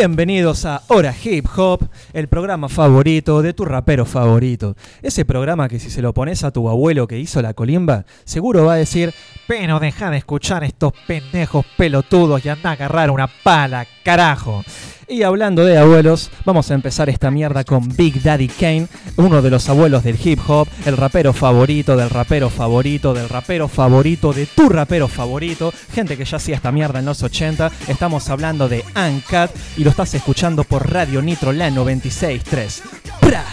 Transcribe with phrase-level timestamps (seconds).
[0.00, 4.74] Bienvenidos a Hora Hip Hop, el programa favorito de tu rapero favorito.
[5.02, 8.64] Ese programa que si se lo pones a tu abuelo que hizo la colimba, seguro
[8.64, 9.12] va a decir,
[9.46, 14.64] pero deja de escuchar estos pendejos pelotudos y anda a agarrar una pala, carajo.
[15.10, 18.86] Y hablando de abuelos, vamos a empezar esta mierda con Big Daddy Kane,
[19.16, 23.66] uno de los abuelos del hip hop, el rapero favorito del rapero favorito del rapero
[23.66, 27.72] favorito de tu rapero favorito, gente que ya hacía esta mierda en los 80.
[27.88, 32.80] Estamos hablando de Uncut y lo estás escuchando por Radio Nitro La 96.3.
[33.20, 33.44] ¡Pra!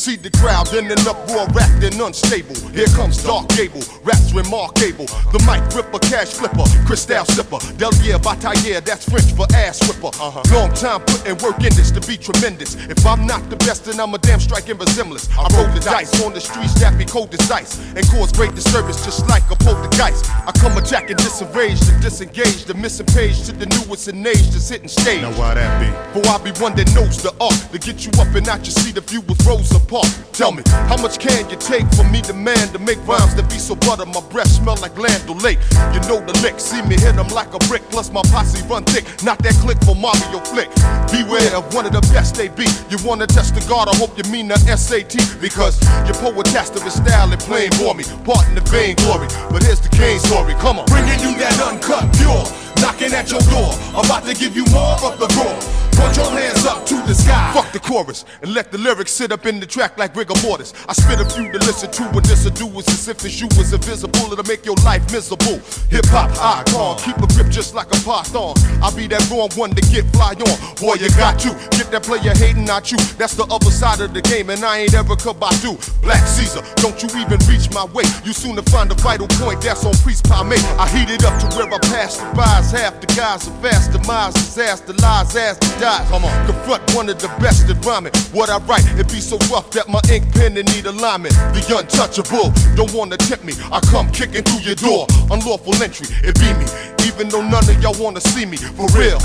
[0.00, 2.56] See the crowd in an uproar, wrapped and unstable.
[2.72, 5.04] Here comes Dark Gable, raps remarkable.
[5.28, 7.60] The mic ripper, cash flipper, crystal slipper.
[7.76, 10.08] Delier Bataille, that's French for ass whipper.
[10.16, 10.40] Uh-huh.
[10.56, 12.80] Long time putting work in this to be tremendous.
[12.88, 15.28] If I'm not the best, then I'm a damn striking resemblance.
[15.36, 18.56] I roll the dice on the streets that be cold as ice and cause great
[18.56, 20.24] disturbance just like a poltergeist.
[20.48, 24.72] I come attacking disarranged and disengaged, the missing page to the newest in age that's
[24.72, 25.20] hitting stage.
[25.20, 25.92] Now why that be?
[26.16, 28.72] For I be one that knows the art to get you up and out your
[28.80, 29.89] seat if you was rows apart.
[29.90, 33.50] Tell me, how much can you take from me, the man, to make rhymes that
[33.50, 34.06] be so butter?
[34.06, 35.58] My breath smell like Land Lake.
[35.90, 38.84] You know the lick, see me hit 'em like a brick, plus my posse run
[38.84, 39.04] thick.
[39.24, 40.70] Not that click for Mario flick.
[41.10, 42.70] Beware of one of the best they be.
[42.88, 45.74] You wanna test the guard, I hope you mean the SAT, because
[46.06, 48.04] your poetaster is style and plain for me.
[48.22, 50.54] Part in the vain glory, but here's the Kane story.
[50.62, 52.46] Come on, bringing you that uncut pure.
[52.78, 55.89] Knocking at your door, about to give you more of the raw.
[56.00, 57.52] Put your hands up to the sky.
[57.52, 60.72] Fuck the chorus and let the lyrics sit up in the track like rigor mortis.
[60.88, 63.48] I spit a few to listen to and this'll do is as if the shoe
[63.58, 64.32] was invisible.
[64.32, 65.60] It'll make your life miserable.
[65.92, 68.54] Hip hop icon, keep a grip just like a python.
[68.82, 70.56] I'll be that wrong one to get fly on.
[70.80, 72.98] Boy, you got to get that player hating, not you.
[73.18, 75.76] That's the other side of the game, and I ain't ever come by do.
[76.00, 78.04] Black Caesar, don't you even reach my way.
[78.24, 80.56] You soon to find a vital point that's on Priest Palme.
[80.78, 82.72] I heat it up to where I pass the buys.
[82.72, 85.89] Half the guys are fast, demise, disaster, lies, ass to die.
[85.90, 88.12] Come on, confront one of the best at rhyming.
[88.32, 91.34] What I write, it be so rough that my ink pen and need alignment.
[91.50, 93.54] The untouchable, don't wanna tempt me.
[93.72, 95.06] I come kicking through your door.
[95.30, 96.66] Unlawful entry, it be me.
[97.06, 99.18] Even though none of y'all wanna see me, for real.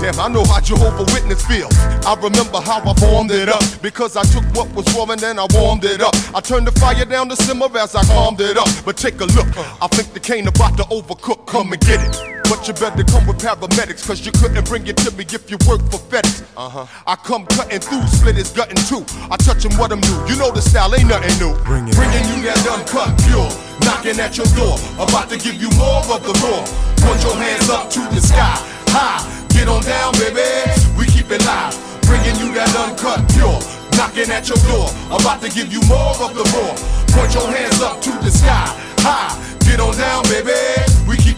[0.00, 1.72] Damn, I know how Jehovah Witness feels.
[2.04, 3.62] I remember how I formed it up.
[3.80, 6.14] Because I took what was wrong and then I warmed it up.
[6.34, 8.68] I turned the fire down to simmer as I calmed it up.
[8.84, 9.48] But take a look,
[9.80, 11.46] I think the cane about to overcook.
[11.46, 12.39] Come and get it.
[12.50, 15.56] But you better come with paramedics, cause you couldn't bring it to me if you
[15.70, 16.42] work for FedEx.
[16.58, 16.82] Uh-huh.
[17.06, 19.06] I come cutting through, split his gut in two.
[19.30, 20.18] I touch him what I'm new.
[20.26, 21.54] You know the style ain't nothing new.
[21.62, 23.46] Bring it Bringing you that uncut pure.
[23.86, 26.66] Knocking at your door, about to give you more of the raw.
[27.06, 28.58] Put your hands up to the sky,
[28.90, 29.22] high.
[29.54, 30.42] Get on down, baby.
[30.98, 31.78] We keep it live.
[32.02, 33.62] Bringing you that uncut pure.
[33.94, 36.74] Knocking at your door, about to give you more of the raw.
[37.14, 38.74] Put your hands up to the sky,
[39.06, 39.38] high.
[39.62, 40.89] Get on down, baby.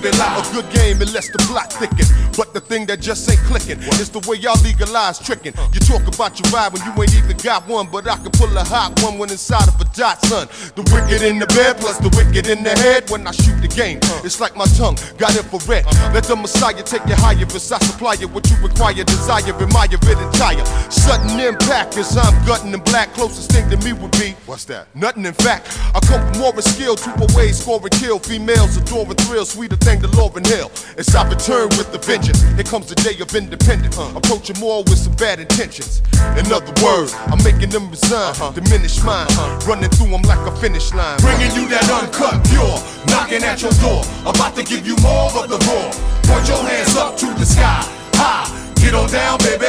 [0.02, 0.32] We keep.
[0.32, 2.06] A good game unless the plot thicken.
[2.36, 5.52] But the thing that just ain't clicking is the way y'all legalize tricking.
[5.72, 8.50] You talk about your ride when you ain't even got one, but I can pull
[8.56, 10.48] a hot one when inside of a dot, son.
[10.74, 13.68] The wicked in the bed plus the wicked in the head when I shoot the
[13.68, 14.00] game.
[14.24, 15.84] It's like my tongue got infrared.
[16.16, 19.92] Let the Messiah take you higher as I supply you what you require, desire, admire
[19.92, 20.64] it entire.
[20.90, 23.12] Sudden impact as I'm gutting and black.
[23.14, 24.88] Closest thing to me would be what's that?
[24.94, 25.78] Nothing in fact.
[25.94, 28.18] I from more skill, two away, score and kill.
[28.18, 30.70] Females adore adoring thrill, sweeter thing than Lauryn Hill.
[30.96, 32.42] It's I return with the vengeance.
[32.54, 33.98] Here comes the day of independence.
[33.98, 36.02] Uh, approaching more with some bad intentions.
[36.38, 38.52] In other words, I'm making them resign, uh-huh.
[38.52, 39.26] diminish mine.
[39.30, 39.68] Uh-huh.
[39.68, 41.18] Running through them like a finish line.
[41.20, 42.76] Bringing you that uncut pure,
[43.10, 44.02] knocking at your door.
[44.24, 45.88] About to give you more of the raw.
[46.28, 47.84] Point your hands up to the sky.
[48.14, 48.48] High,
[48.80, 49.66] get on down, baby.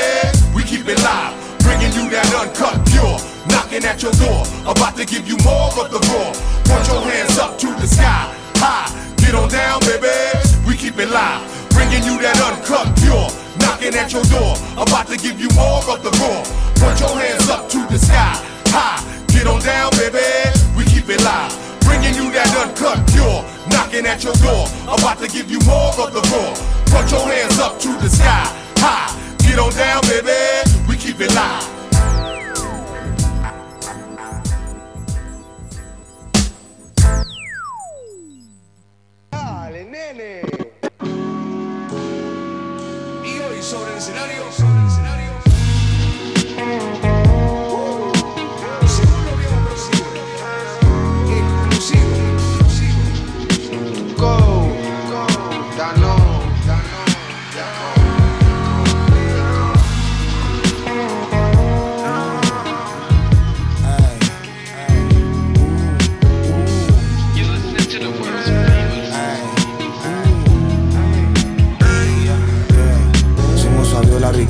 [0.54, 1.36] We keep it live.
[1.64, 4.44] Bringing you that uncut pure, knocking at your door.
[4.68, 6.32] About to give you more of the raw.
[6.68, 8.30] Point your hands up to the sky.
[8.60, 10.12] High, Get on down, baby.
[10.68, 11.48] We keep it live.
[11.72, 13.32] Bringing you that uncut pure.
[13.64, 14.60] Knocking at your door.
[14.76, 16.44] About to give you more of the raw.
[16.76, 18.36] Put your hands up to the sky.
[18.76, 19.00] High.
[19.32, 20.28] Get on down, baby.
[20.76, 21.56] We keep it live.
[21.88, 23.48] Bringing you that uncut pure.
[23.72, 24.68] Knocking at your door.
[24.92, 26.52] About to give you more of the raw.
[26.92, 28.44] Put your hands up to the sky.
[28.84, 29.08] High.
[29.40, 30.68] Get on down, baby.
[30.84, 31.83] We keep it live.
[43.26, 44.83] Y hoy sobre el escenario.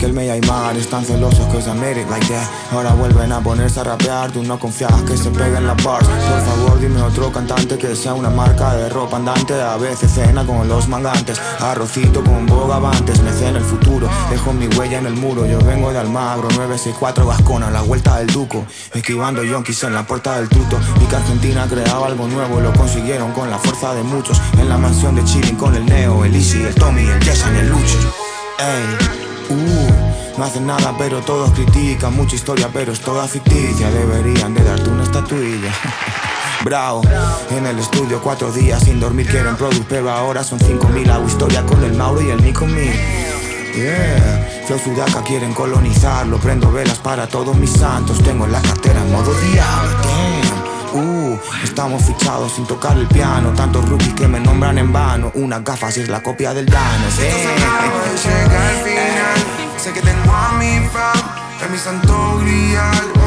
[0.04, 2.46] Riquelme y Aymar Están celosos cause I made like that.
[2.74, 6.06] Ahora vuelven a ponerse a rapear Tú no confías que se peguen las bars.
[6.06, 9.54] Por favor dime otro cantante que sea una marca de ropa andante.
[9.54, 13.22] A veces cena con los mangantes Arrocito con bogavantes.
[13.22, 15.46] Me cena el futuro Dejo mi huella en el muro.
[15.46, 18.66] Yo vengo de Almagro 964 Vascona La vuelta del Duco.
[18.94, 23.32] Esquivando yonkis en la puerta del tuto Y que Argentina creaba algo nuevo Lo consiguieron
[23.32, 24.38] con la fuerza de muchos.
[24.60, 27.60] En la mansión de Chilling con el Neo El Easy, el Tommy, el Jason y
[27.60, 27.98] el Lucho.
[28.60, 33.90] Ey, uh, no hacen nada pero todos critican Mucha historia pero es toda ficticia.
[33.90, 35.72] Deberían de darte una estatuilla.
[36.64, 37.02] Bravo,
[37.52, 41.10] en el estudio cuatro días sin dormir Quieren product pero ahora son cinco mil.
[41.10, 42.92] Hago historia con el Mauro y el Nico Me
[43.76, 46.38] Yeah, Flow Sudaca quieren colonizarlo.
[46.38, 48.22] Prendo velas para todos mis santos.
[48.22, 49.98] Tengo en la cartera en modo diablo.
[50.94, 53.52] Damn, uh, estamos fichados sin tocar el piano.
[53.56, 55.32] Tantos rookies que me nombran en vano.
[55.34, 57.08] Unas gafas y es la copia del Dano
[59.84, 61.12] Sé que tengo a mi fan,
[61.62, 63.23] es mi santo grial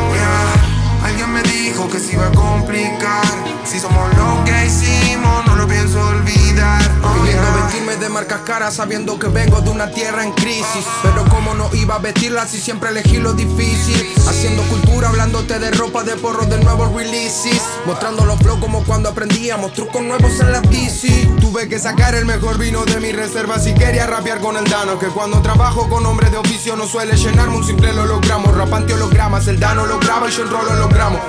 [1.52, 3.24] dijo que se iba a complicar.
[3.64, 6.82] Si somos lo que hicimos, no lo pienso olvidar.
[7.02, 10.84] Oh, vestirme de marcas caras sabiendo que vengo de una tierra en crisis.
[11.02, 14.14] Pero como no iba a vestirla si siempre elegí lo difícil.
[14.28, 17.60] Haciendo cultura, hablándote de ropa de porro de nuevos releases.
[17.86, 21.28] Mostrando los flow como cuando aprendíamos trucos nuevos en la DC.
[21.40, 24.98] Tuve que sacar el mejor vino de mi reserva si quería rapear con el Dano.
[24.98, 28.52] Que cuando trabajo con hombres de oficio no suele llenarme un simple hologramo.
[28.52, 31.20] Rapante hologramas, el Dano lo graba y yo enrolo hologramo.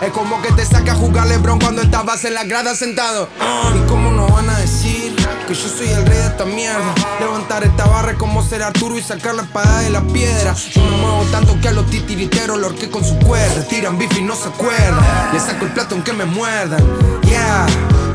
[0.00, 3.28] Es como que te saca a jugar Lebron cuando estabas en la grada sentado.
[3.74, 5.14] ¿Y cómo no van a decir
[5.46, 6.94] que yo soy el rey de esta mierda?
[7.20, 10.54] Levantar esta barra es como ser Arturo y sacar la espada de la piedra.
[10.54, 13.62] Yo me muevo tanto que a los titiriteros lo orqué con su cuerda.
[13.68, 15.04] Tiran bifi y no se acuerdan.
[15.32, 16.82] Le saco el plato aunque me muerdan.
[17.22, 17.66] Yeah,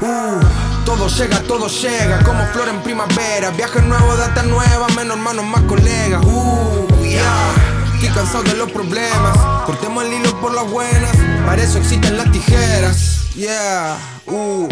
[0.01, 0.39] uh.
[0.85, 3.51] Todo llega, todo llega, como flor en primavera.
[3.51, 6.23] Viaje nuevo, data nueva, menos hermanos, más colegas.
[6.25, 7.72] Uh, yeah.
[8.12, 9.36] Cansado de los problemas.
[9.65, 11.12] Cortemos el hilo por las buenas.
[11.48, 13.33] Para eso existen las tijeras.
[13.33, 14.67] Yeah, uh.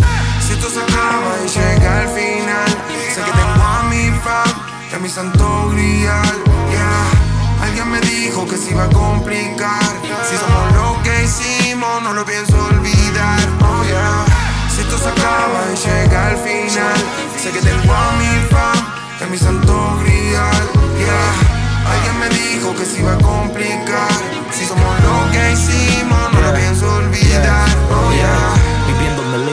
[0.46, 2.70] Si esto se acaba y llega al final,
[3.12, 4.54] sé que tengo a mi fan,
[4.96, 6.44] y mi santo grial.
[6.70, 7.66] Yeah.
[7.66, 9.82] Alguien me dijo que se iba a complicar.
[10.30, 13.40] Si somos lo que hicimos, no lo pienso olvidar.
[13.62, 14.24] Oh yeah.
[14.70, 16.98] Si esto se acaba y llega al final,
[17.42, 20.70] sé que tengo a mi fan, y mi santo grial.
[21.00, 21.61] Yeah.
[21.86, 24.12] Alguien me dijo que se iba a complicar.
[24.52, 27.68] Si somos lo que hicimos, no lo pienso olvidar.
[27.90, 28.61] Oh yeah.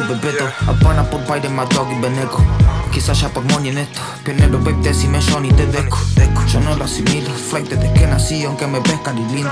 [0.09, 2.43] Bebeto Apana por baile, my dog y beneco.
[2.91, 4.01] Quizás ya por money en esto.
[4.25, 5.99] Pionero, babe, decime Johnny, te deco
[6.51, 7.31] Yo no lo asimilo.
[7.35, 9.51] Flight desde que nací Aunque me ves lindo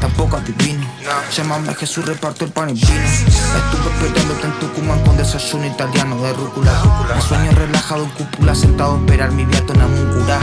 [0.00, 0.86] Tampoco adivino.
[1.34, 2.86] Llámame Jesús, reparto el pan y vino.
[2.86, 6.72] Estuve esperándote en Tucumán Con desayuno italiano de rúcula.
[7.14, 10.38] Me sueño relajado en cúpula Sentado a esperar mi viato en Amuncurá.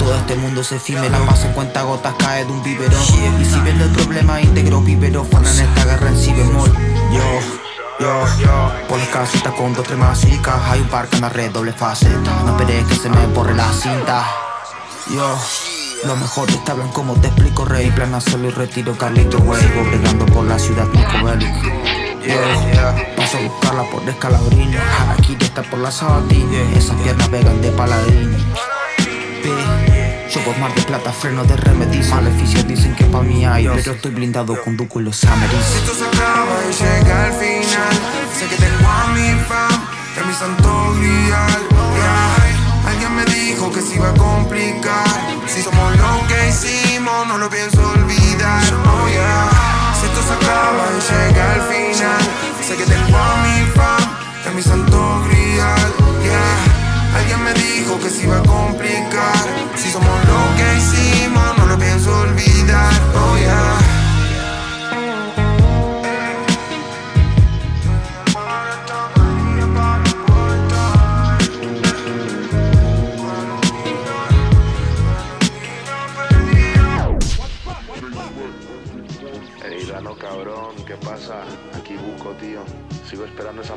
[0.00, 3.00] Todo este mundo se efímero Más en cuenta gotas cae de un biberón.
[3.40, 6.72] Y si viendo el problema íntegro Vivero Fan en esta guerra en si bemol
[7.12, 7.63] Yo
[8.00, 10.54] yo, por las casitas con dos tres masicas.
[10.68, 12.42] Hay un par que me red doble faceta.
[12.44, 14.24] No esperes que se me borre la cinta.
[15.10, 15.38] Yo,
[16.06, 19.84] lo mejor te hablan como te explico Rey, plan hacerlo y retiro Carlito Way Sigo
[19.84, 21.68] bregando por la ciudad Nico Bélico
[22.26, 27.70] Yo, paso a buscarla por Escalabrini Harakiri está por la sabatilla Esas piernas vegan de
[27.72, 28.36] paladini
[30.42, 34.10] Por mar de plata freno de remedies Maleficios dicen que pa' mí hay Pero estoy
[34.10, 37.94] blindado con Duco y los Si Ameris esto se acaba y llega al final,
[38.36, 39.28] sé que tengo a mi
[40.16, 41.62] y a mi santo grial.
[41.96, 42.90] Yeah.
[42.90, 45.06] Alguien me dijo que se iba a complicar.
[45.46, 48.62] Si somos lo que hicimos, no lo pienso olvidar.
[48.86, 49.50] Oh yeah.
[49.98, 52.22] Si esto se acaba y llega al final,
[52.60, 53.64] sé que tengo a mi
[54.44, 55.92] y a mi santo grial.
[56.22, 57.18] Yeah.
[57.18, 59.63] Alguien me dijo que se iba a complicar.
[59.76, 63.13] Si somos lo que hicimos, no lo pienso olvidar.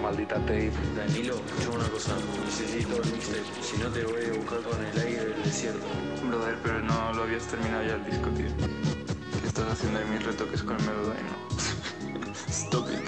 [0.07, 0.71] Maldita tape.
[0.95, 2.15] Danilo, escuchame una cosa.
[2.45, 3.43] Necesito el mixtape.
[3.61, 5.85] Si no te voy a buscar con el aire del desierto.
[6.29, 8.47] Brother, pero no lo habías terminado ya el disco, tío.
[9.41, 11.35] ¿Qué estás haciendo de mis retoques con el Melodino?
[12.47, 13.03] Stop it.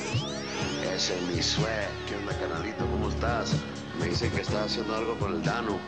[0.93, 1.89] Ese es mi sweat.
[2.07, 2.85] ¿Qué onda, canalito?
[2.85, 3.53] ¿Cómo estás?
[3.97, 5.79] Me dicen que estás haciendo algo con el Dano.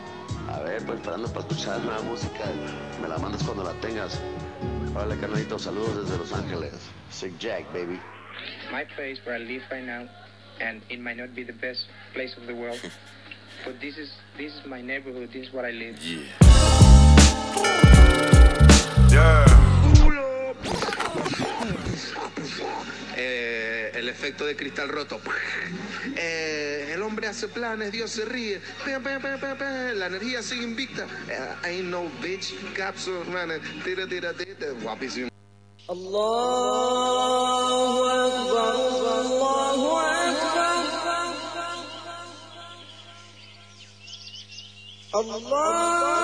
[0.50, 2.44] A ver, pues esperando para escuchar nueva música.
[3.02, 4.18] Me la mandas cuando la tengas.
[4.94, 6.72] Vale, canalito, saludos desde Los Ángeles.
[7.10, 8.00] Sick Jack, baby.
[8.72, 10.08] my place where I live right now,
[10.60, 12.80] and it might not be the best place of the world,
[13.64, 15.30] but this is this is my neighborhood.
[15.32, 15.98] This is what I live.
[23.16, 25.20] Eh, el efecto de cristal roto.
[26.16, 28.60] Eh, el hombre hace planes, Dios se ríe.
[28.84, 29.94] Pe, pe, pe, pe, pe.
[29.94, 31.06] La energía sigue invicta.
[31.28, 33.60] Eh, ain't no bitch, capsule running.
[33.84, 34.72] Tira, tira, tira.
[34.82, 35.28] Guapísimo.
[45.14, 46.21] Shit,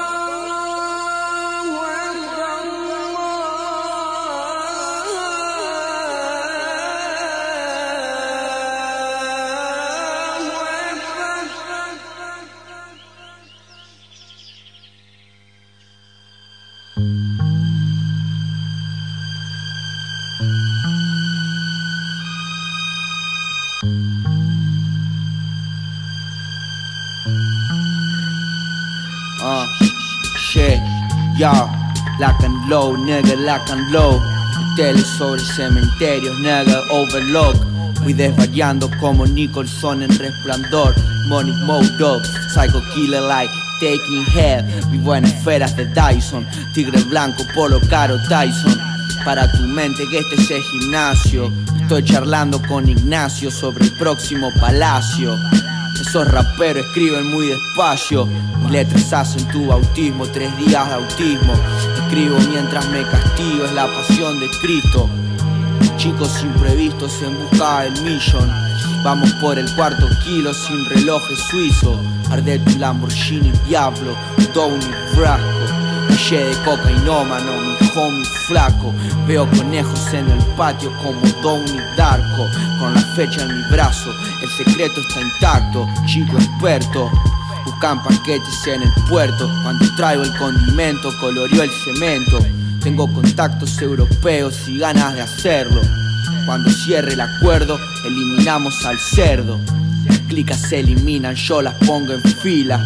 [32.18, 34.20] lock and low, nigga, lock and low.
[34.54, 37.56] Carteles sobre cementerios, nigga, overlook.
[38.02, 40.94] Fui desvariando como Nicholson en resplandor.
[41.28, 42.22] Money Mode Dog,
[42.54, 44.64] Psycho Killer like Taking Head.
[44.90, 46.46] Vivo en esferas de Dyson.
[46.74, 48.78] Tigre blanco, polo caro Tyson.
[49.24, 51.52] Para tu mente que este es el gimnasio.
[51.80, 55.34] Estoy charlando con Ignacio sobre el próximo palacio.
[56.00, 58.26] Esos raperos escriben muy despacio.
[58.62, 61.52] Mis letras hacen tu bautismo, tres días de autismo.
[62.08, 65.10] Escribo mientras me castigo, es la pasión de Cristo.
[65.98, 68.50] Chicos imprevistos en busca del millón.
[69.04, 72.00] Vamos por el cuarto kilo sin relojes suizo.
[72.30, 74.16] Arde tu Lamborghini Diablo,
[74.54, 75.44] Downey Frasco.
[76.08, 78.94] Calle de cocainómano, mi homie flaco.
[79.26, 82.46] Veo conejos en el patio como Downey Darko.
[82.80, 84.10] Con la fecha en mi brazo,
[84.42, 85.86] el secreto está intacto.
[86.06, 87.10] Chico experto.
[87.68, 89.46] Buscan paquetes en el puerto.
[89.62, 92.38] Cuando traigo el condimento, coloreó el cemento.
[92.82, 95.82] Tengo contactos europeos y ganas de hacerlo.
[96.46, 99.60] Cuando cierre el acuerdo, eliminamos al cerdo.
[100.28, 102.82] Clicas se eliminan, yo las pongo en fila.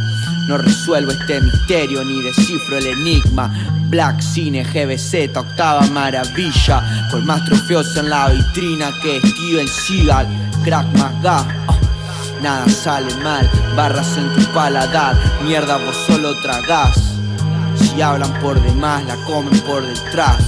[0.49, 3.55] No resuelvo este misterio ni descifro el enigma.
[3.89, 7.09] Black Cine, GBZ, octava maravilla.
[7.13, 10.27] Con más trofeos en la vitrina que Steven Seagal.
[10.65, 11.47] Crack más gas.
[12.43, 15.15] Nada sale mal, barras en tu paladar.
[15.45, 16.99] Mierda, vos solo tragás.
[17.77, 20.39] Si hablan por demás, la comen por detrás.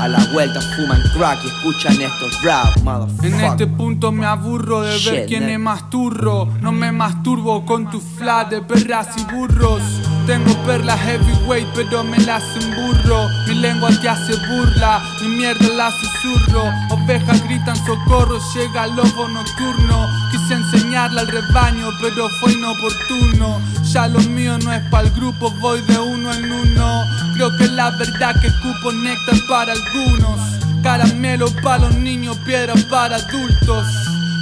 [0.00, 3.44] A la vuelta fuman crack y escuchan estos rap, En motherfucker.
[3.44, 6.48] este punto me aburro de ver Shit, quién es más turro.
[6.60, 9.82] No me masturbo con tu flat de perras y burros.
[10.26, 13.28] Tengo perlas heavyweight, pero me las emburro.
[13.46, 16.64] Mi lengua te hace burla, mi mierda la susurro.
[16.90, 20.08] Ovejas gritan socorro, llega el lobo nocturno.
[20.32, 23.60] Quise enseñarle al rebaño, pero fue inoportuno.
[23.84, 27.04] Ya lo mío no es para el grupo, voy de uno en uno.
[27.34, 30.40] Creo que la verdad que cupo néctar para algunos.
[30.82, 33.86] Caramelo para los niños, piedra para adultos.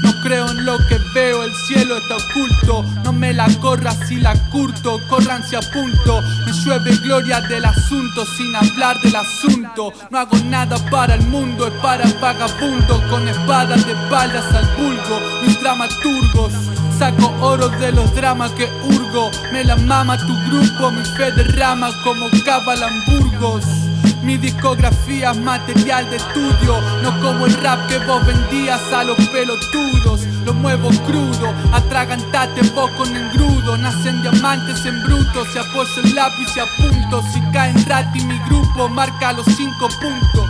[0.04, 2.84] No creo en lo que veo, el cielo está oculto.
[3.04, 6.20] No me la corras si la curto, corran si apunto.
[6.44, 9.92] Me llueve gloria del asunto sin hablar del asunto.
[10.10, 13.02] No hago nada para el mundo, es para vagabundo.
[13.08, 16.52] Con espadas de espaldas al vulgo, mis dramaturgos.
[16.98, 19.30] Saco oro de los dramas que hurgo.
[19.52, 23.64] Me la mama tu grupo, mi fe derrama como Cabalamburgos.
[24.24, 30.22] Mi discografía material de estudio, no como el rap que vos vendías a los pelotudos.
[30.46, 33.76] Lo muevo crudo, atragantate vos con engrudo.
[33.76, 37.22] Nacen diamantes en bruto, se apoyo el lápiz y apunto.
[37.32, 40.48] Si caen rati mi grupo, marca los cinco puntos.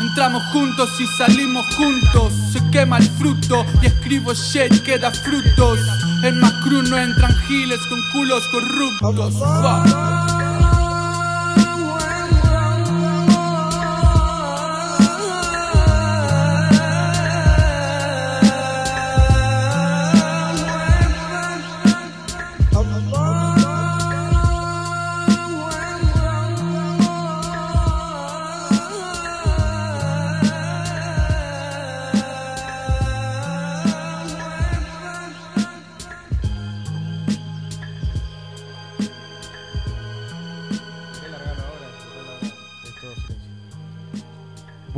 [0.00, 2.32] Entramos juntos y salimos juntos.
[2.52, 5.78] Se quema el fruto y escribo shit que da frutos.
[6.22, 10.31] En más cru no entran giles con culos corruptos.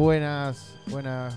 [0.08, 1.34] Buenas, buenas.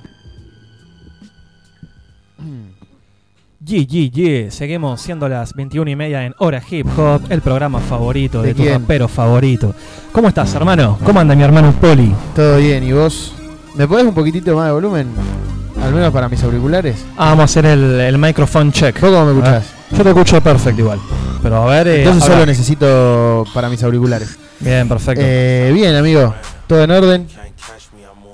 [3.62, 8.50] GGG, seguimos siendo las 21 y media en Hora Hip Hop, el programa favorito de,
[8.50, 8.82] ¿De tu quién?
[8.82, 9.74] rapero favorito.
[10.12, 11.00] ¿Cómo estás, hermano?
[11.06, 12.14] ¿Cómo anda mi hermano Poli?
[12.36, 13.34] Todo bien, ¿y vos?
[13.76, 15.08] ¿Me podés un poquitito más de volumen?
[15.82, 17.06] Al menos para mis auriculares.
[17.16, 19.00] Ah, vamos a hacer el, el microphone check.
[19.00, 19.66] ¿Vos cómo me escuchás?
[19.92, 21.00] Yo te escucho perfecto igual.
[21.42, 21.88] Pero a ver.
[21.88, 24.38] eh, Entonces ahora- solo necesito para mis auriculares.
[24.60, 25.22] Bien, perfecto.
[25.26, 26.36] Eh, bien, amigo.
[26.68, 27.28] Todo en orden.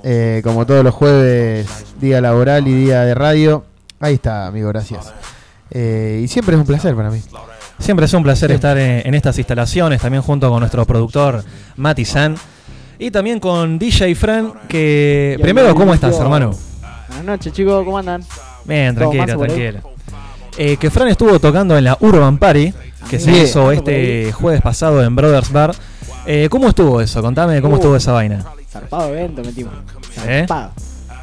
[0.06, 1.66] Eh, como todos los jueves,
[2.00, 3.64] día laboral y día de radio.
[4.00, 5.12] Ahí está, amigo, gracias.
[5.70, 7.20] Eh, y siempre es un placer para mí.
[7.78, 8.54] Siempre es un placer Sí.
[8.54, 11.42] estar en, en estas instalaciones, también junto con nuestro productor
[11.76, 12.36] Mati San.
[12.98, 15.36] Y también con DJ Fran, que...
[15.42, 16.54] Primero, ¿cómo estás, hermano?
[17.08, 18.22] Buenas noches, chicos, ¿cómo andan?
[18.64, 19.80] Bien, ¿Todo tranquilo, tranquilo.
[20.56, 22.72] Eh, que Fran estuvo tocando en la Urban Party,
[23.10, 25.74] que se hizo este jueves pasado en Brothers Bar.
[26.26, 27.20] Eh, ¿Cómo estuvo eso?
[27.20, 27.78] Contame cómo Uh.
[27.78, 28.44] estuvo esa vaina.
[28.74, 29.72] Zarpado evento metimos.
[30.26, 30.44] ¿Eh?
[30.48, 30.72] Zarpado.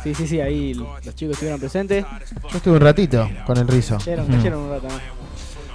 [0.03, 2.05] Sí, sí, sí, ahí los chicos estuvieron presentes.
[2.49, 3.97] Yo estuve un ratito con el rizo.
[3.97, 5.01] Cayeron, cayeron un rato más.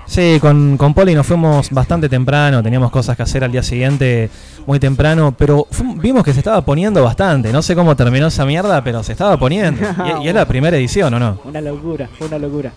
[0.06, 4.30] Sí, con, con Poli nos fuimos bastante temprano, teníamos cosas que hacer al día siguiente
[4.64, 7.52] muy temprano, pero vimos que se estaba poniendo bastante.
[7.52, 9.86] No sé cómo terminó esa mierda, pero se estaba poniendo.
[10.22, 11.40] Y, y es la primera edición, ¿o no?
[11.44, 12.72] Una locura, fue una locura.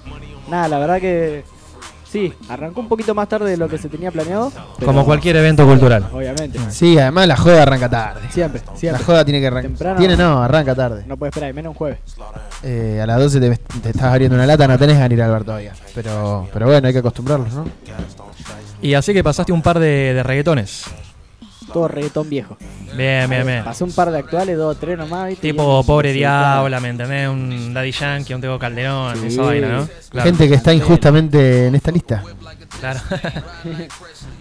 [0.50, 1.44] Nada, la verdad que
[2.12, 4.52] Sí, arrancó un poquito más tarde de lo que se tenía planeado.
[4.84, 6.08] Como cualquier evento cultural.
[6.12, 6.58] Obviamente.
[6.70, 8.22] Sí, además la joda arranca tarde.
[8.32, 9.00] Siempre, siempre.
[9.00, 9.70] La joda tiene que arrancar.
[9.70, 10.00] Temprano.
[10.00, 11.04] Tiene no, arranca tarde.
[11.06, 12.00] No puede esperar, y menos un jueves.
[12.64, 15.22] Eh, a las 12 te, te estás abriendo una lata, no tenés ganas de ir
[15.22, 15.74] al bar todavía.
[15.94, 17.66] Pero, pero bueno, hay que acostumbrarlos, ¿no?
[18.82, 20.86] Y así que pasaste un par de, de reggaetones.
[21.74, 22.58] Todo reggaetón viejo.
[22.96, 23.64] Bien, bien, bien.
[23.64, 25.30] Pasé un par de actuales, dos o tres nomás.
[25.30, 25.48] ¿viste?
[25.50, 27.30] Tipo Y- Pobre Diabla, ¿me entendés?
[27.30, 29.28] Un Daddy Yankee, un Tego Calderón, Sí.
[29.28, 29.88] esa vaina, ¿no?
[30.10, 30.30] Claro.
[30.30, 32.24] Gente que está injustamente en esta lista.
[32.80, 33.00] Claro.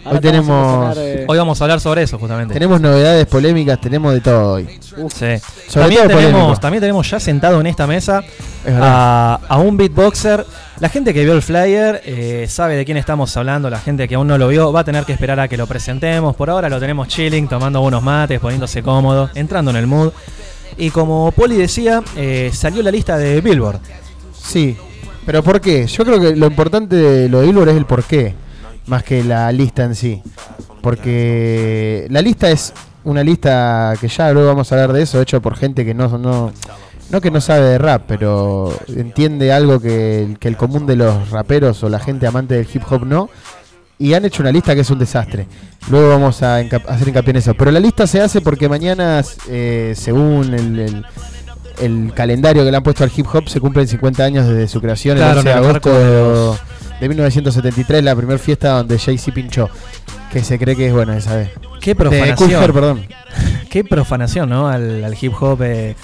[0.04, 2.54] Hoy tenemos, eh, Hoy vamos a hablar sobre eso, justamente.
[2.54, 4.66] tenemos novedades polémicas, tenemos de todo hoy.
[4.68, 4.94] Sí.
[5.08, 5.36] Sobre
[5.82, 6.60] También todo tenemos, polémico.
[6.60, 8.20] también tenemos ya sentado en esta mesa
[8.64, 8.82] Es verdad.
[8.82, 10.44] a, a un beatboxer.
[10.80, 13.68] La gente que vio el flyer eh, sabe de quién estamos hablando.
[13.70, 15.66] La gente que aún no lo vio va a tener que esperar a que lo
[15.66, 16.36] presentemos.
[16.36, 20.12] Por ahora lo tenemos chilling, tomando unos mates, poniéndose cómodo, entrando en el mood.
[20.76, 23.80] Y como Poli decía, eh, salió la lista de Billboard.
[24.40, 24.76] Sí,
[25.28, 25.86] pero ¿por qué?
[25.86, 28.34] Yo creo que lo importante de lo de Billboard es el por qué,
[28.86, 30.22] más que la lista en sí.
[30.80, 32.72] Porque la lista es
[33.04, 36.16] una lista que ya luego vamos a hablar de eso, hecho por gente que no,
[36.16, 36.50] no,
[37.10, 41.82] no que no sabe de rap, pero entiende algo que, el- común de los raperos
[41.84, 43.28] o la gente amante del hip hop no.
[43.98, 45.46] Y han hecho una lista que es un desastre.
[45.90, 47.52] Luego vamos a hacer hincapié en eso.
[47.54, 51.04] Pero la lista se hace porque mañana, eh, según el-
[51.80, 54.80] el calendario que le han puesto al hip hop, se cumplen 50 años desde su
[54.80, 56.60] creación, Claro, el 11 de agosto de de, los-
[57.00, 59.68] de 1973, la primera fiesta donde Jay-Z pinchó.
[60.32, 61.50] Que se cree que es buena esa vez.
[61.80, 62.72] Qué De profanación.
[62.72, 63.06] Perdón.
[63.70, 64.68] Qué profanación, ¿no?
[64.68, 65.62] Al, al hip hop.
[65.62, 65.94] eh,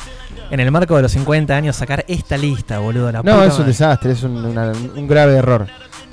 [0.51, 3.11] en el marco de los 50 años, sacar esta lista, boludo.
[3.13, 5.67] La No, puta es un desastre, es un, una- un grave error.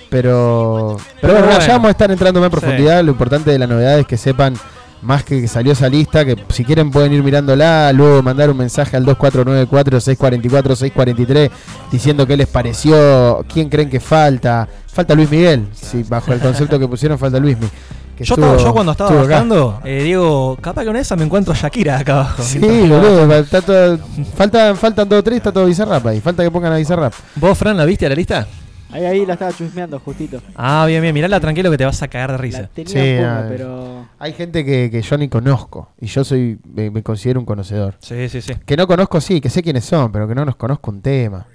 [0.09, 1.65] Pero, pero, Pero bueno, bueno.
[1.65, 2.59] ya vamos a estar entrando más en Sí.
[2.59, 3.03] profundidad.
[3.03, 4.55] Lo importante de la novedad es que sepan
[5.01, 8.95] más que salió esa lista, que si quieren pueden ir mirándola, luego mandar un mensaje
[8.97, 11.49] al 2494-644-643
[11.91, 14.67] diciendo qué les pareció, quién creen que falta.
[14.87, 17.71] Falta Luis Miguel, si bajo el concepto que pusieron falta Luis Miguel.
[18.19, 21.53] Yo, estuvo- estaba- yo cuando estaba bajando, eh, digo, capaz que con esa me encuentro
[21.53, 22.43] a Shakira acá abajo.
[22.43, 23.97] Sí, boludo, está todo-
[24.35, 26.21] faltan, faltan dos o tres, está todo Bizarrap ahí.
[26.21, 27.13] Falta que pongan a Bizarrap.
[27.37, 28.45] ¿Vos, Fran, la viste a la lista?
[28.91, 30.41] Ahí, ahí la estaba chusmeando justito.
[30.55, 31.13] Ah, bien, bien.
[31.13, 32.61] Mirala tranquilo que te vas a cagar de risa.
[32.61, 33.47] La tenía Sí, punta, nada.
[33.49, 34.07] pero.
[34.19, 37.95] Hay gente que, que yo ni conozco y yo soy me, me considero un conocedor.
[37.99, 38.53] Sí, sí, sí.
[38.65, 41.45] Que no conozco, sí, que sé quiénes son, pero que no nos conozco un tema.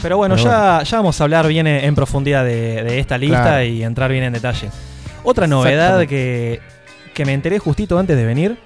[0.00, 3.18] Pero bueno, Pero ya, ya vamos a hablar bien en en profundidad de, de esta
[3.18, 3.64] lista Claro.
[3.64, 4.70] y entrar bien en detalle.
[5.22, 6.60] Otra novedad que,
[7.14, 8.58] que me enteré justito antes de venir,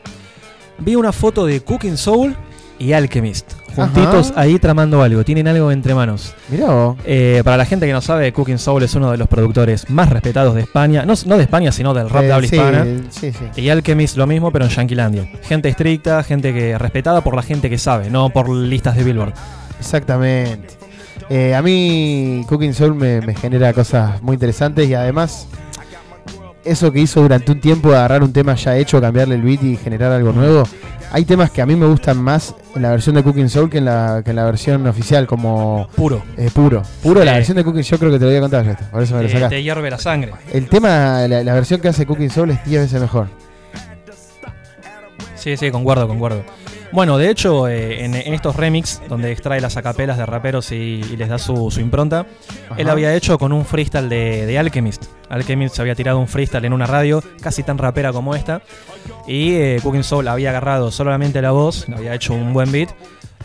[0.78, 2.34] vi una foto de Cooking Soul
[2.78, 4.40] y Alchemist, juntitos Ajá.
[4.42, 6.34] ahí tramando algo, tienen algo entre manos.
[6.50, 6.96] Mirá vos.
[7.04, 10.10] Eh, para la gente que no sabe, Cooking Soul es uno de los productores más
[10.10, 12.84] respetados de España, no, no de España, sino del rap Eh, de habla sí, hispana.
[13.10, 13.62] sí, sí.
[13.62, 15.28] Y Alchemist lo mismo, pero en Yanquilandia.
[15.42, 19.32] Gente estricta, gente que respetada por la gente que sabe, no por listas de Billboard.
[19.78, 20.68] Exactamente.
[21.30, 25.48] Eh, a mí Cooking Soul me, me genera cosas muy interesantes y además
[26.64, 29.62] eso que hizo durante un tiempo de agarrar un tema ya hecho, cambiarle el beat
[29.62, 30.64] y generar algo nuevo.
[31.12, 33.78] Hay temas que a mí me gustan más en la versión de Cooking Soul que
[33.78, 36.22] en la, que en la versión oficial, como Puro.
[36.36, 36.82] eh, puro.
[37.02, 38.84] Puro, la versión de Cooking yo creo que te lo voy a contar yo esto,
[38.90, 39.56] por eso me lo Eh, sacaste.
[39.56, 40.32] te hierve la sangre.
[40.52, 43.28] El tema, la, la versión que hace Cooking Soul es 10 veces mejor.
[45.36, 46.42] Sí, sí, concuerdo, concuerdo.
[46.96, 50.76] Bueno, de hecho, eh, en, en estos remix, donde extrae las acapelas de raperos y,
[51.12, 52.24] y les da su, su impronta,
[52.78, 52.92] él Ajá.
[52.92, 55.04] había hecho con un freestyle de, de Alchemist.
[55.28, 58.62] Alchemist se había tirado un freestyle en una radio, casi tan rapera como esta.
[59.28, 62.88] Y eh, Cooking Soul había agarrado solamente la voz, había hecho un buen beat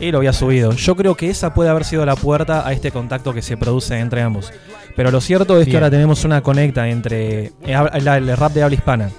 [0.00, 0.72] y lo había subido.
[0.72, 3.98] Yo creo que esa puede haber sido la puerta a este contacto que se produce
[3.98, 4.50] entre ambos.
[4.96, 8.54] Pero lo cierto es que ahora tenemos una conecta entre eh, hab- la- el rap
[8.54, 9.10] de habla hispana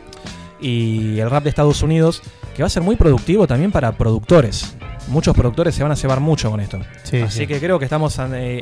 [0.59, 2.23] y el rap de Estados Unidos
[2.55, 4.75] que va a ser muy productivo también para productores.
[5.07, 6.79] Muchos productores se van a cebar mucho con esto.
[7.03, 7.47] Sí, Así sí.
[7.47, 8.61] que creo que estamos eh,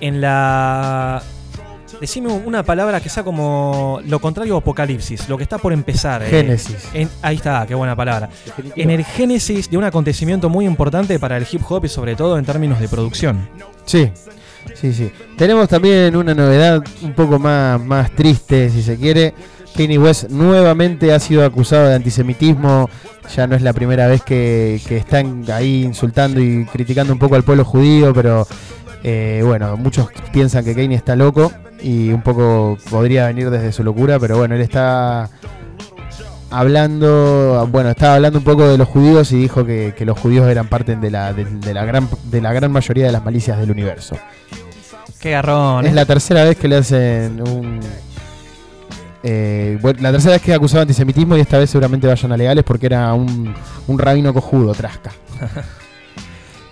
[0.00, 1.22] en la...
[2.00, 6.22] Decime una palabra que sea como lo contrario a apocalipsis, lo que está por empezar.
[6.22, 6.26] eh.
[6.30, 6.88] Génesis.
[6.94, 8.30] En- ahí está, qué buena palabra.
[8.46, 8.82] Definitivo.
[8.82, 12.38] En el génesis de un acontecimiento muy importante para el hip hop y sobre todo
[12.38, 13.48] en términos de producción.
[13.84, 14.10] Sí,
[14.74, 15.12] sí, sí.
[15.36, 19.34] Tenemos también una novedad un poco más, más triste, si se quiere.
[19.76, 22.88] Kanye West nuevamente ha sido acusado de antisemitismo.
[23.34, 27.36] Ya no es la primera vez que, que están ahí insultando y criticando un poco
[27.36, 28.46] al pueblo judío, pero
[29.04, 33.84] eh, bueno, muchos piensan que Kanye está loco y un poco podría venir desde su
[33.84, 35.30] locura, pero bueno, él está
[36.50, 40.48] hablando, bueno, estaba hablando un poco de los judíos y dijo que, que los judíos
[40.48, 43.58] eran parte de la, de, de la gran, de la gran mayoría de las malicias
[43.58, 44.16] del universo.
[45.20, 45.86] Qué garrón.
[45.86, 45.94] Es ¿eh?
[45.94, 47.80] la tercera vez que le hacen un...
[49.22, 52.64] eh, bueno, la tercera vez que de antisemitismo y esta vez seguramente vayan a legales
[52.64, 53.54] porque era un,
[53.86, 55.12] un rabino cojudo, trasca.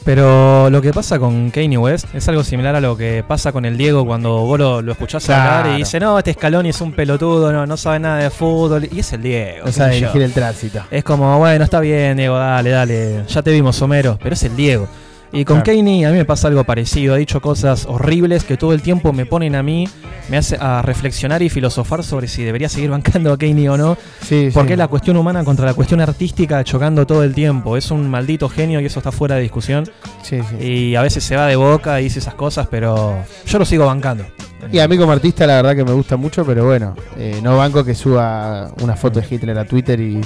[0.04, 3.66] Pero lo que pasa con Kanye West es algo similar a lo que pasa con
[3.66, 6.92] el Diego cuando vos lo, lo escuchás hablar y dice, no, este Scaloni es un
[6.92, 8.88] pelotudo, no, no sabe nada de fútbol.
[8.90, 9.66] Y es el Diego.
[9.66, 10.80] No sabe dirigir el tránsito.
[10.90, 13.24] Es como, bueno, está bien, Diego, dale, dale.
[13.28, 14.88] Ya te vimos, Homero, pero es el Diego.
[15.32, 15.78] Y con Claro.
[15.78, 17.14] Kanye a mí me pasa algo parecido.
[17.14, 19.88] Ha dicho cosas horribles que todo el tiempo me ponen a mí,
[20.28, 23.96] me hace a reflexionar y filosofar sobre si debería seguir bancando a Kanye o no.
[24.22, 24.72] Sí, porque sí.
[24.72, 27.76] es la cuestión humana contra la cuestión artística chocando todo el tiempo.
[27.76, 29.84] Es un maldito genio y eso está fuera de discusión.
[30.22, 30.40] Sí.
[30.60, 33.86] Y a veces se va de boca y dice esas cosas, pero yo lo sigo
[33.86, 34.24] bancando.
[34.72, 37.56] Y a mí como artista la verdad que me gusta mucho, pero bueno, eh, no
[37.56, 40.20] banco que suba una foto de Hitler a Twitter y,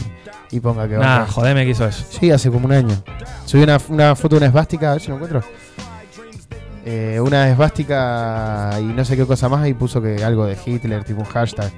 [0.51, 2.05] y ponga que Nah, jodeme que hizo eso.
[2.09, 2.95] Sí, hace como un año.
[3.45, 5.43] Subí una, una foto de una esvástica, a ver si lo encuentro.
[6.85, 11.05] Eh, una esvástica y no sé qué cosa más y puso que algo de Hitler,
[11.05, 11.71] tipo un hashtag.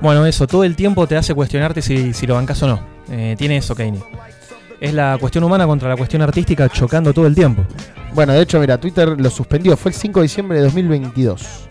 [0.00, 2.80] Bueno, eso, todo el tiempo te hace cuestionarte si, si lo bancas o no.
[3.10, 4.02] Eh, tiene eso, Kanye.
[4.84, 7.64] Es la cuestión humana contra la cuestión artística chocando todo el tiempo.
[8.12, 9.76] Bueno, de hecho, mira, Twitter lo suspendió.
[9.76, 11.68] Fue el 5 de diciembre de 2022.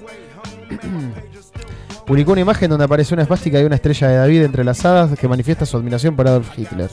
[2.06, 5.66] Publicó una imagen donde aparece una esvástica y una estrella de David entrelazadas que manifiesta
[5.66, 6.90] su admiración por Adolf Hitler.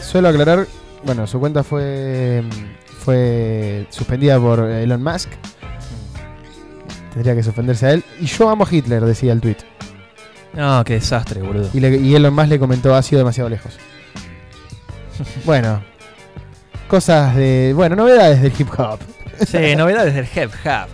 [0.00, 0.66] Suelo aclarar,
[1.04, 2.42] bueno, su cuenta fue
[3.04, 5.28] fue suspendida por Elon Musk.
[7.12, 8.04] Tendría que suspenderse a él.
[8.20, 9.56] Y yo amo a Hitler, decía el tweet.
[10.54, 11.68] No, qué desastre, boludo.
[11.74, 13.76] Y, le- y Elon Musk le comentó, ha sido demasiado lejos.
[15.44, 15.82] Bueno,
[16.88, 17.72] cosas de.
[17.74, 18.98] Bueno, novedades del hip hop.
[19.46, 20.88] Sí, novedades del Hip Hop.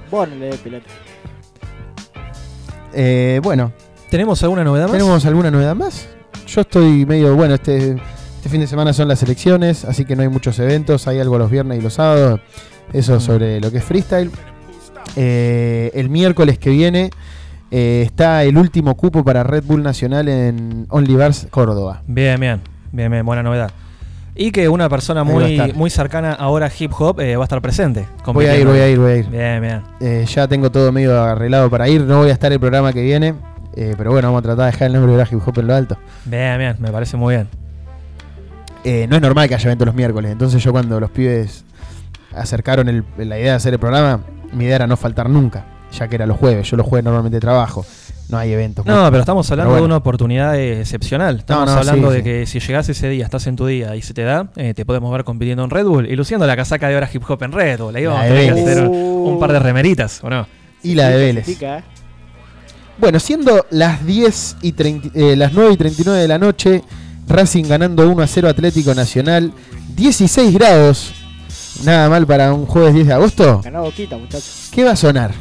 [2.95, 3.73] Eh, bueno,
[4.11, 4.93] ¿Tenemos alguna novedad más?
[4.93, 6.09] ¿tenemos alguna novedad más?
[6.47, 7.35] Yo estoy medio.
[7.37, 7.97] Bueno, este,
[8.37, 11.07] este fin de semana son las elecciones, así que no hay muchos eventos.
[11.07, 12.41] Hay algo los viernes y los sábados.
[12.93, 14.31] Eso sobre lo que es freestyle.
[15.15, 17.11] Eh, el miércoles que viene
[17.71, 22.03] eh, está el último cupo para Red Bull Nacional en Only Bars Córdoba.
[22.07, 22.63] Bien, bien,
[22.93, 23.71] bien, bien, buena novedad.
[24.41, 27.61] Y que una persona muy, muy cercana ahora a hip hop eh, va a estar
[27.61, 28.07] presente.
[28.25, 29.27] Voy a ir, voy a ir, voy a ir.
[29.29, 29.83] Bien, bien.
[30.01, 32.03] Eh, ya tengo todo medio arreglado para ir.
[32.03, 33.35] No voy a estar el programa que viene.
[33.75, 35.67] eh, pero bueno, vamos a tratar de dejar el nombre de la hip hop en
[35.67, 35.99] lo alto.
[36.25, 37.49] Bien, bien, me parece muy bien.
[39.09, 40.31] No es normal que haya eventos los miércoles.
[40.33, 41.65] Entonces yo cuando los pibes
[42.35, 44.21] acercaron el- la idea de hacer el programa,
[44.53, 45.65] mi idea era no faltar nunca.
[45.93, 46.71] Ya que era los jueves.
[46.71, 47.85] Yo los jueves normalmente trabajo.
[48.29, 48.85] No hay eventos.
[48.85, 49.83] No, pero estamos hablando bueno.
[49.85, 51.39] de una oportunidad excepcional.
[51.39, 52.25] Estamos No, no, hablando sí, de sí.
[52.25, 54.85] que si llegás ese día, estás en tu día y se te da, eh, te
[54.85, 57.53] podemos ver compitiendo en Red Bull y luciendo la casaca de hora hip hop en
[57.53, 57.97] Red Bull.
[57.97, 60.47] Ahí La vamos a tener que hacer un, un par de remeritas, ¿o no?
[60.83, 61.49] Y la de Vélez.
[61.63, 61.83] ¿eh?
[62.99, 66.83] Bueno, siendo las 10 y 30, eh, las 9 y 39 de la noche,
[67.29, 69.53] Racing ganando 1 a 0 Atlético Nacional,
[69.97, 71.15] 16 grados.
[71.85, 73.61] Nada mal para un jueves 10 de agosto.
[73.65, 74.69] Ganó Boquita, muchachos.
[74.71, 75.33] ¿Qué va a sonar?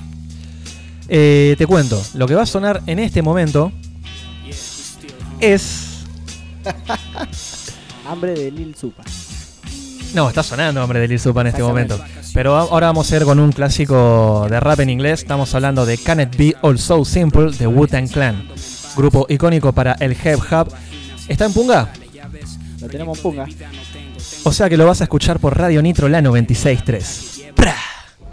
[1.10, 3.72] Eh, te cuento, lo que va a sonar en este momento
[5.40, 6.04] es...
[8.10, 9.04] Hambre de Lil Supa.
[10.14, 12.00] No, está sonando Hombre de Lil Supa en este momento.
[12.34, 15.22] Pero ahora vamos a ir con un clásico de rap en inglés.
[15.22, 18.48] Estamos hablando de Can It Be All So Simple de Wu-Tang Clan.
[18.96, 20.72] Grupo icónico para el hip hop.
[21.28, 21.92] ¿Está en punga?
[22.80, 23.46] Lo tenemos en punga.
[24.44, 27.54] O sea que lo vas a escuchar por Radio Nitro la 96.3.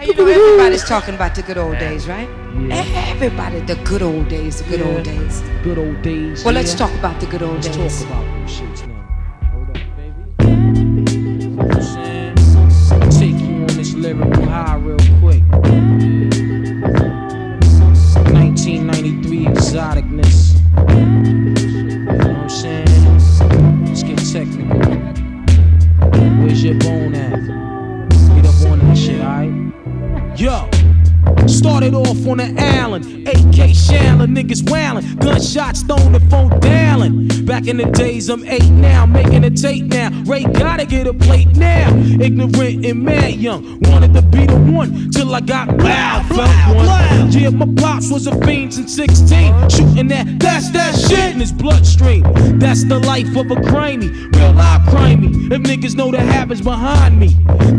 [0.05, 2.29] You know, everybody's talking about the good old days, right?
[2.71, 5.43] Everybody, the good old days, the good old days.
[5.63, 6.45] Good old days.
[6.45, 6.79] Well, let's yeah.
[6.79, 8.03] talk about the good old Let's days.
[8.03, 9.03] talk about them shits now.
[9.51, 10.21] Hold up, baby.
[11.41, 12.35] You know what I'm saying?
[13.19, 15.43] Take you on this lyrical high real quick.
[18.31, 20.55] 1993 exoticness.
[20.77, 21.05] You
[22.05, 23.87] know what I'm saying?
[23.87, 24.81] Let's get technical.
[26.43, 27.34] Where's your bone at?
[30.37, 30.74] Yo!
[31.47, 37.29] Started off on the island, AK Chandler, niggas wailing, gunshots thrown the phone dialing.
[37.45, 40.11] Back in the days, I'm eight now, making a tape now.
[40.25, 41.95] Ray gotta get a plate now.
[41.97, 46.27] Ignorant and mad young, wanted to be the one till I got loud.
[46.27, 47.31] Felt one.
[47.31, 51.53] Yeah, my pops was a fiend since 16, shooting that, that's that shit in his
[51.53, 52.23] bloodstream.
[52.59, 55.53] That's the life of a crimey, real life crimey.
[55.53, 57.29] If niggas know the habits behind me.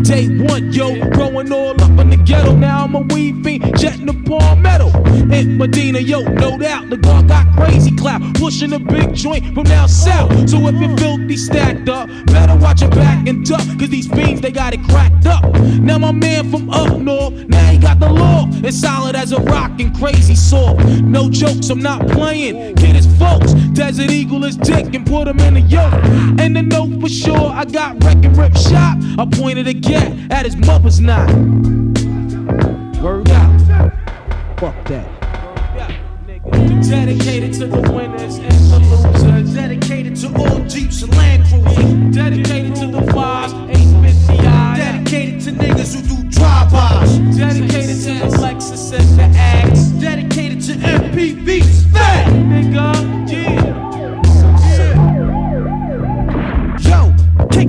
[0.03, 2.55] Day one, yo, growing all up in the ghetto.
[2.55, 4.89] Now I'm a weed fiend, jetting the palmetto.
[5.31, 9.63] In Medina, yo, no doubt, the guard got crazy clout, pushing a big joint from
[9.63, 10.49] down south.
[10.49, 14.41] So if you're filthy stacked up, better watch your back and duck, cause these fiends,
[14.41, 15.43] they got it cracked up.
[15.79, 18.47] Now my man from up north, now he got the law.
[18.63, 20.83] It's solid as a rock and crazy soft.
[21.01, 22.75] No jokes, I'm not playing.
[22.75, 25.93] Get his folks, Desert Eagle his dick and put him in a yoke.
[26.39, 28.97] And the note for sure, I got wreck and rip shot.
[29.17, 31.29] I pointed a gat at his mother's knot.
[33.01, 33.44] Word out.
[34.57, 35.05] Fuck that.
[36.87, 39.53] Dedicated to the winners and the losers.
[39.53, 42.15] Dedicated to all Jeeps and Land Cruisers.
[42.15, 47.37] Dedicated to the fives, 850i, Dedicated to niggas who do drive-bys.
[47.37, 49.79] Dedicated to the Lexus and the X.
[49.99, 51.91] Dedicated to MPVs.
[51.91, 53.29] Fat nigga.
[53.29, 53.54] Yeah.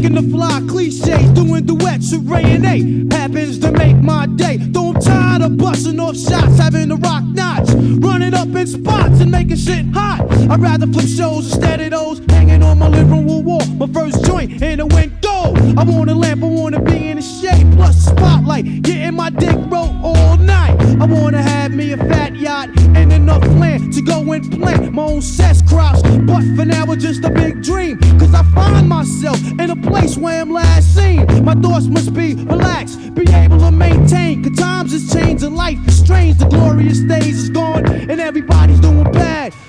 [0.06, 3.16] Kicking the fly cliches, doing duets with Ray and A.
[3.16, 4.56] Happens to make my day.
[4.58, 9.20] Though I'm tired of busting off shots, having to rock knots, running up in spots
[9.20, 10.26] and making shit hot.
[10.50, 13.66] I'd rather flip shows instead of those hanging on my living room wall.
[13.66, 15.54] My first joint in the window.
[15.78, 19.30] I want a lamp, I wanna be in the shade, plus a spotlight, getting my
[19.30, 20.80] dick rolled all night.
[21.00, 25.02] I wanna have me a fat yacht and enough land to go and plant my
[25.02, 26.02] own cess crops.
[26.02, 27.98] But for now, it's just a big dream.
[28.18, 31.44] Cause I find myself in a place where I'm last seen.
[31.44, 34.44] My thoughts must be relaxed, be able to maintain.
[34.44, 36.38] Cause times has changed and life is strange.
[36.38, 39.15] The glorious days is gone and everybody's doing.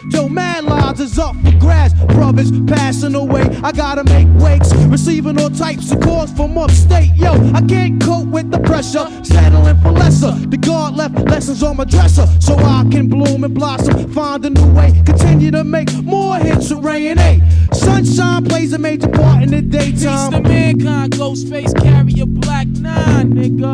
[0.09, 1.93] Yo, mad lives is up for grabs.
[2.13, 4.73] Brothers passing away, I gotta make wakes.
[4.87, 7.13] Receiving all types of calls from upstate.
[7.15, 9.07] Yo, I can't cope with the pressure.
[9.23, 10.31] Settling for lesser.
[10.47, 14.11] The God left lessons on my dresser so I can bloom and blossom.
[14.13, 17.41] Find a new way, continue to make more hits with Ray and A.
[17.73, 20.31] Sunshine plays a major part in the Peace daytime.
[20.31, 23.73] to mankind, Ghostface carry a black nine, nigga.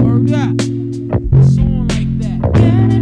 [0.00, 0.60] Word up.
[1.52, 2.99] Song like that.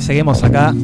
[0.00, 0.74] Seguimos acá.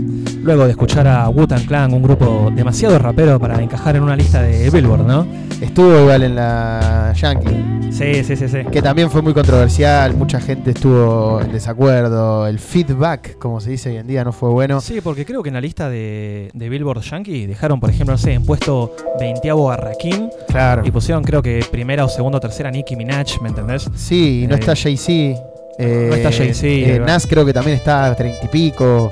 [0.42, 4.42] Luego de escuchar a Wu-Tang Clan, un grupo demasiado rapero para encajar en una lista
[4.42, 5.25] de Billboard, ¿no?
[5.61, 7.90] Estuvo igual en la Yankee.
[7.92, 8.59] Sí, sí, sí, sí.
[8.72, 12.48] Que también fue muy controversial, mucha gente estuvo en desacuerdo.
[12.48, 14.81] El feedback, como se dice hoy en día, no fue bueno.
[14.81, 18.18] Sí, porque creo que en la lista de, de Billboard Yankee dejaron, por ejemplo, no
[18.18, 20.29] sé, en puesto 20 a Rakim.
[20.48, 20.83] Claro.
[20.85, 23.88] Y pusieron, creo que primera o segunda o tercera Nicki Minaj, ¿me entendés?
[23.94, 25.52] Sí, y no Eh, está Jay-Z.
[25.83, 27.07] Eh, no está Jay-Z, eh, ¿verdad?
[27.07, 29.11] Nas creo que también está a treinta y pico.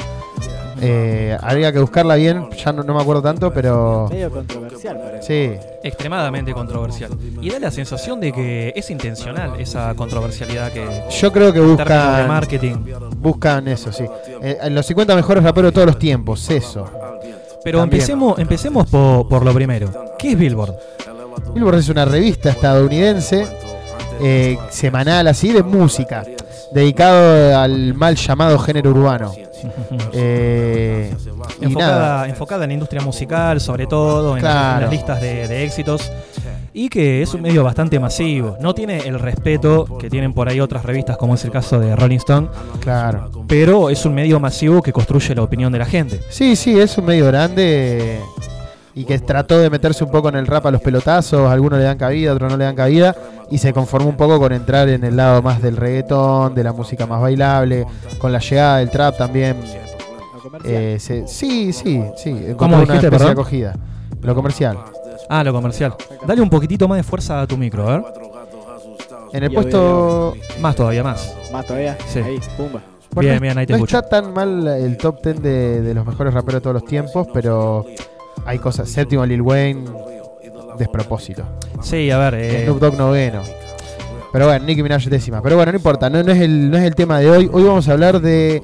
[0.82, 4.06] Eh, habría que buscarla bien, ya no, no me acuerdo tanto, pero.
[4.08, 5.58] Medio controversial, parece.
[5.60, 5.68] Sí.
[5.82, 7.10] Extremadamente controversial.
[7.42, 10.86] Y da la sensación de que es intencional esa controversialidad que.
[11.20, 12.28] Yo creo que términos de buscan.
[12.28, 12.76] marketing.
[13.18, 14.04] Buscan eso, sí.
[14.42, 16.88] Eh, en los 50 mejores raperos de todos los tiempos, eso.
[17.62, 18.00] Pero También.
[18.00, 20.14] empecemos, empecemos por, por lo primero.
[20.18, 20.74] ¿Qué es Billboard?
[21.54, 23.46] Billboard es una revista estadounidense,
[24.22, 26.24] eh, semanal así, de música,
[26.72, 29.32] dedicado al mal llamado género urbano.
[30.12, 31.12] Eh,
[31.60, 34.76] enfocada, enfocada en la industria musical, sobre todo, en, Claro.
[34.76, 36.10] en las listas de, de éxitos.
[36.72, 38.56] Y que es un medio bastante masivo.
[38.60, 41.96] No tiene el respeto que tienen por ahí otras revistas, como es el caso de
[41.96, 42.48] Rolling Stone.
[42.80, 43.28] Claro.
[43.48, 46.20] Pero es un medio masivo que construye la opinión de la gente.
[46.30, 48.20] Sí, sí, es un medio grande
[48.94, 51.84] y que trató de meterse un poco en el rap a los pelotazos, algunos le
[51.84, 53.14] dan cabida, otros no le dan cabida,
[53.50, 56.72] y se conformó un poco con entrar en el lado más del reggaetón, de la
[56.72, 57.86] música más bailable,
[58.18, 59.56] con la llegada del trap también.
[60.64, 63.76] eh, se- sí, sí, sí, ¿Cómo una dijiste, especie de acogida.
[64.22, 64.76] Lo comercial.
[65.28, 65.94] Ah, lo comercial.
[66.26, 68.04] Dale un poquitito más de fuerza a tu micro, a ver.
[69.32, 70.34] En el puesto...
[70.60, 71.34] Más todavía, más.
[71.52, 71.96] Más todavía.
[72.08, 72.18] Sí.
[72.18, 72.80] Ahí, pumba.
[73.12, 73.98] Bueno, Bien, no- bien, ahí te no escucho.
[73.98, 77.26] está tan mal el top 10 de, de los mejores raperos de todos los tiempos,
[77.32, 77.86] pero
[78.46, 78.88] hay cosas.
[78.88, 79.84] Séptimo Lil Wayne,
[80.78, 81.44] despropósito.
[81.82, 82.34] Sí, a ver.
[82.34, 83.42] eh, Snoop Dogg noveno.
[84.32, 85.42] Pero bueno, Nicki Minaj décima.
[85.42, 87.50] Pero bueno, no importa, no, no es el, no es el tema de hoy.
[87.52, 88.62] Hoy vamos a hablar de,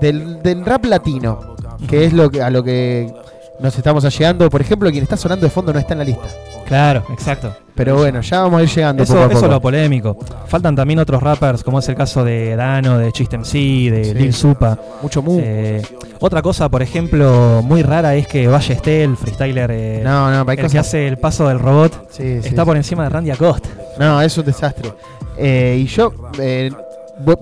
[0.00, 1.54] del, del rap latino,
[1.88, 3.12] que es lo que, a lo que
[3.60, 4.48] nos estamos allegando.
[4.50, 6.26] Por ejemplo, quien está sonando de fondo no está en la lista.
[6.66, 7.54] Claro, exacto.
[7.74, 9.46] Pero bueno, ya vamos a ir llegando Eso, poco a eso poco.
[9.46, 10.16] es lo polémico.
[10.46, 14.14] Faltan también otros rappers, como es el caso de Dano, de Chiste MC, de Sí.
[14.14, 14.78] Lil Supa.
[15.02, 15.38] Mucho mu.
[15.42, 15.82] Eh,
[16.20, 20.56] otra cosa, por ejemplo, muy rara es que Ballesté, el freestyler, eh, No, no, el
[20.56, 22.66] que cosas- hace el paso del robot, Sí, está sí.
[22.66, 23.68] por encima de Randy Acosta.
[23.98, 24.92] No, es un desastre.
[25.36, 26.12] Eh, y yo,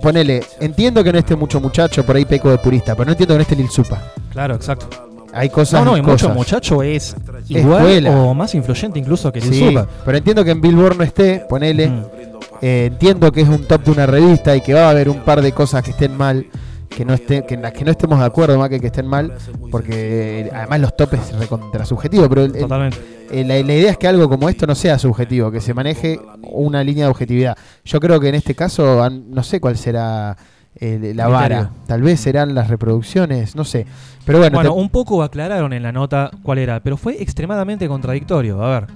[0.01, 3.35] ponele, entiendo que no esté mucho muchacho, por ahí peco de purista, pero no entiendo
[3.35, 3.99] que no esté Lil Supa.
[4.31, 4.87] Claro, exacto.
[5.33, 5.85] Hay cosas.
[5.85, 6.29] No, no, y cosas.
[6.29, 7.17] mucho muchacho es
[7.49, 8.11] igual Escuela.
[8.23, 9.75] o más influyente incluso que Sí,
[10.05, 11.89] pero entiendo que en Billboard no esté, ponele.
[11.89, 12.05] Mm.
[12.61, 15.21] Eh, entiendo que es un top de una revista y que va a haber un
[15.21, 16.47] par de cosas que estén mal,
[16.89, 19.07] que no esté, que en las que no estemos de acuerdo más que que estén
[19.07, 19.33] mal,
[19.71, 22.99] porque eh, además los topes es recontra subjetivo, pero el- Totalmente.
[23.33, 26.21] eh, la, la idea es que algo como esto no sea subjetivo, que se maneje
[26.43, 27.57] una línea de objetividad.
[27.85, 30.37] Yo creo que en este caso, no sé cuál será
[30.77, 31.71] eh, la vara.
[31.87, 33.87] Tal vez serán las reproducciones, no sé.
[34.25, 37.89] Pero bueno, Bueno, te- un poco aclararon en la nota cuál era, pero fue extremadamente
[37.89, 38.63] contradictorio.
[38.65, 38.87] A ver,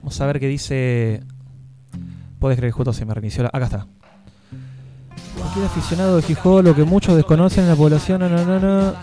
[0.00, 1.22] vamos a ver qué dice.
[2.38, 3.50] Puedes creer que justo se me reinició la.
[3.52, 3.86] Acá está.
[5.36, 8.94] Cualquier aficionado de Gijón, lo que muchos desconocen en la población, no, no, no,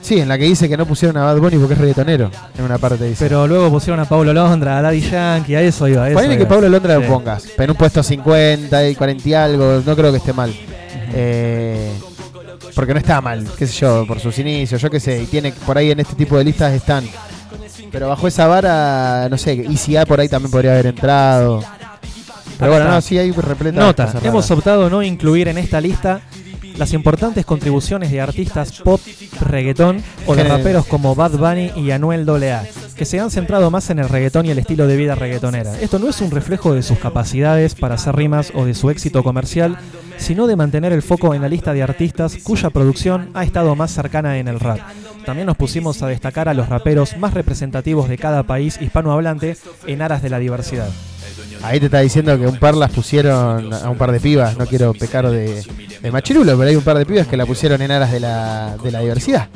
[0.00, 2.64] sí, en la que dice que no pusieron a Bad Bunny porque es reggaetonero, en
[2.64, 3.24] una parte dice.
[3.24, 6.04] Pero luego pusieron a Pablo Londra, a Daddy Yankee, a eso iba.
[6.04, 6.46] a eso Ponele que.
[6.46, 7.02] Pablo Londra Sí.
[7.02, 10.32] lo pongas, pero en un puesto 50 y 40 y algo, no creo que esté
[10.32, 10.52] mal.
[11.14, 11.92] Eh,
[12.74, 15.52] porque no está mal, qué sé yo, por sus inicios, yo qué sé, y tiene
[15.52, 17.04] por ahí en este tipo de listas están.
[17.90, 21.62] Pero bajo esa vara, no sé, ICA por ahí también podría haber entrado.
[22.58, 26.20] Pero bueno, no, sí hay repleta Nota, hemos optado no incluir en esta lista
[26.76, 29.00] las importantes contribuciones de artistas pop,
[29.40, 32.64] reggaetón o de raperos como Bad Bunny y Anuel AA,
[32.94, 35.78] que se han centrado más en el reggaetón y el estilo de vida reggaetonera.
[35.80, 39.22] Esto no es un reflejo de sus capacidades para hacer rimas o de su éxito
[39.22, 39.78] comercial,
[40.18, 43.90] sino de mantener el foco en la lista de artistas cuya producción ha estado más
[43.90, 44.78] cercana en el rap.
[45.24, 50.02] También nos pusimos a destacar a los raperos más representativos de cada país hispanohablante en
[50.02, 50.88] aras de la diversidad.
[51.62, 54.66] Ahí te está diciendo que un par las pusieron a un par de pibas, no
[54.66, 55.62] quiero pecar de,
[56.02, 58.76] de machirulo, pero hay un par de pibas que la pusieron en aras de la,
[58.82, 59.48] de la diversidad.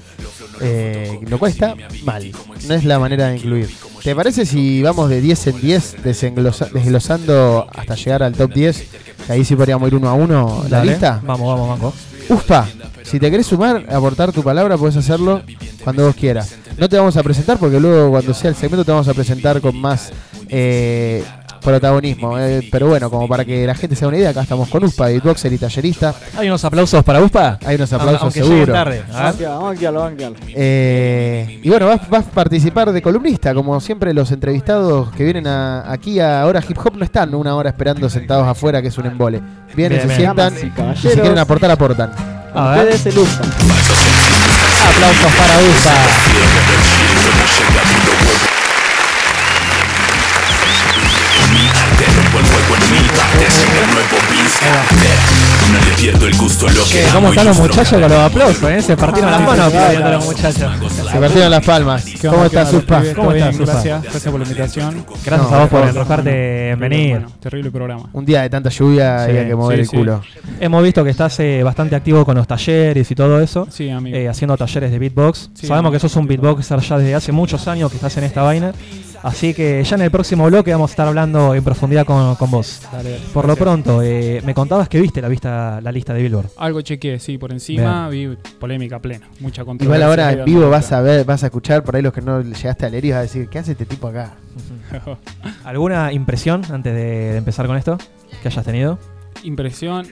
[0.61, 2.31] Eh, lo cual está mal,
[2.67, 3.69] no es la manera de incluir.
[4.03, 8.87] ¿Te parece si vamos de 10 en 10 desenglosa- desglosando hasta llegar al top 10?
[9.27, 10.93] Que ahí sí podríamos ir uno a uno la Dale.
[10.93, 11.21] lista.
[11.25, 11.95] Vamos, vamos, Banco.
[12.29, 12.67] Uspa,
[13.03, 15.43] si te querés sumar, aportar tu palabra, puedes hacerlo
[15.85, 16.55] cuando vos quieras.
[16.79, 19.61] No te vamos a presentar porque luego cuando sea el segmento te vamos a presentar
[19.61, 20.11] con más
[20.49, 21.23] eh,
[21.67, 22.39] protagonismo.
[22.39, 24.83] eh, pero bueno, como para que la gente se haga una idea, acá estamos con
[24.85, 26.15] Uspa, beatboxer y tallerista.
[26.39, 27.59] ¿Hay unos aplausos para USPA?
[27.67, 28.57] Hay unos aplausos Aunque seguro.
[28.59, 29.03] lleguen tarde.
[29.13, 29.23] A ver.
[29.33, 30.37] Banquealo, banquealo, banquealo.
[30.55, 35.47] Eh, y bueno, vas, vas a participar de columnista, como siempre los entrevistados que vienen
[35.47, 38.99] a- aquí a Hora Hip Hop no están una hora esperando sentados afuera, que es
[38.99, 39.41] un embole.
[39.75, 40.17] Vienen, Bien, se bien.
[40.35, 42.11] sientan Damas y y si quieren aportar, aportan.
[42.55, 42.85] A ver.
[42.95, 43.43] Ustedes el Usta.
[44.89, 45.93] Aplausos para USPA.
[57.13, 58.71] ¿Cómo están los muchachos con los aplausos?
[58.71, 58.83] Eh?
[58.83, 60.71] Se partieron las manos aplaudiendo a los muchachos.
[61.11, 62.05] Se partieron las palmas.
[62.05, 63.01] ¿Qué ¿Cómo estás, onda, Uspa?
[63.01, 63.15] pibes?
[63.17, 63.31] ¿Cómo.
[63.31, 65.07] Gracias, gracias por la invitación.
[65.25, 67.11] Gracias No, a vos por dejarte en venir.
[67.13, 68.09] Bueno, terrible programa.
[68.13, 69.97] Un día de tanta lluvia Sí, había que mover sí, el sí.
[69.97, 70.23] culo.
[70.61, 73.67] Hemos visto que estás eh, bastante activo con los talleres y todo eso.
[73.71, 74.17] Sí, amigo.
[74.17, 75.51] eh, haciendo talleres de beatbox.
[75.55, 75.93] Sí, Sabemos amigo.
[75.93, 78.73] que sos un beatboxer ya desde hace muchos años que estás en esta vaina.
[79.27, 82.49] Así que ya en el próximo bloque vamos a estar hablando en profundidad con, con
[82.49, 82.81] vos.
[82.93, 83.23] Dale, dale.
[83.35, 86.51] Por lo pronto, eh, me contabas que viste la, vista, la lista de Billboard.
[86.57, 90.07] Algo chequeé, sí, por encima vi polémica plena, mucha controversia.
[90.07, 92.41] Igual ahora en vivo vas a ver, vas a escuchar por ahí los que no
[92.41, 94.35] llegaste a leer y vas a decir, ¿qué hace este tipo acá?
[95.65, 97.99] ¿Alguna impresión antes de, de empezar con esto
[98.43, 98.97] que hayas tenido?
[99.43, 100.07] Impresión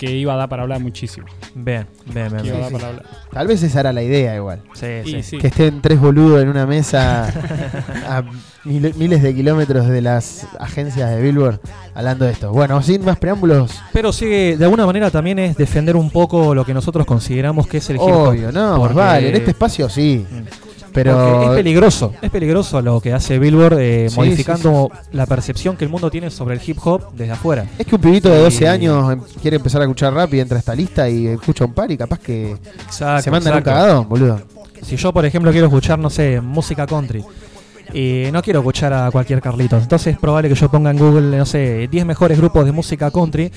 [0.00, 1.26] que iba a dar para hablar muchísimo.
[1.54, 2.40] Bien, bien, bien.
[2.42, 2.62] Que iba a bien.
[2.62, 3.04] dar para hablar.
[3.30, 4.62] Tal vez esa era la idea igual.
[4.72, 5.22] Sí, sí.
[5.22, 5.36] sí.
[5.36, 7.26] Que estén tres boludos en una mesa
[8.08, 8.22] a
[8.64, 11.60] mil- miles de kilómetros de las agencias de Billboard
[11.94, 12.50] hablando de esto.
[12.50, 16.64] Bueno, sin más preámbulos, Pero sí, de alguna manera también es defender un poco lo
[16.64, 18.28] que nosotros consideramos que es el hip hop.
[18.30, 20.24] obvio, no, Porque- vale, en este espacio sí.
[20.30, 25.76] Porque Pero es peligroso, es peligroso lo que hace Billboard eh, Sí, modificando la percepción
[25.76, 27.64] que el mundo tiene sobre el hip hop desde afuera.
[27.78, 30.40] es que un pibito de 12 Y- años em- quiere empezar a escuchar rap y
[30.40, 32.52] entra a esta lista y escucha un par y capaz que
[32.84, 33.70] Exacto, se mandan exacto.
[33.70, 34.40] un cagadón, boludo.
[34.82, 37.22] Si yo, por ejemplo, quiero escuchar, no sé, música country,
[37.94, 41.36] y no quiero escuchar a cualquier Carlitos, entonces es probable que yo ponga en Google,
[41.36, 43.50] no sé, 10 mejores grupos de música country,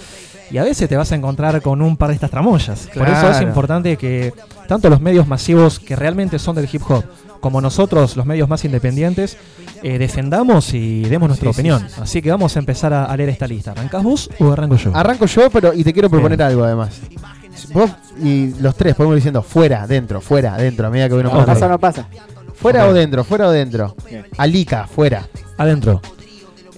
[0.51, 2.89] y a veces te vas a encontrar con un par de estas tramoyas.
[2.93, 4.33] Por eso es importante que
[4.67, 7.03] tanto los medios masivos que realmente son del hip hop,
[7.39, 9.37] como nosotros, los medios más independientes,
[9.81, 11.81] eh, defendamos y demos nuestra Sí, opinión.
[11.81, 12.01] sí, sí.
[12.01, 13.71] Así que vamos a empezar a, a leer esta lista.
[13.71, 14.95] ¿Arrancás vos o arranco yo?
[14.95, 16.47] Arranco yo, pero y te quiero proponer Bien.
[16.49, 17.01] algo además.
[17.73, 17.91] Vos
[18.23, 21.45] y los tres podemos ir diciendo fuera, dentro, fuera, dentro, a medida que uno No
[21.45, 22.07] pasa, no pasa.
[22.55, 22.91] Fuera Ok.
[22.91, 23.95] o dentro, fuera o dentro.
[24.09, 24.25] Bien.
[24.37, 25.27] Alica, fuera.
[25.57, 26.01] Adentro.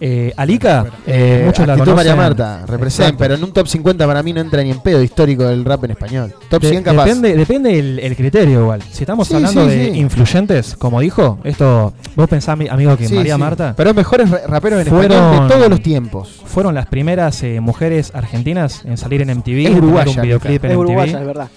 [0.01, 1.95] Eh, Alica, eh, muchos la conocen.
[1.95, 3.17] María Marta, representa, Exacto.
[3.17, 5.85] pero en un top 50 para mí no entra ni en pedo histórico del rap
[5.85, 6.33] en español.
[6.49, 7.05] Top De- 100 capaz.
[7.05, 8.81] Depende, depende el, el criterio igual.
[8.91, 9.97] Si estamos Sí, hablando sí, de sí.
[9.99, 13.39] influyentes, como dijo, esto, vos pensás, mi- amigo, que Sí, María sí.
[13.39, 16.41] Marta Pero mejores ra- raperos en Fueron- español de todos los tiempos.
[16.45, 20.71] fueron las primeras eh, mujeres argentinas en salir en MTV, Es uruguaya, un videoclip en
[20.71, 20.79] Es MTV.
[20.81, 21.47] uruguaya, es verdad.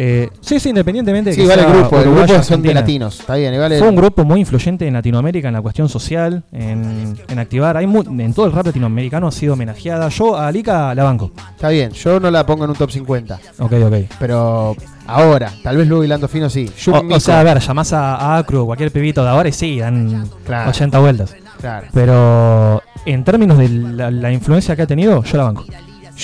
[0.00, 3.18] Eh, sí, sí, independientemente de Sí, que el sea grupo, el grupo son de latinos,
[3.18, 7.18] está bien, el- Fue un grupo muy influyente en Latinoamérica en la cuestión social, en,
[7.26, 7.76] en activar.
[7.76, 10.08] Hay mu- en todo el rap latinoamericano ha sido homenajeada.
[10.08, 11.32] Yo a Alica la banco.
[11.50, 13.40] Está bien, yo no la pongo en un top 50.
[13.58, 13.94] Ok, ok.
[14.20, 14.76] Pero
[15.08, 16.70] ahora, tal vez luego hilando fino sí.
[16.92, 19.52] O, o sea, a ver, llamás a, a Acru o cualquier pibito de ahora y
[19.52, 20.70] sí, dan Claro.
[20.70, 21.34] 80 vueltas.
[21.60, 21.88] Claro.
[21.92, 25.64] Pero en términos de la, la influencia que ha tenido, yo la banco.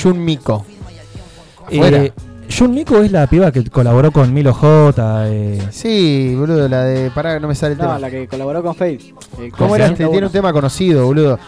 [0.00, 0.64] Jun Mico.
[1.70, 2.04] Eh, Fuera.
[2.56, 5.24] Jun Mico es la piba que colaboró con Milo J.
[5.28, 7.10] eh, Sí, boludo, la de.
[7.10, 7.98] Pará, no me sale el No, tema.
[7.98, 9.00] la que colaboró con Faith.
[9.40, 9.86] Eh, ¿Cómo era?
[9.86, 9.96] Este?
[9.96, 10.30] Tiene un 101.
[10.30, 11.38] tema conocido, boludo.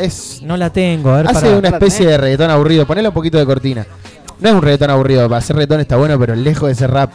[0.00, 0.40] Es.
[0.42, 2.86] No la tengo, a ver, Hace una especie de reggaetón aburrido.
[2.86, 3.86] Ponele un poquito de cortina.
[4.40, 5.28] No es un reggaetón aburrido.
[5.28, 7.10] Para hacer reggaetón está bueno, pero lejos de ser rap.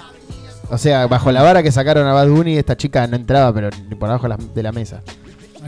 [0.70, 3.70] O sea, bajo la vara que sacaron a Bad Bunny, esta chica no entraba, pero
[3.90, 5.02] ni por abajo de la, de la mesa.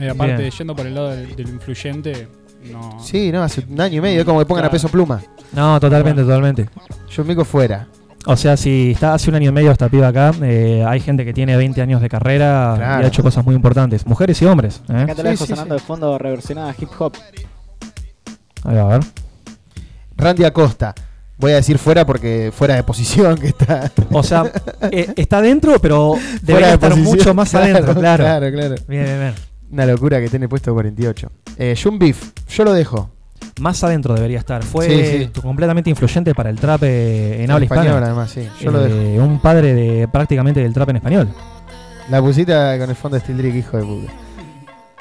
[0.00, 0.50] Y aparte, Bien.
[0.50, 2.26] yendo por el lado del, del influyente,
[2.70, 2.98] no.
[3.02, 4.20] Sí, no, hace un año y medio.
[4.20, 5.20] Es como que pongan a peso pluma.
[5.52, 6.68] No, totalmente, totalmente.
[7.14, 7.86] Jun Mico fuera.
[8.26, 11.24] O sea, si está hace un año y medio esta piba acá, eh, hay gente
[11.26, 13.02] que tiene 20 años de carrera Claro.
[13.02, 14.06] y ha hecho cosas muy importantes.
[14.06, 14.80] Mujeres y hombres.
[14.88, 14.96] ¿eh?
[15.02, 17.12] Acá te la Sí, dejo sí, sonando de fondo reversionada hip hop.
[18.64, 19.00] Ahí va, a ver.
[20.16, 20.94] Randy Acosta.
[21.36, 23.90] Voy a decir fuera porque fuera de posición que está.
[24.12, 24.44] O sea,
[24.90, 27.14] eh, está dentro, pero debería de estar posición.
[27.16, 28.24] mucho más Claro, adentro, claro.
[28.24, 28.74] Claro, claro.
[28.88, 29.34] Bien, bien, bien.
[29.74, 31.32] Una locura que tiene puesto 48.
[31.58, 33.10] Eh, Beef, yo lo dejo.
[33.60, 34.62] Más adentro debería estar.
[34.62, 35.26] Fue Sí, sí.
[35.32, 38.06] tu- completamente influyente para el trap eh, en habla español, hispana.
[38.06, 38.48] además, sí.
[38.60, 41.28] Yo lo Eh, un padre de prácticamente del trap en español.
[42.08, 44.12] La pusita con el fondo de Steel Drake, hijo de puta.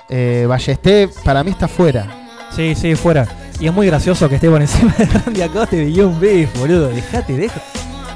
[0.09, 2.07] Eh, Ballesté, para mí está fuera.
[2.55, 3.27] Sí, sí, fuera.
[3.59, 6.59] Y es muy gracioso que esté por encima de Randy Acosta y de Young Beef,
[6.59, 6.89] boludo.
[6.89, 7.61] Dejate, deja.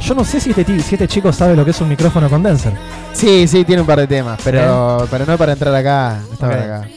[0.02, 2.74] Yo no sé si este, si este chico sabe lo que es un micrófono condenser.
[3.14, 6.20] Sí, sí, tiene un par de temas, pero, pero no para entrar acá.
[6.28, 6.88] No está acá.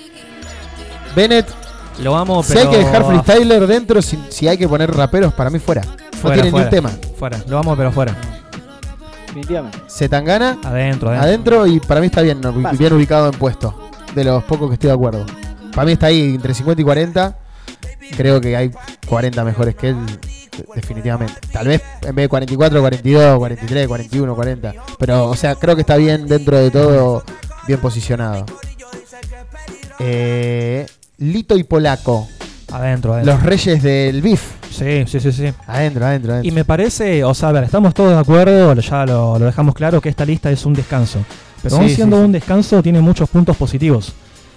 [1.16, 1.48] Bennett,
[2.02, 2.70] Lo amo, si pero.
[2.70, 5.82] hay que dejar freestyler dentro, si, si hay que poner raperos, para mí fuera.
[5.82, 6.58] no tiene fuera.
[6.58, 6.90] ni un tema.
[7.18, 8.14] Fuera, lo amo, pero fuera.
[9.26, 9.78] Definitivamente.
[9.88, 11.60] Zetangana, Adentro, adentro.
[11.60, 12.40] adentro y para mí está bien,
[12.78, 13.74] bien ubicado en puesto.
[14.14, 15.24] De los pocos que estoy de acuerdo.
[15.74, 17.36] Para mí está ahí entre 50 y 40.
[18.16, 18.70] Creo que hay
[19.06, 21.34] 40 mejores que él, de- definitivamente.
[21.52, 24.74] Tal vez en vez de 44, 42, 43, 41, 40.
[24.98, 27.24] Pero, o sea, creo que está bien dentro de todo,
[27.66, 28.44] bien posicionado.
[29.98, 30.86] Eh,
[31.18, 32.26] Lito y Polaco,
[32.72, 33.34] Adentro, adentro.
[33.34, 34.42] los reyes del beef.
[34.70, 35.52] Sí, sí, sí, sí.
[35.66, 36.48] Adentro, adentro, adentro.
[36.48, 39.74] Y me parece, o sea, a ver, estamos todos de acuerdo, ya lo, lo dejamos
[39.74, 41.18] claro, que esta lista es un descanso.
[41.62, 42.24] Pero Sí, aún sí, siendo sí.
[42.24, 44.14] un descanso, tiene muchos puntos positivos.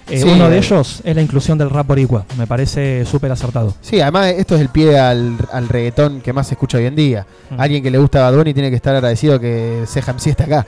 [0.08, 2.26] Eh, Sí, uno de ellos es la inclusión del rap boricua.
[2.36, 3.74] Me parece súper acertado.
[3.80, 6.94] Sí, además esto es el pie al, al reggaetón que más se escucha hoy en
[6.96, 7.26] día.
[7.56, 10.66] Alguien que le gusta Bad Bunny tiene que estar agradecido que Ceja MC está acá,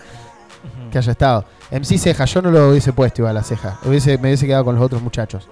[0.91, 1.45] que haya estado.
[1.70, 4.74] MC Ceja, yo no lo hubiese puesto igual a Ceja, hubiese, me hubiese quedado con
[4.76, 5.49] los otros muchachos.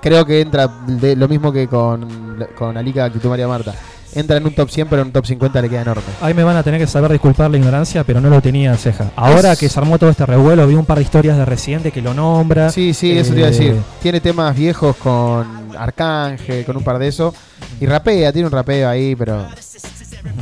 [0.00, 2.08] Creo que entra de, lo mismo que con,
[2.56, 3.74] con Alika, que tú María Marta.
[4.14, 6.02] Entra en un top 100, pero en un top 50 le queda enorme.
[6.22, 9.10] Ahí me van a tener que saber disculpar la ignorancia, pero no lo tenía ceja.
[9.16, 11.92] Ahora Es- que se armó todo este revuelo, vi un par de historias de Residente
[11.92, 12.70] que lo nombra.
[12.70, 13.76] Sí, sí, eso te iba a Eh, decir.
[14.00, 15.46] Tiene temas viejos con
[15.76, 17.34] Arcángel, con un par de esos.
[17.80, 19.46] Y rapea, tiene un rapeo ahí, pero,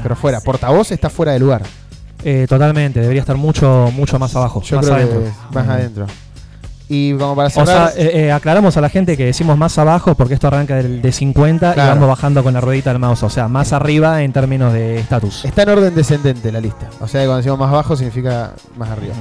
[0.03, 0.41] pero fuera.
[0.41, 1.63] Portavoz está fuera de lugar.
[2.25, 4.61] eh, totalmente, debería estar mucho, mucho más abajo.
[4.63, 5.21] Yo más creo adentro.
[5.21, 5.71] que más Mm.
[5.71, 6.07] adentro.
[6.89, 7.93] Y como para O sea, cerrar.
[7.97, 11.11] eh, eh, aclaramos a la gente que decimos más abajo porque esto arranca del, de
[11.13, 11.91] 50 Claro.
[11.91, 13.25] y vamos bajando con la ruedita del mouse.
[13.25, 15.45] O sea, más arriba en términos de estatus.
[15.45, 16.89] Está en orden descendente la lista.
[17.01, 19.15] O sea, que cuando decimos más abajo significa más arriba.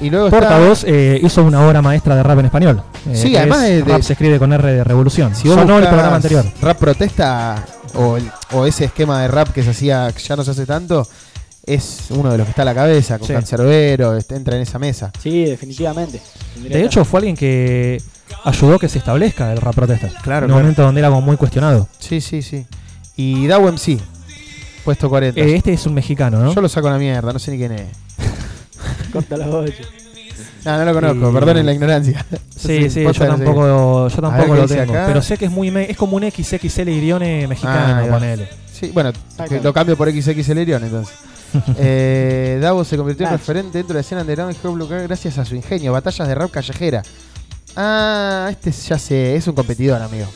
[0.00, 2.82] Y luego está- Portavoz eh, hizo una obra maestra de rap en español.
[3.08, 5.34] eh, Sí, además es de- rap se escribe con R de revolución.
[5.34, 6.44] Si vos Sonó el programa anterior.
[6.60, 10.50] Rap protesta o, el- o ese esquema de rap que se hacía, ya no se
[10.50, 11.06] hace tanto,
[11.66, 13.34] es uno de los que está a la cabeza, con Sí.
[13.34, 15.10] Cancerbero, este, entra en esa mesa.
[15.20, 16.20] Sí, definitivamente.
[16.68, 18.00] De hecho, fue alguien que
[18.44, 20.08] ayudó que se establezca el rap protesta.
[20.22, 21.88] Claro, En un momento donde era como muy cuestionado.
[21.98, 22.64] Sí, sí, sí.
[23.16, 23.98] Y Daw MC,
[24.84, 25.40] puesto 40.
[25.40, 26.54] Eh, este es un mexicano, ¿no?
[26.54, 27.82] Yo lo saco a la mierda, no sé ni quién es.
[29.12, 29.82] Corta la bocha.
[30.64, 32.26] No, no lo conozco, Y- perdonen la ignorancia.
[32.56, 34.92] Sí, sí, yo tampoco, yo tampoco lo tengo.
[34.92, 35.04] acá.
[35.06, 38.48] Pero sé que es muy me- es como un XXL Irione mexicano, Ah, ponele.
[38.72, 39.12] Sí, bueno,
[39.62, 41.14] lo cambio por XX Lerion entonces.
[41.78, 45.44] eh, Davo se convirtió en referente dentro de la escena underground hop local gracias a
[45.44, 45.92] su ingenio.
[45.92, 47.02] Batallas de rap callejera.
[47.76, 50.26] Ah, este ya sé, es un competidor, amigo.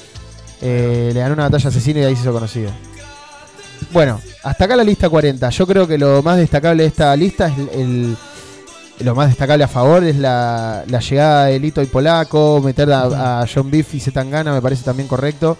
[0.60, 2.70] Eh, le ganó una batalla asesino y ahí se hizo conocido.
[3.92, 5.48] Bueno, hasta acá la lista 40.
[5.50, 7.68] Yo creo que lo más destacable de esta lista es el.
[7.80, 8.16] el-
[9.00, 13.40] lo más destacable a favor es la, la llegada de Lito y Polaco, meter a,
[13.40, 15.56] a John Beef y Zetangana me parece también correcto,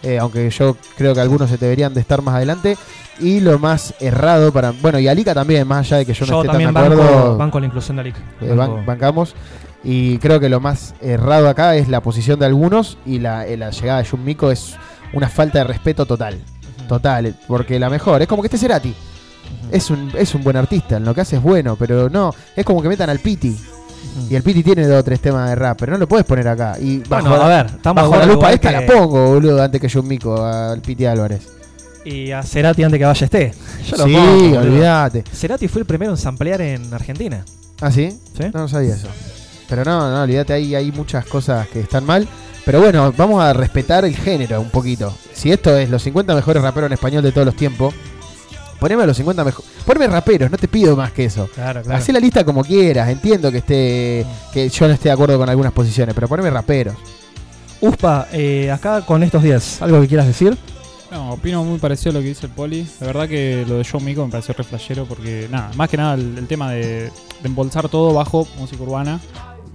[0.00, 2.78] eh, aunque yo creo que algunos se deberían de estar más adelante.
[3.20, 4.72] Y lo más errado para...
[4.72, 7.36] Bueno, y Alika también, más allá de que yo no esté también tan de acuerdo,
[7.36, 8.16] banco la inclusión de Alic.
[8.40, 9.34] eh, ban- bancamos.
[9.84, 13.56] Y creo que lo más errado acá es la posición de algunos y la, eh,
[13.56, 14.76] la llegada de Jun Miko es
[15.12, 16.38] una falta de respeto total.
[16.88, 18.20] Total, porque la mejor.
[18.22, 18.94] Es como que este Cerati.
[19.70, 22.34] Es un, es un buen artista, en lo que hace es bueno, pero no.
[22.56, 23.56] Es como que metan al Piti.
[24.28, 26.46] Y el Piti tiene dos o tres temas de rap, pero no lo puedes poner
[26.48, 26.76] acá.
[26.80, 29.80] Y bajo, Bueno, a ver, estamos bajo la lupa esta que- la pongo, boludo, antes
[29.80, 31.46] que yo mico al Piti Álvarez.
[32.04, 33.52] Y a Cerati antes que vaya esté.
[33.88, 35.24] Yo lo Sí, pongo, olvídate.
[35.32, 37.44] Cerati fue el primero en samplear en Argentina.
[37.80, 38.18] ¿Ah, sí?
[38.52, 39.08] No, no sabía eso.
[39.68, 42.28] Pero no, no, olvídate, hay, hay muchas cosas que están mal.
[42.64, 45.14] Pero bueno, vamos a respetar el género un poquito.
[45.32, 47.94] Si esto es los 50 mejores raperos en español de todos los tiempos,
[48.78, 49.70] poneme los 50 mejores.
[49.84, 51.48] Poneme raperos, no te pido más que eso.
[51.54, 51.98] Claro, claro.
[51.98, 53.08] Hacé la lista como quieras.
[53.08, 56.96] Entiendo que esté que yo no esté de acuerdo con algunas posiciones, pero poneme raperos.
[57.80, 60.56] Uspa, eh, acá con estos días, ¿algo que quieras decir?
[61.14, 62.84] No, opino muy parecido a lo que dice el Poli.
[63.00, 65.96] La verdad que lo de Joe Mico me pareció re flashero porque, nada, más que
[65.96, 67.10] nada el, el tema de, de
[67.44, 69.20] embolsar todo bajo música urbana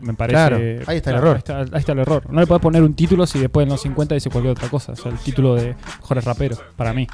[0.02, 0.34] me parece.
[0.34, 1.36] Claro, ahí está el error.
[1.36, 2.24] Ahí está, ahí está el error.
[2.30, 4.94] No le puedes poner un título si después en los 50 dice cualquier otra cosa.
[4.94, 7.08] O sea, el título de mejores raperos, para mí.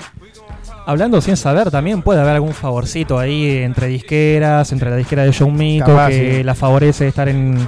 [0.88, 5.34] Hablando sin saber, también puede haber algún favorcito ahí entre disqueras, entre la disquera de
[5.38, 6.44] John Mico, Capaz, que sí.
[6.44, 7.68] la favorece estar en.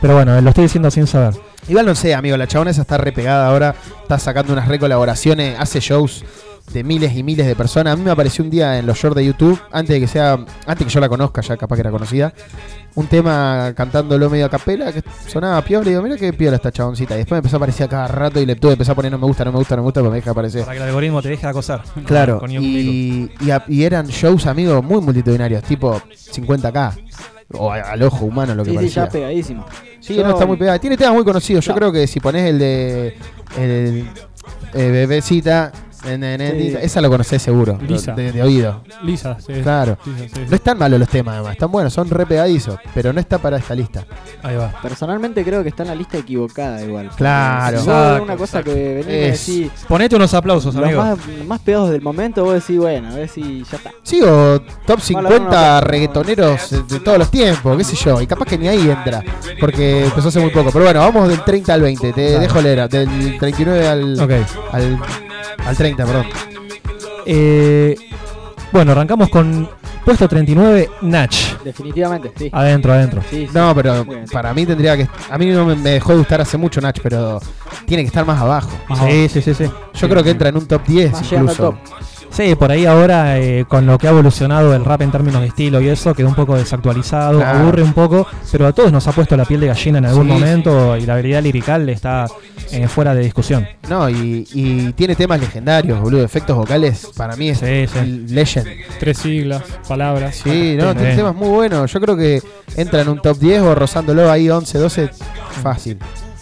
[0.00, 1.34] Pero bueno, lo estoy diciendo sin saber.
[1.68, 5.58] Igual no sé, amigo, la chabona esa está re pegada ahora, está sacando unas recolaboraciones,
[5.58, 6.24] hace shows
[6.72, 7.92] de miles y miles de personas.
[7.94, 10.38] A mí me apareció un día en los shorts de YouTube, antes de que sea,
[10.66, 12.32] antes que yo la conozca, ya capaz que era conocida,
[12.94, 16.70] un tema cantándolo medio a capela que sonaba piola y digo, mira qué piola esta
[16.72, 17.14] chaboncita.
[17.14, 19.12] Y después me empezó a aparecer a cada rato y le tuve empezar a poner
[19.12, 20.62] no me gusta, no me gusta, no me gusta, pero me deja aparecer.
[20.62, 21.82] Para que el algoritmo te deje acosar.
[22.06, 26.00] Claro, y, y, a- y eran shows, amigos, muy multitudinarios, tipo
[26.32, 26.92] 50k.
[27.54, 29.04] O a- al ojo humano lo que Sí, sí, parecía.
[29.06, 29.66] ya pegadísimo.
[30.00, 30.78] Sí, Yo- no está muy pegada.
[30.78, 31.64] Tiene temas muy conocidos.
[31.64, 31.78] Yo No.
[31.78, 33.16] creo que si pones el de.
[33.56, 34.08] El,
[34.74, 35.72] eh, bebecita.
[36.02, 36.76] Sí.
[36.80, 37.78] Esa lo conocés seguro.
[37.86, 38.12] Lisa.
[38.12, 38.82] De, de oído.
[39.02, 39.52] Lisa, sí.
[39.62, 39.98] Claro.
[40.04, 40.40] Lisa, sí, sí.
[40.48, 41.52] No están malos los temas, además.
[41.52, 42.78] Están buenos, son re pegadizos.
[42.94, 44.04] Pero no está para esta lista.
[44.42, 44.72] Ahí va.
[44.82, 47.10] Personalmente creo que está en la lista equivocada igual.
[47.16, 47.78] Claro.
[47.78, 48.74] Exacto, una cosa exacto.
[48.74, 51.02] que Es- decís, Ponete unos aplausos, los amigo.
[51.02, 53.90] más, más pegados del momento, vos decís, bueno, a ver si ya está.
[54.02, 58.20] Sí, o top Bueno, 50 bueno, reggaetoneros de- de todos los tiempos, qué sé yo.
[58.20, 59.22] Y capaz que ni ahí entra.
[59.60, 60.70] Porque empezó hace muy poco.
[60.72, 62.12] Pero bueno, vamos del 30 al 20.
[62.12, 62.38] Te Dale.
[62.40, 62.88] dejo leer.
[62.88, 64.30] Del 39 al, Ok.
[64.72, 64.98] al,
[65.66, 66.26] al 30, perdón.
[67.26, 67.94] Eh,
[68.72, 69.68] bueno, arrancamos con
[70.04, 71.34] puesto 39, Nach.
[71.64, 72.48] Definitivamente, sí.
[72.52, 73.22] Adentro, adentro.
[73.28, 73.50] Sí, sí.
[73.54, 75.08] No, pero para mí tendría que.
[75.30, 77.40] A mí no me, dejó de gustar hace mucho Nach, pero
[77.86, 78.70] tiene que estar más abajo.
[78.88, 79.28] Más Sí, abajo.
[79.28, 79.70] sí, sí, sí.
[79.94, 81.72] Yo creo que entra en un top 10 Más llegando al incluso.
[81.72, 81.78] top.
[82.30, 85.48] Sí, por ahí ahora eh, con lo que ha evolucionado el rap en términos de
[85.48, 87.58] estilo y eso quedó un poco desactualizado, Claro.
[87.60, 90.26] aburre un poco, pero a todos nos ha puesto la piel de gallina en algún
[90.26, 92.26] Sí, momento y la habilidad lirical está
[92.70, 93.66] eh, fuera de discusión.
[93.88, 96.22] No, y, y tiene temas legendarios, boludo.
[96.22, 98.26] Efectos vocales, para mí es Sí, sí.
[98.28, 98.68] legend.
[99.00, 100.36] Tres siglas, palabras.
[100.36, 100.98] Sí, no, Sí.
[100.98, 101.90] tiene temas muy buenos.
[101.92, 102.40] Yo creo que
[102.76, 105.10] entra en un top 10 o rozándolo ahí 11, 12,
[105.62, 105.98] fácil.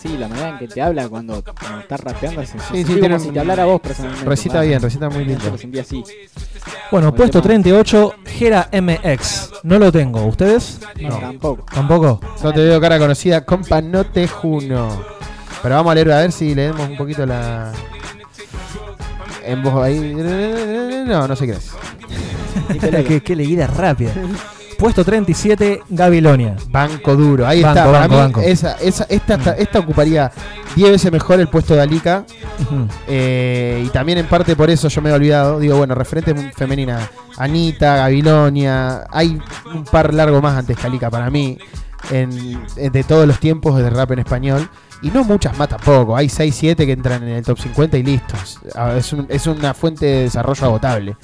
[0.06, 2.84] Sí, la manera en que te habla cuando, cuando estás rapeando es Sí, sí, sí,
[2.84, 4.28] como tiene si te hablara vos personalmente.
[4.28, 5.44] Recita bien, recita muy lindo.
[5.44, 6.04] Yo lo sentí así.
[6.90, 9.50] Bueno, Con puesto tema- 38, Gera MX.
[9.64, 10.80] No lo tengo, ¿ustedes?
[11.00, 11.66] No, tampoco.
[11.72, 12.20] ¿Tampoco?
[12.42, 15.02] No te veo cara conocida, compa, no te juno.
[15.62, 17.72] Pero vamos a leer a ver si leemos un poquito la.
[19.44, 20.14] En voz ahí.
[21.06, 21.70] No, no sé qué es.
[23.08, 24.12] qué, qué leída rápida.
[24.78, 26.56] Puesto 37, Gabilonia.
[26.70, 27.86] Banco duro, ahí Banco, está.
[27.90, 28.40] Para banco, mí, banco.
[28.42, 30.30] Esa, esa, esta, esta, esta ocuparía
[30.74, 32.24] 10 veces mejor el puesto de Alica.
[33.06, 35.58] Eh, y también en parte por eso yo me he olvidado.
[35.58, 37.08] Digo, bueno, referente femenina.
[37.38, 39.04] Anita, Gabilonia.
[39.10, 39.38] Hay
[39.74, 41.58] un par largo más antes que Alica para mí.
[42.10, 42.30] En,
[42.76, 44.68] en- de todos los tiempos de rap en español.
[45.02, 46.16] Y no muchas más tampoco.
[46.16, 48.60] Hay 6, 7 que entran en el top 50 y listos.
[48.96, 51.16] Es, un- es una fuente de desarrollo agotable.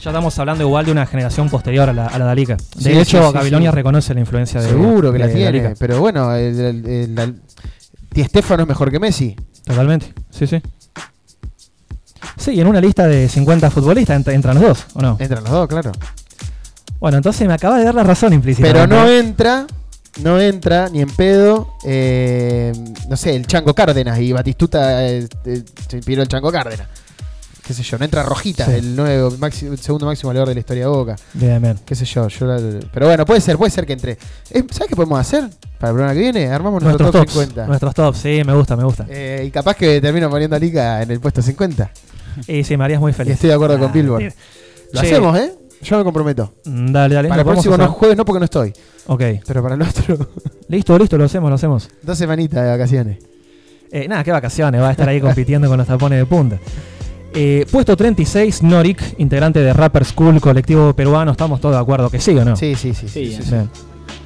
[0.00, 2.56] Ya estamos hablando igual de una generación posterior a la, a la Dalica.
[2.76, 3.74] De Sí, hecho, sí, Gabilonia sí.
[3.74, 5.44] reconoce la influencia de Seguro que la tiene.
[5.44, 5.74] Dalica.
[5.78, 7.42] Pero bueno, el, el, el- el-
[8.12, 9.36] Di Stéfano es mejor que Messi.
[9.64, 10.62] Totalmente, sí, sí.
[12.36, 15.16] Sí, y en una lista de 50 futbolistas ent- entran los dos, ¿o no?
[15.18, 15.92] Entran los dos, claro.
[17.00, 18.66] Bueno, entonces me acaba de dar la razón implícita.
[18.66, 19.66] Pero no entra,
[20.22, 22.72] no entra ni en pedo, eh,
[23.08, 26.86] no sé, el Chango Cárdenas y Batistuta eh, eh, se inspiró el Chango Cárdenas.
[27.68, 28.72] Qué sé yo, no entra Rojita, Sí.
[28.72, 31.16] el nuevo máximo- el segundo máximo valor de la historia de Boca.
[31.34, 31.78] Bien, bien.
[31.84, 34.12] Qué sé yo, yo la- pero bueno, puede ser, puede ser que entre.
[34.50, 36.46] Eh, ¿Sabes qué podemos hacer para el programa que viene?
[36.48, 37.46] Armamos nuestro Nuestros top tops.
[37.46, 37.66] 50.
[37.66, 39.04] Nuestros tops, sí, me gusta, me gusta.
[39.10, 41.90] Eh, y capaz que termino poniendo a Lica en el puesto 50.
[42.46, 43.34] Y sí, me harías muy Y feliz.
[43.34, 44.32] estoy de acuerdo con Ah, Billboard.
[44.92, 45.52] Lo hacemos, ¿eh?
[45.82, 46.54] Yo me comprometo.
[46.64, 47.28] mm, Dale, dale.
[47.28, 48.72] Para el próximo no, jueves no porque no estoy.
[49.08, 49.22] Ok.
[49.46, 50.16] Pero para el otro,
[50.68, 51.88] Listo, listo, lo hacemos, lo hacemos.
[52.02, 53.18] dos semanitas de vacaciones.
[53.92, 56.58] Eh, nada, qué vacaciones, va a estar ahí compitiendo con los tapones de punta.
[57.34, 61.32] Eh, puesto 36, Norik, integrante de Rapper School, colectivo peruano.
[61.32, 62.56] ¿Estamos todos de acuerdo que sí o no?
[62.56, 63.08] Sí, sí, sí.
[63.08, 63.50] sí, Sí, sí, sí.
[63.50, 63.70] Bien.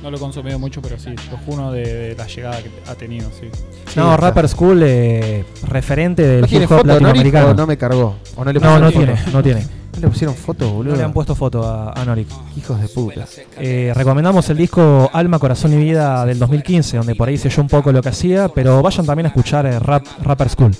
[0.02, 2.94] No lo he consumido mucho, pero sí, lo uno de, de la llegada que ha
[2.96, 3.48] tenido, sí.
[3.94, 7.54] no, Rapper School, eh, referente del ¿No tiene hip hop latinoamericano.
[7.54, 8.16] no me cargó?
[8.36, 9.60] ¿O no le no, tiene, no tiene.
[9.94, 10.92] ¿No le pusieron foto, boludo?
[10.92, 12.26] No le han puesto foto a, a Norik.
[12.56, 13.26] Hijos de puta.
[13.60, 17.68] Eh, recomendamos el disco Alma, Corazón y Vida del 2015, donde por ahí selló un
[17.68, 20.72] poco lo que hacía, pero vayan también a escuchar eh, Rap, Rapper School.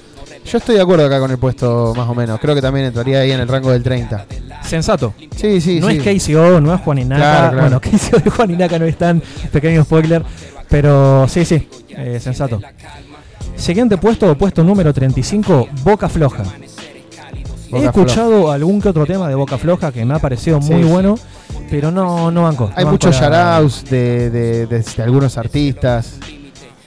[0.44, 2.38] Yo estoy de acuerdo acá con el puesto, más o menos.
[2.40, 4.26] Creo que también entraría ahí en el rango del 30.
[4.64, 5.14] Sensato.
[5.36, 5.98] Sí, sí, no sí.
[6.04, 7.20] es KCO, no es Juan Inaca.
[7.22, 7.62] Claro, claro.
[7.62, 9.22] Bueno, KCO de Juan Inaca no es tan
[9.52, 10.22] pequeño spoiler,
[10.68, 12.60] pero sí, sí, eh, sensato.
[13.56, 16.42] Siguiente puesto, puesto número 35, Boca Floja.
[17.72, 20.88] He escuchado algún que otro tema de Boca Floja que me ha parecido muy sí.
[20.88, 21.18] bueno,
[21.70, 22.70] pero no, no banco.
[22.76, 26.18] Hay no muchos shoutouts de, de, de- de algunos artistas.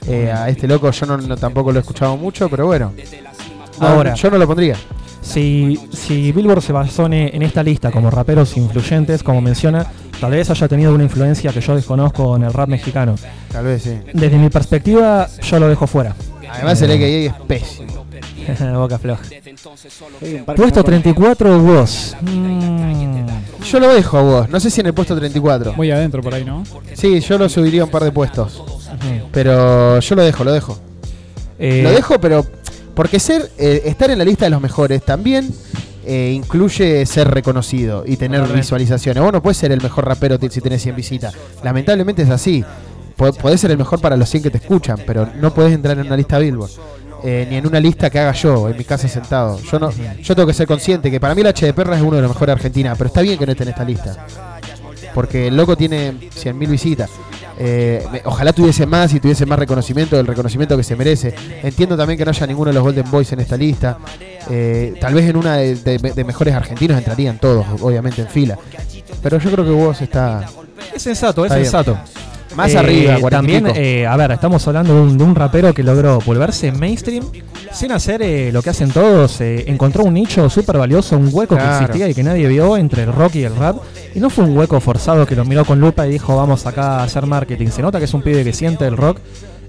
[0.08, 2.94] Eh, a este loco yo no, no- tampoco lo he escuchado mucho, pero bueno.
[3.80, 4.14] No, Ahora.
[4.14, 4.76] yo no lo pondría.
[5.22, 9.86] Si, si Billboard se basó en, esta lista como raperos influyentes, como menciona,
[10.22, 13.16] tal vez haya tenido una influencia que yo desconozco en el rap mexicano.
[13.52, 13.98] Tal vez sí.
[14.14, 16.16] Desde mi perspectiva, yo lo dejo fuera.
[16.52, 18.05] Además, el Eh, AKA es pésimo.
[18.76, 19.24] Boca floja.
[20.46, 20.84] Puesto no conozco.
[20.84, 22.16] 34, vos.
[22.22, 23.28] Mm,
[23.64, 24.50] Yo lo dejo a vos.
[24.50, 25.74] No sé si en el puesto 34.
[25.74, 26.64] Muy adentro por ahí, ¿no?
[26.94, 28.62] Sí, yo lo subiría un par de puestos.
[29.32, 30.80] Pero yo lo dejo, lo dejo.
[31.58, 32.46] Eh, Lo dejo, pero
[32.94, 35.50] porque ser eh, estar en la lista de los mejores también
[36.06, 39.24] eh, incluye ser reconocido y tener visualizaciones.
[39.24, 41.34] Vos no puedes ser el mejor rapero si tenés 100 visitas.
[41.64, 42.64] Lamentablemente es así.
[43.16, 45.98] Po- Podés ser el mejor para los 100 que te escuchan, pero no podés entrar
[45.98, 46.72] en una lista Billboard.
[47.28, 49.60] Eh, ni en una lista que haga yo, en mi casa sentado.
[49.62, 49.90] Yo no,
[50.22, 52.22] yo tengo que ser consciente que para mí el H de Perra es uno de
[52.22, 54.28] los mejores de Argentina, pero está bien que no esté en esta lista.
[55.14, 57.10] Porque el loco tiene 100.000 visitas.
[57.58, 61.34] Eh, ojalá tuviese más y tuviese más reconocimiento, el reconocimiento que se merece.
[61.64, 63.98] Entiendo también que no haya ninguno de los Golden Boys en esta lista.
[64.50, 68.58] Eh, tal vez en una de, de- de mejores argentinos entrarían todos, obviamente en fila.
[69.24, 70.46] Pero yo creo que vos está.
[70.94, 71.64] Es sensato, es bien.
[71.64, 71.98] sensato.
[72.56, 73.30] Más Eh, arriba, cuarenta y
[73.60, 77.26] También, eh, a ver, estamos hablando de un, de un rapero que logró volverse mainstream
[77.74, 79.42] sin hacer eh, lo que hacen todos.
[79.42, 81.80] eh, encontró un nicho súper valioso, un hueco Claro.
[81.80, 83.78] que existía y que nadie vio entre el rock y el rap.
[84.14, 87.00] Y no fue un hueco forzado que lo miró con lupa y dijo, vamos acá
[87.00, 87.68] a hacer marketing.
[87.68, 89.18] Se nota que es un pibe que siente el rock.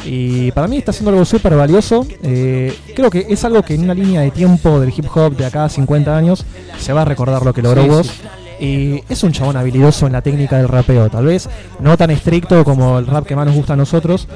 [0.05, 2.07] Y para mí está haciendo algo súper valioso.
[2.22, 5.47] Eh, creo que es algo que en una línea de tiempo del hip hop de
[5.47, 6.45] acá a 50 años
[6.78, 8.07] se va a recordar lo que logró Sí, vos.
[8.07, 8.12] sí.
[8.59, 11.49] Y es un chabón habilidoso en la técnica del rapeo, tal vez
[11.81, 14.27] no tan estricto como el rap que más nos gusta a nosotros,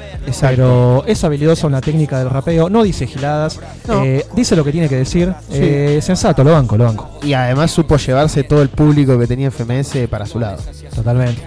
[0.41, 4.03] pero es habilidoso en la técnica del rapeo, no dice giladas, No.
[4.03, 7.19] eh, dice lo que tiene que decir, eh, sensato, lo banco, lo banco.
[7.23, 10.57] Y además supo llevarse todo el público que tenía FMS para su lado.
[10.93, 11.41] Totalmente.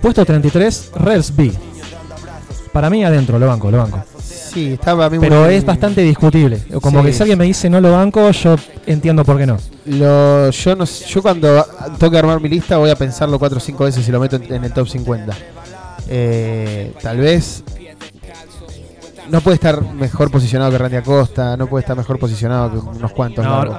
[0.00, 1.52] Puesto 33, Rels B.
[2.72, 4.02] Para mí adentro, lo banco, lo banco.
[4.58, 6.60] Sí, estaba a mí Pero muy- es bastante discutible.
[6.80, 7.06] Como Sí.
[7.06, 8.56] que si alguien me dice no lo banco, yo
[8.86, 9.56] entiendo por qué no.
[9.86, 11.64] Lo, yo, no, yo cuando
[11.98, 14.36] tengo que armar mi lista voy a pensarlo 4 o 5 veces si lo meto
[14.36, 15.32] en, en el top 50.
[16.08, 17.62] Eh, tal vez
[19.30, 23.12] no puede estar mejor posicionado que Randy Acosta, no puede estar mejor posicionado que unos
[23.12, 23.44] cuantos.
[23.44, 23.78] No, largos.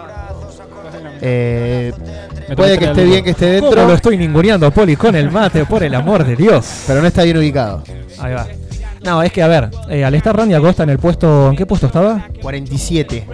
[1.21, 1.91] Eh,
[2.55, 5.65] puede que esté bien que esté ¿Cómo dentro, lo estoy ninguneando, Poli, con el mate,
[5.65, 6.83] por el amor de Dios.
[6.87, 7.83] pero no está bien ubicado.
[8.19, 8.47] Ahí va.
[9.03, 11.65] No, es que a ver, eh, al estar Randy Acosta en el puesto, ¿en qué
[11.65, 12.27] puesto estaba?
[12.41, 13.25] 47.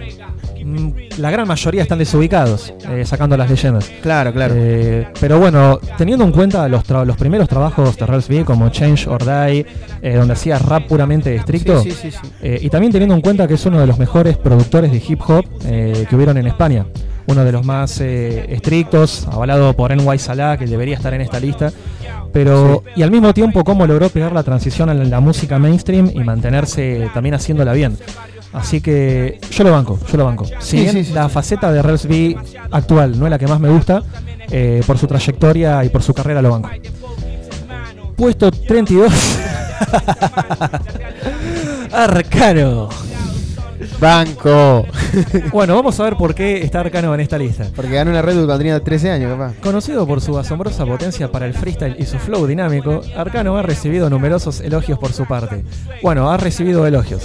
[1.18, 3.90] La gran mayoría están desubicados, eh, sacando las leyendas.
[4.02, 4.54] Claro, claro.
[4.56, 8.68] Eh, pero bueno, teniendo en cuenta los, tra- los primeros trabajos de Rels B como
[8.70, 9.64] Change or Die,
[10.02, 12.28] eh, donde hacía rap puramente estricto, Sí, sí, sí, sí.
[12.42, 15.20] eh, y también teniendo en cuenta que es uno de los mejores productores de hip
[15.28, 16.86] hop eh, que hubieron en España,
[17.28, 21.38] uno de los más eh, estrictos, avalado por NY Salah, que debería estar en esta
[21.40, 21.72] lista,
[22.32, 26.20] pero y al mismo tiempo cómo logró pegar la transición a la música mainstream y
[26.20, 27.96] mantenerse también haciéndola bien.
[28.52, 30.44] Así que yo lo banco, yo lo banco.
[30.44, 31.12] Si Sí, bien sí, sí.
[31.12, 32.36] la faceta de Rels B
[32.70, 34.02] actual no es la que más me gusta,
[34.50, 36.70] eh, por su trayectoria y por su carrera lo banco.
[38.16, 39.12] Puesto 32.
[41.92, 42.88] Arcano.
[44.00, 44.86] Banco.
[45.52, 47.66] Bueno, vamos a ver por qué está Arcano en esta lista.
[47.74, 49.54] Porque ganó una Red Bull cuando tenía 13 años, capaz.
[49.62, 54.08] Conocido por su asombrosa potencia para el freestyle y su flow dinámico, Arcano ha recibido
[54.10, 55.64] numerosos elogios por su parte.
[56.02, 57.22] Bueno, ha recibido elogios,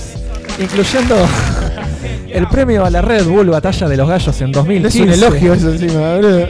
[0.62, 1.16] incluyendo
[2.30, 4.88] el premio a la Red Bull Batalla de los Gallos en No 2015.
[5.04, 6.48] es un elogio eso encima, boludo.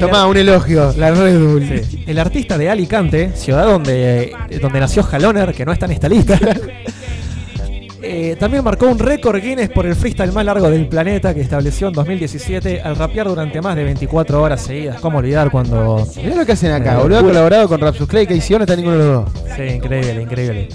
[0.00, 1.82] Tomá, un elogio, la Red Bull.
[1.88, 2.04] Sí.
[2.06, 6.38] El artista de Alicante, ciudad donde, donde nació Haloner, que no está en esta lista,
[8.02, 11.88] eh, también marcó un récord Guinness por el freestyle más largo del planeta que estableció
[11.88, 15.00] en 2017 al rapear durante más de 24 horas seguidas.
[15.00, 16.06] ¿Cómo olvidar cuando...
[16.16, 17.18] Mirá lo que hacen acá, Eh, boludo.
[17.18, 19.32] Ha colaborado con Rapsus Clay, que no está ninguno de los dos.
[19.56, 20.68] Sí, increíble, increíble.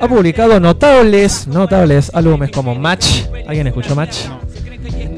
[0.00, 3.24] Ha publicado notables, notables álbumes como Match.
[3.46, 4.26] ¿Alguien escuchó Match?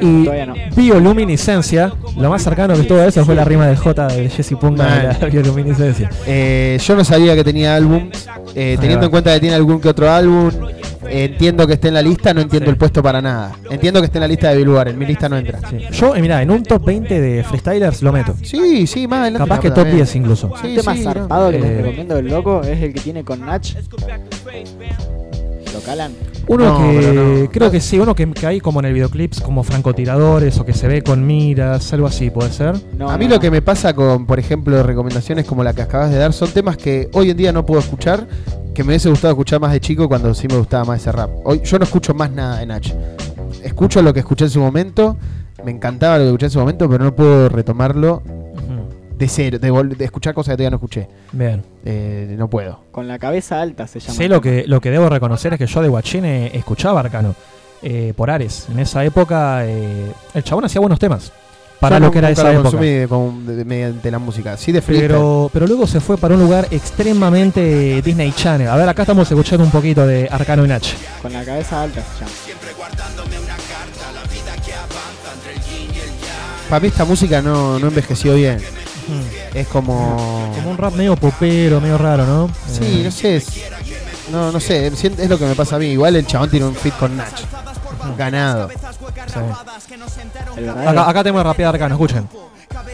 [0.00, 0.54] Y no.
[0.76, 4.54] bioluminiscencia, lo más cercano que estuvo a eso fue la rima de J de Jesse
[4.60, 6.10] Punga de la bioluminiscencia.
[6.26, 8.10] Eh, yo no sabía que tenía álbum.
[8.54, 9.04] Eh, teniendo va.
[9.06, 10.50] en cuenta que tiene algún que otro álbum,
[11.08, 13.56] entiendo que esté en la lista, no entiendo el puesto para nada.
[13.70, 15.60] Entiendo que esté en la lista de Billboard, en mi lista no entra.
[15.92, 18.34] Yo, eh, mirá, en un top 20 de freestylers lo meto.
[18.42, 19.48] Sí, sí, más adelante.
[19.48, 20.46] Capaz que top 10 incluso.
[20.48, 23.66] Un tema zarpado que Eh, les recomiendo del loco es el que tiene con Nach.
[25.74, 26.12] ¿Lo calan?
[26.48, 27.50] Uno No, que no.
[27.50, 30.72] creo que sí, uno que, que hay como en el videoclips como francotiradores o que
[30.72, 32.76] se ve con miras, algo así, puede ser.
[33.06, 36.18] a mí lo que me pasa con, por ejemplo, recomendaciones como la que acabas de
[36.18, 38.26] dar, son temas que hoy en día no puedo escuchar,
[38.76, 41.30] que me hubiese gustado escuchar más de chico cuando sí me gustaba más ese rap.
[41.44, 42.86] Hoy yo no escucho más nada de Nach.
[43.64, 45.16] Escucho lo que escuché en su momento,
[45.64, 48.22] me encantaba lo que escuché en su momento, pero no puedo retomarlo
[49.18, 51.08] de cero, de, vol- de escuchar cosas que todavía no escuché.
[51.32, 51.62] Bien.
[51.86, 52.80] Eh, no puedo.
[52.92, 54.14] Con la cabeza alta se llama.
[54.14, 57.34] Sé lo que, lo que debo reconocer es que yo de Guachín escuchaba Arcano
[57.82, 58.66] eh, por Ares.
[58.70, 61.32] En esa época eh, el chabón hacía buenos temas.
[61.80, 62.70] Para Yo lo que era esa época.
[62.70, 64.56] consumí con- de- mediante la música.
[64.56, 65.08] Sí, de freestyle.
[65.08, 68.68] Pero, pero luego se fue para un lugar extremadamente Disney Channel.
[68.68, 70.84] A ver, acá estamos escuchando un poquito de Arcano y Nach.
[71.20, 72.32] Con la cabeza alta se llama.
[76.68, 78.58] Para mí esta música no, no envejeció bien.
[79.54, 80.50] Es como...
[80.56, 82.50] Como un rap medio popero, medio raro, ¿no?
[82.70, 83.36] Sí, Eh, no sé.
[83.36, 83.46] Es,
[84.32, 84.88] no, no sé.
[84.88, 85.86] Es lo que me pasa a mí.
[85.86, 87.32] Igual el chabón tiene un fit con Nach.
[88.14, 88.68] Ganado.
[90.86, 92.28] Acá, acá tenemos rapear Arcano, escuchen.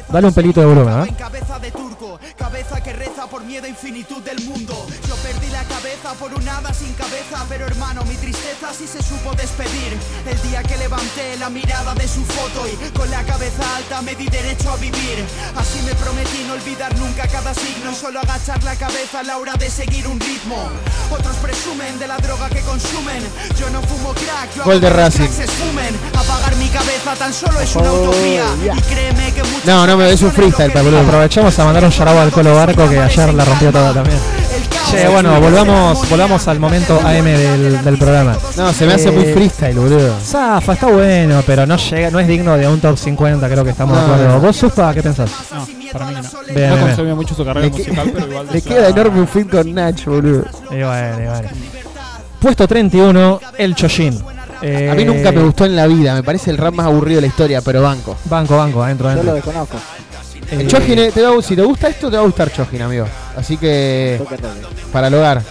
[0.08, 1.14] Dale un pelito de volumen, ¿eh?
[1.18, 4.74] Cabeza de turco, cabeza que reza por miedo a infinitud del mundo.
[6.12, 9.96] Cabeza por un hada sin cabeza, pero hermano, mi tristeza sí se supo despedir.
[10.26, 14.14] El día que levanté la mirada de su foto y con la cabeza alta me
[14.14, 15.24] di derecho a vivir.
[15.56, 19.54] Así me prometí no olvidar nunca cada signo solo agachar la cabeza a la hora
[19.54, 20.56] de seguir un ritmo.
[21.10, 23.22] Otros presumen de la droga que consumen.
[23.58, 25.28] Yo no fumo crack, yo Gol de Racing.
[25.28, 25.96] se esfumen.
[26.14, 28.44] Apagar mi cabeza tan solo es una utopía.
[28.76, 31.00] Y créeme que muchos No, no me es un freestyle, para boludo.
[31.00, 34.18] Aprovechamos a mandar un charabo al Colo Barco que ayer la rompió toda también.
[34.90, 38.36] Che, bueno, volvamos, volvamos al momento AM del, del programa.
[38.56, 40.14] No, se me hace muy Eh, freestyle, boludo.
[40.22, 43.70] Zafa, está bueno, pero no llega, no es digno de un top 50, creo que
[43.70, 44.32] estamos de No, acuerdo.
[44.34, 44.40] no.
[44.40, 45.30] ¿Vos, Supa, qué pensás?
[45.54, 46.54] No, para mí no.
[46.54, 48.46] Bien, no consumí mucho su carrera Le, que- musical, pero igual.
[48.52, 50.44] le queda enorme un fit con Nach, boludo.
[50.70, 51.48] Y bueno, y bueno.
[52.40, 54.18] Puesto 31, el Choshin.
[54.60, 56.14] Eh, A mí nunca me gustó en la vida.
[56.14, 58.16] Me parece el rap más aburrido de la historia, pero banco.
[58.26, 59.34] Banco, banco, adentro, Yo lo adentro.
[59.52, 59.76] desconozco.
[60.50, 62.82] El Chojin, eh, te va a- si te gusta esto, te va a gustar Chojin,
[62.82, 63.06] amigo.
[63.36, 64.20] Así que.
[64.92, 65.42] Para el hogar.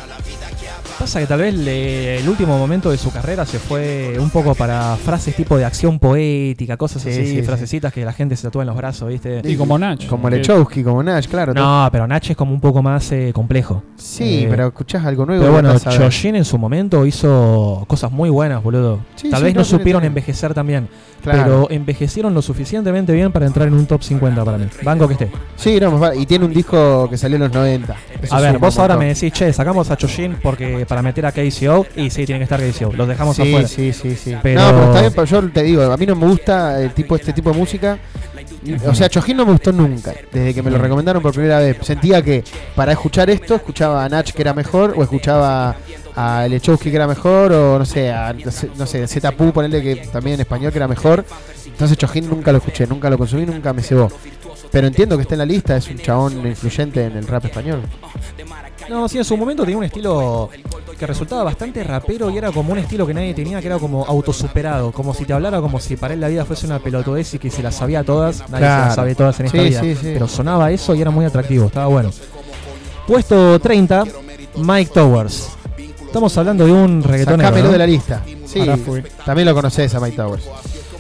[1.02, 4.54] Pasa que tal vez le- el último momento de su carrera se fue un poco
[4.54, 7.42] para frases tipo de acción poética, cosas Sí, así, sí, sí.
[7.42, 9.42] frasecitas que la gente se tatúa en los brazos, ¿viste?
[9.44, 10.06] Y como Nach.
[10.08, 11.56] Como Lechowski, como Nach, claro.
[11.56, 13.82] No, pero Nach es como un poco más eh, complejo.
[13.96, 15.42] Sí, Eh, pero escuchás algo nuevo.
[15.42, 15.80] Pero bueno.
[15.80, 19.00] Chojin en su momento hizo cosas muy buenas, boludo.
[19.16, 20.88] Sí, Tal sí, vez no, no supieron envejecer también,
[21.22, 21.44] Claro.
[21.44, 24.66] pero envejecieron lo suficientemente bien para entrar en un top 50 para mí.
[24.84, 25.32] Banco que esté.
[25.56, 27.96] Sí, no, y tiene un disco que salió en los 90.
[28.22, 31.32] Eso A ver, vos ahora me decís, che, sacamos a Chojin porque para meter a
[31.32, 32.94] KCO, y sí, tiene que estar KCO.
[32.94, 33.68] Los dejamos sí, afuera.
[33.68, 34.36] Sí, sí, sí.
[34.42, 36.92] Pero- No, pero está bien, pero yo te digo, a mí no me gusta el
[36.94, 37.98] tipo, este tipo de música.
[38.88, 41.78] O sea, Chojin no me gustó nunca, desde que me lo recomendaron por primera vez.
[41.82, 42.44] Sentía que
[42.76, 45.76] para escuchar esto, escuchaba a Nach que era mejor, o escuchaba
[46.16, 49.96] a Lechowski que era mejor, o no sé, a, no sé, Z Pu, ponerle que
[50.08, 51.26] también en español que era mejor.
[51.66, 54.10] Entonces Chojin nunca lo escuché, nunca lo consumí, nunca me cebó.
[54.72, 57.82] Pero entiendo que está en la lista, es un chabón influyente en el rap español.
[58.90, 60.50] No, sí, en su momento tenía un estilo
[60.98, 64.06] que resultaba bastante rapero y era como un estilo que nadie tenía, que era como
[64.06, 67.40] autosuperado, como si te hablara como si para él la vida fuese una pelotudez y
[67.40, 69.82] que se las sabía todas, nadie se las sabe todas en esta Sí, vida.
[69.82, 70.10] sí, sí.
[70.14, 72.12] Pero sonaba eso y era muy atractivo, estaba bueno.
[73.08, 74.06] Puesto 30,
[74.58, 75.50] Mike Towers.
[76.12, 77.48] Estamos hablando de un reggaetonero.
[77.48, 77.72] Sacámelo ¿no?
[77.72, 78.22] de la lista.
[78.46, 78.60] Sí,
[79.26, 80.44] también lo conoces a Mike Towers.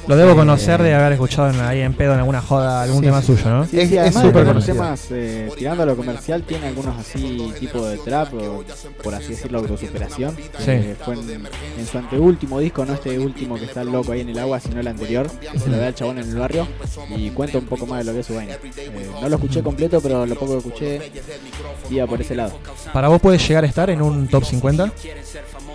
[0.07, 3.05] Lo debo conocer de haber escuchado en- ahí en pedo en alguna joda algún Sí,
[3.05, 3.27] tema sí.
[3.27, 3.65] suyo, ¿no?
[3.65, 4.73] Sí, Es- sí, es además súper conocido.
[4.75, 8.63] temas eh, tirando a lo comercial, tiene algunos así tipo de trap, o,
[9.03, 10.35] por así decirlo, autosuperación.
[10.35, 10.71] Sí.
[10.71, 11.45] Eh, fue en,
[11.79, 14.79] en su anteúltimo disco, no este último que está loco ahí en el agua, sino
[14.79, 16.67] el anterior, que se lo da al chabón en el barrio,
[17.15, 18.55] y cuenta un poco más de lo que es su vaina.
[18.77, 21.11] Eh, no lo escuché completo, pero lo poco que escuché
[21.89, 22.53] iba por ese lado.
[22.91, 24.91] Para vos puede llegar a estar en un top 50,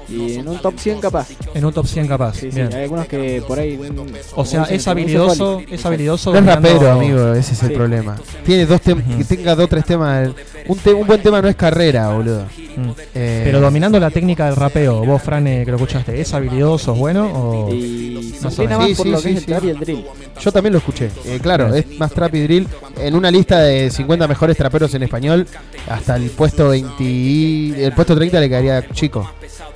[0.08, 1.28] Y en un top 100 capaz.
[1.54, 2.34] en un top 100 capaz.
[2.34, 2.72] Sí, sí, Bien.
[2.74, 3.76] hay algunos que por ahí...
[3.76, 6.32] mm, O sea, es habilidoso, es habilidoso.
[6.32, 7.74] No es rapero, amigo, ese es el Sí.
[7.74, 8.16] problema.
[8.44, 10.30] Tiene dos temas, que tenga dos, tres temas.
[10.68, 12.44] Un, te- un buen tema no es carrera, boludo.
[12.76, 12.90] Mm.
[13.14, 16.92] Eh, Pero dominando la técnica del rapeo, vos, Fran, eh, que lo escuchaste, ¿es habilidoso,
[16.92, 17.30] es bueno?
[17.32, 17.72] O...
[17.72, 18.78] Y Más o menos.
[18.78, 19.46] más Sí, por sí, lo sí, que es el sí.
[19.46, 20.04] trap y el drill.
[20.40, 21.10] Yo también lo escuché.
[21.24, 21.84] Eh, claro, Bien.
[21.90, 22.68] es más trap y drill.
[23.00, 25.46] En una lista de 50 mejores traperos en español,
[25.88, 27.02] hasta el puesto 20.
[27.02, 29.30] y- El puesto 30 le quedaría chico.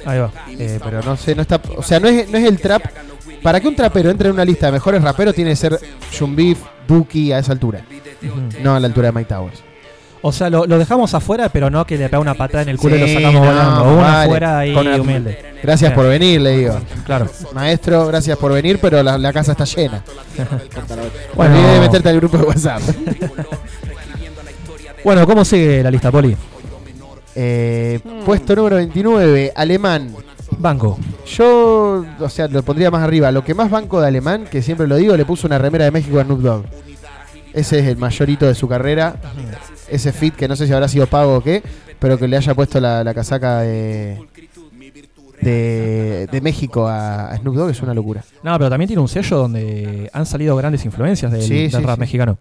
[0.05, 0.31] Ahí va.
[0.49, 1.61] Eh, pero no sé, no está.
[1.77, 2.83] O sea, no es, no es el trap
[3.43, 5.79] Para que un trapero entre en una lista de mejores raperos, tiene que ser
[6.19, 7.83] Jumbif, Duki a esa altura.
[8.63, 9.63] No a la altura de Mike Towers.
[10.23, 12.77] O sea, lo, lo dejamos afuera, pero no que le pega una patada en el
[12.77, 13.85] culo y lo sacamos no, volando.
[13.85, 14.25] Uno vale.
[14.25, 15.39] afuera Con la- humilde.
[15.63, 16.79] Gracias por venir, le digo.
[17.07, 17.27] Claro.
[17.55, 20.03] Maestro, gracias por venir, pero la, la casa está llena.
[21.35, 21.73] Bueno.
[21.73, 22.83] De meterte al grupo de WhatsApp.
[25.03, 26.37] Bueno, ¿cómo sigue la lista, Poli?
[27.35, 30.15] Eh, Puesto número 29, alemán.
[30.59, 30.99] Banco.
[31.27, 33.31] Yo, o sea, lo pondría más arriba.
[33.31, 35.91] Lo que más banco de alemán, que siempre lo digo, le puso una remera de
[35.91, 36.65] México a Snoop Dogg.
[37.55, 39.17] Ese es el mayorito de su carrera.
[39.89, 41.63] Ese fit que no sé si habrá sido pago o qué,
[41.99, 44.19] pero que le haya puesto la, la casaca de,
[45.41, 48.23] de, de México a, a Snoop Dogg es una locura.
[48.43, 51.79] No, pero también tiene un sello donde han salido grandes influencias del, Sí, del sí,
[51.79, 52.01] rap sí.
[52.01, 52.39] mexicano.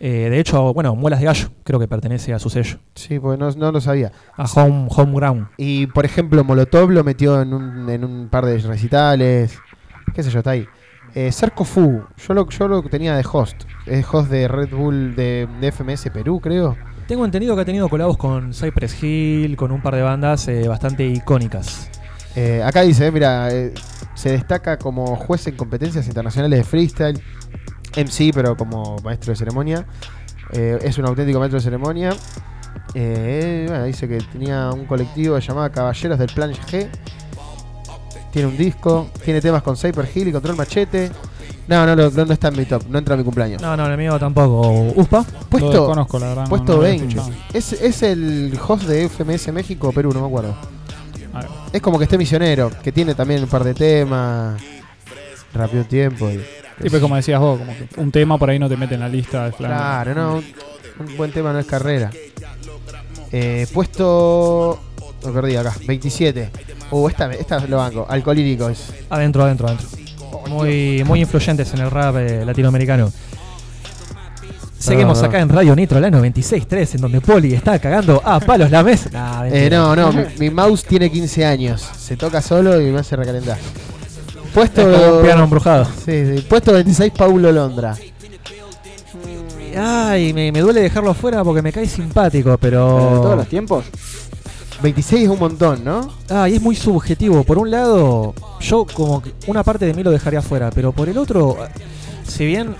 [0.00, 2.78] Eh, de hecho, bueno, Muelas de Gallo creo que pertenece a su sello.
[2.94, 4.12] Sí, porque no, no lo sabía.
[4.36, 5.48] A Home, Homeground.
[5.56, 9.58] Y por ejemplo, Molotov lo metió en un, en un par de recitales.
[10.14, 10.38] ¿Qué sé yo?
[10.38, 10.66] Está ahí.
[11.14, 13.64] Eh, Cerco Fu, yo lo, yo lo tenía de host.
[13.86, 16.76] Es host de Red Bull de, de FMS Perú, creo.
[17.06, 20.68] Tengo entendido que ha tenido colabos con Cypress Hill, con un par de bandas eh,
[20.68, 21.90] bastante icónicas.
[22.36, 23.48] Eh, acá dice, mira,
[24.14, 27.20] se destaca como juez en competencias internacionales de freestyle.
[27.96, 29.86] MC, pero como maestro de ceremonia.
[30.52, 32.14] Eh, es un auténtico maestro de ceremonia.
[32.94, 36.88] Eh, bueno, dice que tenía un colectivo que se llamaba Caballeros del Plan G.
[38.32, 41.10] Tiene un disco, tiene temas con Cyper Hill y Control Machete.
[41.66, 43.60] No, no, no, no está en mi top, no entra en mi cumpleaños.
[43.60, 44.70] No, no, el mío tampoco.
[44.96, 45.22] ¿Uspa?
[45.22, 47.06] Puesto, Lo desconozco, la verdad, puesto no lo he 20.
[47.08, 47.30] escuchado.
[47.52, 50.56] Es, es el host de FMS México o Perú, no me acuerdo.
[51.72, 54.60] Es como que esté misionero, que tiene también un par de temas.
[55.52, 56.30] Rápido tiempo.
[56.30, 56.40] Y,
[56.82, 59.00] Sí, pero como decías vos, como que un tema por ahí no te mete en
[59.00, 59.70] la lista de flan.
[59.72, 60.34] Claro, no.
[60.36, 60.44] Un,
[61.08, 62.10] un buen tema no es carrera.
[63.32, 64.80] Eh, puesto.
[65.24, 65.74] Me perdí acá.
[65.86, 66.50] 27.
[66.90, 68.06] Uh, esta, esta lo banco.
[68.08, 68.90] Alcohólicos.
[69.10, 69.88] Adentro, adentro, adentro.
[70.48, 73.10] Muy, muy influyentes en el rap eh, latinoamericano.
[74.78, 75.26] Seguimos no.
[75.28, 79.10] acá en Radio Nitro, la 96.3, en donde Poli está cagando a palos la mesa.
[79.12, 80.12] Nah, Eh, no, no.
[80.12, 81.82] mi, mi mouse tiene 15 años.
[81.98, 83.58] Se toca solo y me hace recalentar.
[84.58, 84.80] Puesto.
[84.90, 85.84] Es como un piano embrujado.
[86.04, 86.42] Sí, sí.
[86.48, 87.96] Puesto 26, Paulo Londra.
[89.76, 92.96] Ay, me, me duele dejarlo afuera porque me cae simpático, pero.
[92.98, 93.84] Pero de todos los tiempos.
[94.82, 96.08] 26 es un montón, ¿no?
[96.28, 97.42] Ah, y es muy subjetivo.
[97.44, 101.08] Por un lado, yo como que una parte de mí lo dejaría afuera, pero por
[101.08, 101.56] el otro,
[102.26, 102.76] si bien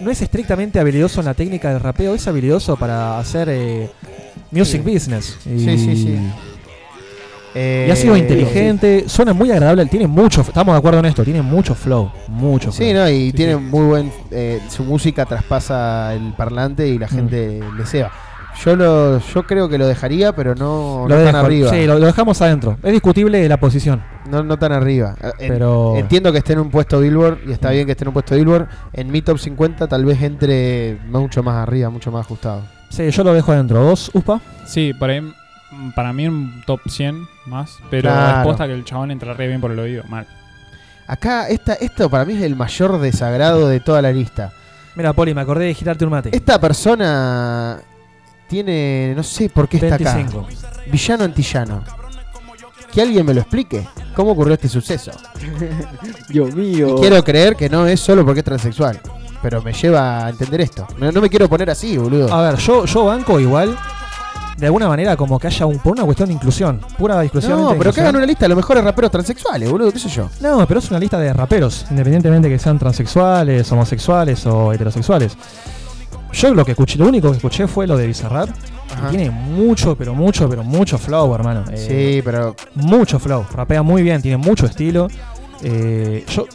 [0.00, 3.90] no es estrictamente habilidoso en la técnica del rapeo, es habilidoso para hacer eh,
[4.52, 4.92] music Sí.
[4.94, 5.38] business.
[5.44, 6.18] Y, Sí, sí, sí.
[7.54, 11.22] Y ha sido Eh, inteligente, suena muy agradable, tiene mucho, estamos de acuerdo en esto,
[11.24, 12.94] tiene mucho flow, mucho Sí, flow.
[13.04, 14.12] no, y tiene muy buen.
[14.30, 18.10] eh, su música traspasa el parlante y la gente le ceba.
[18.64, 21.70] Yo lo, yo creo que lo dejaría, pero no, Lo no tan arriba.
[21.70, 22.76] Sí, lo, lo dejamos adentro.
[22.84, 24.00] Es discutible la posición.
[24.30, 25.16] No, no tan arriba.
[25.40, 28.08] Eh, Pero- Entiendo que esté en un puesto Billboard y está bien que esté en
[28.08, 28.68] un puesto Billboard.
[28.92, 32.62] En mi top 50 tal vez entre mucho más arriba, mucho más ajustado.
[32.90, 33.82] Sí, yo lo dejo adentro.
[33.84, 34.40] ¿Vos, Uspa?
[34.66, 35.32] Sí, para, mí-
[35.94, 38.40] para mí un top 100 más, pero Claro.
[38.40, 40.26] es posta que el chabón entra re bien por el oído, mal.
[41.06, 44.52] Acá, esta, esto para mí es el mayor desagrado de toda la lista.
[44.96, 46.34] Mira, Poli, me acordé de girarte un mate.
[46.34, 47.78] Esta persona
[48.48, 50.40] tiene, no sé por qué está 25.
[50.40, 50.80] acá.
[50.90, 51.82] Villano antillano.
[52.92, 53.86] Que alguien me lo explique.
[54.14, 55.10] ¿Cómo ocurrió este suceso?
[56.28, 56.96] Dios mío.
[56.96, 59.00] Y quiero creer que no es solo porque es transexual.
[59.42, 60.86] Pero me lleva a entender esto.
[60.98, 62.32] No, no me quiero poner así, boludo.
[62.32, 63.76] A ver, yo, yo banco igual,
[64.56, 66.80] de alguna manera, como que haya un, por una cuestión de inclusión.
[66.96, 67.64] Pura exclusivamente.
[67.66, 70.08] no, de pero que hagan una lista de los mejores raperos transexuales, boludo, qué sé
[70.08, 70.28] yo.
[70.40, 75.36] No, pero es una lista de raperos, independientemente que sean transexuales, homosexuales o heterosexuales.
[76.32, 78.48] Yo lo que escuché, lo único que escuché fue lo de Bizarrap.
[79.10, 81.64] Tiene mucho, pero mucho, pero mucho flow, hermano.
[81.72, 82.54] Eh, Sí, pero.
[82.74, 83.44] Mucho flow.
[83.52, 85.08] Rapea muy bien, tiene mucho estilo.
[85.62, 86.46] Eh, yo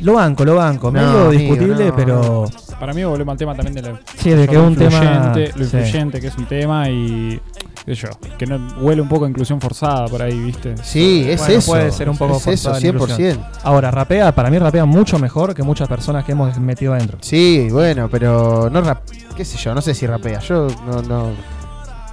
[0.00, 0.86] lo banco, lo banco.
[0.90, 2.44] No, Medio amigo, discutible, no, pero.
[2.80, 5.52] Para mí volvemos al tema también de la, Sí, de que lo un tema- influyente-
[5.58, 5.76] Lo sí.
[5.76, 7.40] influyente que es un tema y.
[7.84, 8.08] qué sé yo,
[8.38, 10.74] que no huele un poco a inclusión forzada por ahí, ¿viste?
[10.82, 11.70] Sí, es Bueno, eso.
[11.70, 13.18] Puede ser un poco es eso, forzada inclusión.
[13.38, 13.46] 100%.
[13.64, 17.18] Ahora, rapea, para mí rapea mucho mejor que muchas personas que hemos metido adentro.
[17.20, 19.02] Sí, bueno, pero no rap,
[19.36, 20.40] qué sé yo, no sé si rapea.
[20.40, 21.28] Yo no, no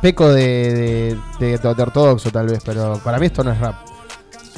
[0.01, 3.75] peco de, de, de- de ortodoxo tal vez, pero para mí esto no es rap.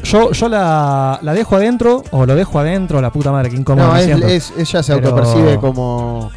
[0.03, 3.87] Yo, yo la, la dejo adentro, o lo dejo adentro, la puta madre, que incómodo
[3.87, 6.31] no, es, es- ella se Pero- autopercibe como,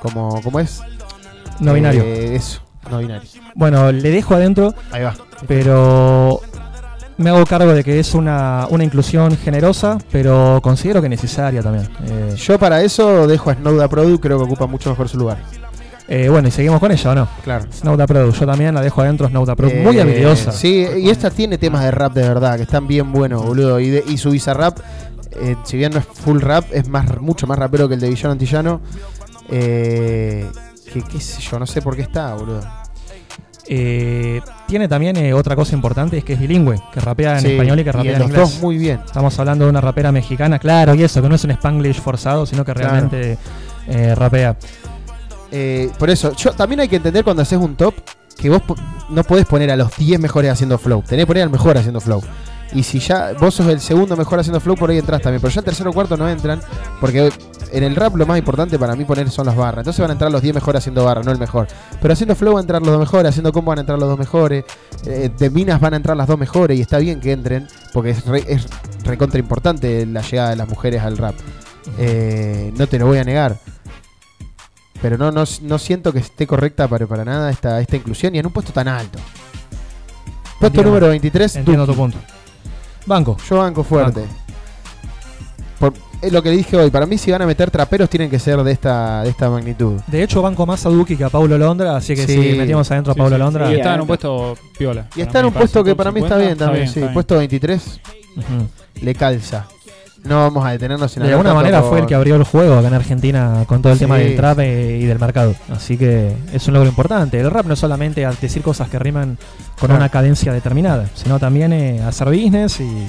[0.00, 0.80] como, ¿cómo es?
[1.60, 2.02] No binario.
[2.02, 2.60] Eh, eso,
[2.90, 3.28] no binario.
[3.54, 4.74] Bueno, le dejo adentro.
[4.92, 5.14] Ahí va.
[5.48, 6.40] Pero
[7.16, 11.88] me hago cargo de que es una, una inclusión generosa, pero considero que necesaria también.
[12.06, 15.38] Eh, Yo para eso dejo a Snowda Produ, creo que ocupa mucho mejor su lugar.
[16.08, 17.28] Eh, bueno, y seguimos con ella, ¿o no?
[17.42, 17.64] Claro.
[17.72, 19.72] Snauta Produ, yo también la dejo adentro, Snauta Produ.
[19.72, 20.52] Eh, Muy habilidosa.
[20.52, 23.80] Sí, y esta tiene temas de rap de verdad, que están bien buenos, boludo.
[23.80, 24.78] Y, de, y su Bizarrap,
[25.32, 28.08] eh, si bien no es full rap, es más mucho más rapero que el de
[28.08, 28.80] Villano Antillano.
[29.50, 30.46] Eh,
[30.92, 32.60] que qué sé yo, no sé por qué está, boludo.
[33.68, 37.50] Eh, tiene también eh, otra cosa importante, es que es bilingüe, que rapea en Sí,
[37.52, 38.50] español y que y rapea en en los inglés.
[38.52, 39.00] dos muy bien.
[39.04, 42.46] Estamos hablando de una rapera mexicana, claro, y eso, que no es un spanglish forzado,
[42.46, 42.90] sino que Claro.
[42.90, 43.38] realmente
[43.88, 44.56] eh, rapea.
[45.58, 47.94] Eh, por eso, yo también hay que entender cuando haces un top
[48.36, 48.60] que vos
[49.08, 51.02] no podés poner a los 10 mejores haciendo flow.
[51.02, 52.22] Tenés que poner al mejor haciendo flow.
[52.74, 55.40] Y si ya vos sos el segundo mejor haciendo flow, por ahí entras también.
[55.40, 56.60] Pero ya el tercero o cuarto no entran.
[57.00, 57.32] Porque
[57.72, 59.78] en el rap lo más importante para mí poner son las barras.
[59.78, 61.68] Entonces van a entrar los 10 mejores haciendo barras, no el mejor.
[62.02, 64.08] Pero haciendo flow van a entrar los dos mejores, haciendo combo van a entrar los
[64.10, 64.64] dos mejores.
[65.06, 66.76] eh, de minas van a entrar las dos mejores.
[66.76, 67.66] Y está bien que entren.
[67.94, 68.60] Porque es, re-
[69.04, 71.34] recontra importante la llegada de las mujeres al rap.
[71.98, 73.56] Eh, no te lo voy a negar.
[75.02, 78.38] Pero no, no, no siento que esté correcta para, para nada esta, esta inclusión y
[78.38, 79.18] en un puesto tan alto.
[80.58, 80.90] Puesto Entiendo.
[80.90, 81.94] número 23, Entiendo Duki.
[81.96, 82.18] tu punto.
[83.04, 83.36] Banco.
[83.48, 84.24] Yo banco fuerte.
[85.78, 85.92] Por,
[86.22, 86.90] es lo que le dije hoy.
[86.90, 90.00] Para mí, si van a meter traperos, tienen que ser de esta, de esta magnitud.
[90.06, 92.52] De hecho, banco más a Duki que a Paulo Londra, así que Sí.
[92.52, 93.68] si metimos adentro a Paulo sí, Londra.
[93.68, 95.06] sí, está en un puesto piola.
[95.14, 96.88] Y está en un puesto que para mí está bien también.
[96.88, 98.00] sí, puesto 23
[98.36, 98.68] Ujú.
[99.02, 99.66] le calza.
[100.24, 102.74] No vamos a detenernos en De alguna manera por- fue el que abrió el juego
[102.78, 104.04] acá en Argentina con todo el Sí.
[104.04, 105.54] tema del trap eh, y del mercado.
[105.70, 107.38] Así que es un logro importante.
[107.38, 109.38] El rap no es solamente al decir cosas que riman
[109.78, 109.96] con Claro.
[109.96, 113.08] una cadencia determinada, sino también eh, hacer business y.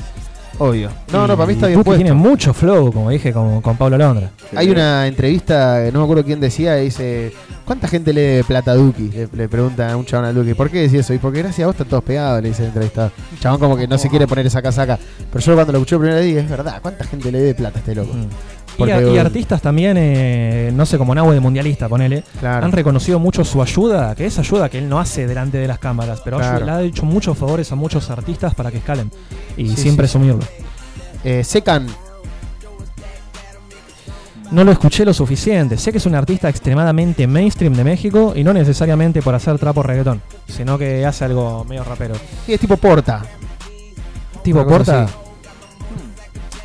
[0.60, 0.90] Obvio.
[1.12, 2.04] No, no, para mí está bien puesto.
[2.04, 4.32] tiene mucho flow, como dije, con, con Pablo Londra.
[4.56, 7.32] Hay una entrevista, no me acuerdo quién decía, dice,
[7.66, 9.10] ¿cuánta gente le debe plata a Duki?
[9.10, 11.14] Le, le pregunta a un chabón a Duki, ¿por qué decía eso?
[11.14, 13.12] Y porque gracias a vos están todos pegados, le dice el entrevistado.
[13.32, 14.98] El chabón como que no se quiere poner esa casaca.
[15.32, 17.78] Pero yo cuando lo escuché por primera vez, es verdad, ¿cuánta gente le debe plata
[17.78, 18.14] a este loco?
[18.80, 22.66] Y, a- y artistas también, eh, no sé, como Nahue de Mundialista, ponele, Claro.
[22.66, 25.80] han reconocido mucho su ayuda, que es ayuda que él no hace delante de las
[25.80, 26.66] cámaras, pero Claro.
[26.66, 29.10] le ha hecho muchos favores a muchos artistas para que escalen
[29.58, 29.98] y Sí, sin sí.
[29.98, 30.40] presumirlo.
[31.24, 31.88] Eh, Secan,
[34.50, 35.76] No lo escuché lo suficiente.
[35.78, 39.84] Sé que es un artista extremadamente mainstream de México y no necesariamente por hacer trapo
[39.84, 42.16] reggaetón, sino que hace algo medio rapero.
[42.46, 43.26] sí, es tipo Porta.
[44.44, 45.06] Tipo Porta.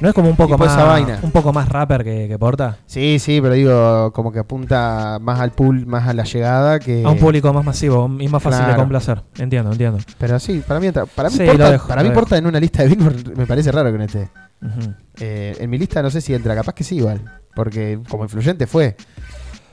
[0.02, 1.20] No es como un poco más esa vaina.
[1.22, 2.78] un poco más rapper que, que Porta.
[2.86, 7.04] Sí, sí, pero digo, como que apunta más al pool, más a la llegada que...
[7.04, 9.22] A un público más masivo y más fácil de complacer.
[9.38, 9.98] Entiendo, entiendo.
[10.18, 12.10] Pero sí, para mí, para mí, Sí, Porta, dejo, para mí.
[12.10, 14.28] Porta en una lista de Billboard me parece raro que no esté.
[15.20, 17.20] Eh, en mi lista no sé si entra, capaz que sí igual.
[17.54, 18.96] Porque como influyente fue.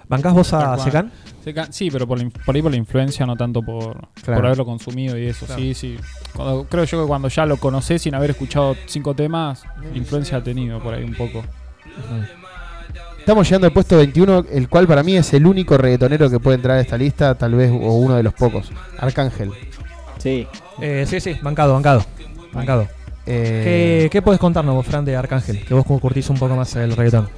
[0.09, 0.77] ¿Bancás vos a.
[0.79, 1.11] Secan?
[1.45, 3.93] Secan- Sí, pero por, la inf- por ahí por la influencia, no tanto por,
[4.23, 4.39] Claro.
[4.39, 5.45] por haberlo consumido y eso.
[5.45, 5.61] Claro.
[5.61, 5.97] Sí, sí.
[6.35, 10.43] Cuando- creo yo que cuando ya lo conocés sin haber escuchado cinco temas, influencia ha
[10.43, 11.43] tenido por ahí un poco.
[13.19, 16.55] Estamos llegando al puesto 21, el cual para mí es el único reggaetonero que puede
[16.55, 18.71] entrar a esta lista, tal vez, o uno de los pocos.
[18.97, 19.51] Arcángel.
[20.17, 20.47] Sí.
[20.81, 22.03] Eh, sí, sí, bancado, bancado.
[22.51, 22.87] Bancado.
[23.27, 25.63] Eh, ¿Qué, qué podés contarnos vos, Fran, de Arcángel?
[25.63, 27.29] Que vos como curtís un poco más el reggaetón.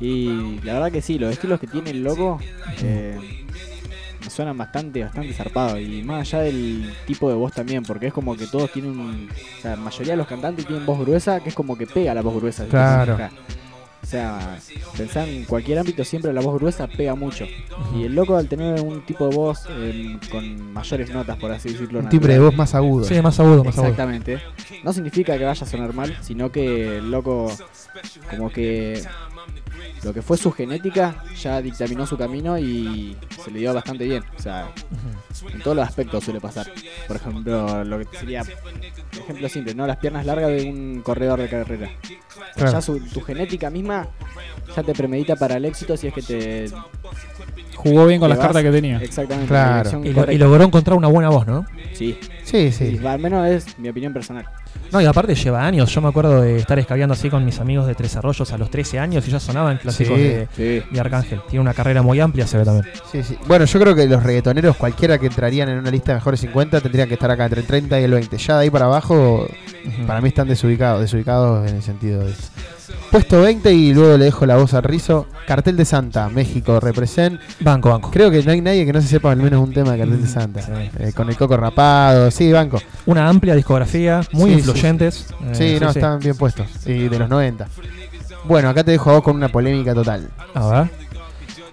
[0.00, 2.38] Y la verdad que sí, los estilos que tiene el loco
[2.82, 3.44] eh,
[4.22, 5.80] me suenan bastante, bastante zarpados.
[5.80, 9.28] Y más allá del tipo de voz también, porque es como que todos tienen un.
[9.30, 12.14] O sea, la mayoría de los cantantes tienen voz gruesa, que es como que pega
[12.14, 12.66] la voz gruesa.
[12.66, 13.18] Claro.
[14.04, 14.58] O sea,
[14.98, 17.46] pensar en cualquier ámbito, siempre la voz gruesa pega mucho.
[17.96, 21.70] Y el loco, al tener un tipo de voz eh, con mayores notas, por así
[21.70, 23.06] decirlo, Un timbre de voz más agudo.
[23.06, 23.90] Sí, más agudo, más agudo.
[23.90, 24.42] Exactamente.
[24.84, 27.50] No significa que vaya a sonar mal, sino que el loco,
[28.30, 29.02] como que
[30.02, 34.22] lo que fue su genética ya dictaminó su camino y se le dio bastante bien.
[34.38, 34.70] O sea,
[35.52, 36.70] en todos los aspectos suele pasar.
[37.06, 38.42] Por ejemplo, lo que sería,
[39.12, 39.86] ejemplo simple, ¿no?
[39.86, 41.90] Las piernas largas de un corredor de carrera.
[42.54, 42.72] Claro.
[42.72, 44.08] Ya su- tu genética misma
[44.76, 46.70] ya te premedita para el éxito si es que te.
[47.76, 48.98] Jugó bien con las vas- cartas que tenía.
[48.98, 49.52] Exactamente.
[49.52, 50.04] en la Claro.
[50.04, 51.66] Y, lo- y logró encontrar una buena voz, ¿no?
[51.92, 52.18] Sí.
[52.44, 53.00] Sí, sí.
[53.04, 54.44] Al menos es mi opinión personal.
[54.92, 55.90] No, y aparte lleva años.
[55.92, 58.70] Yo me acuerdo de estar escabeando así con mis amigos de Tres Arroyos a los
[58.70, 60.82] 13 años y ya sonaban clásicos Sí, de, sí.
[60.92, 61.40] de Arcángel.
[61.48, 62.86] Tiene una carrera muy amplia, se ve también.
[63.10, 63.36] Sí, sí.
[63.46, 66.80] Bueno, yo creo que los reggaetoneros, cualquiera que entrarían en una lista de mejores 50,
[66.80, 68.36] tendrían que estar acá entre el 30 y el 20.
[68.36, 69.46] Ya de ahí para abajo,
[70.06, 72.48] para mí están desubicados, desubicados en el sentido de esto.
[73.10, 75.26] Puesto 20 y luego le dejo la voz al rizo.
[75.46, 77.40] Cartel de Santa, México, represent.
[77.60, 78.10] Banco, banco.
[78.10, 80.20] Creo que no hay nadie que no se sepa al menos un tema de Cartel
[80.20, 80.60] de Santa.
[80.98, 82.80] Eh, con el coco rapado, sí, banco.
[83.06, 85.14] Una amplia discografía, muy Sí, influyentes.
[85.14, 86.66] Sí, Eh, Sí, no, están bien puestos.
[86.86, 87.66] Y de los 90.
[88.44, 90.28] Bueno, acá te dejo a vos con una polémica total.
[90.54, 90.90] A ver.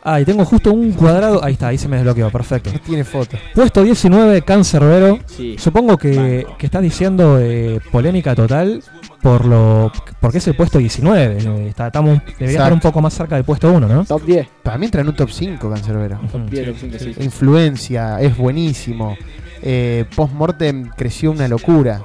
[0.03, 1.43] Ah, y tengo justo un cuadrado.
[1.43, 2.71] Ahí está, ahí se me desbloqueó, perfecto.
[2.85, 3.38] Tiene foto.
[3.53, 5.19] Puesto 19, Cancerbero.
[5.27, 5.55] Sí.
[5.59, 8.81] Supongo que, que estás diciendo eh, polémica total
[9.21, 11.38] por lo porque es el puesto 19.
[11.38, 12.73] eh, está- estamos, debería estar Exacto.
[12.73, 14.03] un poco más cerca del puesto 1, ¿no?
[14.05, 14.47] Top 10.
[14.63, 16.19] Para mí entra en un top 5 Cancerbero.
[16.31, 17.15] Top 10, top 5, sí.
[17.23, 19.15] Influencia, es buenísimo.
[19.61, 22.01] Eh, post-mortem creció una locura.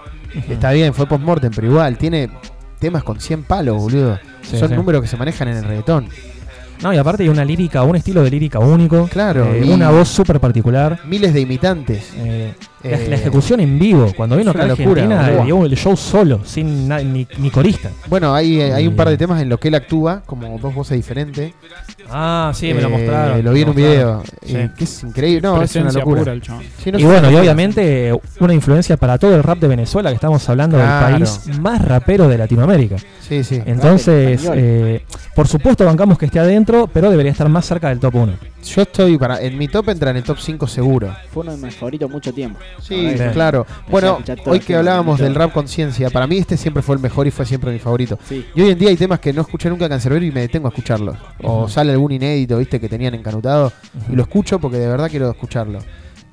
[0.49, 2.29] Está bien, fue post-mortem, pero igual, tiene
[2.79, 4.19] temas con 100 palos, boludo.
[4.43, 4.75] Sí, Son sí.
[4.75, 6.09] números que se manejan en el reggaetón.
[6.83, 9.09] No, y aparte hay una lírica, un estilo de lírica único.
[9.09, 11.01] Claro, eh, y- una voz súper particular.
[11.07, 12.13] Miles de imitantes.
[12.19, 15.31] Eh, la, Eh, la ejecución en vivo, cuando vino es acá a una locura, Argentina,
[15.39, 15.45] boludo.
[15.45, 17.91] dio el show solo, sin ni, ni corista.
[18.09, 18.97] Bueno, hay, eh, hay un Eh.
[18.97, 21.53] par de temas en los que él actúa, como dos voces diferentes.
[22.11, 23.45] Ah, sí, me lo Eh, mostraron.
[23.45, 24.23] Lo vi en un video.
[24.43, 25.41] eh, que es increíble.
[25.49, 26.21] No, es una locura.
[26.21, 26.43] pura el.
[26.43, 27.41] Sí, no y bueno, y locura.
[27.41, 31.07] obviamente una influencia para todo el rap de Venezuela, que estamos hablando Claro.
[31.07, 32.97] del país más rapero de Latinoamérica.
[33.21, 33.61] Sí, sí.
[33.67, 35.03] Entonces, eh,
[35.35, 38.33] por supuesto bancamos que esté adentro, pero debería estar más cerca del top 1.
[38.67, 39.41] Yo estoy para.
[39.41, 41.15] En mi top entra en el top 5 seguro.
[41.31, 42.59] Fue uno de mis favoritos mucho tiempo.
[42.81, 43.67] Sí, claro.
[43.87, 47.27] a Bueno, hoy que hablábamos del rap conciencia, para mí este siempre fue el mejor
[47.27, 48.19] y fue siempre mi favorito.
[48.29, 48.45] Sí.
[48.55, 50.71] Y hoy en día hay temas que no escuché nunca Cancerbero y me detengo a
[50.71, 51.17] escucharlos.
[51.43, 53.73] O sale algún inédito, viste, que tenían encanutado
[54.11, 55.79] y lo escucho porque de verdad quiero escucharlo.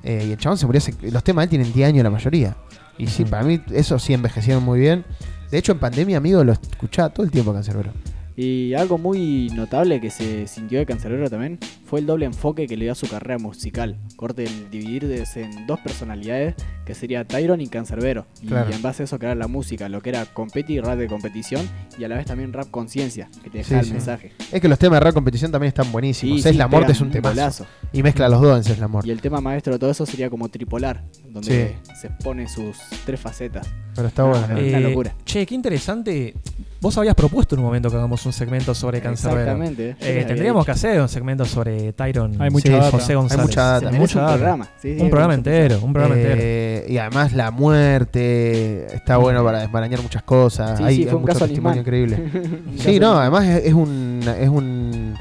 [0.02, 2.10] Eh, y el chabón se murió hace- Los temas de él tienen 10 años la
[2.10, 2.56] mayoría.
[2.98, 5.04] Y sí, para mí eso sí envejecieron muy bien.
[5.50, 7.92] De hecho, en pandemia, amigo, lo escuchaba todo el tiempo Cancerbero.
[8.36, 11.58] Y algo muy notable que se sintió de Cancerbero también
[11.94, 13.96] fue el doble enfoque que le dio a su carrera musical.
[14.16, 18.26] Corte el dividirse en dos personalidades, que sería Tyron y Cancerbero.
[18.42, 18.72] Y Claro.
[18.74, 21.62] en base a eso crear la música, lo que era competi, rap de competición
[21.96, 23.92] y a la vez también rap conciencia, que te Sí, deja el sí.
[23.92, 24.32] mensaje.
[24.50, 26.42] Es que los temas de rap competición también están buenísimos.
[26.42, 27.64] Sí, sí, la Morte pegan es un golazo.
[27.92, 29.06] Y mezcla los dos en Cés la Morte.
[29.08, 32.76] Y el tema maestro de todo eso sería como tripolar, donde se expone sus
[33.06, 33.68] tres facetas.
[33.94, 34.58] Pero está No, bueno.
[34.58, 35.14] es una Eh, locura.
[35.24, 36.34] Che, qué interesante.
[36.80, 39.40] Vos habías propuesto en un momento que hagamos un segmento sobre Cancerbero.
[39.42, 42.90] Exactamente, Eh, había tendríamos que hacer un segmento sobre Tyron Hay mucha sí, data.
[42.90, 43.44] José Hay González.
[43.46, 43.86] mucha data.
[43.88, 44.36] Hay Se mucha un data.
[44.36, 46.40] programa, sí, sí, un programa entero, un programa entero.
[46.40, 50.78] Eh, y además la muerte está bueno para desmarañar muchas cosas.
[50.78, 52.04] Sí, hay sí, hay fue un mucho caso testimonio animal.
[52.04, 52.62] increíble.
[52.78, 55.14] Sí, no, además es, es un es un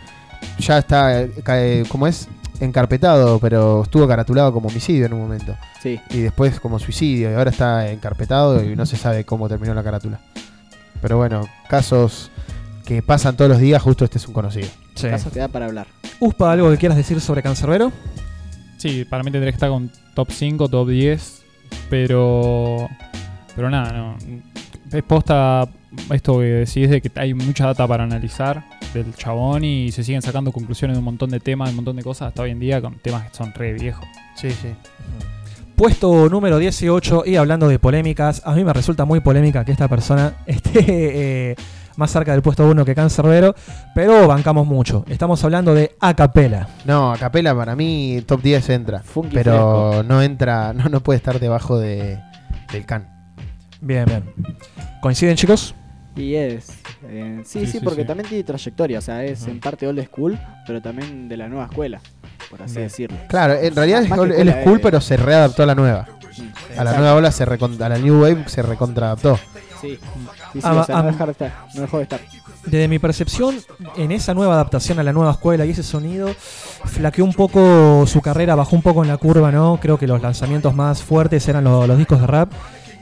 [0.60, 2.28] ya está cae- como es
[2.60, 6.00] encarpetado, pero estuvo caratulado como homicidio en un momento Sí.
[6.12, 9.84] y después como suicidio y ahora está encarpetado y no se sabe cómo terminó la
[9.84, 10.20] carátula.
[11.02, 12.32] Pero bueno, casos
[12.86, 14.68] que pasan todos los días, justo este es un conocido.
[14.96, 15.10] Sí.
[15.10, 15.88] Caso que da para hablar.
[16.20, 17.92] Uspa, ¿algo que quieras decir sobre Cancerbero?
[18.78, 21.44] Sí, para mí tendría que estar con top 5, top 10.
[21.90, 22.90] Pero.
[23.56, 24.18] Pero nada, no.
[24.92, 25.68] Es posta
[26.12, 28.64] esto que decís de que hay mucha data para analizar
[28.94, 31.96] del chabón y se siguen sacando conclusiones de un montón de temas, de un montón
[31.96, 34.06] de cosas hasta hoy en día con temas que son re viejos.
[34.36, 34.70] Sí, sí.
[35.76, 39.88] Puesto número 18 y hablando de polémicas, a mí me resulta muy polémica que esta
[39.88, 40.72] persona esté
[41.52, 41.56] eh,
[41.98, 43.56] más cerca del puesto 1 que Cancerbero,
[43.96, 45.06] pero bancamos mucho.
[45.08, 46.68] Estamos hablando de Acapela.
[46.86, 50.04] No, a capela para mí top 10 entra, Funky pero fresco.
[50.08, 52.20] no entra, no, no puede estar debajo de,
[52.72, 53.08] del can.
[53.82, 54.24] Bien, bien.
[55.02, 55.76] ¿Coinciden, chicos?
[56.16, 56.70] Y es.
[57.08, 58.08] eh, sí, Sí, sí, sí, porque sí.
[58.08, 59.00] también tiene trayectoria.
[59.00, 62.00] O sea, es en parte old school, pero también de la nueva escuela,
[62.50, 62.88] por así Bien.
[62.88, 63.18] decirlo.
[63.28, 66.08] Claro, en realidad es- escuela, cool, eh, pero se readaptó a la nueva.
[66.32, 69.38] Sí, A la nueva ola se a la New Wave se recontraadaptó.
[69.82, 70.00] Sí,
[70.54, 72.20] sí, sí, Ah, o sea, no, dejar de estar, no dejó de estar.
[72.66, 73.56] Desde mi percepción,
[73.98, 76.30] en esa nueva adaptación a la nueva escuela y ese sonido,
[76.86, 79.80] flaqueó un poco su carrera, bajó un poco en la curva, ¿no?
[79.82, 82.52] Creo que los lanzamientos más fuertes eran lo- los discos de rap.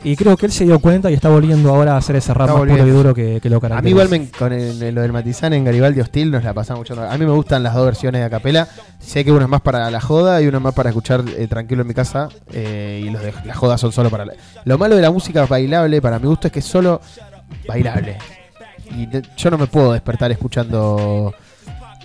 [0.03, 2.48] Y creo que él se dio cuenta y está volviendo ahora a hacer ese rap
[2.49, 3.84] Está más puro y duro que, que lo A caracteriza.
[3.84, 6.80] mí igual me, con el- el- lo del Matizán en Garibaldi Hostil nos la pasamos
[6.90, 6.99] mucho.
[6.99, 8.68] A mí me gustan las dos versiones de Acapela.
[8.99, 11.84] Sé que una es más para la joda y una más para escuchar eh, tranquilo
[11.84, 12.30] en mi casa.
[12.52, 14.26] eh, y los de la joda son solo para...
[14.26, 14.34] la-
[14.65, 16.99] Lo malo de la música bailable para mi gusto es que es solo
[17.68, 18.18] bailable.
[18.95, 19.07] Y
[19.38, 21.34] yo no me puedo despertar escuchando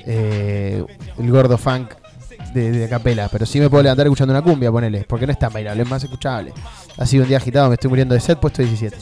[0.04, 0.84] eh,
[1.18, 1.94] el gordo funk
[2.52, 3.28] de, de Acapela.
[3.28, 5.04] Pero sí me puedo levantar escuchando una cumbia, ponele.
[5.08, 6.52] Porque no es tan bailable, es más escuchable.
[6.96, 8.96] Ha sido un día agitado, me estoy muriendo de sed, puesto 17.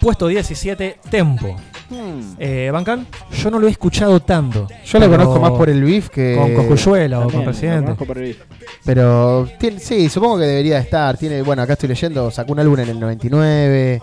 [0.00, 1.56] Puesto 17, Tempo.
[1.90, 2.34] Hmm.
[2.38, 4.66] Eh, Bancan, yo no lo he escuchado tanto.
[4.84, 6.36] Yo lo conozco más por el beef que...
[6.36, 7.82] Con Coscuyuela o con lo Presidente.
[7.84, 8.36] conozco por el-
[8.84, 11.16] Pero tiene- sí, supongo que debería estar.
[11.18, 14.00] Tiene, bueno, acá estoy leyendo, sacó un álbum en el 99.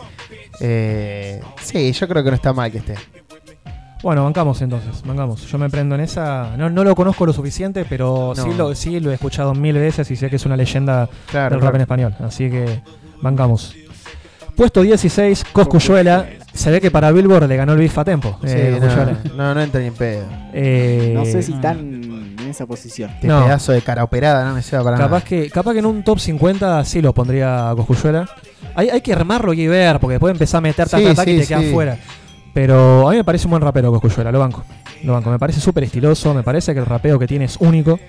[0.60, 2.96] Eh, sí, yo creo que no está mal que esté.
[4.04, 5.42] Bueno, bancamos entonces, bancamos.
[5.50, 6.56] Yo me prendo en esa.
[6.58, 8.44] No, no lo conozco lo suficiente, pero No.
[8.44, 11.56] sí, lo, sí lo he escuchado mil veces y sé que es una leyenda Claro,
[11.56, 12.16] del rap en español.
[12.20, 12.82] Así que
[13.22, 13.74] bancamos.
[14.58, 16.26] Puesto 16, Coscuyuela.
[16.54, 18.40] Se ve que para Billboard le ganó el beef a Tempo.
[18.44, 20.26] Sí, eh, no, no, no entra ni en pedo.
[20.52, 23.12] Eh, No sé si están en esa posición.
[23.22, 23.44] Qué No.
[23.44, 25.22] pedazo de cara operada, no me lleva para Capaz nada.
[25.22, 28.28] que, capaz que en un top 50 sí lo pondría a Coscuyuela.
[28.74, 31.38] Hay, hay que armarlo y ver, porque después empezar a meter Sí, tac, tac, y
[31.40, 31.72] te quedas sí.
[31.72, 31.98] fuera.
[32.56, 34.64] Pero a mí me parece un buen rapero Coscuyuela, lo banco.
[35.04, 35.30] Lo banco.
[35.30, 38.00] Me parece súper estiloso, me parece que el rapeo que tiene es único.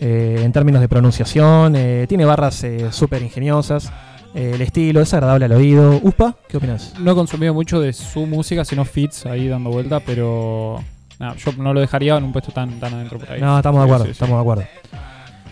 [0.00, 3.92] eh, en términos de pronunciación, eh, tiene barras eh, súper ingeniosas.
[4.34, 6.00] Eh, el estilo es agradable al oído.
[6.02, 6.94] Uspa, ¿qué opinas?
[6.98, 10.82] No he consumido mucho de su música, sino fits ahí dando vuelta, pero
[11.18, 13.40] nada, yo no lo dejaría en un puesto tan, tan adentro por ahí.
[13.40, 14.12] No, estamos de acuerdo, sí, sí.
[14.12, 14.64] estamos de acuerdo.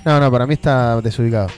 [0.04, 1.48] No, no, para mí está desubicado.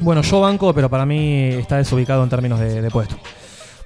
[0.00, 3.16] Bueno, yo banco, pero para mí está desubicado en términos de, de puesto.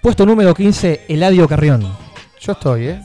[0.01, 1.83] Puesto número 15, Eladio Carrión.
[2.41, 3.01] Yo estoy, ¿eh?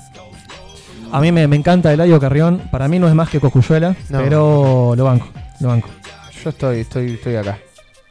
[1.11, 2.61] A mí me, me encanta Eladio Carrión.
[2.71, 4.19] Para mí no es más que Coscuyuela, No.
[4.19, 5.27] pero lo banco,
[5.59, 5.89] lo banco.
[6.43, 7.57] Yo estoy, estoy, estoy acá.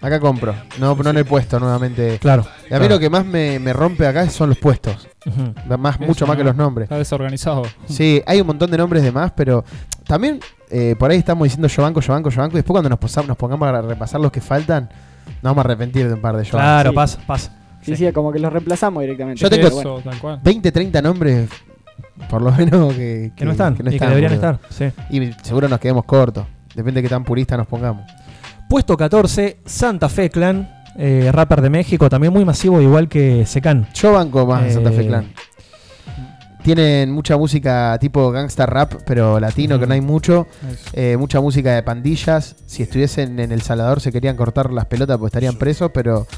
[0.03, 0.55] Acá compro.
[0.79, 2.19] No, no en el puesto nuevamente.
[2.21, 2.89] Claro, Y a mí claro.
[2.89, 5.09] lo que más me, me rompe acá son los puestos.
[5.79, 6.49] Más, mucho más que ¿no?
[6.51, 6.85] los nombres.
[6.87, 7.63] Está desorganizado.
[7.87, 9.63] Sí, hay un montón de nombres de más, pero
[10.07, 10.41] también
[10.71, 12.55] eh, por ahí estamos diciendo yo banco, yo banco, yo banco.
[12.55, 14.89] Y después cuando nos, posamos- nos pongamos a repasar los que faltan,
[15.43, 16.97] nos vamos a arrepentir de un par de yo Claro, Sí.
[16.97, 17.53] pasa, pasa.
[17.83, 19.41] Sí, sí, como que los reemplazamos directamente.
[19.41, 19.99] Yo tengo bueno.
[19.99, 20.41] Eso, tal cual.
[20.43, 21.49] 20, 30 nombres,
[22.29, 24.87] por lo menos, que, Que no están, y que deberían estar, sí.
[25.11, 26.47] Y seguro nos quedemos cortos.
[26.75, 28.05] Depende de qué tan purista nos pongamos.
[28.71, 33.89] Puesto 14, Santa Fe Clan, eh, rapper de México, también muy masivo, igual que Secan.
[33.95, 35.33] Yo banco más de Santa Fe Eh, Clan.
[36.63, 40.47] Tienen mucha música tipo gangsta rap, pero latino, que no hay mucho.
[40.93, 42.55] Eh, mucha música de pandillas.
[42.67, 46.29] Si estuviesen en El Salvador se querían cortar las pelotas porque estarían presos, pero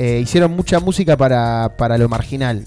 [0.00, 2.64] eh, hicieron mucha música para, para lo marginal.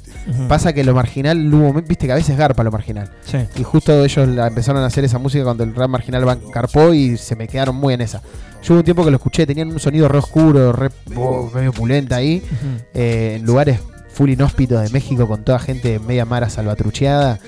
[0.49, 1.49] Pasa que lo marginal,
[1.87, 3.09] viste que a veces garpa lo marginal.
[3.23, 3.37] Sí.
[3.55, 7.15] Y justo ellos la empezaron a hacer esa música cuando el rap marginal garpó y
[7.17, 8.21] se me quedaron muy en esa.
[8.61, 11.71] Yo hubo un tiempo que lo escuché, tenían un sonido re oscuro, re oh, medio
[11.71, 12.43] pulenta ahí,
[12.93, 13.79] eh, en lugares
[14.09, 17.39] full inhóspitos de México con toda gente media mara salvatrucheada,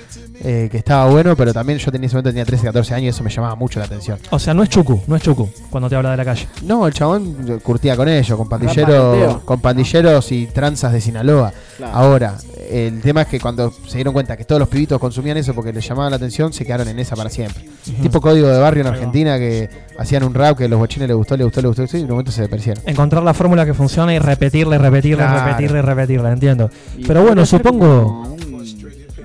[0.42, 3.04] eh, que estaba bueno, pero también yo tenía, en ese momento tenía 13, 14 años
[3.04, 4.18] y eso me llamaba mucho la atención.
[4.30, 6.48] O sea, no es Chucu, no es Chucu cuando te habla de la calle.
[6.62, 11.52] No, el chabón curtía con ellos, con pandilleros, con pandilleros y tranzas de Sinaloa.
[11.76, 11.94] Claro.
[11.94, 12.34] Ahora,
[12.70, 15.72] el tema es que cuando se dieron cuenta que todos los pibitos consumían eso porque
[15.72, 17.64] les llamaba la atención, se quedaron en esa para siempre.
[18.02, 21.16] Tipo código de barrio en Argentina que hacían un rap que a los bochines les
[21.16, 22.82] gustó, les gustó, les gustó, y en un momento se desaparecieron.
[22.86, 25.46] Encontrar la fórmula que funciona y repetirla, y repetirla, y Claro.
[25.46, 26.70] repetirla, y repetirla, entiendo.
[26.96, 28.36] Y Pero bueno, supongo...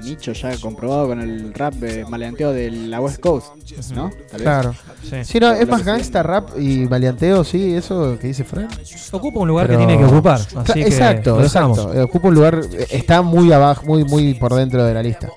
[0.04, 3.48] nicho ya comprobado con el rap eh, maleanteo de la West Coast,
[3.94, 4.10] ¿no?
[4.10, 4.42] Tal vez.
[4.42, 4.76] Claro.
[5.10, 5.16] Sí.
[5.24, 8.68] Sí, no, es más gangsta, rap y maleanteo, sí, eso que dice Fran.
[9.12, 10.40] Ocupa un lugar Pero- que tiene que ocupar.
[10.40, 11.78] Así Cla- que exacto, lo dejamos.
[11.78, 11.98] exacto.
[12.00, 15.30] Eh, Ocupa un lugar, eh, está muy abajo, muy, muy por dentro de la lista.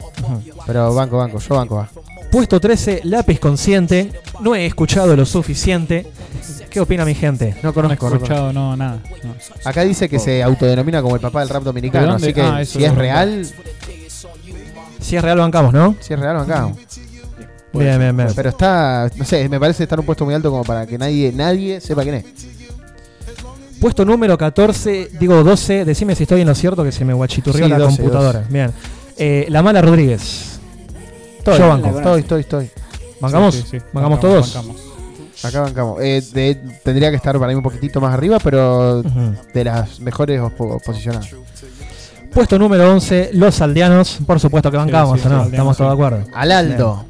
[0.66, 1.88] Pero banco, banco, yo banco, va.
[2.30, 4.10] Puesto 13, lápiz consciente.
[4.40, 6.06] No he escuchado lo suficiente.
[6.70, 7.54] ¿Qué opina mi gente?
[7.62, 8.98] No No he conozco, no escuchado, no, nada.
[9.22, 9.34] no.
[9.64, 12.78] Acá dice que se autodenomina como el papá del rap dominicano, así que Ah, eso
[12.78, 13.46] si es real,
[15.02, 15.94] Si es real, bancamos, ¿no?
[16.00, 16.70] si es real, acá.
[17.74, 18.28] Bien, bien, bien.
[18.36, 20.98] Pero está, no sé, me parece estar en un puesto muy alto como para que
[20.98, 22.24] nadie, nadie sepa quién es.
[23.80, 25.84] Puesto número 14, digo 12.
[25.84, 28.38] Decime si estoy en lo cierto que se me guachiturrió Sí, la 12, computadora.
[28.40, 28.52] 12.
[28.52, 28.70] Bien.
[29.16, 30.60] Eh, la mala Rodríguez.
[31.38, 31.88] Estoy, Yo banco.
[31.98, 32.70] estoy, estoy, estoy.
[33.20, 33.54] ¿Bancamos?
[33.54, 33.78] Sí, sí, sí.
[33.92, 34.54] ¿Bancamos Bancamos, todos?
[34.54, 34.82] bancamos.
[35.44, 36.00] Acá bancamos.
[36.00, 36.54] Eh, de-
[36.84, 40.40] tendría que estar para mí un poquitito más arriba, pero de las mejores
[40.84, 41.28] posicionadas.
[42.32, 44.18] Puesto número 11, Los Aldeanos.
[44.26, 45.42] Por supuesto que bancamos, sí, ¿o no?
[45.44, 46.24] sí, Estamos todos de acuerdo.
[46.34, 47.04] Al Aldo.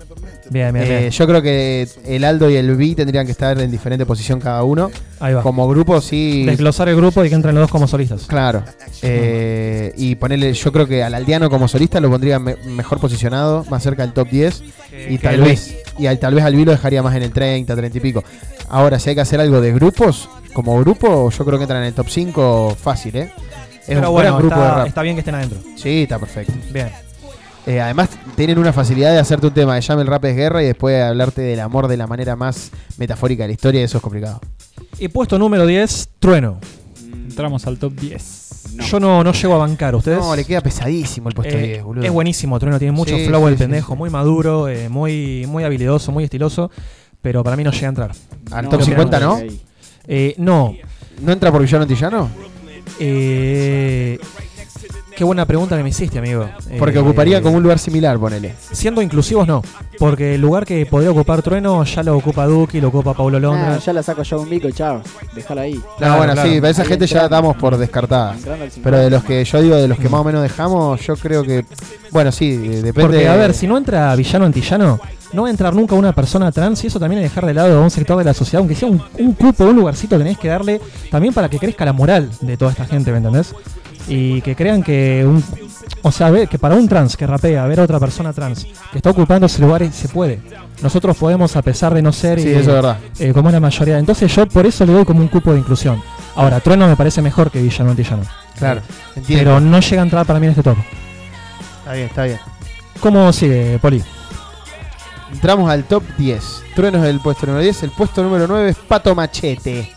[0.51, 1.05] Bien, bien, bien.
[1.05, 4.39] Eh, yo creo que el Aldo y el B tendrían que estar en diferente posición
[4.41, 4.91] cada uno.
[5.21, 5.43] Ahí va.
[5.43, 6.45] Como grupo, sí.
[6.45, 8.23] Desglosar el grupo y que entren los dos como solistas.
[8.27, 8.63] Claro.
[9.01, 13.65] Eh, y ponerle, yo creo que al Aldeano como solista lo pondría me- mejor posicionado,
[13.71, 14.63] más cerca del top 10.
[15.09, 17.75] y tal vez y al, tal vez al B lo dejaría más en el 30,
[17.75, 18.25] 30 y pico.
[18.69, 21.89] Ahora, si hay que hacer algo de grupos, como grupo, yo creo que entran en
[21.89, 23.33] el top 5 fácil, ¿eh?
[23.83, 24.87] Es Pero un bueno, gran grupo de está, rap.
[24.87, 25.59] está bien que estén adentro.
[25.77, 26.53] Sí, está perfecto.
[26.73, 26.89] Bien.
[27.67, 30.63] Eh, además, tienen una facilidad de hacerte un tema de llame el rap es guerra
[30.63, 33.99] y después hablarte del amor de la manera más metafórica de la historia, y eso
[33.99, 34.41] es complicado.
[34.99, 36.59] Y puesto número 10, Trueno.
[37.13, 38.41] Entramos al top 10.
[38.91, 40.19] Yo no, no llego a bancar, ¿ustedes?
[40.19, 42.05] No, le queda pesadísimo el puesto Eh, 10, boludo.
[42.05, 45.45] Es buenísimo, Trueno tiene mucho Sí, flow sí, el sí, pendejo, muy maduro, eh, muy,
[45.47, 46.71] muy habilidoso, muy estiloso,
[47.21, 48.13] pero para mí no llega a entrar.
[48.51, 49.41] Al No, top no, 50, no.
[50.09, 50.75] Eh, no.
[51.21, 52.29] ¿No entra por Villano Antillano?
[52.99, 54.19] Eh,
[55.17, 56.49] qué buena pregunta que me hiciste, amigo.
[56.79, 58.55] Porque Eh, ocuparía como un lugar similar, ponele.
[58.73, 59.63] Siendo inclusivos, no.
[59.99, 63.75] Porque el lugar que podría ocupar Trueno ya lo ocupa Duki, lo ocupa Paulo Londra.
[63.75, 65.03] Ah, ya la saco yo a un mico y chao.
[65.35, 65.75] Déjalo ahí.
[66.01, 66.43] No, bueno, claro.
[66.49, 67.37] sí, pero esa Ahí gente ya entrando.
[67.49, 68.35] damos por descartada.
[68.35, 68.83] Entrando al 50.
[68.91, 71.43] Pero de los que yo digo, de los que más o menos dejamos, yo creo
[71.43, 71.65] que.
[72.11, 72.93] Bueno, sí, eh, depende.
[73.03, 74.99] Porque, a ver, si no entra villano antillano,
[75.33, 77.79] no va a entrar nunca una persona trans y eso también es dejar de lado
[77.79, 80.49] a un sector de la sociedad, aunque sea un, un cupo, un lugarcito, tenés que
[80.49, 80.79] darle
[81.11, 83.55] también para que crezca la moral de toda esta gente, ¿me entendés?
[84.09, 85.43] Y que crean que un.
[86.03, 89.11] O sea, que para un trans que rapea, ver a otra persona trans que está
[89.11, 90.41] ocupando ese lugar, se puede.
[90.83, 92.41] Nosotros podemos, a pesar de no ser.
[92.41, 92.99] Sí, eh, eso es verdad.
[93.19, 93.99] eh, como es la mayoría.
[93.99, 96.03] Entonces, yo por eso le doy como un cupo de inclusión.
[96.35, 98.23] Ahora, Trueno me parece mejor que Villano Antillano.
[98.59, 98.81] Claro,
[99.15, 99.45] entiendo.
[99.45, 100.77] Pero no llega a entrar para mí en este top.
[101.79, 102.39] Está bien, está bien.
[103.01, 104.03] ¿Cómo sigue, Poli?
[105.33, 106.63] Entramos al top 10.
[106.75, 107.83] Truenos del puesto número 10.
[107.85, 109.93] El puesto número 9 es Pato Machete.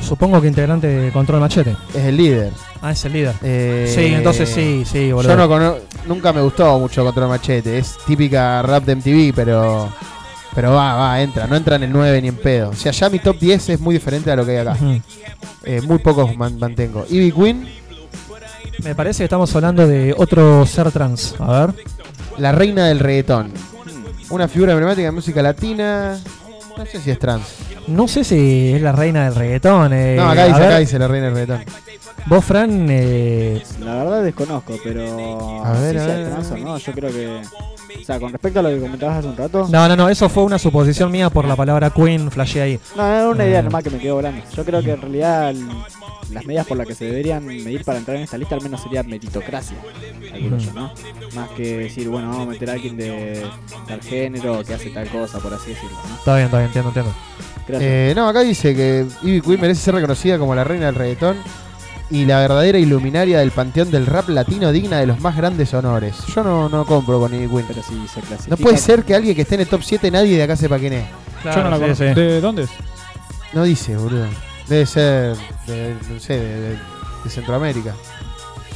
[0.00, 1.76] Supongo que integrante de Control Machete.
[1.94, 2.52] Es el líder.
[2.80, 3.34] Ah, es el líder.
[3.42, 5.32] Eh, Sí, entonces sí, sí, boludo.
[5.32, 5.76] Yo no cono-
[6.06, 7.78] nunca me gustó mucho Control Machete.
[7.78, 9.88] Es típica rap de MTV, pero.
[10.54, 11.46] Pero va, va, entra.
[11.46, 12.70] No entra en el 9 ni en pedo.
[12.70, 14.76] O sea, ya mi top 10 es muy diferente a lo que hay acá.
[15.64, 17.04] Eh, muy pocos man- mantengo.
[17.08, 17.68] Ivy Queen,
[18.82, 21.34] Me parece que estamos hablando de otro ser trans.
[21.40, 21.74] A ver.
[22.38, 23.50] la reina del reggaetón.
[24.30, 26.16] Una figura emblemática de música latina.
[26.78, 27.42] No sé si es trans.
[27.88, 29.92] No sé si es la reina del reggaetón.
[29.92, 31.64] eh, No, acá a dice, ver, acá dice la reina del reggaetón.
[32.26, 36.56] Vos, Fran, eh, La verdad desconozco, pero A ver, si a sea ver, trans o
[36.58, 37.40] no, yo creo que...
[38.00, 39.66] O sea, con respecto a lo que comentabas hace un rato...
[39.70, 42.80] No, no, no, eso fue una suposición mía por la palabra Queen, flashé ahí.
[42.96, 44.42] No, era una idea Eh, nomás que me quedó volando.
[44.54, 45.54] Yo creo que en realidad
[46.32, 48.82] las medidas por las que se deberían medir para entrar en esta lista al menos
[48.82, 49.76] sería meritocracia,
[50.30, 50.92] calculo yo, ¿no?
[51.34, 53.46] Más que decir, bueno, vamos a meter a alguien de
[53.86, 56.14] tal género que hace tal cosa, por así decirlo, ¿no?
[56.16, 57.14] Está bien, está bien, entiendo, entiendo.
[57.80, 61.36] Eh, no, acá dice que Ivy Queen merece ser reconocida como la reina del reggaetón
[62.10, 66.14] y la verdadera iluminaria del panteón del rap latino digna de los más grandes honores.
[66.34, 67.64] Yo no, no compro con Ivy Queen.
[67.68, 68.48] Pero si se clasifica...
[68.48, 70.78] No puede ser que alguien que esté en el top 7 nadie de acá sepa
[70.78, 71.04] quién es.
[71.44, 72.04] Yo no la sí, conozco.
[72.04, 72.14] sí.
[72.14, 72.70] ¿De dónde es?
[73.52, 74.26] No dice, boludo.
[74.68, 75.36] Debe ser
[75.66, 76.78] de, no sé, de, de-
[77.24, 77.94] de Centroamérica.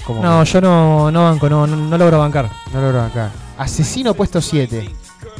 [0.07, 2.49] Como No, que yo no, no banco, no, no, no logro bancar.
[2.73, 3.31] no logro acá.
[3.59, 4.89] Asesino puesto 7.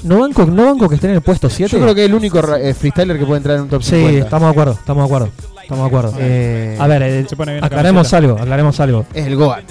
[0.05, 1.73] ¿No banco, no banco que esté en el puesto 7?
[1.77, 3.91] Yo creo que es el único eh, freestyler que puede entrar en un top Sí,
[3.97, 4.19] 50.
[4.25, 5.29] estamos de acuerdo, estamos de acuerdo.
[5.63, 6.15] Estamos de acuerdo.
[6.21, 7.27] Eh, a ver, eh,
[7.63, 8.17] aclaremos camiseta.
[8.19, 9.07] algo, aclaremos algo.
[9.15, 9.65] Es el Goat.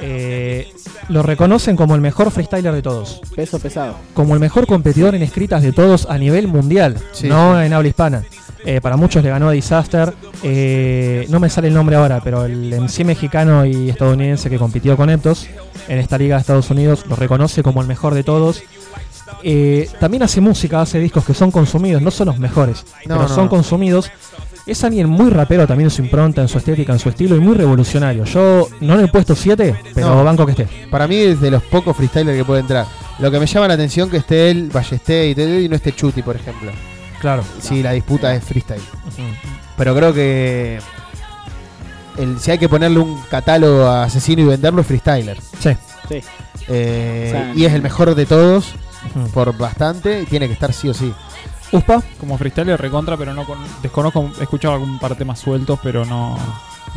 [0.00, 0.72] Eh,
[1.08, 3.20] lo reconocen como el mejor freestyler de todos.
[3.36, 3.94] Peso pesado.
[4.14, 7.88] Como el mejor competidor en escritas de todos a nivel mundial, Sí, no en habla
[7.88, 8.22] hispana.
[8.66, 10.14] Eh, para muchos le ganó a Disaster.
[10.42, 14.96] Eh, no me sale el nombre ahora, pero el MC mexicano y estadounidense que compitió
[14.96, 15.46] con Eptos
[15.88, 18.62] en esta liga de Estados Unidos lo reconoce como el mejor de todos.
[19.42, 23.22] Eh, también hace música, hace discos que son consumidos, no son los mejores, No, pero
[23.22, 23.50] no, son no.
[23.50, 24.10] consumidos.
[24.66, 27.40] Es alguien muy rapero también en su impronta, en su estética, en su estilo y
[27.40, 28.24] muy revolucionario.
[28.24, 30.68] Yo no en el puesto 7, pero banco que esté.
[30.90, 32.86] Para mí es de los pocos freestylers que puede entrar.
[33.18, 36.22] Lo que me llama la atención que esté él, Ballesté y, y no esté Chuti,
[36.22, 36.70] por ejemplo.
[37.24, 37.42] Claro.
[37.58, 38.82] Si la disputa es freestyle.
[39.78, 40.78] Pero creo que
[42.18, 45.40] el, si hay que ponerle un catálogo a asesino y venderlo es freestyler.
[45.58, 45.70] Sí.
[46.06, 46.20] Sí.
[46.68, 48.74] Eh, O sea, y es el mejor de todos
[49.32, 51.14] por bastante y tiene que estar sí o sí.
[51.72, 55.78] Uspa, Como freestyler recontra, pero no con, desconozco, he escuchado algún par de temas sueltos,
[55.82, 56.36] pero no,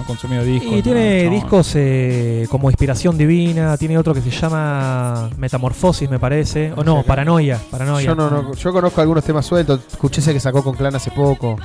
[0.01, 0.71] he consumido discos.
[0.73, 1.31] Y tiene no.
[1.31, 6.71] discos eh, como Inspiración Divina, tiene otro que se llama Metamorfosis, me parece.
[6.75, 7.59] O no, Paranoia.
[7.71, 8.05] Paranoia.
[8.05, 9.81] Yo no, no- yo conozco algunos temas sueltos.
[9.91, 11.57] Escuché ese que sacó con Clan hace poco.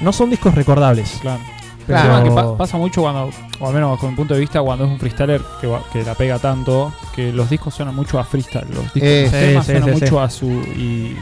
[0.00, 1.18] No son discos recordables.
[1.20, 1.40] Claro.
[1.86, 3.28] Pero- tema que pa- pasa mucho cuando,
[3.60, 6.02] o al menos bajo mi punto de vista, cuando es un freestyler que, va- que
[6.02, 8.64] la pega tanto, que los discos suenan mucho a freestyle.
[8.74, 10.22] Los discos Eh, los sí, temas sí, suenan sí, mucho sí.
[10.24, 10.46] a su.
[10.48, 11.16] Y.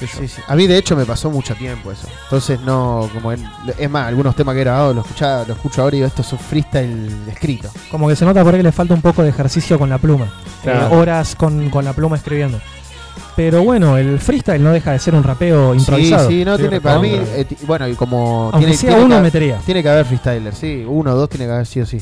[0.00, 0.42] Sí, sí.
[0.48, 2.06] A mí de hecho me pasó mucho tiempo eso.
[2.24, 3.44] Entonces no, como en-
[3.78, 6.22] es más, algunos temas que he grabado lo escuchaba, lo escucho ahora y digo, esto
[6.22, 7.70] es un freestyle escrito.
[7.90, 9.98] Como que se nota por ahí que le falta un poco de ejercicio con la
[9.98, 10.26] pluma.
[10.62, 10.94] Claro.
[10.94, 12.60] Eh, horas con, con la pluma escribiendo.
[13.36, 16.28] Pero bueno, el freestyle no deja de ser un rapeo improvisado.
[16.28, 19.04] Sí, sí, no Sí, tiene para mí, eh, bueno, y como Aunque tiene, sea tiene
[19.04, 19.58] uno, que, metería.
[19.64, 21.98] tiene que haber freestyler, sí, uno o dos tiene que haber sí o sí.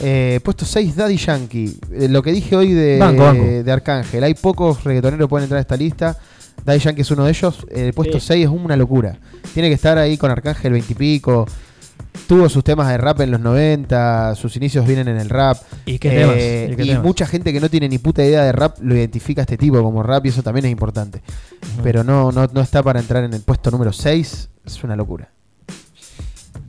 [0.00, 1.78] Eh, puesto 6 Daddy Yankee.
[1.92, 3.44] Eh, lo que dije hoy de, Banco, banco.
[3.44, 4.24] de Arcángel.
[4.24, 6.18] Hay pocos reggaetoneros que pueden entrar a esta lista.
[6.64, 7.66] Daddy Yankee es uno de ellos.
[7.70, 8.26] El puesto Sí.
[8.28, 9.18] 6 es una locura.
[9.52, 11.46] Tiene que estar ahí con Arcángel 20 y pico.
[12.28, 15.58] Tuvo sus temas de rap en los 90, sus inicios vienen en el rap.
[15.84, 16.36] ¿Y qué Eh, temas?
[16.36, 17.04] ¿Y qué y temas?
[17.04, 19.82] mucha gente que no tiene ni puta idea de rap lo identifica a este tipo
[19.82, 21.22] como rap y eso también es importante.
[21.82, 24.48] Pero no, no, no está para entrar en el puesto número 6.
[24.64, 25.28] Es una locura.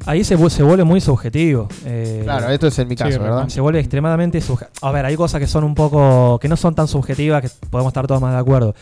[0.08, 1.68] Ahí se, se vuelve muy subjetivo.
[1.86, 3.48] eh, Claro, esto es en mi Sí, caso, ¿verdad?
[3.50, 4.88] Se vuelve extremadamente subjetivo.
[4.88, 6.38] A ver, hay cosas que son un poco.
[6.40, 8.76] que no son tan subjetivas, que podemos estar todos más de acuerdo.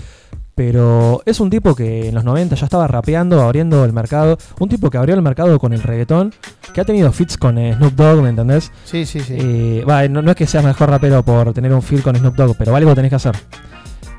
[0.55, 4.37] Pero es un tipo que en los 90 ya estaba rapeando, abriendo el mercado.
[4.59, 6.33] Un tipo que abrió el mercado con el reggaetón,
[6.73, 8.71] que ha tenido fits con eh, Snoop Dogg, ¿me entendés?
[8.85, 9.35] Sí, sí, sí.
[9.37, 12.35] Eh, va, no, no es que seas mejor rapero por tener un feat con Snoop
[12.35, 13.35] Dogg, pero algo tenés que hacer.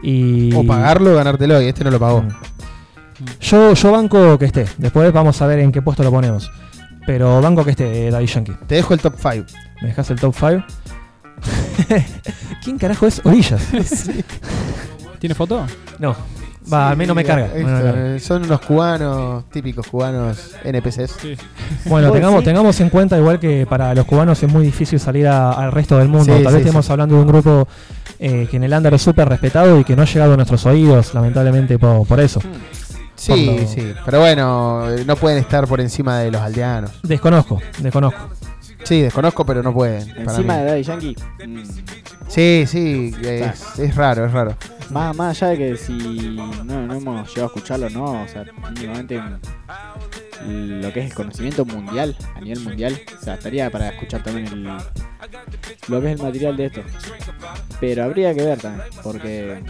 [0.02, 0.52] Y...
[0.54, 2.22] O pagarlo o ganártelo y este no lo pagó.
[2.22, 2.28] Mm.
[3.40, 4.66] Yo, yo banco que esté.
[4.78, 6.50] Después vamos a ver en qué puesto lo ponemos.
[7.06, 8.56] Pero banco que esté, eh, Daddy Yankee.
[8.66, 9.46] Te dejo el top 5.
[9.82, 10.64] ¿Me dejas el top 5?
[12.64, 13.62] ¿Quién carajo es Orillas?
[15.24, 15.64] ¿Tiene foto?
[16.00, 16.14] No.
[16.70, 17.46] Va, a mí no me carga.
[17.46, 18.14] Esto, no me carga.
[18.16, 21.12] eh, son unos cubanos, típicos cubanos NPCs.
[21.18, 21.34] Sí.
[21.86, 22.44] Bueno, Pues tengamos, sí.
[22.44, 25.96] tengamos en cuenta igual que para los cubanos es muy difícil salir a- al resto
[25.96, 26.24] del mundo.
[26.36, 26.92] Sí, Tal sí, vez estemos sí.
[26.92, 27.66] hablando de un grupo
[28.18, 30.66] eh, que en el under es súper respetado y que no ha llegado a nuestros
[30.66, 32.40] oídos, lamentablemente por, por eso.
[33.16, 33.94] Sí, Por lo- sí.
[34.04, 36.90] Pero bueno, eh, no pueden estar por encima de los aldeanos.
[37.02, 38.28] Desconozco, desconozco.
[38.82, 40.06] Sí, desconozco, pero no pueden.
[40.08, 40.60] para Encima mí.
[40.60, 41.16] de Daddy Yankee.
[41.46, 41.62] mm,
[42.28, 44.54] Sí, sí, es, es raro, es raro.
[44.90, 48.44] Más, más allá de que si no, no hemos llegado a escucharlo, no, o sea,
[48.74, 49.20] mínimamente
[50.46, 54.22] en lo que es el conocimiento mundial, a nivel mundial, o sea, estaría para escuchar
[54.22, 56.82] también el, lo que es el material de esto.
[57.80, 59.62] Pero habría que ver también, porque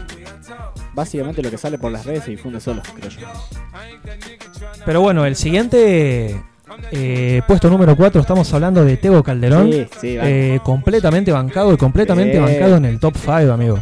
[0.95, 3.27] básicamente lo que sale por las redes se difunde solo, creo yo.
[4.85, 6.41] Pero bueno, el siguiente
[6.91, 9.73] eh, puesto número 4, estamos hablando de Tego Calderón.
[9.73, 10.19] Sí, sí.
[10.21, 13.81] Eh, completamente bancado y completamente bancado en el top 5, amigo.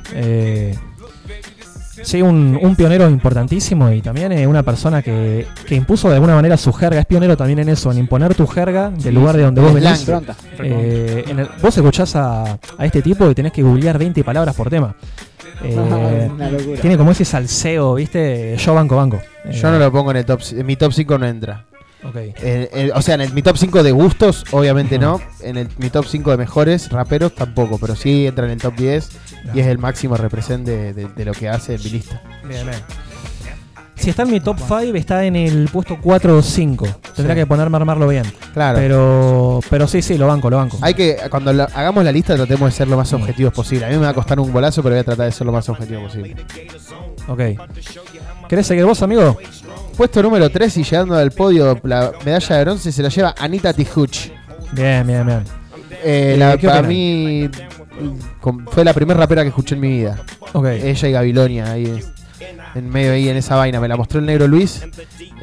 [2.03, 6.15] Eh, sí, un, un pionero importantísimo y también eh, una persona que, que impuso de
[6.17, 7.01] alguna manera su jerga.
[7.01, 9.73] Es pionero también en eso, en imponer tu jerga del Sí, lugar de donde vos
[9.73, 10.09] venís.
[10.61, 14.55] Eh, en el- vos escuchás a, a este tipo y tenés que googlear 20 palabras
[14.55, 14.95] por tema.
[15.65, 16.51] Eh, Una
[16.81, 18.57] tiene como ese salseo, ¿viste?
[18.57, 19.21] Yo banco, banco.
[19.45, 20.41] Eh, Yo no lo pongo en el top.
[20.51, 21.67] En mi top 5 no entra.
[22.15, 25.21] Eh, eh, o sea, en el, mi top 5 de gustos, obviamente no.
[25.41, 27.79] En el, mi top 5 de mejores raperos tampoco.
[27.79, 29.11] Pero sí entra en el top 10
[29.55, 32.21] y es el máximo represent de, de- de lo que hace el bilista.
[32.49, 32.79] Bien, bien.
[33.95, 36.89] Si está en mi top 5, está en el puesto 4 o 5.
[37.15, 37.41] Tendría Sí.
[37.43, 38.25] que ponerme a armarlo bien.
[38.53, 38.77] Claro.
[38.77, 40.77] Pero, pero sí, sí, lo banco, lo banco.
[40.81, 43.87] Hay que, cuando hagamos la lista, tratemos de ser lo más objetivos posible.
[43.87, 45.53] A mí me va a costar un golazo, pero voy a tratar de ser lo
[45.53, 46.35] más objetivo posible.
[47.29, 47.41] Ok.
[48.49, 49.39] ¿Querés seguir vos, amigo?
[50.03, 53.73] Puesto número 3 y llegando al podio, la medalla de bronce se la lleva Anita
[53.73, 54.31] Tijuch.
[54.73, 55.45] Bien, bien, bien.
[56.03, 56.89] Eh, Eh, la- ¿qué para opinan?
[56.89, 57.49] mí
[58.73, 60.21] fue la primera rapera que escuché en mi vida.
[60.55, 60.67] Ok.
[60.67, 62.03] Ella y Gabilonia ahí en-
[62.75, 63.81] en medio ahí en esa vaina.
[63.81, 64.85] Me la mostró el negro Luis.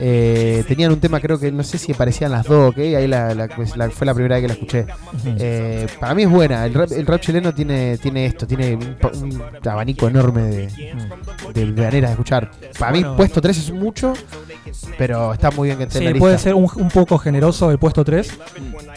[0.02, 2.78] Eh, tenían un tema, creo que no sé si parecían las dos, ¿ok?
[2.78, 4.86] Ahí la, la- pues, la- fue la primera vez que la escuché.
[5.38, 6.66] Eh, para mí es buena.
[6.66, 10.68] El rap, el rap chileno tiene, tiene esto, tiene un, abanico enorme de,
[11.54, 12.50] de maneras de escuchar.
[12.78, 13.18] Para mí, Bueno.
[13.18, 14.14] puesto 3 es mucho,
[14.98, 18.06] pero está muy bien que esté Sí, puede ser un, un poco generoso el puesto
[18.06, 18.32] 3,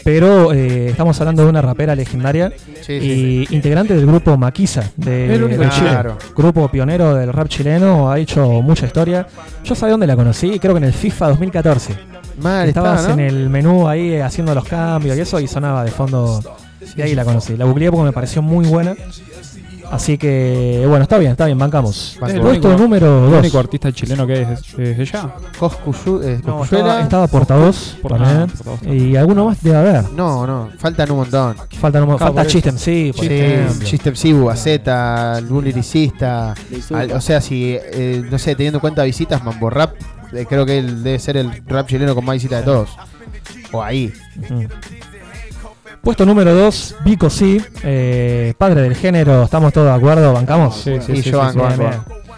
[0.03, 2.51] pero eh, estamos hablando de una rapera legendaria
[2.81, 5.89] Sí, y integrante del grupo Maquisa de, El único de Chile.
[5.89, 6.17] Claro.
[6.35, 9.27] Grupo pionero del rap chileno, ha hecho mucha historia.
[9.63, 11.99] Yo sabía dónde la conocí, creo que en el FIFA 2014.
[12.41, 13.21] Mal Estabas estaba, ¿no?
[13.21, 16.41] en el menú ahí eh, haciendo los cambios y eso y sonaba de fondo.
[16.95, 17.55] Y ahí la conocí.
[17.55, 18.95] La googleé porque me pareció muy buena.
[19.93, 22.17] Así que, bueno, está bien, está bien, bancamos.
[22.25, 23.39] ¿Es el Puesto único- número el 2.
[23.41, 25.29] único artista chileno que es, es ella?
[25.59, 28.49] Coscuyu- eh, No, estaba, estaba portavoz Portavoz, también.
[28.49, 28.79] portavoz.
[28.95, 30.03] Y alguno más debe haber.
[30.11, 31.55] No, no, faltan un montón.
[31.79, 33.85] Faltan un- Claro, falta Chistem, sí, Sí.
[33.85, 36.55] Chistem Sibu, Gaceta, algún liricista.
[36.93, 39.93] Al- o sea, si, eh, no sé, teniendo en cuenta visitas, Mambo Rap,
[40.33, 42.89] eh, creo que él debe ser el rap chileno con más visitas de todos.
[43.71, 44.11] O ahí.
[44.39, 44.63] Ujú.
[46.03, 50.33] Puesto número 2, Vico sí, eh, padre del género, ¿estamos todos de acuerdo?
[50.33, 50.75] ¿Bancamos?
[50.75, 51.81] Sí, sí, y sí, yo sí, banco, sí,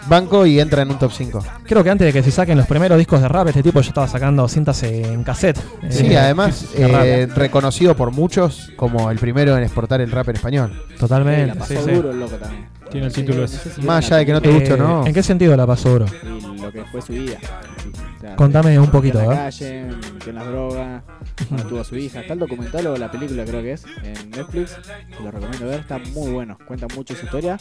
[0.07, 1.43] banco, y entra en un top 5.
[1.63, 3.87] Creo que antes de que se saquen los primeros discos de rap, este tipo ya
[3.87, 5.59] estaba sacando cintas en cassette.
[5.89, 10.35] Sí, Eh, además, eh, reconocido por muchos como el primero en exportar el rap en
[10.35, 10.83] español.
[10.99, 11.47] Totalmente.
[11.47, 11.91] la pasó sí, sí.
[11.91, 12.67] duro el loco también.
[12.95, 13.57] Tiene el título no ese.
[13.57, 15.05] sé si Más allá de que no te Eh, guste o no.
[15.05, 16.05] ¿En qué sentido la pasó duro?
[16.23, 17.37] y lo que fue su vida.
[17.83, 19.37] Sí, o sea, Contame un poquito, En la ¿eh?
[19.37, 19.79] calle,
[20.27, 21.03] en las drogas,
[21.49, 22.21] cuando tuvo a su hija.
[22.21, 24.77] Está el documental o la película, creo que es, en Netflix.
[25.17, 26.57] Se lo recomiendo ver, está muy bueno.
[26.65, 27.57] Cuenta mucho su historia.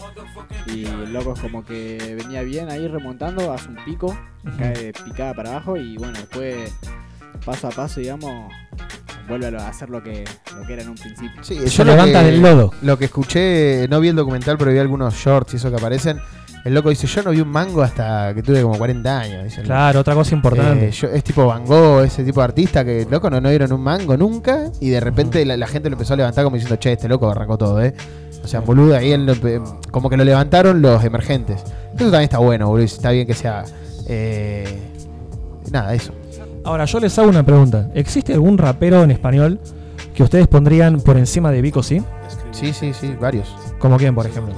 [0.67, 4.17] Y el loco es como que venía bien ahí remontando, hace un pico,
[4.59, 6.73] cae picada para abajo y bueno, después
[7.45, 8.51] paso a paso, digamos,
[9.29, 10.25] vuelve a hacer lo que,
[10.59, 11.43] lo que era en un principio.
[11.43, 12.73] Sí, Se yo lo levanta que- del lodo.
[12.83, 16.19] Lo que escuché, no vi el documental, pero vi algunos shorts y eso que aparecen.
[16.65, 19.53] El loco dice, yo no vi un mango hasta que tuve como 40 años.
[19.65, 20.89] Claro, otra cosa importante.
[20.89, 23.71] Eh, yo- es tipo Van Gogh, ese tipo de artista que, loco, no, no vieron
[23.73, 26.77] un mango nunca y de repente la, la gente lo empezó a levantar como diciendo,
[26.77, 27.95] che, este loco arrancó todo, ¿eh?
[28.43, 29.35] O sea, boludo, ahí él lo-
[29.91, 31.63] como que lo levantaron los emergentes.
[31.95, 33.65] Eso también está bueno, boludo, está bien que sea...
[34.07, 34.79] eh,
[35.71, 36.15] nada, eso.
[36.65, 37.91] Ahora, yo les hago una pregunta.
[37.95, 39.61] ¿Existe algún rapero en español
[40.15, 42.03] que ustedes pondrían por encima de Vico sí?
[42.53, 43.55] Sí, sí, sí, varios.
[43.79, 44.55] ¿Como quién, por ejemplo?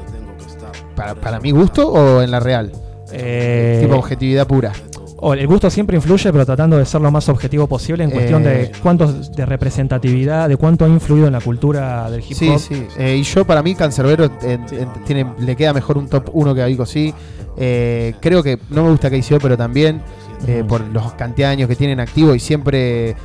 [0.94, 2.72] ¿Para, para mi gusto o en la real?
[3.12, 4.72] Eh, Tipo objetividad pura.
[5.18, 8.42] o el gusto siempre influye, pero tratando de ser lo más objetivo posible en cuestión
[8.44, 12.48] Eh, de cuánto de representatividad, de cuánto ha influido en la cultura del hip Sí,
[12.48, 12.58] hop.
[12.58, 12.86] sí.
[12.98, 16.54] Eh, y yo, para mí, Cancerbero en- en- tiene, le queda mejor un top 1
[16.54, 17.12] que a Vico sí.
[17.56, 20.02] Eh, creo que no me gusta KCO, pero también
[20.46, 23.16] eh, por los cantidad de años que tienen activo y siempre.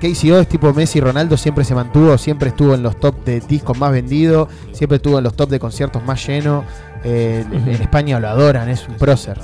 [0.00, 3.78] KCO es tipo Messi Ronaldo, siempre se mantuvo, siempre estuvo en los top de discos
[3.78, 6.64] más vendidos, siempre estuvo en los top de conciertos más llenos.
[7.04, 9.38] Eh, en, en España lo adoran, es un prócer.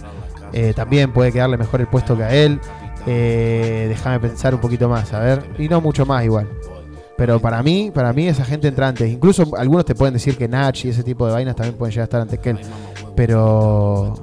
[0.55, 2.59] Eh, también puede quedarle mejor el puesto que a él.
[3.05, 5.44] Déjame pensar un poquito más, a ver.
[5.59, 6.48] Y no mucho más igual.
[7.16, 9.11] Pero para mí, para mí esa gente entra antes.
[9.11, 12.03] Incluso algunos te pueden decir que Nach y ese tipo de vainas también pueden llegar
[12.03, 12.59] a estar antes que él.
[13.15, 14.15] Pero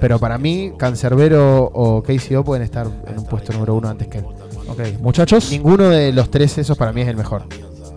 [0.00, 4.18] pero para mí, Cancerbero o KCO pueden estar en un puesto número uno antes que
[4.18, 4.24] él.
[4.68, 5.50] Ok, muchachos.
[5.50, 7.42] Ninguno de los tres esos para mí es el mejor.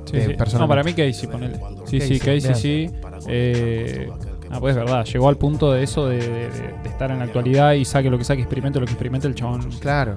[0.06, 0.34] Sí, eh, sí.
[0.34, 0.58] personalmente.
[0.60, 1.60] No, para mí Casey, ponele.
[1.86, 2.56] Sí, sí, Casey, Casey
[2.88, 2.90] sí.
[3.28, 4.10] Eh,
[4.50, 7.26] ah, pues es verdad, llegó al punto de eso de, de- de estar en la
[7.26, 9.70] actualidad y saque lo que saque, experimente lo que experimente el chabón.
[9.80, 10.16] Claro.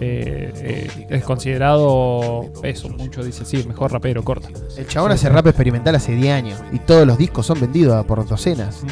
[0.00, 4.48] Eh, eh, es considerado eso, mucho dice, sí, mejor rapero, corta.
[4.76, 8.02] El chabón hace rap experimental hace 10 años y todos los discos son vendidos a
[8.02, 8.82] por docenas.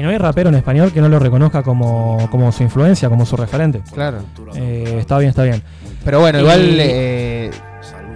[0.00, 3.26] Y no hay rapero en español que no lo reconozca como, como su influencia, como
[3.26, 3.82] su referente.
[3.92, 4.20] Claro.
[4.54, 5.62] Eh, está bien, está bien.
[6.02, 7.50] Pero bueno, Y- igual eh,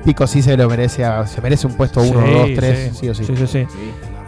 [0.02, 3.08] Pico sí se lo merece, a- se merece un puesto 1, Sí, 2, 3, sí.
[3.10, 3.24] o sí.
[3.26, 3.66] Sí, sí, sí.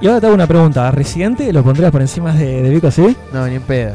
[0.02, 0.86] Y ahora te hago una pregunta.
[0.86, 3.16] ¿A Residente lo pondrías por encima de, de Vico, sí?
[3.32, 3.92] No, ni en pedo.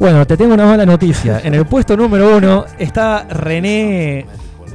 [0.00, 1.40] Bueno, te tengo una mala noticia.
[1.44, 4.26] En el puesto número uno está René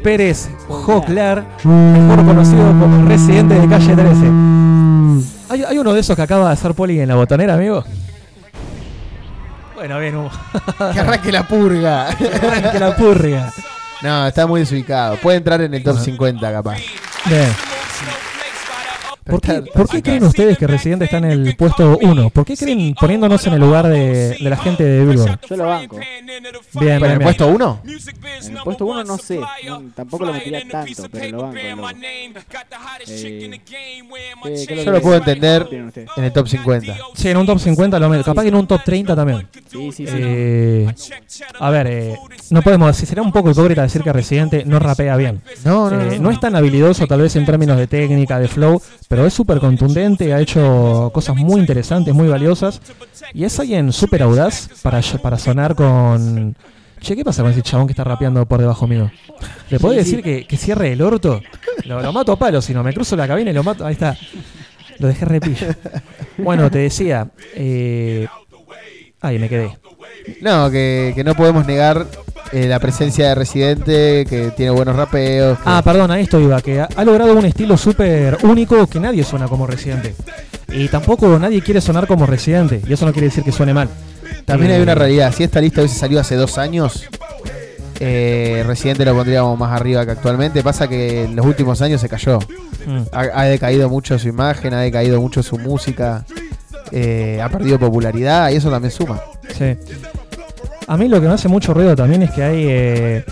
[0.01, 4.76] Pérez Joclar, mejor conocido como Residente de Calle 13.
[5.49, 7.83] ¿Hay, hay uno de esos que acaba de hacer poli en la botonera, amigo?
[9.75, 10.31] Bueno, bien, Hugo.
[10.93, 12.15] Que arranque la purga.
[12.17, 13.53] Que arranque la purga.
[14.01, 15.17] No, está muy desubicado.
[15.17, 16.77] Puede entrar en el top 50 capaz.
[17.25, 17.47] Bien.
[19.29, 22.29] ¿Por qué, por qué creen ustedes que Residente está en el puesto 1?
[22.29, 25.39] ¿Por qué creen poniéndonos en el lugar de, de la gente de Billboard?
[25.49, 25.97] Yo lo banco.
[25.97, 26.25] Bien,
[26.73, 27.81] ¿Pero bien, en el puesto 1?
[27.85, 31.55] En el puesto 1 no sé, no- tampoco lo metería tanto, pero lo banco.
[31.55, 31.89] Lo,
[33.07, 33.61] eh, ¿qué-
[34.43, 36.95] qué es Yo que lo puedo entender en el top 50.
[37.15, 38.23] Sí, en un top 50 lo meto.
[38.23, 39.47] Capaz que en un top 30 también.
[39.71, 40.13] Sí, sí, sí.
[40.17, 40.93] Eh,
[41.59, 42.15] a ver, eh,
[42.49, 45.41] no podemos decir, será un poco hipócrita decir que Residente no rapea bien.
[45.63, 46.31] No, no, Eh, no.
[46.31, 50.34] es tan habilidoso tal vez en términos de técnica, de flow, pero es súper contundente,
[50.34, 52.81] ha hecho cosas muy interesantes, muy valiosas.
[53.34, 56.56] Y es alguien súper audaz para, para sonar con...
[56.99, 59.11] Che, ¿qué pasa con ese chabón que está rapeando por debajo mío?
[59.69, 59.95] ¿Le Sí, sí.
[59.95, 61.41] decir que, que cierre el orto?
[61.85, 63.85] Lo, lo mato a palo, si no, me cruzo la cabina y lo mato.
[63.85, 64.18] Ahí está.
[64.99, 65.68] Lo dejé repillo.
[66.38, 67.30] Bueno, te decía...
[67.56, 68.27] Eh,
[69.22, 69.77] ahí me quedé.
[70.41, 72.06] No, que, que no podemos negar
[72.52, 75.57] eh, la presencia de Residente, que tiene buenos rapeos.
[75.57, 78.99] que- Ah, perdón, a esto iba, que ha, ha logrado un estilo súper único que
[78.99, 80.15] nadie suena como Residente.
[80.69, 83.89] Y tampoco nadie quiere sonar como Residente, y eso no quiere decir que suene mal.
[84.45, 85.34] También Eh, hay una realidad.
[85.35, 87.06] Si esta lista hubiese salido hace dos años,
[87.99, 90.61] eh, Residente lo pondríamos más arriba que actualmente.
[90.64, 92.39] Pasa que en los últimos años se cayó.
[92.85, 93.02] Mm.
[93.11, 96.26] Ha, ha decaído mucho su imagen, ha decaído mucho su música.
[96.91, 99.22] Eh, ha perdido popularidad y eso también suma.
[99.57, 99.76] Sí.
[100.88, 102.65] A mí lo que me hace mucho ruido también es que hay.
[102.68, 103.23] eh,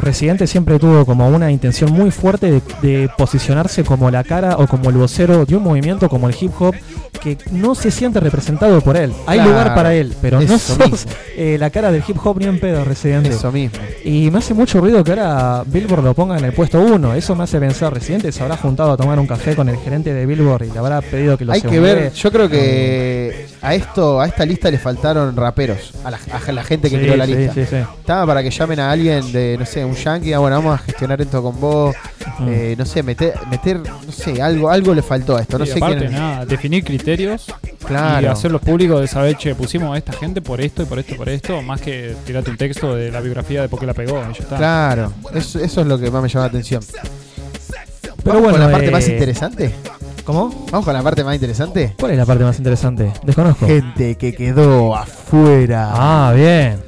[0.00, 4.66] Residente siempre tuvo como una intención muy fuerte de, de posicionarse como la cara o
[4.66, 6.74] como el vocero de un movimiento como el hip hop
[7.20, 9.12] que no se siente representado por él.
[9.26, 12.46] Hay Claro, lugar para él, pero no sos eh, la cara del hip hop ni
[12.46, 13.30] en pedo, Residente.
[13.30, 13.78] Eso mismo.
[14.04, 17.14] Y me hace mucho ruido que ahora Billboard lo ponga en el puesto 1.
[17.14, 20.12] Eso me hace pensar, Residente se habrá juntado a tomar un café con el gerente
[20.12, 23.74] de Billboard y le habrá pedido que lo Hay que ver, yo creo que a
[23.74, 27.16] esto, a esta lista le faltaron raperos, a la, a la gente que Sí, creó
[27.16, 27.54] la sí, lista.
[27.54, 27.76] sí, sí.
[27.76, 30.84] Estaba para que llamen a alguien de, no sé, un yankee, ah, bueno, vamos a
[30.84, 31.96] gestionar esto con vos.
[32.38, 32.48] Mm.
[32.48, 35.58] Eh, no sé, meter, meter, no sé, algo, algo le faltó a esto.
[35.58, 36.12] No sé aparte, quién.
[36.12, 37.46] nada, definir criterios
[37.86, 38.26] Claro.
[38.26, 41.14] y hacerlos públicos de saber, che, pusimos a esta gente por esto y por esto
[41.14, 43.94] y por esto, más que tirarte un texto de la biografía de por qué la
[43.94, 44.56] pegó y ya está.
[44.56, 46.82] Claro, eso, eso es lo que más me llama la atención.
[48.22, 49.74] Pero ¿Vamos bueno, con la parte eh, más interesante?
[50.24, 50.48] ¿Cómo?
[50.70, 51.94] ¿Vamos con la parte más interesante?
[51.98, 53.12] ¿Cuál es la parte más interesante?
[53.22, 53.66] Desconozco.
[53.66, 55.90] Gente que quedó afuera.
[55.92, 56.82] Ah, bien.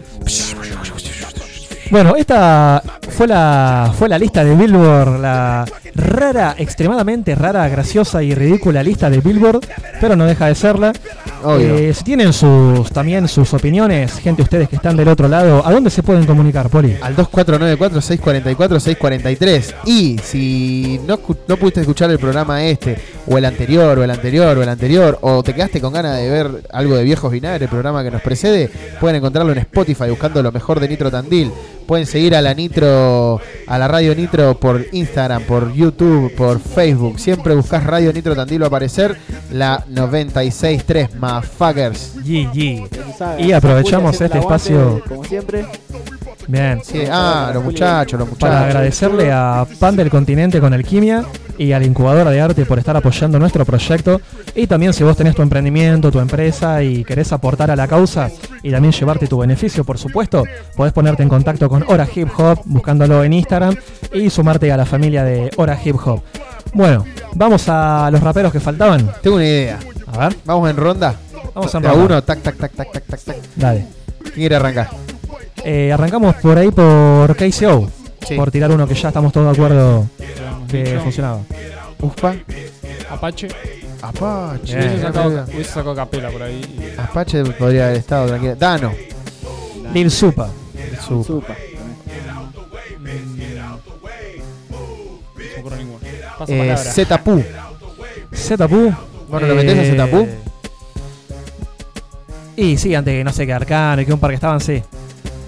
[1.90, 5.64] Bueno, esta fue la, fue la lista de Billboard, la
[5.96, 9.66] rara, extremadamente rara, graciosa y ridícula lista de Billboard,
[10.00, 10.92] pero no deja de serla.
[11.58, 15.72] Eh, si tienen sus también sus opiniones, gente ustedes que están del otro lado, ¿a
[15.72, 16.96] dónde se pueden comunicar, Poli?
[17.00, 19.74] Al 2494-644-643.
[19.84, 24.58] Y si no, no pudiste escuchar el programa este, o el anterior, o el anterior,
[24.58, 27.70] o el anterior, o te quedaste con ganas de ver algo de Viejos Vinagre, el
[27.70, 28.70] programa que nos precede,
[29.00, 31.50] pueden encontrarlo en Spotify buscando lo mejor de Nitro Tandil.
[31.86, 37.20] Pueden seguir a la Nitro, a la Radio Nitro por Instagram, por YouTube, por Facebook.
[37.20, 39.16] Siempre buscas Radio Nitro Tandil va a aparecer
[39.52, 42.14] la 96.3 Motherfuckers.
[42.24, 42.88] GG.
[43.38, 45.00] Y aprovechamos este espacio.
[45.08, 45.64] Como siempre.
[46.48, 46.80] Bien.
[46.82, 48.48] Sí, ah, los muchachos, los muchachos.
[48.48, 51.24] Para agradecerle a Pan del Continente con Alquimia
[51.58, 54.20] y a la incubadora de arte por estar apoyando nuestro proyecto.
[54.54, 58.30] Y también si vos tenés tu emprendimiento, tu empresa y querés aportar a la causa
[58.66, 60.42] y también llevarte tu beneficio, por supuesto,
[60.74, 63.76] podés ponerte en contacto con Hora Hip Hop buscándolo en Instagram
[64.12, 66.20] y sumarte a la familia de Hora Hip Hop.
[66.74, 67.04] Bueno,
[67.36, 69.08] vamos a los raperos que faltaban.
[69.22, 69.78] Tengo una idea.
[70.08, 70.36] A ver.
[70.44, 71.14] Vamos en ronda.
[71.54, 72.04] Vamos en ronda.
[72.04, 73.36] uno, tac, tac, tac, tac, tac, tac, tac.
[73.54, 73.86] Dale.
[74.20, 74.88] ¿Quién quiere arrancar?
[75.62, 77.88] Eh, arrancamos por ahí por KCO.
[78.26, 78.34] Sí.
[78.34, 80.08] Por tirar uno que ya estamos todos de acuerdo
[80.68, 81.38] que funcionaba.
[82.00, 82.34] Uspa.
[83.10, 83.46] Apache.
[84.08, 84.72] Apache.
[84.74, 85.02] Hubiese Bien.
[85.02, 86.60] sacado, hubiese sacado capela por ahí.
[86.96, 88.56] y- Apache podría haber estado tranquilo.
[88.56, 88.92] Dano.
[89.92, 90.48] Lil Supa.
[91.06, 91.24] Supa.
[91.24, 91.54] Supa.
[93.56, 93.78] No
[95.60, 95.98] ocurre ninguno.
[96.00, 96.38] Paso.
[96.38, 96.92] Paso Eh, palabra.
[96.92, 97.44] Zetapu.
[98.34, 98.94] Zetapu.
[99.30, 100.28] Bueno, ¿lo metés a Eh, Zetapu?
[102.56, 104.82] Y sí, antes que no sé que Arcano y que un par que estaban, sí.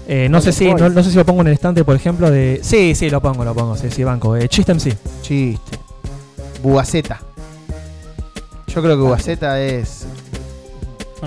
[0.07, 2.29] Eh, no sé si no, no sé si lo pongo en el estante, por ejemplo,
[2.31, 2.59] de.
[2.63, 4.35] Sí, sí, lo pongo, lo pongo, sí, sí, banco.
[4.35, 4.91] Eh, Chistem sí.
[5.21, 5.77] Chiste.
[6.63, 7.21] Bugaceta.
[8.69, 10.05] Yo creo que Bugaceta es.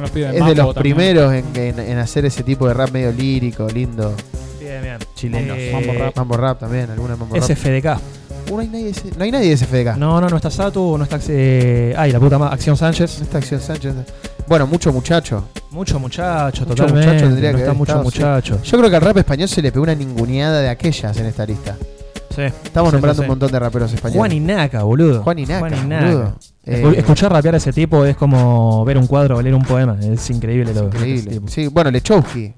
[0.00, 0.96] Los pibes Es de Mambo los también.
[0.96, 4.14] primeros en, en- en hacer ese tipo de rap medio lírico, lindo.
[4.58, 4.96] Bien, bien.
[5.14, 5.56] Chilenos.
[5.58, 6.16] Eh, Mambo rap.
[6.16, 7.44] Mambo rap también, alguna mambo rap.
[7.44, 7.98] SFDK.
[8.50, 9.96] Uh, no, hay nadie de ese- no hay nadie de SFDK.
[9.98, 11.18] No, no, no está Satu, no está.
[11.28, 12.52] eh, ay, la puta más.
[12.52, 13.18] Acción Sánchez.
[13.18, 13.94] No está Acción Sánchez.
[14.48, 15.44] Bueno, mucho muchacho.
[15.70, 17.06] Mucho muchacho, Mucho totalmente.
[17.12, 18.18] muchacho tendría no que está haber mucho estado, sí.
[18.52, 18.62] muchacho.
[18.62, 21.46] Yo creo que al rap español se le pegó una ninguneada de aquellas en esta
[21.46, 21.76] lista.
[22.34, 22.42] Sí.
[22.42, 24.18] Estamos Sí, nombrando sí, un montón de raperos españoles.
[24.18, 25.22] Juan Inaca, boludo.
[25.22, 26.06] Juan Inaca, Juan Inaca.
[26.06, 26.38] boludo.
[26.64, 29.96] Eh, Escuchar rapear a ese tipo es como ver un cuadro o leer un poema.
[30.00, 31.40] Es increíble lo Increíble.
[31.46, 32.54] Sí, bueno, Lechowski.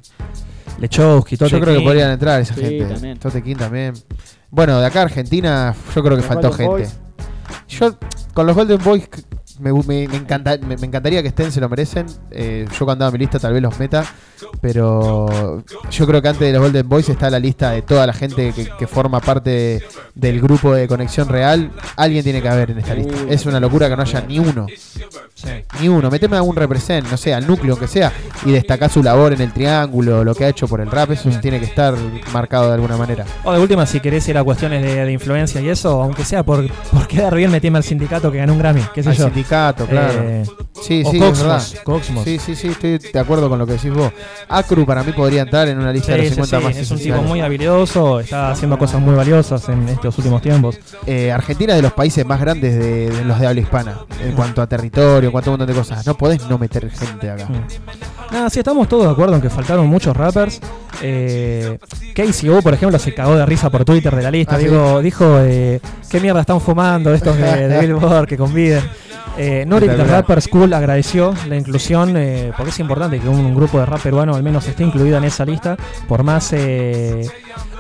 [0.79, 2.87] Lechowski, Tote Yo creo que podrían entrar esa Sí, gente.
[2.87, 3.19] también.
[3.19, 3.95] Tote King también.
[4.51, 6.83] Bueno, de acá a Argentina, yo creo que Los faltó Golden gente.
[6.83, 6.99] Boys.
[7.69, 7.97] Yo,
[8.35, 9.09] con los Golden Boys,
[9.61, 12.07] me, me- me encanta- me- me encantaría que estén, se lo merecen.
[12.31, 14.05] Eh, yo cuando haga mi lista tal vez los meta.
[14.61, 18.13] Pero yo creo que antes de los Golden Boys está la lista de toda la
[18.13, 19.83] gente que, que forma parte de-
[20.15, 21.71] del grupo de Conexión Real.
[21.97, 23.15] Alguien tiene que haber en esta lista.
[23.29, 24.67] Es una locura que no haya ni uno.
[25.81, 26.11] Ni uno.
[26.11, 28.13] Meteme a algún represent, no sé, al núcleo que sea,
[28.45, 31.11] y destacar su labor en el triángulo, lo que ha hecho por el rap.
[31.11, 31.95] Eso tiene que estar
[32.33, 33.25] marcado de alguna manera.
[33.45, 36.43] O de última, si querés ir a cuestiones de, de influencia y eso, aunque sea
[36.43, 39.25] por, por quedar bien, metime al sindicato que ganó un Grammy, qué sé Al yo.
[39.27, 40.23] sindicato, claro.
[40.23, 40.45] Eh,
[40.83, 41.63] sí, o sí, verdad.
[41.85, 42.25] Cosmos.
[42.25, 44.13] Sí, sí, sí, estoy de acuerdo con lo que decís vos.
[44.49, 46.91] Acru para mí podría entrar en una lista de los sí, 50 sí, más es
[46.91, 50.79] un tipo muy habilidoso, está haciendo cosas muy valiosas en estos últimos tiempos.
[51.07, 54.33] Eh, Argentina es de los países más grandes de, de los de habla hispana, en
[54.33, 56.07] cuanto a territorio, en cuanto a un montón de cosas.
[56.07, 57.49] No podés no meter gente acá.
[58.31, 60.61] Nada, sí, estamos todos de acuerdo en que faltaron muchos rappers.
[61.03, 61.79] Eh,
[62.15, 64.57] KCO, por ejemplo, se cagó de risa por Twitter de la lista.
[64.57, 64.65] Ah, ¿sí?
[64.67, 68.83] Digo, Dijo, eh, ¿qué mierda están fumando estos de, de Billboard que conviden?
[69.37, 70.09] Eh, de Espectacular.
[70.09, 74.37] Rapper School agradeció la inclusión eh, porque es importante que un grupo de rap peruano
[74.37, 75.77] al menos esté incluido en esa lista,
[76.07, 77.27] por más eh,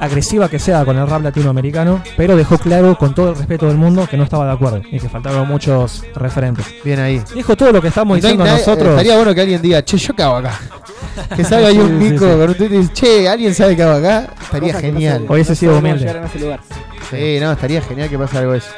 [0.01, 3.77] agresiva que sea con el rap latinoamericano, pero dejó claro con todo el respeto del
[3.77, 6.67] mundo que no estaba de acuerdo y que faltaban muchos referentes.
[6.85, 7.23] Bien ahí.
[7.33, 8.89] Dijo todo lo que estamos diciendo nadie- nosotros.
[8.91, 10.59] Estaría bueno que alguien diga, che, yo qué hago acá.
[11.37, 12.17] Que salga ahí un sí.
[12.17, 14.29] con un tweet y dice, che, ¿alguien sabe qué hago acá?
[14.43, 15.25] Estaría genial.
[15.27, 15.99] se- Hubiese no sido humilde.
[16.01, 16.61] llegar en ese lugar.
[17.11, 18.69] Sí, no, estaría genial que pase algo de eso.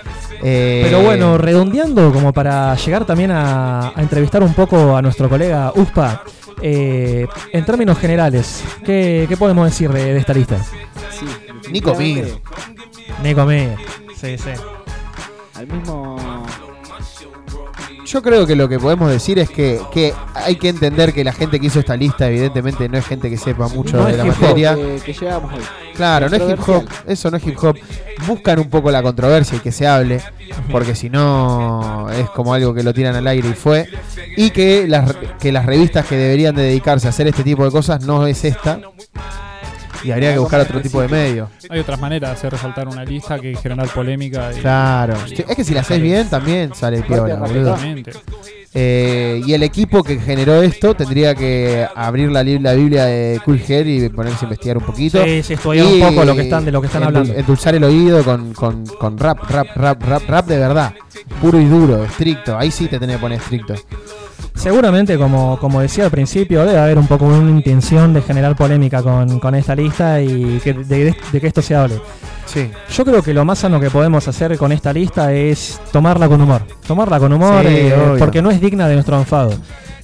[0.43, 5.29] Eh, Pero bueno, redondeando como para llegar también a, a entrevistar un poco a nuestro
[5.29, 6.23] colega Uspa,
[6.61, 10.59] eh, en términos generales, ¿qué, qué podemos decir de, de esta lista?
[11.11, 11.25] Sí,
[11.71, 12.43] Nico definitivamente,
[13.23, 13.71] Nico Mir.
[14.21, 14.51] Sí, sí.
[15.55, 16.17] Al mismo.
[18.07, 21.33] Yo creo que lo que podemos decir es que, que hay que entender que la
[21.33, 24.24] gente que hizo esta lista, evidentemente, no es gente que sepa mucho No de la
[24.24, 24.77] materia.
[24.77, 25.61] que, que llevamos hoy.
[25.95, 27.77] Claro, no es hip hop, eso no es hip hop.
[28.27, 30.20] Buscan un poco la controversia y que se hable,
[30.70, 33.89] porque si no es como algo que lo tiran al aire y fue.
[34.37, 37.70] Y que las, que las revistas que deberían de dedicarse a hacer este tipo de
[37.70, 38.81] cosas no es esta.
[40.05, 41.51] Y habría que buscar otro tipo de medio.
[41.68, 44.51] Hay otras maneras de hacer resaltar una lista que generar polémica.
[44.56, 45.14] y- Claro.
[45.27, 47.77] Es que si la haces bien, también sale piola, boludo.
[48.78, 53.59] Eh, y el equipo que generó esto tendría que abrir la, la Biblia de Cool
[53.66, 55.24] Head y ponerse a investigar un poquito.
[55.24, 57.35] Sí, sí, estudiar un poco lo que están- de lo que están endul- hablando.
[57.35, 60.93] Endulzar el oído con, con- con rap, rap, rap, rap, rap de verdad.
[61.40, 62.59] Puro y duro, estricto.
[62.59, 63.74] Ahí sí te tenés que poner estricto.
[64.57, 69.03] Seguramente, como, como decía al principio, debe haber un poco una intención de generar polémica
[69.03, 72.01] con, con esta lista y que de, de que esto se hable.
[72.47, 72.70] Sí.
[72.93, 76.41] Yo creo que lo más sano que podemos hacer con esta lista es tomarla con
[76.41, 76.62] humor.
[76.87, 79.53] Tomarla con humor Sí, eh, porque no es digna de nuestro enfado.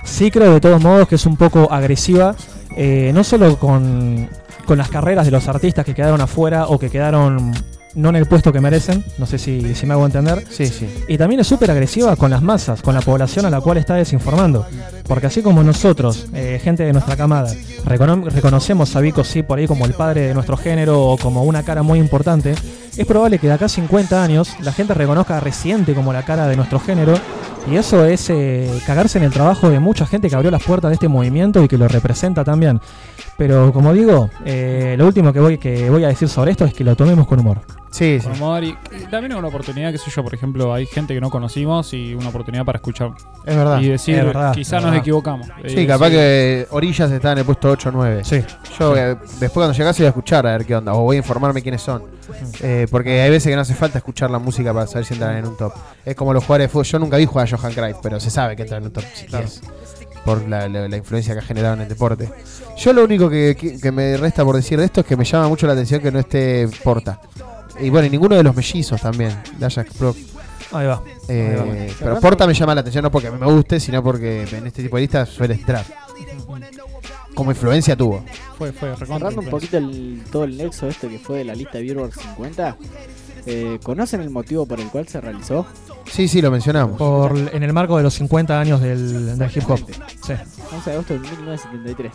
[0.05, 2.35] Sí creo de todos modos que es un poco agresiva,
[2.77, 4.29] eh, no solo con,
[4.67, 7.53] con las carreras de los artistas que quedaron afuera o que quedaron
[7.95, 10.45] no en el puesto que merecen, no sé si, si me hago entender.
[10.51, 10.89] Sí, sí.
[11.09, 13.95] Y también es súper agresiva con las masas, con la población a la cual está
[13.95, 14.67] desinformando.
[15.07, 17.53] Porque así como nosotros, eh, gente de nuestra camada,
[17.85, 21.43] recono- reconocemos a Vico sí por ahí como el padre de nuestro género o como
[21.45, 22.55] una cara muy importante,
[22.97, 26.25] es probable que de acá a 50 años la gente reconozca a Residente como la
[26.25, 27.15] cara de nuestro género.
[27.71, 30.89] Y eso es eh, cagarse en el trabajo de mucha gente que abrió las puertas
[30.91, 32.81] de este movimiento y que lo representa también.
[33.43, 36.73] Pero como digo, eh, lo último que voy, que voy a decir sobre esto es
[36.73, 37.59] que lo tomemos con humor.
[37.91, 40.87] Sí, Con humor y, y también es una oportunidad, qué sé yo, por ejemplo, hay
[40.87, 43.11] gente que no conocimos y una oportunidad para escuchar.
[43.45, 43.81] Es verdad.
[43.81, 45.49] Y decir, Es verdad, quizás es nos equivocamos.
[45.67, 46.13] Sí, Eh, capaz sí.
[46.13, 48.23] que Orillas está en el puesto 8 o 9.
[48.25, 48.43] Sí.
[48.79, 51.19] Yo eh, después cuando llegase voy a escuchar a ver qué onda, o voy a
[51.19, 52.05] informarme quiénes son.
[52.61, 55.37] Eh, porque hay veces que no hace falta escuchar la música para saber si entran
[55.37, 55.73] en un top.
[56.05, 56.85] Es como los jugadores de fútbol.
[56.87, 59.05] Yo nunca vi jugar a Johan Cruyff, pero se sabe que entran en un top
[59.29, 59.61] 10
[60.25, 62.29] por la, la- la influencia que ha generado en el deporte.
[62.79, 65.25] Yo lo único que, que- que me resta por decir de esto es que me
[65.25, 67.21] llama mucho la atención que no esté Porta.
[67.81, 70.15] Y bueno, y ninguno de los mellizos también, de Ajax Pro.
[70.73, 71.03] Ahí va.
[71.29, 71.95] Eh, Ahí va.
[71.99, 74.97] pero Porta me llama la atención no porque me guste, sino porque en este tipo
[74.97, 75.85] de listas suele entrar.
[77.35, 78.23] Como influencia tuvo.
[78.59, 81.55] Fue, fue recontra Cerrando un poquito el, todo el nexo este que fue de la
[81.55, 82.77] lista Billboard 50,
[83.47, 85.67] eh, ¿conocen el motivo por el cual se realizó?
[86.11, 86.97] Sí, sí, lo mencionamos.
[86.99, 89.81] Por, en el marco de los 50 años del, del hip hop.
[90.25, 90.35] Sí.
[90.73, 92.13] 11 de agosto de 1973.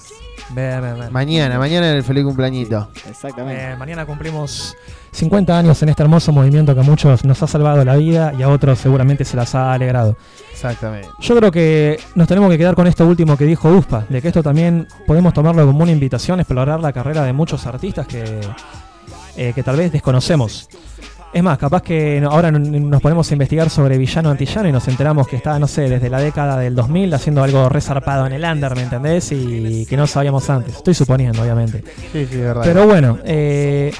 [0.55, 1.13] Bien, bien, bien.
[1.13, 2.89] Mañana, mañana en el feliz cumpleañito.
[3.09, 3.71] Exactamente.
[3.71, 4.75] Eh, mañana cumplimos
[5.11, 8.43] 50 años en este hermoso movimiento que a muchos nos ha salvado la vida y
[8.43, 10.17] a otros seguramente se las ha alegrado.
[10.51, 11.09] Exactamente.
[11.19, 14.29] Yo creo que nos tenemos que quedar con esto último que dijo USPA, de que
[14.29, 18.41] esto también podemos tomarlo como una invitación a explorar la carrera de muchos artistas que,
[19.35, 20.69] eh, que tal vez desconocemos.
[21.37, 25.27] Es más, capaz que ahora nos ponemos a investigar sobre Villano Antillano y nos enteramos
[25.27, 28.75] que está, no sé, desde la década del 2000 haciendo algo resarpado en el under,
[28.75, 29.31] ¿me entendés?
[29.31, 30.77] Y que no sabíamos antes.
[30.77, 31.83] Estoy suponiendo, obviamente.
[32.11, 32.63] Sí, sí, verdad.
[32.65, 33.93] Pero bueno, eh,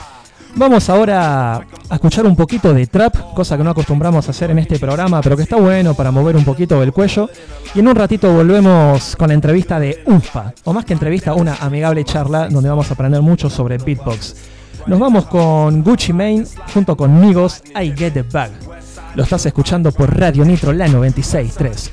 [0.56, 4.58] vamos ahora a escuchar un poquito de trap, cosa que no acostumbramos a hacer en
[4.58, 7.30] este programa, pero que está bueno para mover un poquito el cuello.
[7.76, 11.54] Y en un ratito volvemos con la entrevista de UFA, o más que entrevista, una
[11.58, 14.57] amigable charla donde vamos a aprender mucho sobre beatbox.
[14.88, 18.52] Nos vamos con Gucci Mane junto con Migos I Get the Bag.
[19.16, 21.92] Lo estás escuchando por Radio Nitro, la 96.3.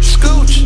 [0.00, 0.64] Scooch.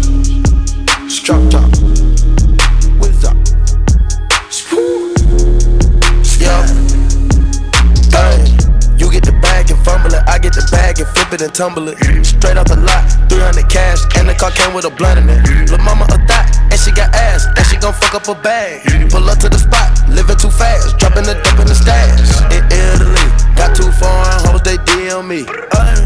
[10.44, 11.96] Get the bag and flip it and tumble it.
[12.20, 13.00] Straight off the lot.
[13.32, 14.04] 300 cash.
[14.20, 15.40] And the car came with a blunt in it.
[15.72, 16.44] Lil' mama a thot.
[16.68, 17.48] And she got ass.
[17.56, 18.84] And she gon' fuck up a bag.
[19.08, 19.88] Pull up to the spot.
[20.12, 21.00] Living too fast.
[21.00, 22.20] Dropping the dump in the stash.
[22.52, 23.24] In Italy.
[23.56, 24.60] Got two foreign hoes.
[24.60, 25.48] They DM me.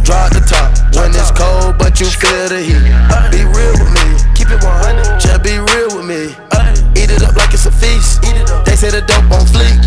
[0.07, 0.71] Drop the top.
[0.95, 1.75] When it's cold.
[1.75, 2.87] But you feel the heat.
[3.35, 4.07] Be real with me.
[4.39, 5.19] Keep it 100.
[5.19, 6.31] Just be real with me.
[6.95, 8.23] Eat it up like it's a feast.
[8.63, 9.83] They say the dope on fleek.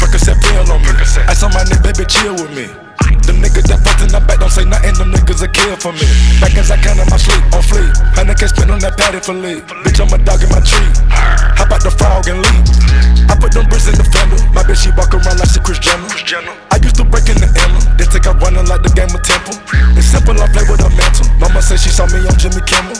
[0.00, 0.88] Percocet pill on me.
[1.28, 2.89] I saw my nigga, baby, chill with me.
[3.40, 6.04] Niggas that fucked in the back don't say nothing, them niggas a kill for me.
[6.44, 7.88] Back as I can in my sleep, on fleek.
[8.12, 9.64] Hundred can spin on that patty for lead.
[9.80, 10.92] Bitch, I'm a dog in my tree.
[11.56, 12.60] Hop out the frog and leap.
[13.32, 14.36] I put them bricks in the fender.
[14.52, 16.52] My bitch, she walk around like she Chris Jenner.
[16.68, 17.80] I used to break in the emblem.
[17.96, 19.56] They take out running like the game of Temple.
[19.96, 21.24] It's simple, I play with a mantle.
[21.40, 22.98] Mama say she saw me on Jimmy Kimmel.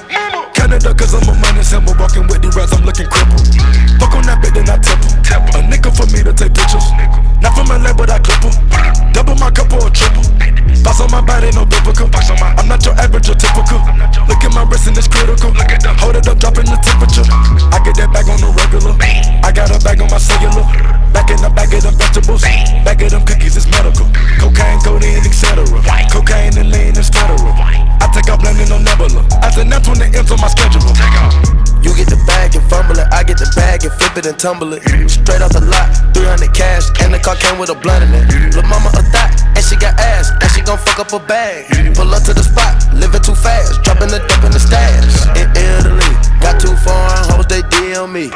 [0.56, 1.92] Canada, cause I'm a money symbol.
[2.00, 3.44] Walking with the rats, I'm looking crippled.
[4.00, 5.10] Fuck on that bit, then I temple.
[5.52, 6.86] A nickel for me to take pictures.
[7.42, 8.54] Not from LA, but I clip 'em.
[9.12, 10.29] Double my cup or a triple.
[10.82, 12.08] Thoughts on my body, no biblical.
[12.10, 13.82] I'm not your average or typical.
[14.30, 15.50] Look at my wrist and it's critical.
[16.02, 17.26] Hold it up, dropping the temperature.
[17.74, 18.94] I get that bag on the regular.
[19.42, 20.62] I got a bag on my cellular.
[21.12, 22.42] Back in the bag of them vegetables.
[22.86, 24.06] Bag of them cookies, it's medical.
[24.38, 25.66] Cocaine, codeine, etc.
[26.10, 27.52] Cocaine and lean is federal.
[27.58, 29.26] I take out blending on Nebula.
[29.42, 31.69] That's when the ends on my schedule.
[31.82, 33.08] You get the bag and fumble it.
[33.10, 34.82] I get the bag and flip it and tumble it.
[35.08, 36.92] Straight off the lot, 300 cash.
[37.00, 38.28] And the car came with a blunt in it.
[38.54, 40.30] Lil' mama a thot, and she got ass.
[40.40, 41.66] And she gon' fuck up a bag.
[41.96, 43.82] Pull up to the spot, living too fast.
[43.82, 45.24] Dropping the dump in the stash.
[45.40, 46.12] In Italy,
[46.44, 48.28] got two foreign hoes, they DM me.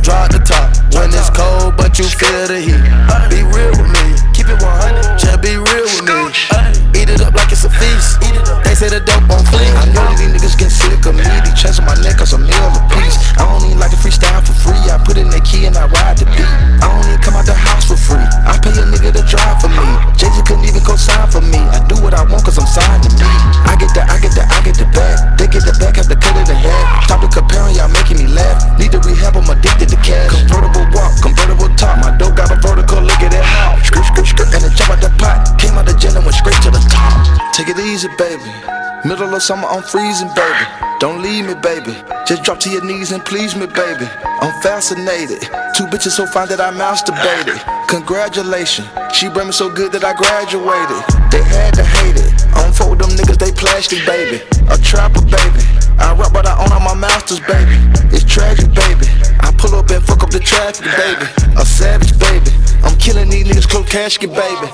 [0.00, 2.80] Drop the top when it's cold, but you feel the heat.
[3.28, 5.18] Be real with me, keep it 100.
[5.18, 6.67] Just be real with me.
[7.08, 8.20] Eat it up like it's a feast.
[8.68, 9.72] They say the dope on fleek.
[9.80, 11.24] I know these niggas get sick of me.
[11.24, 13.16] They on my neck cause I'm meal a piece.
[13.40, 14.76] I don't even like to freestyle for free.
[14.92, 16.44] I put in the key and I ride the beat.
[16.44, 18.28] I don't even come out the house for free.
[18.44, 19.88] I pay a nigga to drive for me.
[20.20, 21.64] Jay-Z couldn't even co-sign for me.
[21.72, 23.24] I do what I want cause I'm signed to me.
[23.64, 25.16] I get the, I get the, I get the bag.
[25.40, 27.08] They get the back, have to cut it in half.
[27.08, 28.60] Stop the comparing, y'all making me laugh.
[28.76, 30.28] Need to rehab, I'm addicted to cash.
[30.44, 32.04] Convertible walk, convertible top.
[32.04, 33.78] My dope got a vertical, look at that how.
[35.78, 37.54] Out the gym and went straight to the top.
[37.54, 38.50] Take it easy, baby.
[39.06, 40.64] Middle of summer, I'm freezing, baby.
[40.98, 41.94] Don't leave me, baby.
[42.26, 44.06] Just drop to your knees and please me, baby.
[44.42, 45.40] I'm fascinated.
[45.78, 47.62] Two bitches so fine that I masturbated.
[47.86, 48.88] Congratulations.
[49.14, 50.98] She brought me so good that I graduated.
[51.30, 52.30] They had to hate it.
[52.58, 54.42] I don't fuck with them niggas, they plastic, baby.
[54.74, 55.62] A trapper, baby.
[56.02, 57.78] I rap, but I own all my masters, baby.
[58.10, 59.06] It's tragic, baby.
[59.46, 61.26] I pull up and fuck up the traffic, baby.
[61.54, 62.50] A savage, baby.
[62.82, 64.68] I'm killing these niggas, close casket, baby.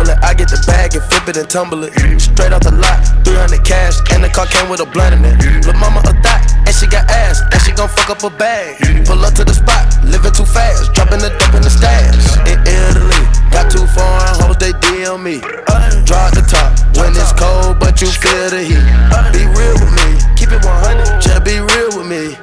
[0.00, 1.92] I get the bag and flip it and tumble it.
[2.16, 4.00] Straight off the lot, 300 cash.
[4.12, 5.36] And the car came with a blunt in it.
[5.66, 7.44] Lil' mama a thot, and she got ass.
[7.52, 8.80] And she gon' fuck up a bag.
[9.04, 10.94] Pull up to the spot, living too fast.
[10.96, 12.16] Dropping the dump in the stash.
[12.48, 13.20] In Italy,
[13.52, 15.44] got two foreign hoes, they DM me.
[16.08, 18.80] Drop the top when it's cold, but you feel the heat.
[19.36, 20.08] Be real with me,
[20.40, 21.20] keep it 100.
[21.20, 22.40] Just be real with me.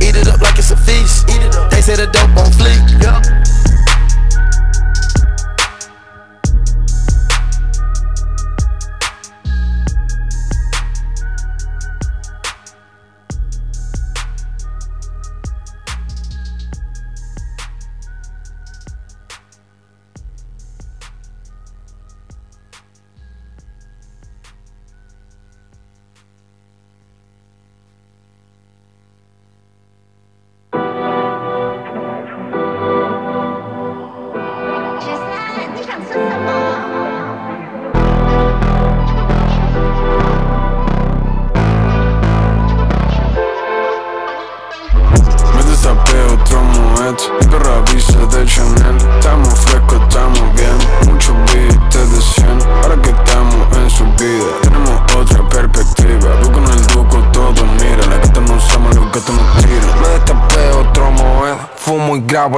[0.00, 1.28] Eat it up like it's a feast.
[1.68, 2.80] They say the dope on fleek.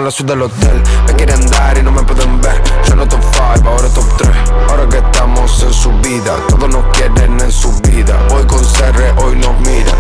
[0.09, 0.83] La suite del hotel.
[1.07, 2.63] Me quieren dar y no me pueden ver.
[2.87, 3.21] Yo no top
[3.55, 4.31] 5, ahora top 3.
[4.71, 8.17] Ahora que estamos en su vida, todos nos quieren en su vida.
[8.31, 9.95] Hoy con CR, hoy nos miran.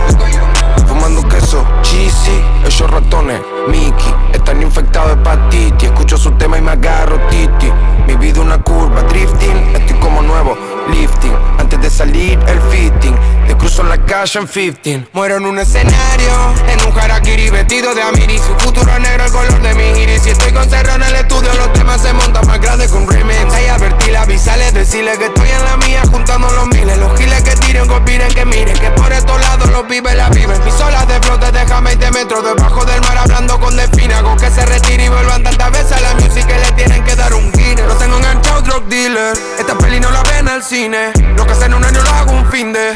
[0.86, 5.90] Fumando queso, cheesy, esos ratones, Mickey, están infectados de hepatitis.
[5.90, 7.70] Escucho su tema y me agarro titi.
[8.06, 10.56] Mi vida una curva, drifting, estoy como nuevo,
[10.90, 11.34] lifting.
[11.58, 13.14] Antes de salir el fitting,
[13.48, 15.08] te cruzo la calle en 15.
[15.14, 18.38] Muero en un escenario, en un harakiri vestido de amiri.
[18.38, 20.22] Su futuro negro, el color de mi iris.
[20.22, 23.52] Si estoy con cerro en el estudio, los temas se montan más grandes un remix.
[23.54, 26.98] Ahí advertí la avisales, decirle que estoy en la mía, juntando los miles.
[26.98, 30.28] Los giles que tiren, que opinen, que miren, que por estos lados los vive la
[30.28, 30.62] viven.
[30.64, 34.36] Mis olas de flote, déjame 20 metros debajo del mar, hablando con delfínago.
[34.36, 37.32] Que se retire y vuelvan tantas veces a la music que le tienen que dar
[37.32, 37.86] un guinness.
[37.86, 39.32] Lo tengo enganchado, drug dealer.
[39.58, 41.12] Esta peli no la ven al cine.
[41.34, 42.92] Lo que hace en un año lo hago un fin de.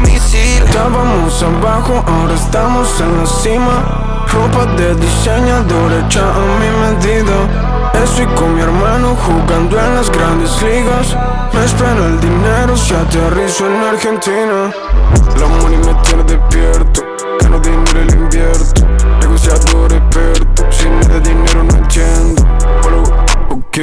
[0.00, 0.62] Misil.
[0.64, 4.24] Estábamos abajo, ahora estamos en la cima.
[4.32, 7.90] Ropa de diseñador hecha a mi medida.
[8.02, 11.16] Estoy con mi hermano jugando en las grandes ligas.
[11.52, 14.72] Me espera el dinero si aterrizo en Argentina.
[15.38, 17.02] La money me tiene despierto.
[17.40, 18.82] Gano dinero y lo invierto.
[19.20, 20.64] Negociador experto.
[20.70, 22.42] Sin de dinero no entiendo.
[22.82, 23.02] Follow,
[23.50, 23.78] ok.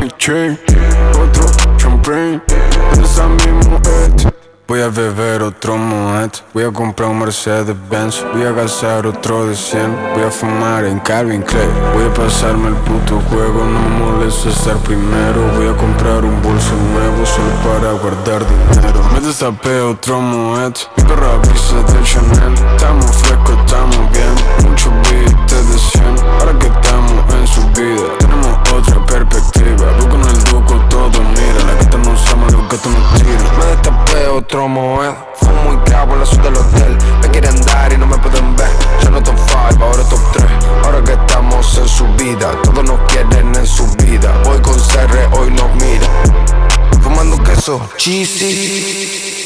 [0.00, 0.58] Mi chain.
[1.20, 1.73] Otro
[2.04, 4.34] Esa mismo et.
[4.68, 9.46] Voy a beber otro Moet Voy a comprar un Mercedes Benz Voy a gastar otro
[9.46, 11.70] de 100 Voy a fumar en Calvin Klein.
[11.94, 13.64] Voy a pasarme el puto juego.
[13.64, 15.50] No me molesta estar primero.
[15.56, 19.02] Voy a comprar un bolso nuevo Solo para guardar dinero.
[19.12, 22.54] Me destapé otro Moet Mi perra avisa del Chanel.
[22.74, 24.68] Estamos frescos, estamos bien.
[24.68, 26.04] Mucho billete de 100
[26.40, 29.86] Ahora que estamos en su vida Tenemos otra perspectiva.
[29.98, 33.66] Voy con el duco todo mira La gata no usamos, los gatos no tiran Me
[33.66, 35.12] destapé otro moed.
[35.36, 36.98] Fumo y grabo la suite del hotel.
[37.22, 38.70] Me quieren dar y no me pueden ver.
[39.02, 39.36] Yo no top
[39.70, 40.44] 5, ahora top 3
[40.84, 44.32] Ahora que estamos en su vida Todos nos quieren en su vida.
[44.44, 46.08] Voy con CR, hoy nos mira.
[47.02, 49.43] Fumando queso, cheesy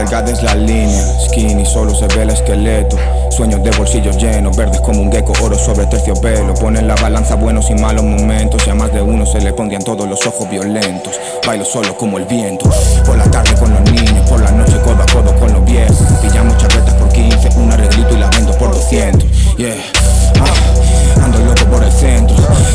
[0.00, 2.96] Delgada es la línea, skinny, solo se ve el esqueleto.
[3.28, 6.54] Sueños de bolsillos llenos, verdes como un gecko, oro sobre terciopelo.
[6.54, 8.66] Ponen la balanza buenos y malos momentos.
[8.66, 11.20] Y a más de uno se le pondrían todos los ojos violentos.
[11.46, 12.70] Bailo solo como el viento.
[13.04, 15.98] Por la tarde con los niños, por la noche codo a codo con los viejos.
[16.22, 19.56] Pillamos chaquetas por 15, un arreglito y la vendo por 200.
[19.58, 19.74] Yeah.
[20.40, 22.29] Ah, ando loco por el centro.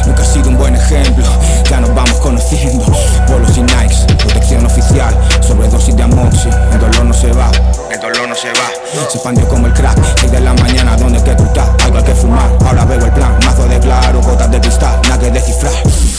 [0.06, 1.26] Nunca he sido un buen ejemplo.
[1.69, 2.85] Ya nos vamos conociendo.
[3.27, 5.15] Bolos y Nikes, protección oficial.
[5.41, 6.49] Sobredosis de amoxi.
[6.72, 7.49] El dolor no se va.
[7.91, 8.69] El dolor no se va.
[9.10, 9.97] Se expandió como el crack.
[10.19, 11.45] 6 de la mañana, donde que tú?
[11.84, 12.49] Algo hay que fumar.
[12.65, 13.38] Ahora veo el plan.
[13.45, 14.99] Mazo de claro, gotas de cristal.
[15.03, 15.73] Nada que descifrar.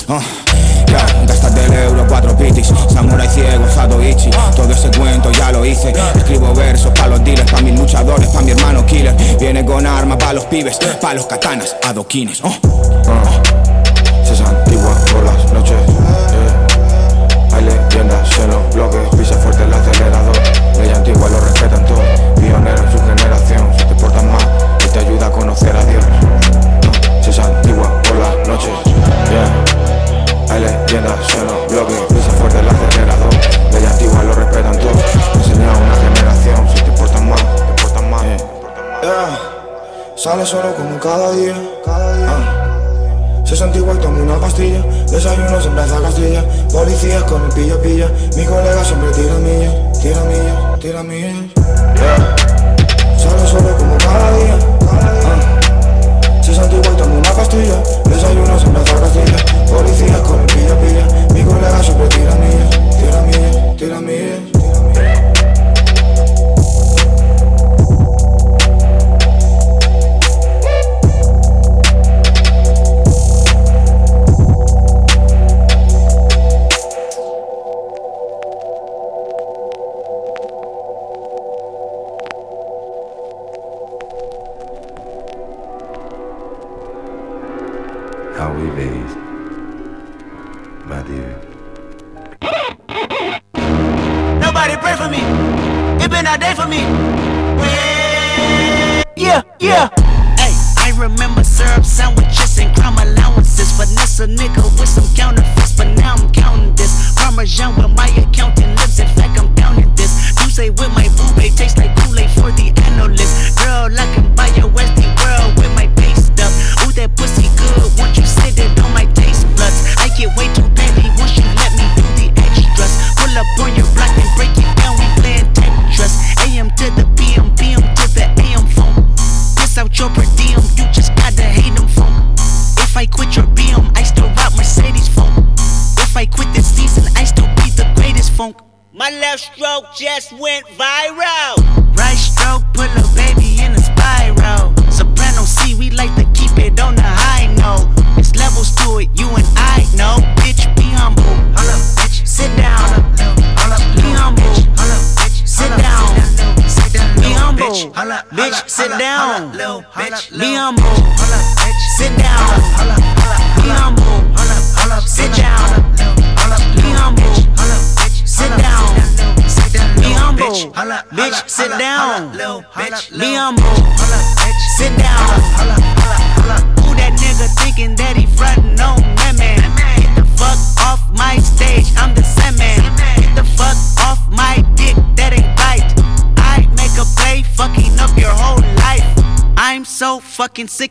[0.09, 0.21] Ah,
[0.87, 2.73] ya, gastas del euro, cuatro bitis.
[2.93, 4.31] Samurai ciego, Sado Ichi.
[4.55, 5.93] Todo ese cuento ya lo hice.
[6.15, 9.15] Escribo versos pa' los dealers, pa' mis luchadores, pa' mi hermano killer.
[9.39, 12.41] Viene con armas pa' los pibes, pa' los katanas, adoquines.
[12.43, 12.96] Oh.
[15.17, 15.77] Por las noches.
[15.81, 17.55] eh.
[17.55, 20.37] Hay leyendas en los bloques, pisa fuerte el acelerador.
[20.79, 22.05] Ley antigua lo respetan todos,
[22.39, 23.71] pionero en su generación.
[23.79, 24.43] Si te portas mal,
[24.85, 26.05] y te ayuda a conocer a Dios.
[27.23, 28.71] Se es antigua por las noches.
[29.31, 30.55] yeah.
[30.55, 33.35] Hay leyendas en los bloques, pisa fuerte el acelerador.
[33.73, 35.03] Ley antigua lo respetan todos.
[35.35, 36.69] Enseña a una generación.
[36.77, 38.37] Si te portas mal, te portas mal.
[39.01, 39.39] Yeah.
[40.15, 41.55] Sale solo como cada día.
[43.47, 43.49] Ah.
[43.49, 44.83] Se siente igual, tomo una pastilla.
[45.09, 46.45] Desayuno siempre a Castilla.
[46.73, 48.11] Policías con el pilla pilla.
[48.37, 51.55] Mi colega siempre tira millas, tira millas, tira millas.
[51.95, 52.37] Yeah.
[53.17, 54.59] Sale solo como cada día.
[54.91, 56.43] Ah.
[56.43, 57.81] Se siente igual, tomo una pastilla.
[58.05, 59.37] Desayuno siempre a Castilla.
[59.71, 61.07] Policías con el pilla pilla.
[61.33, 62.66] Mi colega siempre tira millas.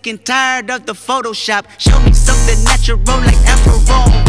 [0.07, 1.65] And tired of the Photoshop.
[1.80, 3.80] Show me something natural like Afro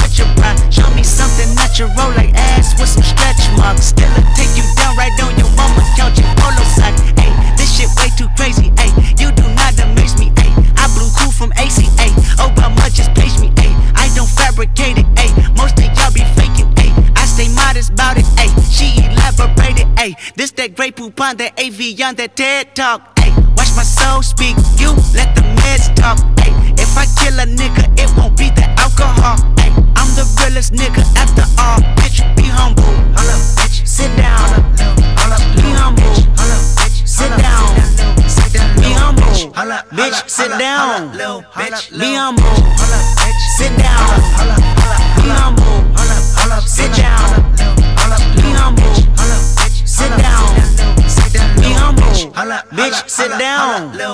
[0.00, 0.56] with your pride.
[0.72, 3.92] Show me something natural like ass with some stretch marks.
[3.92, 6.94] Still take you down right on your mama's couch in polo sock.
[7.20, 8.72] Hey, this shit way too crazy.
[8.78, 10.32] Hey, you do not amaze me.
[10.40, 12.08] Hey, I blew cool from ACA.
[12.40, 13.52] Obama just page me.
[13.60, 15.06] Hey, I don't fabricate it.
[15.18, 16.72] Hey, most of y'all be faking.
[16.80, 18.26] Hey, I stay modest about it.
[18.38, 19.86] Hey, she elaborated.
[19.98, 23.18] Hey, this that great poop on that AV on that TED talk.
[23.18, 24.56] Hey, watch my soul speak.
[24.78, 25.35] You let
[25.66, 26.18] the meds talk.
[26.78, 29.36] If I kill a nigga, it won't be the alcohol.
[29.58, 31.05] Hey, I'm the realest nigga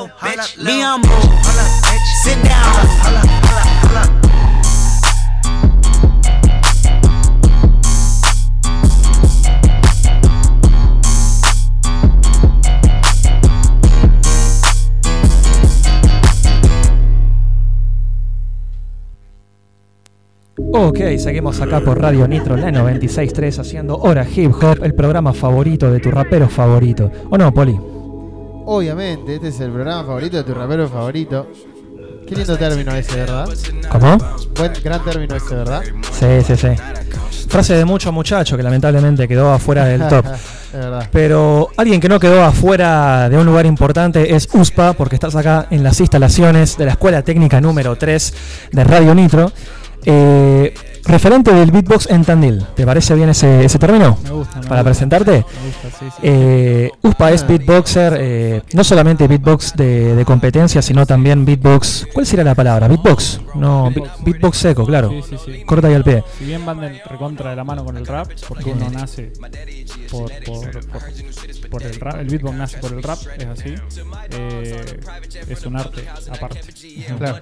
[0.09, 1.09] humble.
[2.23, 3.13] Sit down.
[20.75, 25.91] Ok, seguimos acá por Radio Nitro, la 96.3, haciendo Hora Hip Hop, el programa favorito
[25.91, 27.11] de tu rapero favorito.
[27.31, 27.92] ¿O no, Poli?
[28.65, 31.49] Obviamente, este es el programa favorito de tu rapero favorito.
[32.27, 33.49] Qué lindo término ese, ¿verdad?
[33.91, 34.19] ¿Cómo?
[34.57, 35.83] Buen, gran término ese, ¿verdad?
[36.13, 36.69] Sí, sí, sí.
[37.49, 40.27] Frase de mucho muchacho que lamentablemente quedó afuera del top.
[40.73, 41.09] Es.
[41.13, 45.67] Pero alguien que no quedó afuera de un lugar importante es USPA, porque estás acá
[45.69, 48.35] en las instalaciones de la Escuela Técnica número 3
[48.73, 49.53] de Radio Nitro.
[50.05, 50.75] Eh,
[51.05, 54.17] referente del beatbox en Tandil, ¿te parece bien ese, ese término?
[54.23, 54.85] Me gusta, me Para gusta.
[54.85, 55.31] presentarte.
[55.33, 56.17] Me gusta, sí, sí.
[56.23, 62.07] Eh, USPA es beatboxer, eh, no solamente beatbox de, de competencia, sino también beatbox.
[62.13, 62.89] ¿Cuál sería la palabra?
[62.89, 63.41] ¿Beatbox?
[63.55, 65.11] No, beatbox, beatbox seco, claro.
[65.11, 65.65] Sí, sí, sí.
[65.65, 66.25] Corta y al pie.
[66.39, 69.33] Si bien van de recontra de la mano con el rap, porque uno nace
[70.11, 71.03] por, por, por,
[71.71, 73.75] por el rap, el beatbox nace por el rap, es así.
[74.31, 75.01] eh,
[75.49, 76.61] es un arte aparte.
[77.19, 77.39] Claro.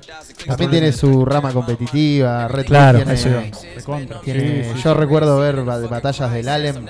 [0.46, 3.42] También tiene su rama competitiva, Red Claro, tiene- eso iba.
[3.76, 4.20] Recontra.
[4.20, 4.98] tiene- Sí, sí, yo sí.
[5.00, 6.86] recuerdo ver ba- batallas del Alem,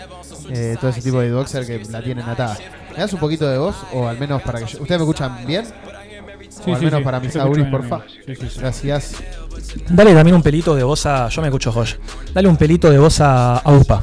[0.50, 2.56] eh, todo ese tipo de boxer que la tienen atada.
[2.92, 3.76] ¿Me das un poquito de voz?
[3.92, 5.64] O al menos para que yo- ¿Ustedes me escuchan bien?
[5.64, 7.04] Sí, o al menos sí.
[7.04, 7.94] para mis auris, porfa.
[7.96, 8.10] amigo.
[8.26, 8.58] Sí, sí, sí.
[8.60, 9.14] Gracias.
[9.88, 11.28] Dale también un pelito de voz a.
[11.28, 11.94] Yo me escucho Josh.
[12.34, 14.02] Dale un pelito de voz a, a USPA.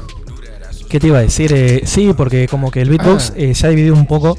[0.88, 1.52] ¿Qué te iba a decir?
[1.54, 3.34] Eh, sí, porque como que el beatbox Ah.
[3.36, 4.38] eh, se ha dividido un poco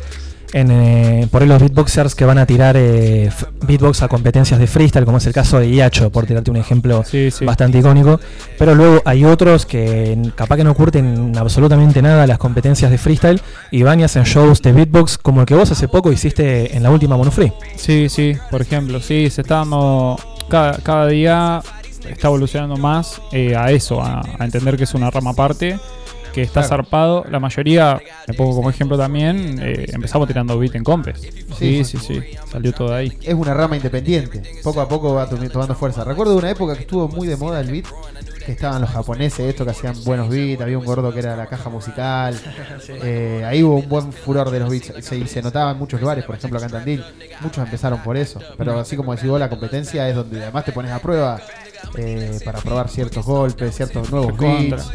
[0.54, 3.30] en eh, por ahí los beatboxers que van a tirar eh,
[3.68, 7.04] beatbox a competencias de freestyle, como es el caso de Iacho, por tirarte un ejemplo
[7.42, 8.20] bastante icónico.
[8.58, 13.42] Pero luego hay otros que capaz que no curten absolutamente nada las competencias de freestyle
[13.72, 16.84] y van y hacen shows de beatbox como el que vos hace poco hiciste en
[16.84, 17.54] la última Monofree.
[17.76, 20.18] Sí, sí, por ejemplo, sí, se está dando.
[20.50, 21.62] Cada, cada día
[22.10, 25.78] está evolucionando más eh, a eso, a, a entender que es una rama aparte,
[26.40, 26.68] que está Claro.
[26.70, 27.26] zarpado.
[27.30, 31.20] La mayoría, me pongo como ejemplo también, eh, empezamos tirando beat en compes.
[31.58, 32.22] Sí, sí, sí,
[32.52, 33.18] salió todo ahí.
[33.24, 34.42] Es una rama independiente.
[34.64, 36.04] Poco a poco va tomando fuerza.
[36.04, 37.86] Recuerdo una época que estuvo muy de moda el beat.
[38.46, 40.62] Que estaban los japoneses, estos que hacían buenos beats.
[40.62, 42.36] Había un gordo que era la caja musical.
[42.80, 42.94] Sí.
[43.04, 44.94] Eh, ahí hubo un buen furor de los beats.
[45.06, 47.04] Se, se notaba en muchos lugares, por ejemplo acá en Tandil.
[47.42, 48.40] Muchos empezaron por eso.
[48.58, 51.40] Pero así como decís vos, la competencia es donde además te pones a prueba
[51.98, 54.92] eh, para probar ciertos golpes, ciertos nuevos beats.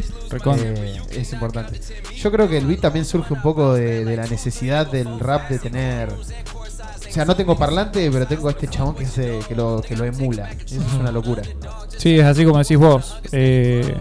[0.57, 1.79] Eh, es importante.
[2.15, 5.49] Yo creo que el beat también surge un poco de, de la necesidad del rap
[5.49, 6.09] de tener.
[6.11, 9.95] O sea, no tengo parlante, pero tengo a este chabón que, se, que, lo, que
[9.95, 10.49] lo emula.
[10.51, 11.43] Eso es una locura.
[11.97, 13.17] Sí, es así como decís vos.
[13.31, 13.95] Eh,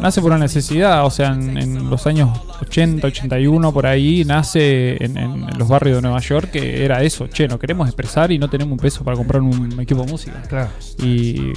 [0.00, 5.02] nace por una necesidad, o sea, en, en los años 80, 81, por ahí, nace
[5.04, 7.26] en, en los barrios de Nueva York que era eso.
[7.26, 10.40] Che, no queremos expresar y no tenemos un peso para comprar un equipo de música.
[10.42, 10.70] Claro.
[10.98, 11.52] Y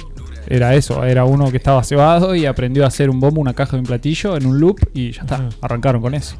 [0.48, 3.72] era eso, era uno que estaba cebado y aprendió a hacer un bombo, una caja
[3.72, 6.36] de un platillo en un loop y ya está, arrancaron con eso.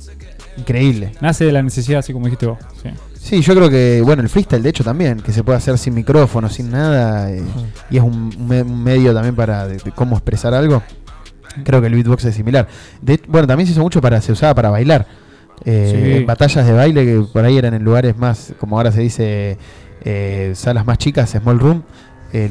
[0.57, 1.13] Increíble.
[1.21, 2.59] Nace de la necesidad, así como dijiste vos.
[2.83, 2.91] Sí.
[3.15, 5.93] Sí, yo creo que, bueno, el freestyle de hecho también, que se puede hacer sin
[5.95, 7.43] micrófono, sin nada, eh,
[7.91, 10.83] y es un, me- un medio también para de- de cómo expresar algo.
[11.65, 12.67] Creo que el beatbox es similar.
[13.03, 15.07] De, bueno, también se hizo mucho para, se usaba para bailar.
[15.65, 16.13] Eh, Sí.
[16.19, 19.59] En batallas de baile que por ahí eran en lugares más, como ahora se dice,
[20.05, 21.83] eh, salas más chicas, small room.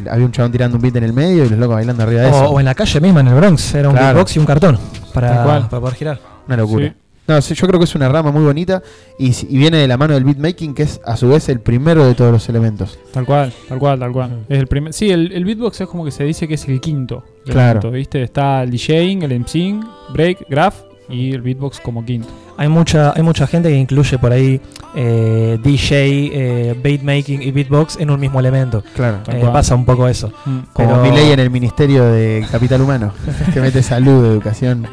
[0.09, 2.27] Había un chabón tirando un beat en el medio y los locos bailando arriba de
[2.27, 2.49] O, eso.
[2.49, 4.13] o en la calle misma, en el Bronx, era un Claro.
[4.15, 4.79] beatbox y un cartón
[5.13, 6.19] para, para poder girar.
[6.47, 6.87] Una locura.
[6.87, 6.93] Sí.
[7.27, 8.81] No, sí, yo creo que es una rama muy bonita
[9.19, 12.15] y, viene de la mano del beatmaking, que es a su vez el primero de
[12.15, 12.97] todos los elementos.
[13.11, 14.45] Tal cual, tal cual, tal cual.
[14.47, 16.79] Es el primer, sí, el, el beatbox es como que se dice que es el
[16.79, 17.25] quinto.
[17.43, 17.79] Claro.
[17.79, 18.23] elemento, ¿viste?
[18.23, 19.83] Está el DJing, el MCing,
[20.13, 22.27] break, graph y el beatbox como quinto.
[22.57, 24.59] Hay mucha, hay mucha gente que incluye por ahí
[24.95, 28.83] eh, DJ, eh, beatmaking y beatbox en un mismo elemento.
[28.95, 29.19] Claro.
[29.27, 30.31] Eh, pasa un poco eso.
[30.45, 30.59] Mm.
[30.73, 33.13] Como Pero- mi ley en el Ministerio de Capital Humano,
[33.53, 34.87] que mete salud, educación.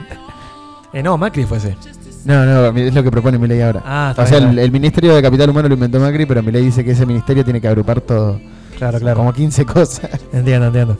[0.92, 1.76] Eh, no, Macri fue ese.
[2.24, 3.82] No, no, es lo que propone mi ley ahora.
[3.84, 6.64] Ah, está o sea, el, Ministerio de Capital Humano lo inventó Macri, pero mi ley
[6.64, 8.40] dice que ese ministerio tiene que agrupar todo.
[8.78, 9.16] Claro, claro.
[9.18, 10.10] Como 15 cosas.
[10.32, 10.96] Entiendo, entiendo.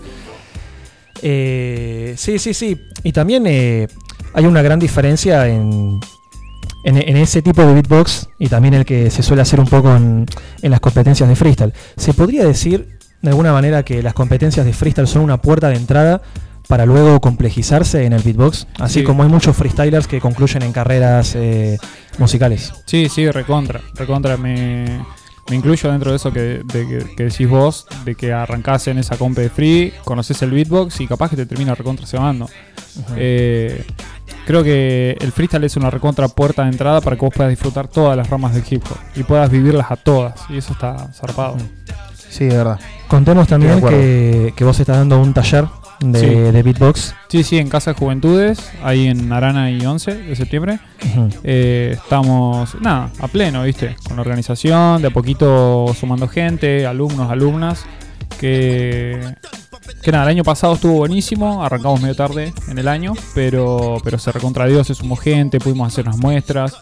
[1.23, 2.79] Eh, sí, sí, sí.
[3.03, 3.89] Y también eh,
[4.35, 6.01] hay una gran diferencia en,
[6.85, 9.95] en, en ese tipo de beatbox y también el que se suele hacer un poco
[9.97, 10.27] en,
[10.63, 11.73] en las competencias de freestyle.
[11.97, 15.77] ¿Se podría decir de alguna manera que las competencias de freestyle son una puerta de
[15.77, 16.21] entrada
[16.69, 18.67] para luego complejizarse en el beatbox?
[18.79, 19.05] Así Sí.
[19.05, 21.79] como hay muchos freestylers que concluyen en carreras eh,
[22.19, 22.73] musicales.
[22.87, 24.37] Sí, sí, recontra, recontra.
[24.37, 24.85] Me,
[25.49, 28.99] me incluyo dentro de eso que, de que, que decís vos, de que arrancás en
[28.99, 32.49] esa comp de free, conoces el beatbox y capaz que te termina recontra cebando.
[33.17, 33.85] Eh,
[34.47, 37.89] creo que el freestyle es una recontra puerta de entrada para que vos puedas disfrutar
[37.89, 40.41] todas las ramas del hip hop y puedas vivirlas a todas.
[40.49, 41.57] Y eso está zarpado.
[42.29, 42.81] Sí, de verdad.
[43.09, 45.67] Contemos también que vos estás dando un taller
[46.01, 46.27] de, Sí.
[46.27, 47.15] de beatbox.
[47.29, 50.79] Sí, sí, en Casa de Juventudes, ahí en Arana y 11 de septiembre.
[51.43, 53.97] Eh, estamos, nada, a pleno, ¿viste?
[54.07, 57.85] Con la organización, de a poquito sumando gente, alumnos, alumnas.
[58.41, 59.21] Que,
[60.03, 64.19] que nada, el año pasado estuvo buenísimo, arrancamos medio tarde en el año, pero, pero
[64.19, 66.77] se recontradió, se sumó gente, pudimos hacer unas muestras.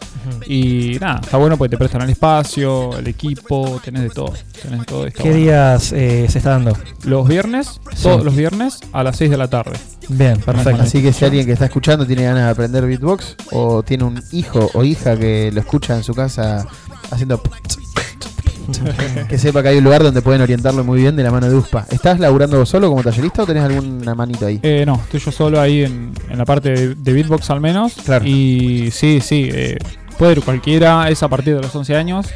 [0.47, 4.33] Y nada, está bueno porque te prestan el espacio, el equipo, tenés de todo.
[4.61, 5.35] Tenés de todo ¿Qué bueno.
[5.37, 6.77] días eh, se está dando?
[7.05, 8.03] Los viernes, Sí.
[8.03, 9.77] todos los viernes a las 6 de la tarde.
[10.09, 10.81] Bien, perfecto.
[10.83, 14.21] Así que si alguien que está escuchando tiene ganas de aprender beatbox o tiene un
[14.31, 16.65] hijo o hija que lo escucha en su casa
[17.11, 17.41] haciendo
[19.29, 21.55] que sepa que hay un lugar donde pueden orientarlo muy bien de la mano de
[21.55, 21.85] USPA.
[21.91, 24.59] ¿Estás laburando vos solo como tallerista o tenés alguna manito ahí?
[24.63, 27.93] Eh, no, estoy yo solo ahí en, en la parte de, de beatbox al menos.
[28.25, 29.77] Y sí, sí, eh,
[30.17, 32.27] puede ir cualquiera, es a partir de los 11 años,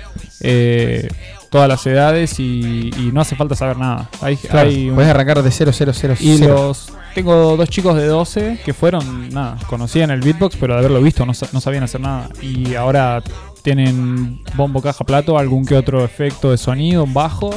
[0.41, 1.07] eh,
[1.49, 4.09] todas las edades y, y no hace falta saber nada.
[4.21, 6.53] Hay, Claro, hay un- podés arrancar de 0, 0, 0, Y 0.
[6.53, 11.01] los tengo dos chicos de 12 que fueron, nada, conocían el beatbox, pero de haberlo
[11.01, 12.29] visto no sabían hacer nada.
[12.41, 13.23] Y ahora
[13.67, 17.49] tienen bombo, caja, plato, algún que otro efecto de sonido, un bajo,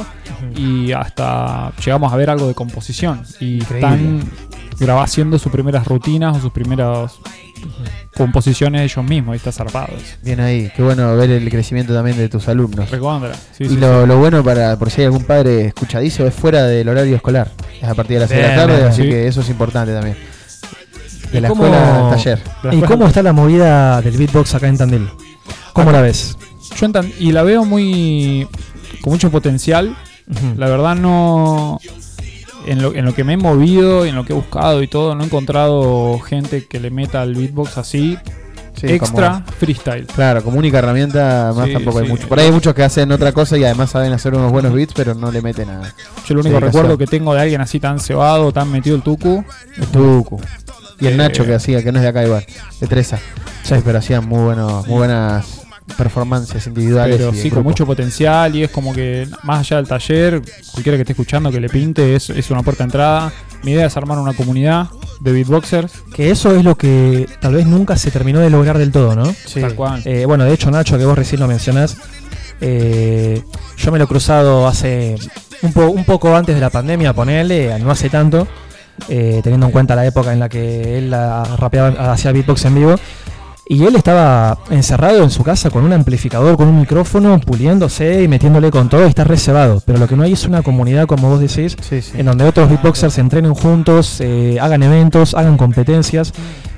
[0.57, 3.23] y hasta llegamos a ver algo de composición.
[3.39, 3.87] Y Increíble.
[3.87, 4.31] están
[4.77, 7.13] grabando haciendo sus primeras rutinas o sus primeras
[8.17, 9.87] composiciones ellos mismos, y está zarpado.
[9.95, 10.17] eso.
[10.21, 12.89] Bien ahí, qué bueno ver el crecimiento también de tus alumnos.
[12.89, 14.07] Sí, y sí, lo, sí.
[14.09, 17.49] lo bueno para, por si hay algún padre escuchadizo, es fuera del horario escolar.
[17.81, 19.07] Es a partir de las 6 de la tarde, así sí.
[19.07, 20.17] que eso es importante también.
[21.31, 22.39] De ¿Y la cómo- escuela al taller.
[22.73, 25.07] ¿Y cómo está la movida del beatbox acá en Tandil?
[25.73, 26.37] ¿Cómo Acá- la ves?
[26.79, 26.87] Yo
[27.19, 28.47] y la veo muy
[29.01, 29.95] con mucho potencial.
[30.57, 31.79] La verdad no
[32.65, 35.15] en lo, en lo que me he movido, en lo que he buscado y todo,
[35.15, 38.17] no he encontrado gente que le meta al beatbox así
[38.79, 40.05] Sí, extra como- freestyle.
[40.07, 42.27] Claro, como única herramienta más Sí, tampoco hay mucho.
[42.27, 44.93] Por ahí hay muchos que hacen otra cosa y además saben hacer unos buenos beats,
[44.95, 45.93] pero no le meten nada.
[46.25, 49.43] Yo lo único recuerdo que tengo de alguien así tan cebado, tan metido el tucu,
[49.77, 50.39] El tucu.
[50.99, 52.45] Y el Eh, Nacho que hacía, que no es de acá igual,
[52.79, 53.19] de Teresa.
[53.63, 55.60] Sí, pero hacían muy, buenos, muy buenas
[55.97, 57.17] performances individuales.
[57.17, 60.41] Pero sí, con mucho potencial y es como que más allá del taller,
[60.71, 63.31] cualquiera que esté escuchando que le pinte es, es una puerta de entrada.
[63.63, 64.87] Mi idea es armar una comunidad
[65.19, 65.91] de beatboxers.
[66.15, 69.33] Que eso es lo que tal vez nunca se terminó de lograr del todo, ¿no?
[69.61, 70.01] Tal cual.
[70.05, 71.97] Eh, bueno, de hecho, Nacho, que vos recién lo mencionás,
[72.59, 73.43] eh,
[73.77, 75.15] yo me lo he cruzado hace
[75.61, 78.47] un, po- un poco antes de la pandemia, ponele, no hace tanto,
[79.09, 82.75] eh, teniendo en cuenta la época en la que él ah, rapeaba, hacía beatbox en
[82.75, 82.95] vivo.
[83.67, 88.27] Y él estaba encerrado en su casa con un amplificador, con un micrófono, puliéndose y
[88.27, 89.81] metiéndole con todo y está reservado.
[89.85, 91.77] Pero lo que no hay es una comunidad, como vos decís,
[92.13, 96.33] en donde otros beatboxers se entrenen juntos, eh, hagan eventos, hagan competencias.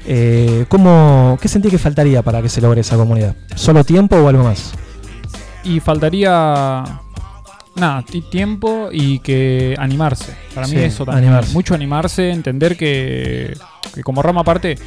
[0.06, 3.36] Eh, ¿cómo, ¿Qué sentís que faltaría para que se logre esa comunidad?
[3.56, 4.74] ¿Solo tiempo o algo más?
[5.64, 6.84] Y faltaría
[7.76, 10.36] nada, ti- tiempo y que animarse.
[10.54, 11.24] Para mí Sí, eso también.
[11.30, 11.54] animarse.
[11.54, 13.58] Mucho animarse, entender que,
[13.96, 14.78] que como rama aparte,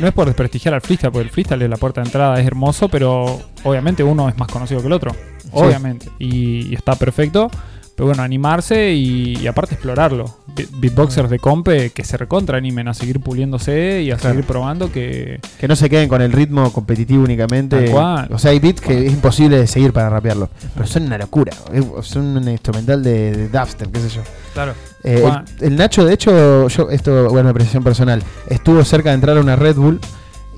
[0.00, 2.46] no es por desprestigiar al freestyle, porque el freestyle es la puerta de entrada, es
[2.46, 5.12] hermoso, pero obviamente uno es más conocido que el otro.
[5.52, 6.08] Obviamente.
[6.18, 7.50] Y, y está perfecto.
[7.96, 10.36] Pero bueno, animarse y, y aparte explorarlo.
[10.54, 14.34] Be- Beatboxers de compe que se recontra animen a seguir puliéndose y a Claro.
[14.34, 17.92] seguir probando que, Que no se queden con el ritmo competitivo únicamente.
[17.92, 20.48] O sea, hay beats que es imposible de seguir para rapearlo.
[20.74, 21.52] Pero son una locura.
[21.72, 24.22] es- Son un instrumental de, de dubstep, qué sé yo.
[24.54, 24.74] Claro.
[25.04, 25.24] Eh,
[25.60, 29.40] el, el Nacho, de hecho, yo esto, bueno, apreciación personal, estuvo cerca de entrar a
[29.40, 30.00] una Red Bull.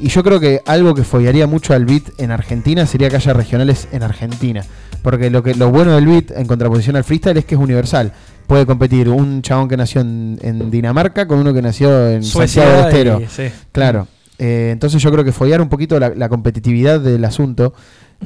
[0.03, 3.35] Y yo creo que algo que follaría mucho al beat en Argentina sería que haya
[3.35, 4.65] regionales en Argentina.
[5.03, 8.13] Porque lo que lo bueno del beat, en contraposición al freestyle, es que es universal.
[8.47, 12.63] Puede competir un chabón que nació en, en Dinamarca con uno que nació en Suecia
[12.63, 13.21] Santiago del Estero.
[13.21, 13.55] y- sí.
[13.73, 14.09] Claro.
[14.39, 17.75] Eh, entonces yo creo que follar un poquito la, la competitividad del asunto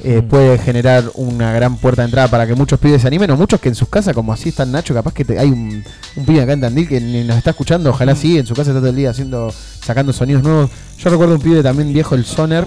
[0.03, 3.37] eh, puede generar una gran puerta de entrada para que muchos pibes se animen o
[3.37, 5.85] muchos que en sus casas, como así está Nacho, capaz que te- hay un,
[6.17, 8.71] un pibe acá en Tandil que ni nos está escuchando, ojalá sí, en su casa
[8.71, 10.71] está todo el día haciendo, sacando sonidos nuevos.
[10.99, 12.67] Yo recuerdo un pibe también viejo, el Soner,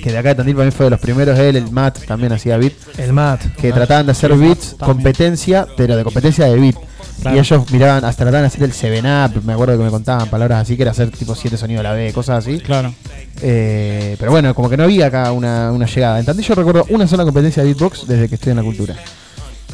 [0.00, 2.32] que de acá de Tandil para mí fue de los primeros, él, el Matt también
[2.32, 2.72] hacía beat.
[2.98, 3.54] El Matt.
[3.56, 6.76] Que trataban de hacer beats, competencia, pero de competencia de beat.
[7.20, 7.36] Claro.
[7.36, 10.62] Y ellos miraban, hasta trataban de hacer el 7-up, me acuerdo que me contaban palabras
[10.62, 12.58] así, que era hacer tipo 7 sonidos a la vez, cosas así.
[12.58, 12.92] Claro.
[13.40, 16.18] Eh, pero bueno, como que no había acá una, una llegada.
[16.18, 18.96] En Tandil yo recuerdo una sola competencia de beatbox desde que estoy en la cultura.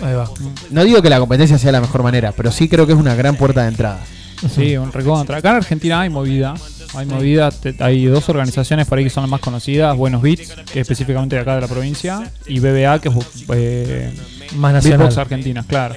[0.03, 0.31] Ahí va.
[0.71, 3.15] No digo que la competencia sea la mejor manera, pero sí creo que es una
[3.15, 4.01] gran puerta de entrada.
[4.55, 5.39] Sí, un recontra.
[5.39, 6.55] Acá en Argentina hay movida.
[6.95, 10.49] Hay movida, te- hay dos organizaciones por ahí que son las más conocidas, Buenos Beats,
[10.73, 13.15] que es específicamente de acá de la provincia, y BBA, que es
[13.55, 14.13] eh,
[14.57, 14.99] Más nacional.
[14.99, 15.95] Beatbox Argentina, claro.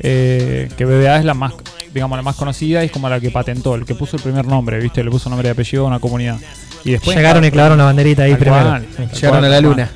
[0.00, 1.54] Eh, que BBA es la más,
[1.92, 4.46] digamos, la más conocida y es como la que patentó, el que puso el primer
[4.46, 5.02] nombre, ¿viste?
[5.02, 6.36] Le puso nombre y apellido a una comunidad.
[6.84, 8.62] Y después Llegaron y clavaron la banderita ahí primero.
[8.64, 8.96] cual, Sí.
[8.96, 9.90] tal Llegaron cual, a la luna.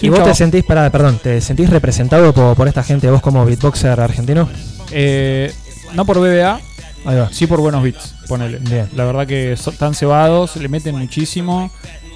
[0.00, 3.44] ¿Y vos te sentís, pará, perdón, te sentís representado por, por esta gente, vos como
[3.44, 4.48] beatboxer argentino?
[4.90, 5.52] Eh,
[5.94, 6.58] no por BBA,
[7.04, 7.28] Ahí va.
[7.32, 8.58] sí por buenos beats, ponele.
[8.58, 8.88] Bien.
[8.94, 11.70] La verdad que son tan cebados, le meten muchísimo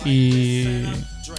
[0.05, 0.85] y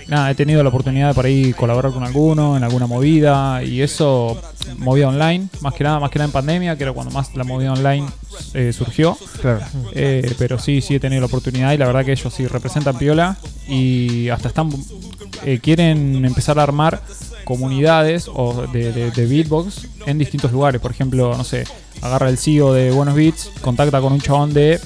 [0.07, 3.81] nada, he tenido la oportunidad de por ahí colaborar con alguno en alguna movida y
[3.81, 4.41] eso,
[4.77, 7.43] movida online, más que nada, más que nada en pandemia, que era cuando más la
[7.43, 8.07] movida online
[8.53, 9.17] eh, surgió.
[9.41, 9.61] Claro.
[9.93, 12.97] Eh, pero sí, sí he tenido la oportunidad y la verdad que ellos sí representan
[12.97, 14.69] Piola y hasta están
[15.43, 17.01] eh, quieren empezar a armar
[17.45, 20.81] comunidades o de, de- de beatbox en distintos lugares.
[20.81, 21.63] Por ejemplo, no sé,
[22.01, 24.79] agarra el CEO de Buenos Beats, contacta con un chabón de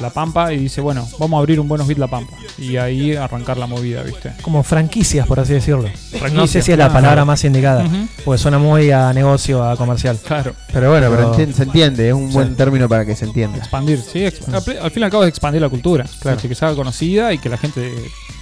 [0.00, 2.32] La Pampa y dice, bueno, vamos a abrir un Buenos Beats La Pampa.
[2.58, 4.32] Y ahí arrancar la movida, ¿viste?
[4.40, 5.90] Como franquicias, por así decirlo.
[6.32, 8.08] no sé si es la palabra más indicada, Ujú.
[8.24, 10.18] porque suena muy a negocio, a comercial.
[10.26, 10.54] Claro.
[10.72, 13.58] Pero bueno, pero se entiende, es un buen término para que se entienda.
[13.58, 16.06] Expandir, sí, exp- al, fin y al cabo es expandir la cultura.
[16.20, 16.38] Claro.
[16.40, 17.92] Que se haga conocida y que la gente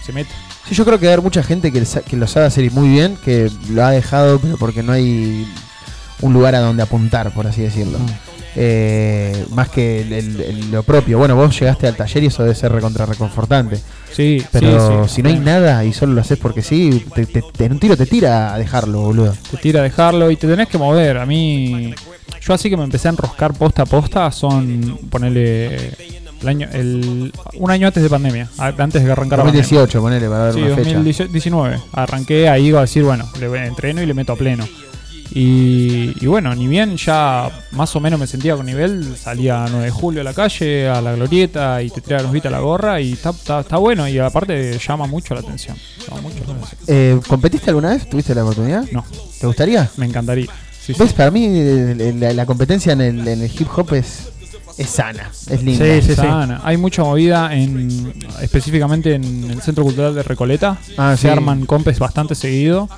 [0.07, 0.31] se meta.
[0.69, 3.17] Sí, yo creo que hay mucha gente que, que lo sabe hacer y muy bien,
[3.25, 5.47] que lo ha dejado, pero porque no hay
[6.23, 7.99] un lugar a donde apuntar, por así decirlo.
[8.57, 11.19] Eh, más que el- el- el- lo propio.
[11.19, 13.81] Bueno, vos llegaste al taller y eso debe ser recontra reconfortante.
[14.13, 15.15] Sí, Pero sí, sí.
[15.17, 17.81] si no hay nada y solo lo haces porque sí, te, te- te- en un
[17.81, 19.35] tiro te tira a dejarlo, boludo.
[19.51, 21.19] te tira a dejarlo y te tenés que mover.
[21.19, 21.93] A mí,
[22.41, 25.91] yo así que me empecé a enroscar posta a posta son, ponerle
[26.45, 30.45] el año, el, un año antes de pandemia, antes de que arrancara 2018, ponele para
[30.45, 30.95] ver Sí, una fecha.
[30.95, 31.81] 2019.
[31.93, 34.67] Arranqué ahí iba a decir, bueno, le entreno y le meto a pleno.
[35.31, 39.69] Y, y bueno, ni bien ya más o menos me sentía con nivel, salía a
[39.69, 42.61] 9 de julio a la calle, a la glorieta y te traía los a la
[42.61, 45.77] gorra y está, está, está bueno y aparte llama mucho la atención.
[46.09, 46.81] Llama mucho la atención.
[46.87, 48.09] Eh, ¿Competiste alguna vez?
[48.09, 48.85] ¿Tuviste la oportunidad?
[48.93, 49.05] No.
[49.41, 49.91] ¿Te gustaría?
[49.97, 50.47] Me encantaría.
[50.81, 51.09] Sí, ¿Ves?
[51.09, 51.15] sí.
[51.17, 51.49] Para mí
[52.19, 54.29] la, la competencia en el, en el hip hop es,
[54.79, 56.15] es sana, es linda.
[56.15, 56.61] Sana.
[56.65, 60.79] Hay mucha movida en específicamente en el Centro Cultural de Recoleta.
[60.97, 61.29] Ah, Se sí.
[61.29, 62.89] arman compes bastante seguido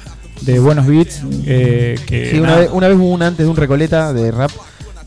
[0.42, 1.22] de buenos beats.
[1.46, 4.50] eh, que Sí, una vez, una vez hubo un antes de un Recoleta de rap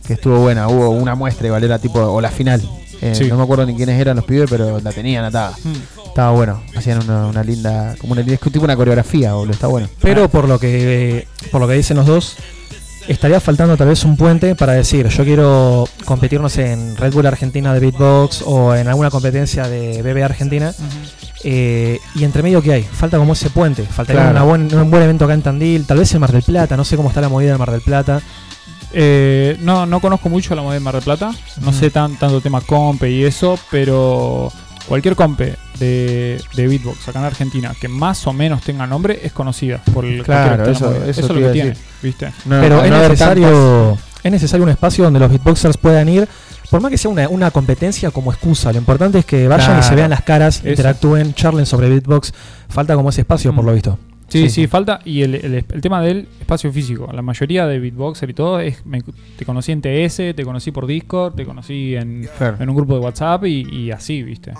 [0.05, 0.67] que estuvo buena.
[0.67, 2.61] Hubo una muestra igual, era tipo, o la final.
[3.01, 3.27] Eh, Sí.
[3.27, 5.55] No me acuerdo ni quiénes eran los pibes, pero la tenían atada.
[5.63, 6.07] Mm.
[6.07, 6.61] Estaba bueno.
[6.75, 9.53] Hacían una, una linda, como una tipo una coreografía, boludo.
[9.53, 9.87] Está bueno.
[10.01, 12.35] Pero por lo que por lo que dicen los dos,
[13.09, 17.11] estaría faltando tal vez un puente para decir, yo quiero competir, no sé, en Red
[17.13, 20.73] Bull Argentina de Beatbox o en alguna competencia de BB Argentina.
[21.45, 24.35] eh, y entre medio que hay, falta como ese puente, faltaría Claro.
[24.35, 26.83] una buen- un buen evento acá en Tandil, tal vez en Mar del Plata, no
[26.83, 28.21] sé cómo está la movida en Mar del Plata.
[28.91, 31.31] Eh, no, no conozco mucho la modelo de Mar del Plata.
[31.61, 34.51] No sé tan, tanto tema compe y eso, pero
[34.89, 39.31] cualquier compe de, de beatbox acá en Argentina que más o menos tenga nombre es
[39.31, 41.83] conocida por el Claro, eso- es lo que tiene, decir.
[42.03, 42.31] ¿viste?
[42.49, 46.27] Pero es necesario, es necesario un espacio donde los beatboxers puedan ir,
[46.69, 48.71] por más que sea una, una competencia como excusa.
[48.73, 50.69] Lo importante es que vayan y se vean las caras, Eso.
[50.69, 52.33] interactúen, charlen sobre beatbox.
[52.67, 53.97] Falta como ese espacio, por lo visto.
[54.27, 54.99] Sí, sí, falta.
[55.05, 57.09] Y el, el- el tema del espacio físico.
[57.11, 58.85] La mayoría de beatboxer y todo es.
[58.85, 59.01] me-
[59.37, 62.57] te conocí en TS, te conocí por Discord, te conocí en, Claro.
[62.59, 64.53] en un grupo de WhatsApp y, y así, ¿viste?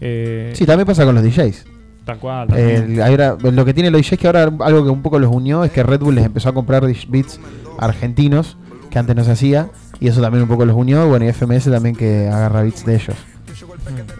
[0.00, 1.64] Eh, Sí, también pasa con los DJs.
[2.04, 2.54] Tal cual.
[2.56, 5.64] El- ahora- lo que tiene los DJs que ahora algo que un poco los unió
[5.64, 7.40] es que Red Bull les empezó a comprar beats
[7.78, 8.56] argentinos
[8.90, 9.68] que antes no se hacía
[10.00, 11.06] y eso también un poco los unió.
[11.08, 13.16] Bueno, y FMS también que agarra beats de ellos.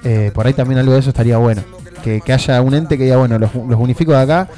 [0.04, 1.62] Eh, por ahí también algo de eso estaría bueno.
[2.02, 4.48] Que, que haya un ente que diga, bueno, los, los unifico de acá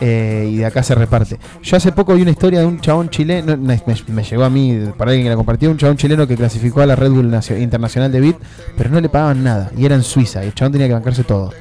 [0.00, 1.38] eh, y de acá se reparte.
[1.62, 5.10] Yo hace poco vi una historia de un chabón chileno, me, llegó a mí, para
[5.10, 8.10] alguien que la compartió, un chabón chileno que clasificó a la Red Bull Nacio- Internacional
[8.12, 8.36] de Beat,
[8.76, 11.24] pero no le pagaban nada y era en Suiza y el chabón tenía que bancarse
[11.24, 11.52] todo.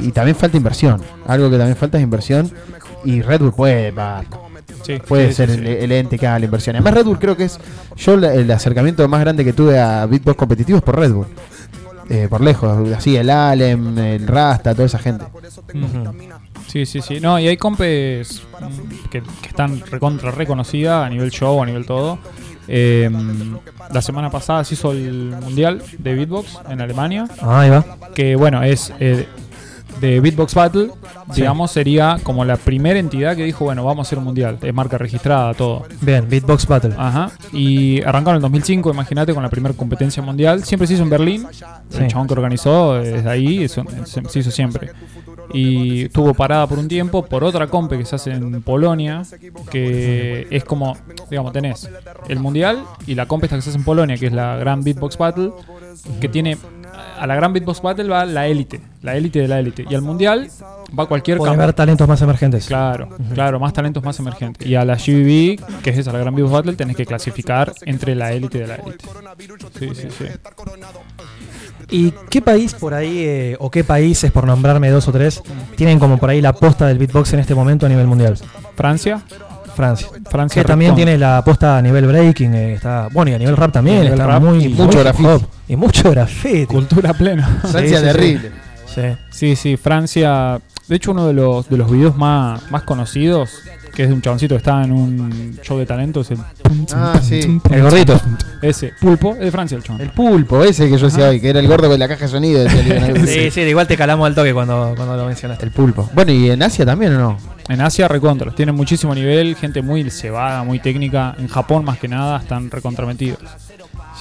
[0.00, 1.02] Y también falta inversión.
[1.26, 2.50] Algo que también falta es inversión.
[3.04, 4.24] Y Red Bull puede, pagar.
[4.82, 6.76] Sí, puede sí, ser sí, el, ente que haga la inversión.
[6.76, 7.58] Además, Red Bull creo que es.
[7.96, 11.26] Yo la- el acercamiento más grande que tuve a beatbox competitivos por Red Bull.
[12.08, 12.90] Eh, por lejos.
[12.96, 15.24] Así, el Alem, el Rasta, toda esa gente.
[16.66, 17.20] Sí, sí, sí.
[17.20, 18.42] No, y hay compes
[19.10, 22.18] que, que están recontra reconocidas a nivel show, a nivel todo.
[22.68, 23.08] Eh,
[23.92, 27.28] la semana pasada se hizo el mundial de beatbox en Alemania.
[27.40, 27.84] Ahí va.
[28.14, 29.26] Que bueno, es eh,
[30.00, 30.90] de Beatbox Battle,
[31.32, 31.40] Sí.
[31.42, 34.58] digamos, sería como la primera entidad que dijo, bueno, vamos a hacer un mundial.
[34.62, 35.84] Es marca registrada, todo.
[36.00, 36.94] Bien, Beatbox Battle.
[36.96, 37.30] Ajá.
[37.52, 40.64] Y arrancaron en el 2005, imagínate, con la primera competencia mundial.
[40.64, 41.46] Siempre se hizo en Berlín.
[41.90, 41.98] Sí.
[41.98, 44.90] El chabón que organizó desde ahí, eso, se, hizo siempre.
[45.52, 49.22] Y estuvo parada por un tiempo por otra compe que se hace en Polonia,
[49.70, 50.96] que es como,
[51.30, 51.88] digamos, tenés
[52.28, 54.84] el mundial y la compe esta que se hace en Polonia, que es la Grand
[54.84, 55.52] Beatbox Battle,
[56.20, 56.56] que tiene.
[57.18, 59.84] A la Grand Beatbox Battle va la élite, la élite de la élite.
[59.88, 60.48] Y al mundial
[60.98, 62.66] va cualquier Puede haber talentos más emergentes.
[62.66, 64.66] Claro, claro, más talentos más emergentes.
[64.66, 68.14] Y a la GBB, que es esa, la Gran Beatbox Battle, tenés que clasificar entre
[68.14, 69.04] la élite de la élite.
[69.78, 70.24] Sí, sí, sí.
[71.90, 75.42] ¿Y qué país por ahí, eh, o qué países, por nombrarme dos o tres,
[75.76, 78.38] tienen como por ahí la posta del beatbox en este momento a nivel mundial?
[78.74, 79.22] Francia.
[79.76, 80.08] Francia.
[80.28, 83.56] Francia que también tiene la posta a nivel breaking, eh, está bueno, y a nivel
[83.56, 85.28] rap también, nivel está rap muy y muy mucho graffiti.
[85.28, 85.42] hop.
[85.68, 86.66] Y mucho grafiti.
[86.66, 87.46] Cultura plena.
[87.70, 88.50] Francia terrible.
[88.86, 89.02] Sí.
[89.30, 90.58] Sí, sí, Francia.
[90.88, 93.62] De hecho, uno de los, de los videos más, más conocidos,
[93.96, 96.36] que es de un chaboncito que estaba en un show de talentos, el,
[96.94, 97.40] Ah, sí.
[97.70, 98.20] El gordito.
[98.60, 100.02] Ese, Pulpo, es de Francia el chabón.
[100.02, 102.28] El pulpo, ese que yo decía hoy, que era el gordo con la caja de
[102.28, 102.62] sonido.
[102.62, 103.26] decía.
[103.26, 105.64] Sí, sí, igual te calamos al toque cuando, cuando lo mencionaste.
[105.64, 106.10] El pulpo.
[106.12, 107.38] Bueno, ¿y en Asia también o no?
[107.68, 111.34] En Asia recontra, tienen muchísimo nivel, gente muy cebada, muy técnica.
[111.38, 113.38] En Japón más que nada están recontrametidos.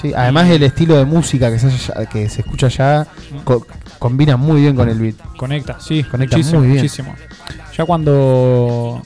[0.02, 1.70] Sí, además el estilo de música que se,
[2.12, 3.08] que se escucha allá
[3.44, 3.66] co-
[4.00, 5.16] combina muy bien con el beat.
[5.38, 6.80] Conecta, sí, Conecta muchísimo, muy bien.
[6.82, 7.14] muchísimo.
[7.78, 9.02] Ya cuando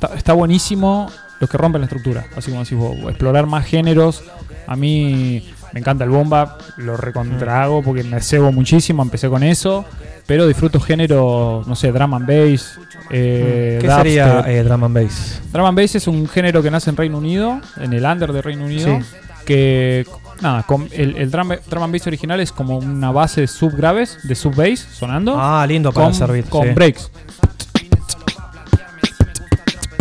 [0.00, 1.10] está, está buenísimo
[1.40, 4.22] los que rompen la estructura, así como decís vos, explorar más géneros.
[4.66, 9.84] A mí me encanta el bomba, lo recontrago porque me cebo muchísimo, empecé con eso,
[10.26, 12.78] pero disfruto géneros, no sé, drum and bass.
[13.10, 14.02] eh, ¿Qué dubstep.
[14.04, 15.40] sería eh, drum and bass?
[15.52, 18.42] Drum and bass es un género que nace en Reino Unido, en el under de
[18.42, 19.06] Reino Unido, Sí.
[19.46, 20.06] que
[20.42, 24.18] nada, con- el, el drum, drum and bass original es como una base de subgraves,
[24.24, 25.36] de sub bass sonando.
[25.38, 26.74] Ah, lindo para con, beat, Con sí.
[26.74, 27.10] breaks.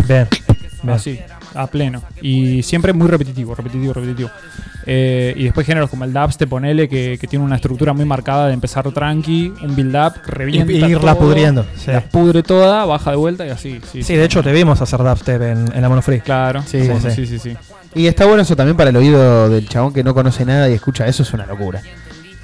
[0.08, 0.28] Bien.
[0.84, 0.96] bien.
[0.96, 1.20] Así,
[1.56, 2.02] a pleno.
[2.22, 4.30] Y siempre muy repetitivo, repetitivo, repetitivo.
[4.90, 8.48] Eh, y después géneros como el dubstep, ponele, que, que tiene una estructura muy marcada
[8.48, 11.92] de empezar tranqui, un build-up, revienta Y- y irla todo, pudriendo, sí.
[11.92, 13.82] La pudre toda, baja de vuelta y así.
[13.92, 16.22] Sí, Sí, de hecho te vimos hacer dubstep en, en la Mono Free.
[16.22, 16.62] Claro.
[16.66, 17.12] Sí, Sí, sí.
[17.12, 17.58] sí, sí, sí.
[17.96, 20.74] Y está bueno eso también para el oído del chabón que no conoce nada y
[20.74, 21.82] escucha eso, es una locura.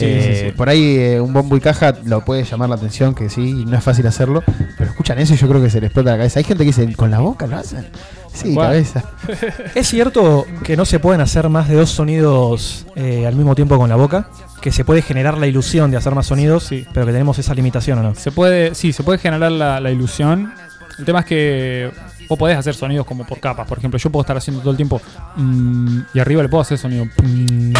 [0.03, 0.51] Sí, Eh, sí, sí.
[0.57, 3.65] Por ahí eh, un bombo y caja lo puede llamar la atención, que sí, y
[3.65, 4.43] no es fácil hacerlo,
[4.77, 6.39] pero escuchan eso y yo creo que se les explota la cabeza.
[6.39, 7.87] Hay gente que dice, ¿con la boca lo hacen?
[8.33, 8.67] Sí, ¿Cuál?
[8.69, 9.03] cabeza.
[9.75, 13.77] ¿Es cierto que no se pueden hacer más de dos sonidos eh, al mismo tiempo
[13.77, 14.27] con la boca?
[14.61, 17.99] Que se puede generar la ilusión de hacer más sonidos, pero que tenemos esa limitación,
[17.99, 18.15] ¿o no?
[18.15, 20.53] Se puede, sí, se puede generar la, la ilusión.
[20.97, 21.91] El tema es que
[22.29, 23.67] vos podés hacer sonidos como por capas.
[23.67, 25.01] Por ejemplo, yo puedo estar haciendo todo el tiempo
[25.35, 27.73] mm, y arriba le puedo hacer sonido mm.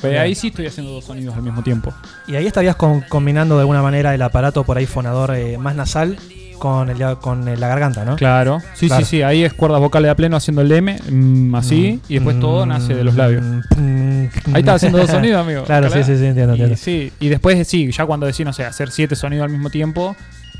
[0.00, 1.92] Pero ahí sí estoy haciendo dos sonidos al mismo tiempo.
[2.26, 5.74] Y ahí estarías con- combinando de alguna manera el aparato por ahí fonador eh, más
[5.74, 6.16] nasal
[6.58, 8.16] con, el, con la garganta, ¿no?
[8.16, 9.04] Claro, sí, Claro.
[9.04, 9.22] sí, sí.
[9.22, 12.66] Ahí es cuerdas vocales a pleno haciendo el M, mm, así, Mm, y después todo
[12.66, 13.44] mm, nace de los labios.
[13.44, 14.24] mm,
[14.54, 15.62] Ahí estaba haciendo dos sonidos, amigo.
[15.66, 16.76] Claro, sí, sí, sí, entiendo, Y, entiendo.
[16.76, 20.16] sí, y después, sí, ya cuando decís, no sé, hacer siete sonidos al mismo tiempo,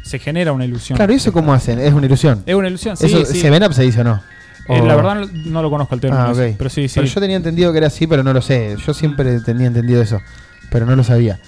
[0.09, 0.97] se genera una ilusión.
[0.97, 1.79] Claro, ¿y eso cómo hacen?
[1.79, 2.43] Es una ilusión.
[2.47, 3.41] Es una ilusión, sí, ¿Eso sí.
[3.41, 4.23] ¿Seven Up se dice o no?
[4.69, 6.95] Eh, la verdad no, no lo conozco el término, Ah, pero sí, sí.
[6.97, 8.77] Pero yo tenía entendido que era así, pero no lo sé.
[8.85, 10.21] Yo siempre tenía entendido eso,
[10.71, 11.39] pero no lo sabía.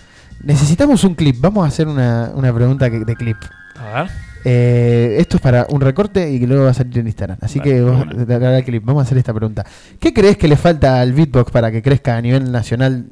[0.42, 1.36] Necesitamos un clip.
[1.40, 3.36] Vamos a hacer una, una pregunta de clip.
[3.78, 4.10] A ver.
[4.44, 7.36] Eh, esto es para un recorte y que luego va a salir en Instagram.
[7.42, 8.64] Así Vale, que vos, bueno.
[8.64, 8.82] clip.
[8.84, 9.66] vamos a hacer esta pregunta.
[9.98, 13.06] ¿Qué crees que le falta al beatbox para que crezca a nivel nacional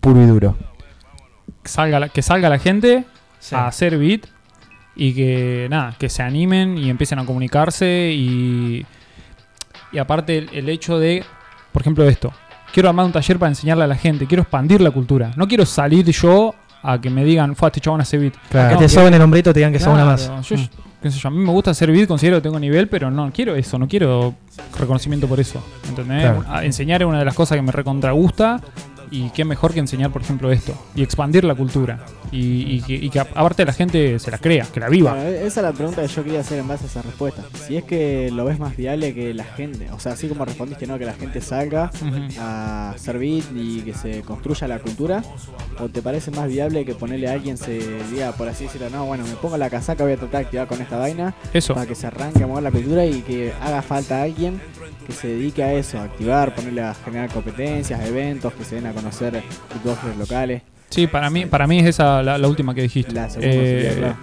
[0.00, 0.56] puro y duro?
[1.62, 3.04] que salga la, que salga la gente
[3.52, 4.26] a hacer beat
[4.96, 8.84] y que nada, que se animen y empiecen a comunicarse y,
[9.92, 11.24] y aparte el, el hecho de,
[11.72, 12.32] por ejemplo, esto,
[12.72, 15.66] quiero armar un taller para enseñarle a la gente, quiero expandir la cultura, no quiero
[15.66, 18.34] salir yo a que me digan, fue este chabón hace beat.
[18.48, 18.74] Claro.
[18.74, 20.30] No, Que te soben el hombrito y te digan que una más.
[20.48, 20.68] yo- Mm.
[21.02, 23.30] qué sé yo, a mí me gusta hacer beat, considero que tengo nivel, pero no
[23.32, 24.34] quiero eso, no quiero
[24.78, 25.62] reconocimiento por eso.
[25.88, 26.22] ¿Entendés?
[26.22, 26.44] Claro.
[26.48, 28.60] A- enseñar es una de las cosas que me recontra gusta
[29.10, 32.94] y qué mejor que enseñar, por ejemplo, esto y expandir la cultura y, y que,
[32.94, 35.12] y que aparte la gente se la crea, que la viva.
[35.12, 37.42] Bueno, e- esa es la pregunta que yo quería hacer en base a esa respuesta.
[37.66, 40.86] Si es que lo ves más viable que la gente, o sea, así como respondiste,
[40.86, 40.98] ¿no?
[40.98, 41.90] Que la gente salga
[42.38, 45.22] a hacer beat y que se construya la cultura,
[45.80, 47.78] o te parece más viable que ponerle a alguien se
[48.10, 50.66] diga, por así decirlo, no, bueno, me pongo la casaca, voy a tratar de activar
[50.66, 51.74] con esta vaina, Eso.
[51.74, 54.60] para que se arranque a mover la cultura y que haga falta alguien
[55.06, 58.86] que se dedique a eso, a activar, ponerle a generar competencias, eventos, que se den
[58.86, 59.42] a conocer
[59.72, 60.62] beatboxers locales.
[60.88, 63.12] Sí, para mí, para mí es esa la, la última que dijiste.
[63.12, 64.16] La segunda Eh, sería, claro.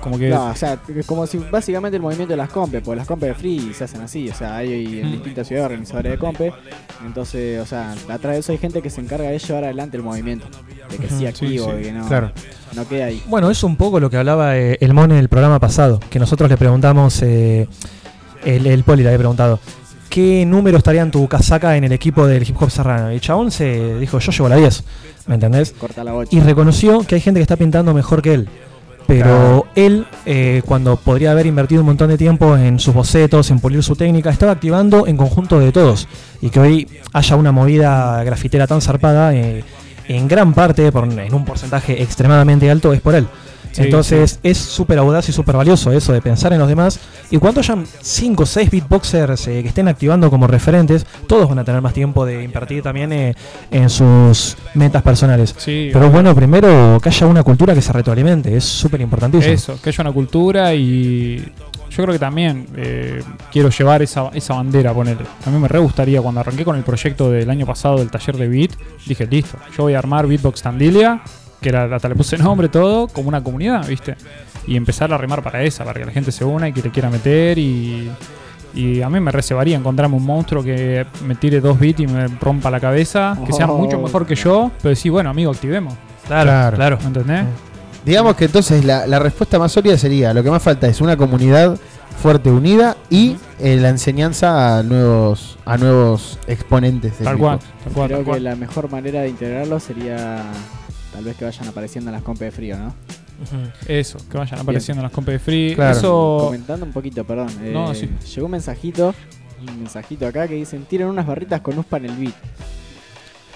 [0.00, 3.06] Como que No, o sea, como si básicamente el movimiento de las compes, porque las
[3.06, 5.12] compes de free se hacen así, o sea, hay en Mm.
[5.12, 6.52] distintas ciudades organizadores de compes,
[7.04, 10.02] entonces, o sea, atrás de eso hay gente que se encarga de llevar adelante el
[10.02, 10.46] movimiento,
[10.90, 11.76] de que sea sí, activo, sí.
[11.76, 12.30] de que no, Claro.
[12.74, 13.22] no quede ahí.
[13.26, 16.18] Bueno, es un poco lo que hablaba eh, el Mon en el programa pasado, que
[16.18, 17.66] nosotros le preguntamos, eh,
[18.44, 19.60] el, el Poli le había preguntado,
[20.16, 23.12] ¿qué número estaría en tu casaca en el equipo del hip hop serrano?
[23.12, 24.84] Y el chabón se dijo, yo llevo la 10,
[25.26, 25.74] ¿me entendés?
[25.78, 26.14] Corta la.
[26.30, 28.48] Y reconoció que hay gente que está pintando mejor que él.
[29.06, 29.66] Pero Claro.
[29.74, 33.82] él, eh, cuando podría haber invertido un montón de tiempo en sus bocetos, en pulir
[33.82, 36.08] su técnica, estaba activando en conjunto de todos.
[36.40, 39.64] Y que hoy haya una movida grafitera tan zarpada, eh,
[40.08, 43.28] en gran parte, por, en un porcentaje extremadamente alto, es por él.
[43.76, 46.98] Sí, Entonces es súper audaz y súper valioso eso de pensar en los demás.
[47.30, 51.58] Y cuando hayan 5 o 6 beatboxers eh, que estén activando como referentes, todos van
[51.58, 53.34] a tener más tiempo de invertir también eh,
[53.70, 55.54] en sus metas personales.
[55.58, 59.52] Sí, Pero bueno, primero que haya una cultura que se retroalimente, es súper importantísimo.
[59.52, 61.36] Eso, que haya una cultura y
[61.90, 63.22] yo creo que también eh,
[63.52, 65.26] quiero llevar esa, esa bandera, ponerle.
[65.44, 68.38] A mí me re gustaría, cuando arranqué con el proyecto del año pasado del taller
[68.38, 68.70] de beat,
[69.04, 71.20] dije, listo, yo voy a armar Beatbox Tandilia,
[71.60, 74.16] que era, hasta le puse nombre, todo, como una comunidad, ¿viste?
[74.66, 76.90] Y empezar a remar para esa, para que la gente se una y que le
[76.90, 78.10] quiera meter y...
[78.74, 82.28] Y a mí me reservaría encontrarme un monstruo que me tire dos beats y me
[82.28, 83.78] rompa la cabeza, que sea Oh.
[83.78, 85.94] mucho mejor que yo, pero decir, bueno, amigo, activemos.
[86.26, 86.98] Claro, claro.
[87.00, 87.44] ¿Me entendés?
[88.04, 91.16] Digamos que entonces la, la respuesta más sólida sería, lo que más falta es una
[91.16, 91.78] comunidad
[92.20, 97.16] fuerte, unida y eh, la enseñanza a nuevos a nuevos exponentes.
[97.18, 100.42] del Tal cual, tal cual, Creo tal que la mejor manera de integrarlo sería
[101.16, 102.94] tal vez que vayan apareciendo en las compes de frío, ¿no?
[103.88, 104.60] Eso, que vayan Bien.
[104.62, 105.74] apareciendo en las compes de free.
[105.74, 105.96] Claro.
[105.96, 106.38] Eso.
[106.44, 107.48] Comentando un poquito, perdón.
[107.62, 108.10] eh, No, sí.
[108.34, 109.14] Llegó un mensajito,
[109.66, 112.34] un mensajito acá que dicen, tiren unas barritas con USPA en el beat.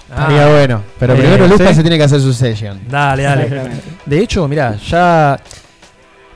[0.08, 0.82] Estaría bueno.
[0.98, 1.74] Pero Eh, primero Lucas ¿sí?
[1.74, 2.80] se tiene que hacer su session.
[2.88, 3.70] Dale, dale.
[4.06, 5.38] De hecho, mira, ya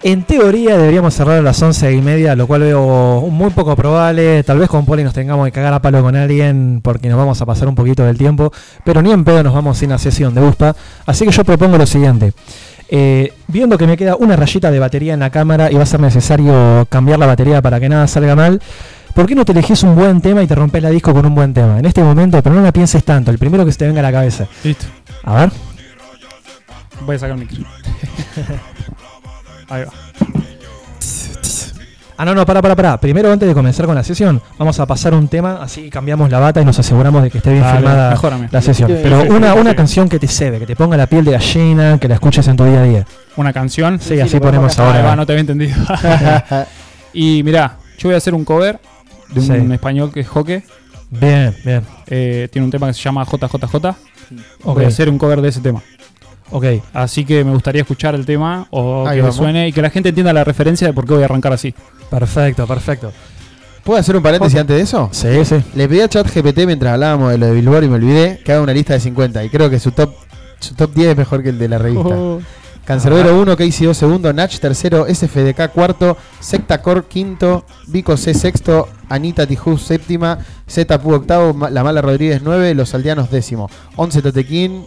[0.04, 4.42] en teoría deberíamos cerrar a las once y media, lo cual veo muy poco probable.
[4.42, 7.40] Tal vez con Poli nos tengamos que cagar a palo con alguien porque nos vamos
[7.40, 8.52] a pasar un poquito del tiempo,
[8.84, 10.76] pero ni en pedo nos vamos sin la sesión de USPA.
[11.06, 12.34] Así que yo propongo lo siguiente.
[12.90, 15.86] Eh, viendo que me queda una rayita de batería en la cámara y va a
[15.86, 18.60] ser necesario cambiar la batería para que nada salga mal,
[19.14, 21.34] ¿por qué no te elegís un buen tema y te rompes la disco con un
[21.34, 21.78] buen tema?
[21.78, 24.02] En este momento, pero no la pienses tanto, el primero que se te venga a
[24.02, 24.46] la cabeza.
[24.64, 24.84] Listo.
[25.22, 25.50] A ver.
[27.06, 27.64] Voy a sacar el micro.
[29.74, 29.92] Ahí va.
[32.16, 33.00] Ah, no, no, para, para, para.
[33.00, 36.38] Primero, antes de comenzar con la sesión, vamos a pasar un tema, así cambiamos la
[36.38, 38.48] bata y nos aseguramos de que esté bien Dale, filmada mejorame.
[38.52, 38.88] la sesión.
[39.02, 42.06] Pero una, una canción que te cebe, que te ponga la piel de gallina, que
[42.06, 43.06] la escuches en tu día a día.
[43.36, 43.98] ¿Una canción?
[44.00, 45.02] Sí, así ponemos ahora.
[45.02, 45.74] va, no te había entendido.
[47.12, 48.78] y mirá, yo voy a hacer un cover
[49.30, 49.72] de un Sí.
[49.72, 50.62] español que es Joque.
[51.10, 51.82] Bien, bien.
[52.06, 53.74] Eh, tiene un tema que se llama JJJ.
[54.62, 54.74] Ok.
[54.76, 55.82] Voy a hacer un cover de ese tema.
[56.50, 56.64] Ok.
[56.92, 59.36] Así que me gustaría escuchar el tema o Ahí que vamos.
[59.36, 61.74] suene y que la gente entienda la referencia de por qué voy a arrancar así.
[62.10, 63.12] Perfecto, perfecto.
[63.82, 65.08] ¿Puedo hacer un paréntesis antes de eso?
[65.12, 65.56] Sí, sí.
[65.74, 68.62] Le pedí a ChatGPT mientras hablábamos de lo de Billboard y me olvidé que haga
[68.62, 70.14] una lista de 50 y creo que su top
[70.58, 72.08] su top 10 es mejor que el de la revista.
[72.08, 72.40] Oh.
[72.84, 79.46] Cancerbero 1, KCO segundo, Nach tercero, SFDK cuarto, Secta Core quinto, Vico C sexto, Anita
[79.46, 84.84] Tijú séptima, Z octavo, La Mala Rodríguez 9, Los Aldeanos décimo, 11 Totequín.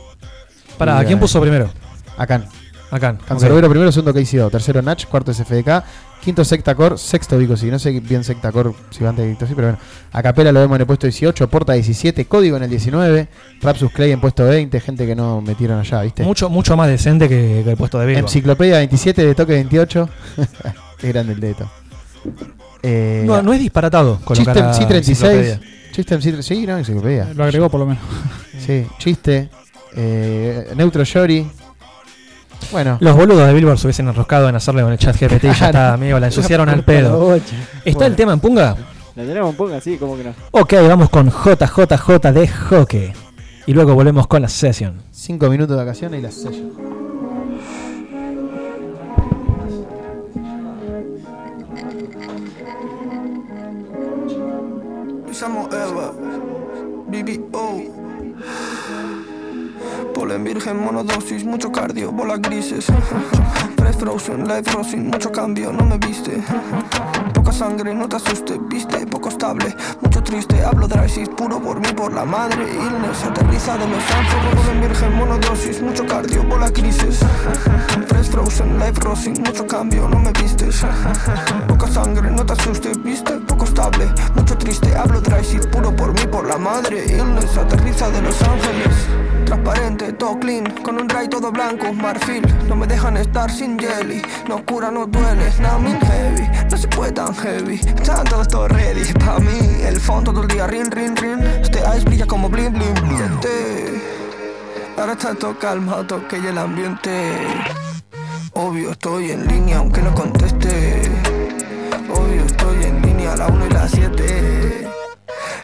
[0.78, 1.70] Pará, y, ¿quién eh, puso primero?
[2.18, 2.44] Acá.
[2.90, 3.18] Acá.
[3.28, 5.84] Cancerbero primero, segundo KCO, tercero Nach, cuarto SFDK,
[6.24, 7.68] quinto Secta Core, sexto Vico C.
[7.68, 9.80] No sé bien Secta Core si va antes de Vico C, pero bueno.
[10.14, 13.28] Acapela lo vemos en el puesto 18, Porta 17, Código en el 19,
[13.62, 16.24] Rapsus Clay en puesto 20, gente que no metieron allá, ¿viste?
[16.24, 18.26] Mucho, mucho más decente que, que el puesto de Billboard.
[18.26, 20.10] Enciclopedia 27, de toque 28.
[20.98, 21.70] Qué grande el dedo.
[22.84, 25.32] Eh, No, no es disparatado colocar Chistem a C 36.
[25.34, 25.60] enciclopedia.
[25.92, 27.28] Chistem C sí, no, enciclopedia.
[27.36, 28.04] Lo agregó por lo menos.
[28.66, 29.50] Sí, chiste.
[29.96, 31.50] Eh, Neutro Shori.
[32.72, 32.98] Bueno.
[33.00, 35.66] Los boludos de Billboard se hubiesen enroscado en hacerle con el chat GPT y ya
[35.68, 37.40] está, amigo, la ensuciaron al pedo.
[37.86, 38.76] ¿Está el tema en punga?
[39.16, 40.34] La tenemos un poco así, como que no.
[40.52, 43.14] Ok, vamos con JJJ de Hockey.
[43.66, 45.02] Y luego volvemos con la sesión.
[45.12, 46.72] 5 minutos de vacaciones y la sello.
[55.40, 56.14] Llamo Eva,
[57.08, 57.97] BBO.
[60.18, 62.88] Polen virgen, monodosis, mucho cardio, bolas grises.
[64.00, 66.44] Frozen, life frozen, mucho cambio, no me viste.
[67.34, 70.64] Poca sangre, no te asustes, viste, poco estable, mucho triste.
[70.64, 72.64] Hablo dry shit, puro por mí, por la madre.
[72.64, 74.56] Illness, aterriza de Los Ángeles.
[74.56, 77.20] Polen virgen, monodosis, mucho cardio, bolas grises.
[78.08, 80.86] Fresh frozen, life frozen, mucho cambio, no me vistes.
[81.68, 84.96] Poca sangre, no te asustes, viste, poco estable, mucho triste.
[84.96, 87.04] Hablo dry shit, puro por mí, por la madre.
[87.08, 88.96] Illness, aterriza de Los Ángeles.
[89.46, 92.46] Transparente, todo clean, con un dry todo blanco, marfil.
[92.68, 93.78] No me dejan estar sin
[94.48, 97.76] no cura, no duele, now I'm in heavy, no se puede tan heavy.
[97.76, 101.40] Están todo ready, pa' mí, el fondo todo el día rin, rin, rin.
[101.62, 103.40] Este ice brilla como bling, bling, bling.
[104.98, 107.38] Ahora está todo calmado, que ya el ambiente.
[108.54, 111.02] Obvio, estoy en línea, aunque no conteste.
[112.10, 114.57] Obvio, estoy en línea a la 1 y la 7.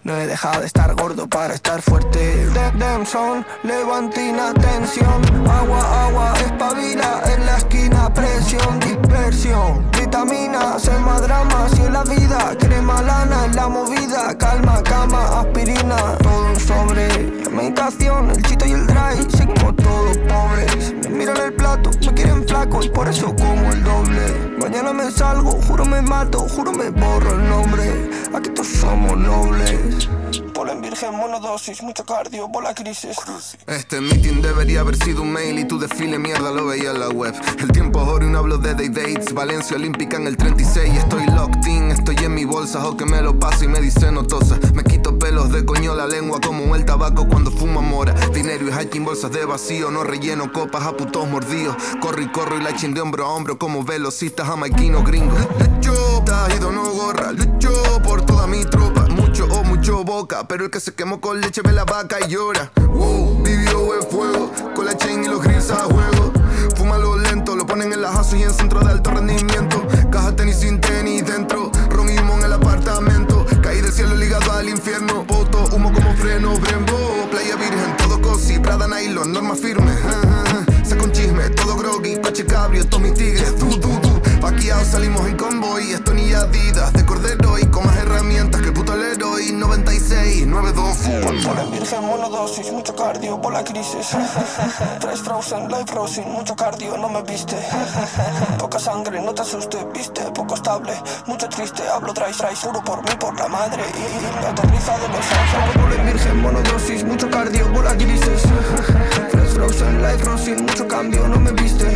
[0.04, 2.20] No he dejado de estar gordo para estar fuerte.
[2.20, 5.22] De dem son, levantina, tensión.
[5.50, 8.14] Agua, agua, espabila en la esquina.
[8.14, 9.90] Presión, dispersión.
[9.98, 12.54] Vitaminas, en más dramas y en la vida.
[12.60, 14.38] Crema lana en la movida.
[14.38, 16.18] Calma, cama, aspirina.
[16.18, 17.08] Todo un sobre.
[17.50, 19.26] Meditación, el chito y el dry.
[19.30, 20.94] Seguimos todos pobres.
[21.04, 24.53] Me miran el plato, me quieren flaco y por eso como el doble.
[24.64, 28.10] Mañana me salgo, juro me mato, juro me borro el nombre.
[28.34, 30.08] Aquí todos somos nobles.
[30.54, 33.18] Polen virgen, monodosis, mucho cardio, bola crisis.
[33.68, 37.10] Este meeting debería haber sido un mail y tu desfile mierda lo veía en la
[37.10, 37.36] web.
[37.60, 39.34] El tiempo es oro y no hablo de day dates.
[39.34, 40.98] Valencia Olímpica en el 36.
[40.98, 42.88] Estoy locked in, estoy en mi bolsa.
[42.88, 44.58] O que me lo paso y me dice notosa.
[44.74, 48.14] Me quito pelos de coño la lengua como el tabaco cuando fuma mora.
[48.34, 49.90] Dinero y hiking, bolsas de vacío.
[49.90, 51.78] No relleno copas a putos mordidos.
[52.02, 55.40] Corro y corro y la chin de hombro a hombro como velocistas jamaiquinos gringos.
[55.60, 56.26] Lucho,
[56.58, 57.32] ido no gorra.
[57.32, 57.72] Lucho
[58.04, 59.08] por toda mi tropa.
[59.12, 60.46] Mucho o mucho boca.
[60.46, 62.74] Pero el que se quemó con leche ve la vaca y llora.
[62.94, 64.52] Wow, vivió en fuego.
[64.76, 66.34] Con la chain y los grills a juego.
[66.76, 69.88] Fúmalo lento, lo ponen en la jazo y en centro de alto rendimiento.
[70.12, 71.63] Caja tenis sin tenis dentro.
[74.64, 75.26] Al infierno.
[75.28, 77.28] Poto, humo como freno, Brembo.
[77.30, 78.60] Playa virgen, todo cosi.
[78.60, 79.92] Prada nylon, norma firme.
[80.06, 80.86] Ah, ah, ah.
[80.86, 82.16] Saca un chisme, todo groggy.
[82.22, 83.58] Coche cabrio, todos mis tigres.
[83.60, 84.00] Du, du.
[84.40, 85.92] Paqueados salimos en convoy.
[85.92, 89.52] Esto Adidas de cordero y con más herramientas que el puto Leroy.
[89.52, 90.98] 96, 92.
[91.46, 94.08] Polen virgen, monodosis, mucho cardio, bola crisis.
[95.00, 97.56] Fresh frozen, life frozen, mucho cardio, no me viste.
[98.58, 100.22] Poca sangre, no te asustes, viste.
[100.34, 100.94] Poco estable,
[101.28, 101.84] mucho triste.
[101.88, 103.84] Hablo dry, dry, juro por mí, por la madre.
[103.94, 105.84] Y aterriza de los ángeles.
[105.84, 108.42] Polen virgen, monodosis, mucho cardio, bola grises.
[109.32, 111.96] Fresh frozen, life frozen, mucho cambio, no me viste.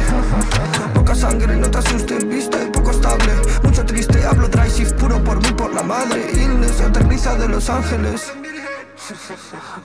[0.94, 2.58] Poca sangre, no te asustes, viste.
[2.68, 3.34] Poco estable,
[3.64, 4.27] mucho triste.
[4.28, 6.30] Hablo dry shift, puro por mí, por la madre.
[6.34, 8.34] Illness, aterriza de Los Ángeles.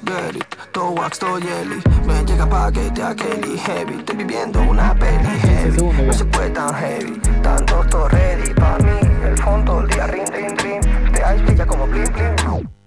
[0.04, 4.94] Get it, todo wax, todo jelly Me llega paquete a Kelly Heavy, estoy viviendo una
[4.96, 5.80] peli heavy.
[6.06, 7.20] No se puede tan heavy.
[7.40, 8.98] Tanto todo ready pa' mí.
[9.24, 10.80] El fondo, el día rin, rin, rin.
[11.06, 12.81] Este ice brilla como bling, bling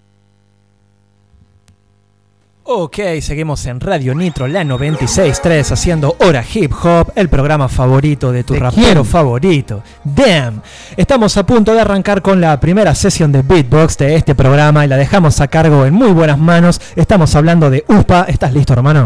[2.68, 8.44] Ok, seguimos en Radio Nitro, la 96.3, haciendo Hora Hip Hop, el programa favorito de
[8.44, 9.06] tu ¿De rapero quién?
[9.06, 9.84] favorito.
[10.04, 10.64] Damn.
[10.98, 14.88] Estamos a punto de arrancar con la primera sesión de beatbox de este programa y
[14.88, 16.82] la dejamos a cargo en muy buenas manos.
[16.96, 18.24] Estamos hablando de UPA.
[18.28, 19.06] ¿Estás listo, hermano?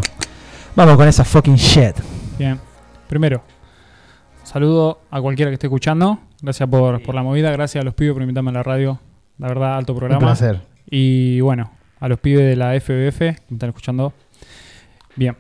[0.78, 1.98] Vamos con esa fucking shit.
[2.38, 2.58] Bien.
[3.10, 3.44] Primero,
[4.46, 6.18] saludo a cualquiera que esté escuchando.
[6.42, 7.52] Gracias por, por la movida.
[7.52, 9.02] Gracias a los pibes por invitarme a la radio.
[9.38, 10.22] La verdad, alto programa.
[10.22, 10.62] placer.
[10.90, 14.14] Y bueno, a los pibes de la FBF que me están escuchando.
[15.16, 15.36] Bien.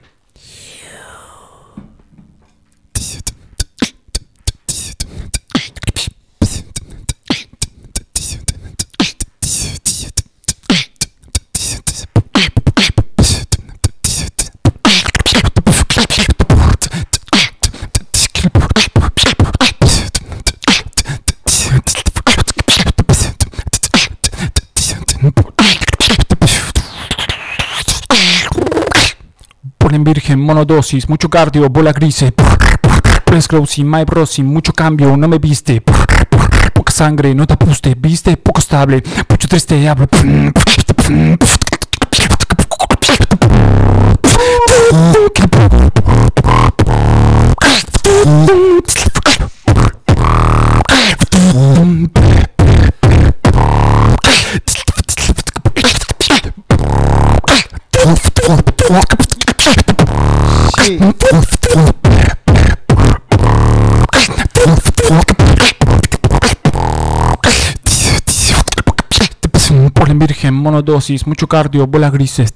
[29.78, 32.34] Polen virgen, monodosis, mucho cardio, bola grises.
[33.26, 35.82] Prescrossing, my brosin, mucho cambio, no me viste.
[36.74, 39.04] Poca sangre, no te apuste, viste, poco estable.
[39.30, 40.08] Mucho triste, hablo.
[69.94, 72.54] Polen virgen, monodosis, mucho cardio, bola grises.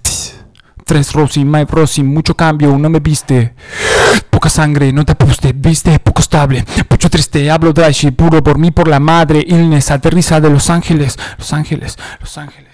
[0.85, 3.53] Tres Rosy, my Rosy, mucho cambio, no me viste.
[4.30, 6.65] Poca sangre, no te apuste, viste, poco estable.
[6.90, 9.43] Mucho triste, hablo shit, puro por mí, por la madre.
[9.48, 12.72] Illness, aterriza de Los Ángeles, Los Ángeles, Los Ángeles.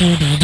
[0.00, 0.39] Mm-hmm.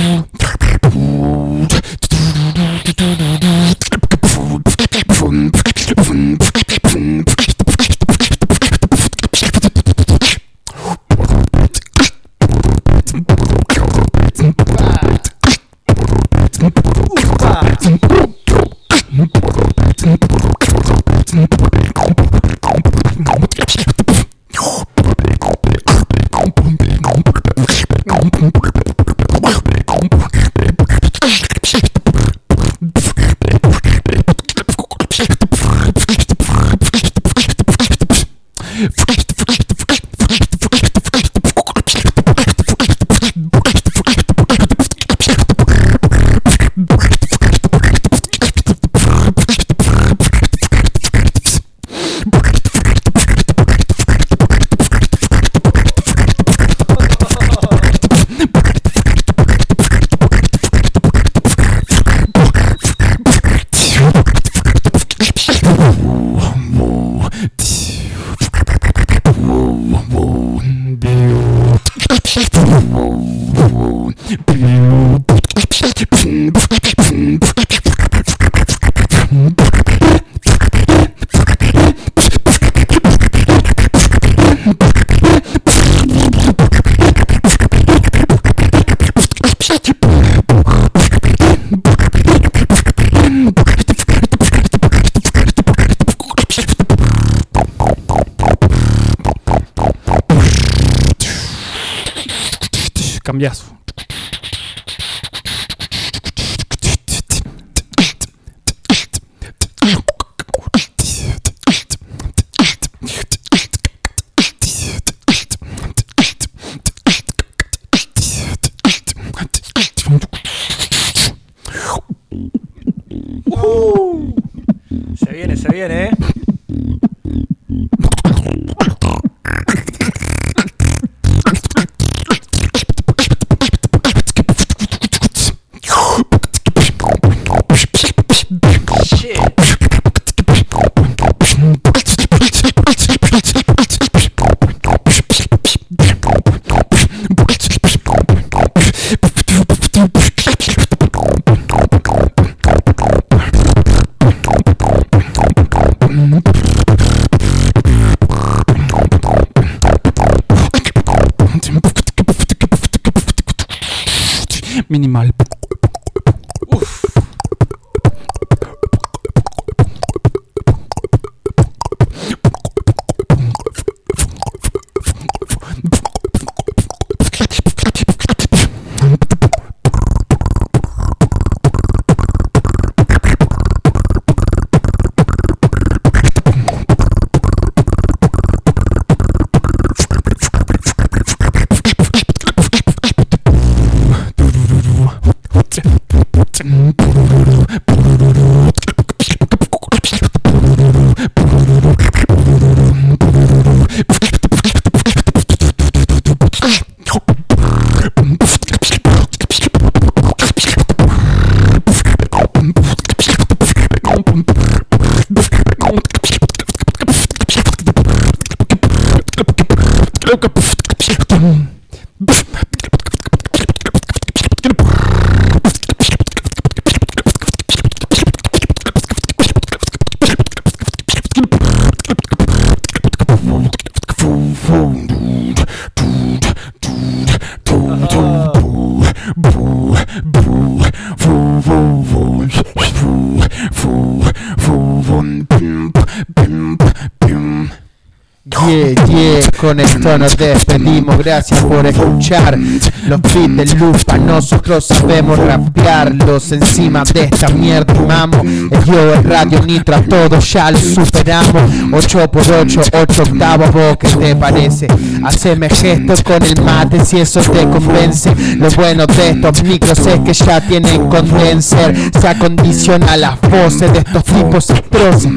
[250.06, 251.18] Con esto nos despedimos.
[251.18, 252.58] Gracias por escuchar
[253.06, 254.18] los beats de Lupa.
[254.18, 258.40] Nosotros sabemos rapearlos encima de esta mierda, mamo.
[258.42, 261.62] El yo, el radio nitro, a todos ya lo superamos.
[261.92, 264.86] 8 por 8, 8 octavos, ¿vos qué te parece?
[265.24, 268.34] Haceme gestos con el mate si eso te convence.
[268.56, 271.94] Lo bueno de estos micros es que ya tienen condenser.
[272.20, 275.30] Se acondiciona las voces de estos tipos atroces.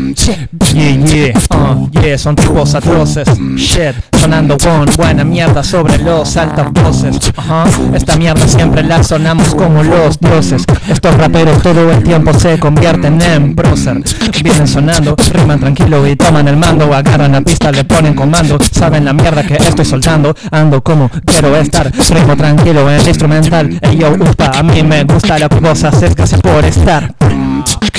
[0.74, 3.28] Yeah, yeah, uh, yeah, son tipos atroces.
[3.56, 7.18] Shit, sonando con buena mierda sobre los altavoces.
[7.94, 10.64] Esta mierda siempre la sonamos como los dioses.
[10.90, 14.04] Estos raperos todo el tiempo se convierten en prócer.
[14.44, 16.94] Vienen sonando, riman tranquilo y toman el mando.
[16.94, 18.58] Agarran la pista, le ponen comando.
[18.72, 20.36] Saben la mierda que estoy soltando.
[20.52, 23.80] Ando como quiero estar, rimo tranquilo en el instrumental.
[23.82, 27.14] Ey, yo, upa, a mí me gusta la cosa, gracias por estar.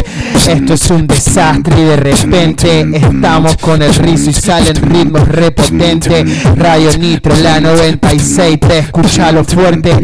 [0.48, 6.24] Esto es un desastre y de repente estamos con el rizo y salen ritmos repotentes.
[6.56, 8.60] Radio Nitro, la 96.
[8.60, 9.96] Te escucha lo fuerte.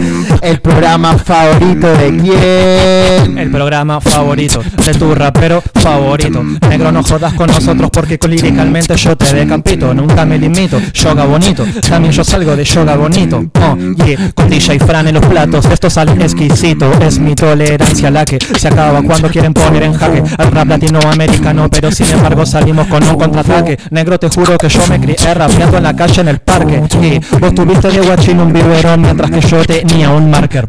[0.42, 3.38] El programa favorito de quién.
[3.38, 6.42] El programa favorito de tu rapero favorito.
[6.68, 9.94] Negro, no jodas con nosotros porque líricamente yo te decapito.
[9.94, 10.80] Nunca me limito.
[10.92, 11.64] Yoga bonito.
[11.88, 13.44] También yo salgo de yoga bonito.
[13.60, 14.32] Oh, yeah.
[14.34, 15.66] Con DJ Fran en los platos.
[15.66, 16.90] Esto sale exquisito.
[17.00, 21.68] Es mi tolerancia la que se acaba cuando quieren poner en jaque al rap latinoamericano.
[21.68, 23.78] Pero sin embargo salimos con un contraataque.
[23.90, 26.82] Negro, te juro que yo me crié rapeando en la calle en el parque.
[27.02, 30.68] Y vos tuviste de guachín un biberón mientras que yo tenía un marker.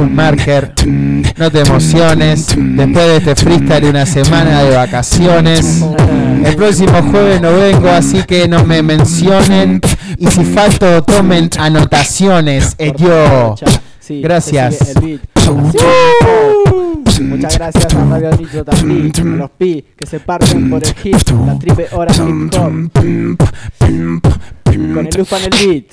[0.00, 0.72] un marker.
[1.36, 2.46] No te emociones.
[2.56, 5.84] Después de este freestyle y una semana de vacaciones.
[6.44, 9.80] El próximo jueves no vengo, así que no me mencionen.
[10.18, 12.74] Y si falto, tomen anotaciones.
[12.78, 13.54] Eh, yo.
[13.98, 14.94] Sí, Gracias.
[17.20, 21.58] Muchas gracias a Radio también, a los pi que se parten por el hit, la
[21.58, 22.90] triple hora hip hop.
[24.64, 25.84] Con el luz en el beat.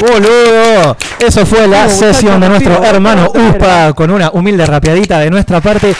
[0.00, 5.60] Boludo, eso fue la sesión de nuestro hermano Upa con una humilde rapeadita de nuestra
[5.60, 5.94] parte.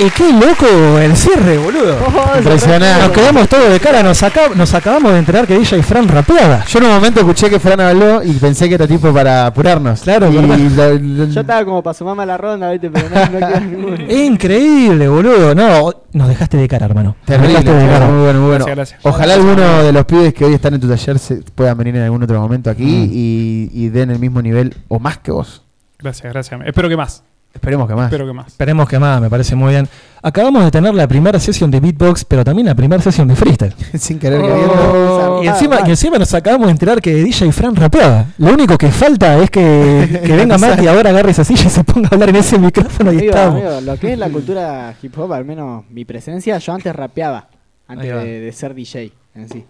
[0.00, 1.96] Y qué loco el cierre, boludo.
[2.38, 3.02] Impresionante.
[3.08, 6.64] Nos quedamos todos de cara, nos, aca- nos acabamos de enterar que DJ Fran rapeaba.
[6.66, 10.02] Yo en un momento escuché que Fran habló y pensé que era tipo para apurarnos.
[10.02, 10.56] Claro, y ¿verdad?
[10.92, 12.90] lo- lo- Yo estaba como para sumarme a la ronda, ¿viste?
[12.90, 13.96] Pero no, no ninguno.
[14.12, 15.52] Increíble, boludo.
[15.56, 17.16] No, nos dejaste de cara, hermano.
[17.18, 18.06] Nos Terrible, dejaste de cara.
[18.06, 18.64] muy bueno, muy bueno.
[18.66, 19.00] Gracias, gracias.
[19.02, 22.02] Ojalá alguno de los pibes que hoy están en tu taller se puedan venir en
[22.02, 25.64] algún otro momento aquí y, y den el mismo nivel o más que vos.
[25.98, 26.60] Gracias, gracias.
[26.64, 27.24] Espero que más.
[27.54, 28.04] Esperemos que más.
[28.06, 28.46] Espero que más.
[28.48, 29.88] Esperemos que más, me parece muy bien.
[30.22, 33.74] Acabamos de tener la primera sesión de beatbox, pero también la primera sesión de freestyle.
[33.98, 35.40] Sin querer Oh, queriendo.
[35.44, 38.26] Y encima, y encima nos acabamos de enterar que DJ Fran rapeaba.
[38.38, 41.82] Lo único que falta es que, que venga Mati ahora agarre esa silla y se
[41.84, 43.62] ponga a hablar en ese micrófono y Amigo, estamos.
[43.62, 47.48] amigo, lo que es la cultura hip hop, al menos mi presencia, yo antes rapeaba,
[47.88, 49.64] antes de, de ser DJ en sí.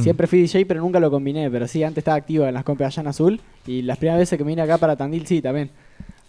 [0.00, 1.50] Siempre fui DJ, pero nunca lo combiné.
[1.50, 3.40] Pero sí, antes estaba activo en las compras allá en azul.
[3.66, 5.70] Y las primeras veces que me vine acá para Tandil, sí, también.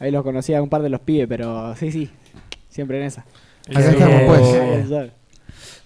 [0.02, 2.10] Ahí los conocía a un par de los pibes, pero sí, sí.
[2.70, 3.24] Siempre en esa.
[3.70, 4.56] Acá estamos, pues.
[4.84, 5.06] Está.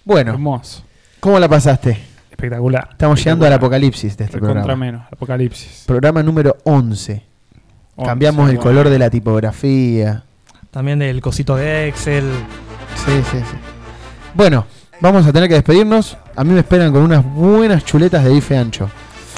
[0.06, 0.82] Bueno, Hermoso.
[1.20, 1.98] ¿cómo la pasaste?
[2.30, 2.88] Espectacular.
[2.92, 4.84] Estamos llegando al apocalipsis de este Recontra programa.
[4.86, 5.84] menos, apocalipsis.
[5.86, 7.22] Programa número 11.
[8.02, 8.62] Cambiamos el bueno.
[8.62, 10.24] color de la tipografía.
[10.70, 12.24] También del cosito de Excel.
[12.94, 13.56] Sí, sí, sí.
[14.32, 14.64] Bueno,
[14.98, 16.16] vamos a tener que despedirnos.
[16.34, 18.88] A mí me esperan con unas buenas chuletas de bife ancho.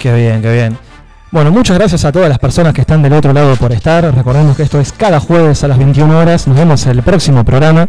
[0.01, 0.88] Qué bien, qué bien.
[1.31, 4.15] Bueno, muchas gracias a todas las personas que están del otro lado por estar.
[4.15, 6.49] Recordemos que esto es cada jueves a las 21 horas.
[6.49, 7.87] Nos vemos en el próximo programa.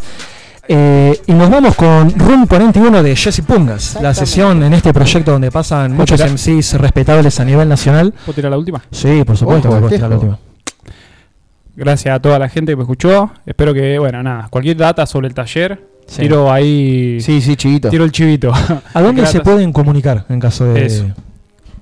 [0.68, 5.32] Eh, y nos vamos con Room 41 de Jesse Pungas, la sesión en este proyecto
[5.32, 6.32] donde pasan muchos tirar?
[6.32, 8.14] MCs respetables a nivel nacional.
[8.26, 8.84] ¿Puedo tirar la última?
[8.92, 9.96] Sí, por supuesto Ojo, espejo.
[9.96, 10.40] tirar la última.
[11.76, 13.32] Gracias a toda la gente que me escuchó.
[13.48, 16.22] Espero que, bueno, nada, cualquier data sobre el taller, Sí.
[16.24, 17.20] tiro ahí.
[17.22, 17.90] Sí, sí, chivito.
[17.90, 18.52] Tiro el chivito.
[18.94, 20.86] ¿A dónde se pueden comunicar en caso de.
[20.86, 21.06] Eso.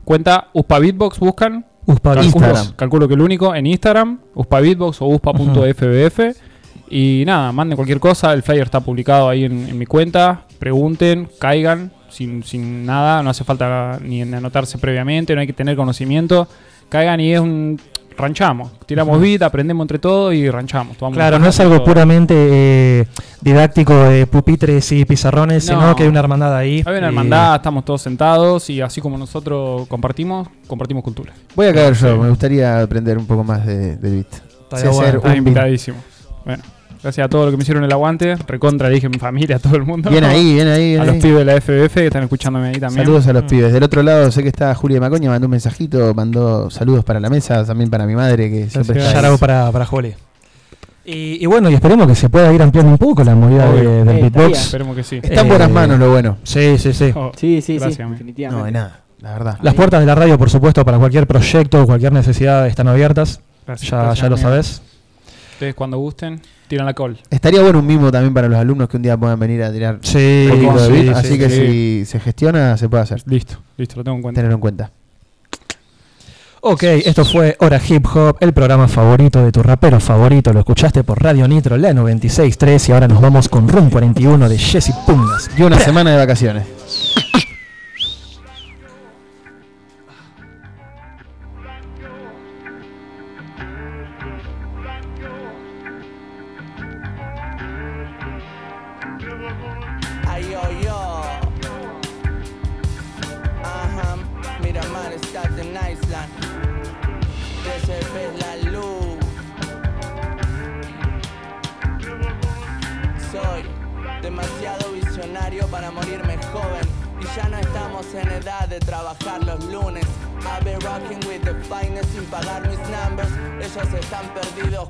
[0.07, 1.65] Cuenta Uspa Beatbox, buscan.
[1.85, 6.19] Uspa calculo, calculo que el único en Instagram, Uspa Beatbox o uspa.fbf.
[6.89, 8.31] Y nada, manden cualquier cosa.
[8.31, 10.45] El flyer está publicado ahí en, en mi cuenta.
[10.59, 13.21] Pregunten, caigan, sin, sin nada.
[13.21, 16.47] No hace falta ni anotarse previamente, no hay que tener conocimiento.
[16.87, 17.77] Caigan y es un.
[18.17, 18.71] Ranchamos.
[18.85, 20.97] Tiramos beat, aprendemos entre todos y ranchamos.
[21.13, 21.85] Claro, no es algo todo.
[21.85, 23.05] puramente eh,
[23.41, 25.79] didáctico de pupitres y pizarrones, No.
[25.79, 26.83] sino que hay una hermandad ahí.
[26.85, 31.33] Hay una y- hermandad, estamos todos sentados y así como nosotros compartimos, compartimos cultura.
[31.55, 34.33] Voy a caer yo, me gustaría aprender un poco más de, del beat.
[34.81, 35.37] Sé bueno, hacer un beat.
[35.37, 35.97] invitadísimo.
[36.43, 36.63] Bueno,
[37.01, 38.35] gracias a todos los que me hicieron el aguante.
[38.47, 40.09] Recontra, dije a mi familia, a todo el mundo.
[40.09, 42.79] Bien ahí, bien ahí, bien A los pibes de la FBF que están escuchándome ahí
[42.79, 43.05] también.
[43.05, 43.47] Saludos a los Mm.
[43.47, 43.73] pibes.
[43.73, 47.29] Del otro lado sé que está Julia Macoña, mandó un mensajito, mandó saludos para la
[47.29, 50.13] mesa, también para mi madre que siempre está para, para Juli.
[51.05, 53.89] Y, y bueno, y esperemos que se pueda ir ampliando un poco la movida Obvio.
[53.89, 54.35] de- del Eh, beatbox.
[54.45, 54.61] estaría.
[54.61, 55.19] Esperemos que sí.
[55.23, 56.37] Está en buenas manos lo bueno.
[56.43, 57.11] Sí, sí, sí.
[57.15, 58.59] Oh, Sí, sí, gracias, sí, definitivamente.
[58.59, 59.57] No, de nada, la verdad.
[59.61, 63.39] Las puertas de la radio, por supuesto, para cualquier proyecto o cualquier necesidad están abiertas.
[63.65, 64.81] Gracias, ya gracias, ya lo sabes.
[65.53, 67.17] Ustedes cuando gusten, tiran la call.
[67.29, 69.99] Estaría bueno un mimo también para los alumnos que un día puedan venir a tirar
[70.01, 71.55] Sí, un poquito de beat, sí, así que sí.
[71.55, 73.21] si se gestiona se puede hacer.
[73.25, 74.37] Listo, listo, lo tengo en cuenta.
[74.39, 74.91] Tenerlo en cuenta.
[76.61, 80.51] Ok, esto fue Hora Hip Hop, el programa favorito de tu rapero favorito.
[80.51, 84.57] Lo escuchaste por Radio Nitro, la 96.3 y ahora nos vamos con Room 41 de
[84.57, 85.49] Jesse Pungas.
[85.57, 86.63] Y una semana de vacaciones.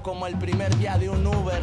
[0.08, 1.62] Como el primer día de un Uber.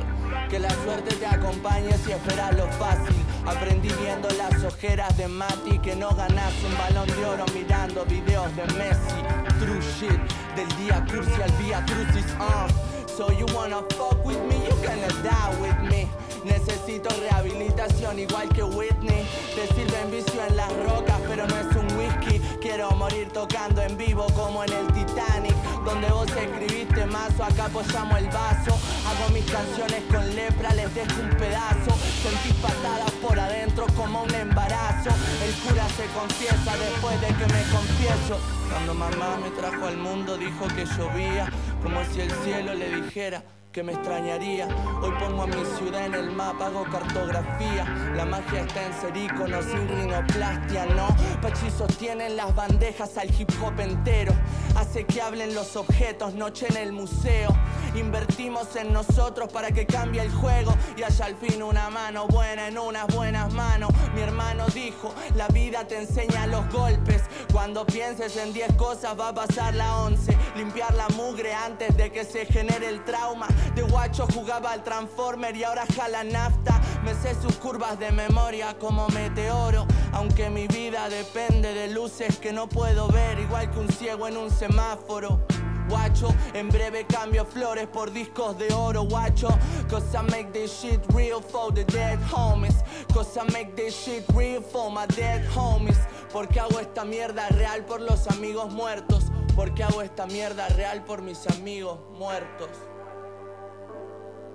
[0.51, 3.17] Que la suerte te acompañe si esperas lo fácil.
[3.47, 8.55] Aprendí viendo las ojeras de Mati que no ganas un balón de oro mirando videos
[8.55, 9.17] de Messi.
[9.59, 10.21] True shit
[10.57, 11.41] del día cursi
[11.73, 12.27] al crucis.
[12.39, 12.95] Uh.
[13.17, 16.09] So you wanna fuck with me, you gonna die with me.
[16.45, 19.25] Necesito rehabilitación igual que Whitney.
[19.55, 22.41] Te sirven vicio en las rocas, pero no es un whisky.
[22.61, 25.55] Quiero morir tocando en vivo como en el Titanic.
[25.85, 28.73] Donde vos escribiste mazo, acá apoyamos el vaso.
[29.07, 31.91] Hago mis canciones con lepra, les dejo un pedazo.
[32.23, 35.11] Sentís patadas por adentro como un embarazo.
[35.45, 38.41] El cura se confiesa después de que me confieso.
[38.71, 41.51] Cuando mamá me trajo al mundo dijo que llovía,
[41.83, 43.43] como si el cielo le dijera
[43.75, 44.69] que me extrañaría.
[45.03, 47.85] Hoy pongo a mi ciudad en el mapa, hago cartografía.
[48.15, 51.09] La magia está en ser ícono sin rinoplastia, ¿no?
[51.43, 54.33] Pachi sostienen las bandejas al hip hop entero.
[54.77, 57.51] Hace que hablen los objetos, noche en el museo.
[57.97, 62.69] Invertimos en nosotros para que cambie el juego y haya al fin una mano buena
[62.69, 63.91] en unas buenas manos.
[64.15, 67.23] Mi hermano dijo, la vida te enseña los golpes.
[67.53, 70.37] Cuando pienses en 10 cosas va a pasar la 11.
[70.57, 73.49] Limpiar la mugre antes de que se genere el trauma.
[73.75, 76.81] De guacho jugaba al Transformer y ahora jala nafta.
[77.05, 79.87] Me sé sus curvas de memoria como meteoro.
[80.13, 84.37] Aunque mi vida depende de luces que no puedo ver, igual que un ciego en
[84.37, 85.41] un semáforo.
[85.89, 89.49] Guacho, en breve cambio flores por discos de oro, guacho.
[89.91, 92.83] Cause make this shit real for the dead homies.
[93.13, 95.99] Cause make this shit real for my dead homies.
[96.33, 99.25] Porque hago esta mierda real por los amigos muertos.
[99.55, 102.71] Porque hago esta mierda real por mis amigos muertos.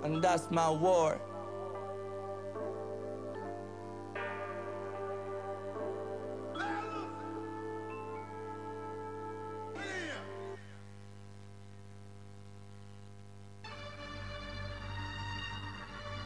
[0.02, 1.20] And that's my war.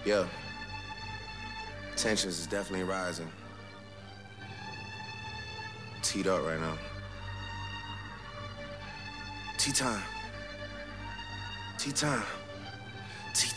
[0.04, 0.26] Yeah.
[1.96, 3.30] Tensions is definitely rising.
[6.02, 6.76] Teed up right now.
[9.56, 10.02] Tea time.
[11.78, 12.22] Tea time.
[13.34, 13.50] Tea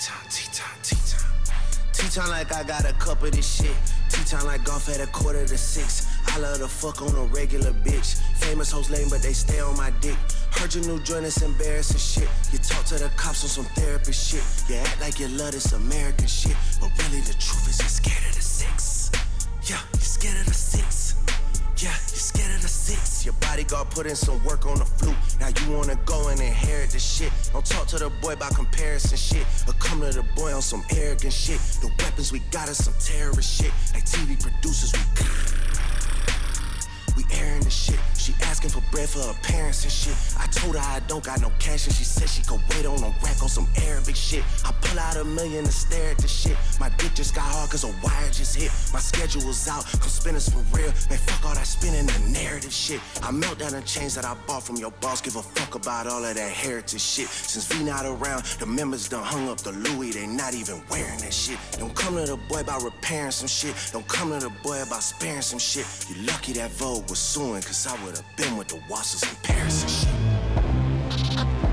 [2.09, 3.75] time, like I got a cup of this shit.
[4.09, 6.07] Tea time like golf at a quarter to six.
[6.27, 8.19] I love to fuck on a regular bitch.
[8.37, 10.17] Famous hoes lame, but they stay on my dick.
[10.51, 12.29] Heard your new joint is embarrassing shit.
[12.51, 14.43] You talk to the cops on some therapist shit.
[14.69, 16.55] You act like you love this American shit.
[16.79, 19.11] But really the truth is you're scared of the six.
[19.69, 21.15] Yeah, you're scared of the six.
[21.77, 23.23] Yeah, you scared of the six.
[23.23, 25.15] Your bodyguard put in some work on the flute.
[25.39, 27.31] Now you wanna go and inherit the shit.
[27.53, 29.45] Don't talk to the boy about comparison shit.
[29.67, 31.59] Or come to the boy on some arrogant shit.
[31.81, 33.71] The weapons we got is some terrorist shit.
[33.93, 34.99] Like TV producers, we
[37.17, 37.99] we airing the shit.
[38.15, 40.15] She asking for bread for her parents and shit.
[40.37, 43.01] I told her I don't got no cash and she said she could wait on
[43.03, 44.43] a rack on some Arabic shit.
[44.63, 46.55] I pull out a million and stare at the shit.
[46.79, 48.71] My dick just got hard cause a wire just hit.
[48.93, 50.93] My schedule's out, come spinners for real.
[51.09, 53.01] Man, fuck all that spinning the narrative shit.
[53.23, 55.21] I melt down the chains that I bought from your boss.
[55.21, 57.27] Give a fuck about all of that heritage shit.
[57.27, 60.11] Since V not around, the members done hung up the Louis.
[60.11, 61.57] They not even wearing that shit.
[61.79, 63.73] Don't come to the boy about repairing some shit.
[63.91, 65.85] Don't come to the boy about sparing some shit.
[66.09, 69.83] You lucky that Vogue was suing, cause I would've been with the Wassers in Paris
[69.83, 71.66] and shit.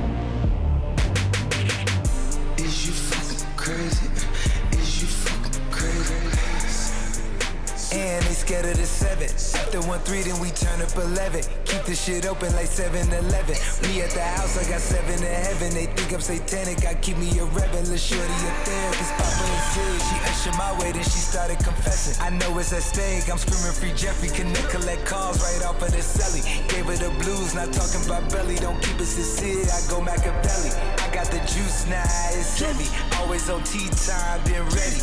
[7.94, 9.30] And they scared of the seven.
[9.30, 11.46] After one three, then we turn up eleven.
[11.64, 13.54] Keep the shit open like 7-Eleven.
[13.86, 15.70] Me at the house, I got seven in heaven.
[15.74, 16.84] They think I'm satanic.
[16.86, 19.14] I keep me a rebel, a shorty a therapist.
[19.14, 20.02] Papa is serious.
[20.10, 22.18] She ushered my way, then she started confessing.
[22.18, 23.30] I know it's at stake.
[23.30, 24.28] I'm screaming free Jeffrey.
[24.28, 26.42] Connect, collect calls right off of the celly.
[26.66, 28.56] Gave her the blues, not talking about belly.
[28.56, 29.70] Don't keep it sincere.
[29.70, 30.74] I go Machiavelli.
[30.98, 32.02] I got the juice now,
[32.34, 32.90] it's heavy.
[33.22, 34.98] Always on tea time, been ready.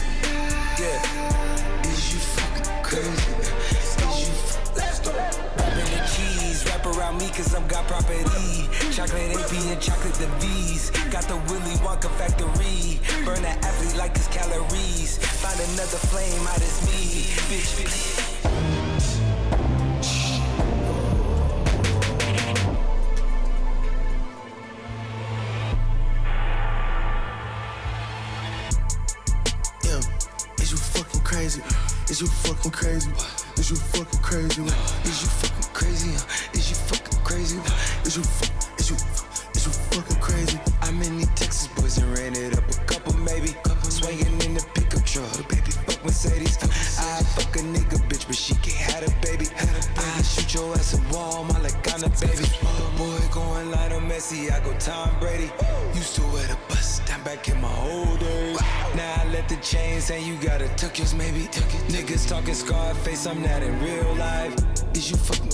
[0.80, 1.81] Yeah.
[2.92, 3.08] Crazy?
[4.76, 5.12] Let's go.
[5.14, 8.68] Rapping the keys, wrap around me cause I'm got property.
[8.92, 10.90] Chocolate AP and chocolate the V's.
[11.10, 13.00] Got the Willy Wonka factory.
[13.24, 15.18] Burn the athlete like his calories.
[15.40, 17.24] Find another flame out as me.
[17.48, 18.42] Bitch,
[30.92, 31.62] fucking crazy?
[32.12, 33.10] Is you fucking crazy?
[33.56, 34.64] Is you fucking crazy?
[34.64, 36.10] Is you fucking crazy?
[36.52, 37.58] Is you fucking crazy?
[38.04, 38.98] Is you fu- is you
[39.56, 40.60] is you fucking crazy?
[40.90, 43.56] In these Texas boys and ran it up a couple maybe.
[43.90, 46.58] Swinging in the pickup truck, baby fuck Mercedes.
[50.52, 52.46] I shoot your ass a wall, my like on a baby.
[52.98, 55.50] Boy going Lionel Messi, I go Tom Brady.
[55.94, 58.60] Used to wear the bust down back in my old days.
[58.96, 61.48] Now I let the chains hang, you gotta tuck yours maybe.
[61.48, 61.94] Tuck it.
[61.94, 64.54] Niggas talking Scarface, I'm not in real life.
[64.94, 65.50] Is you fucking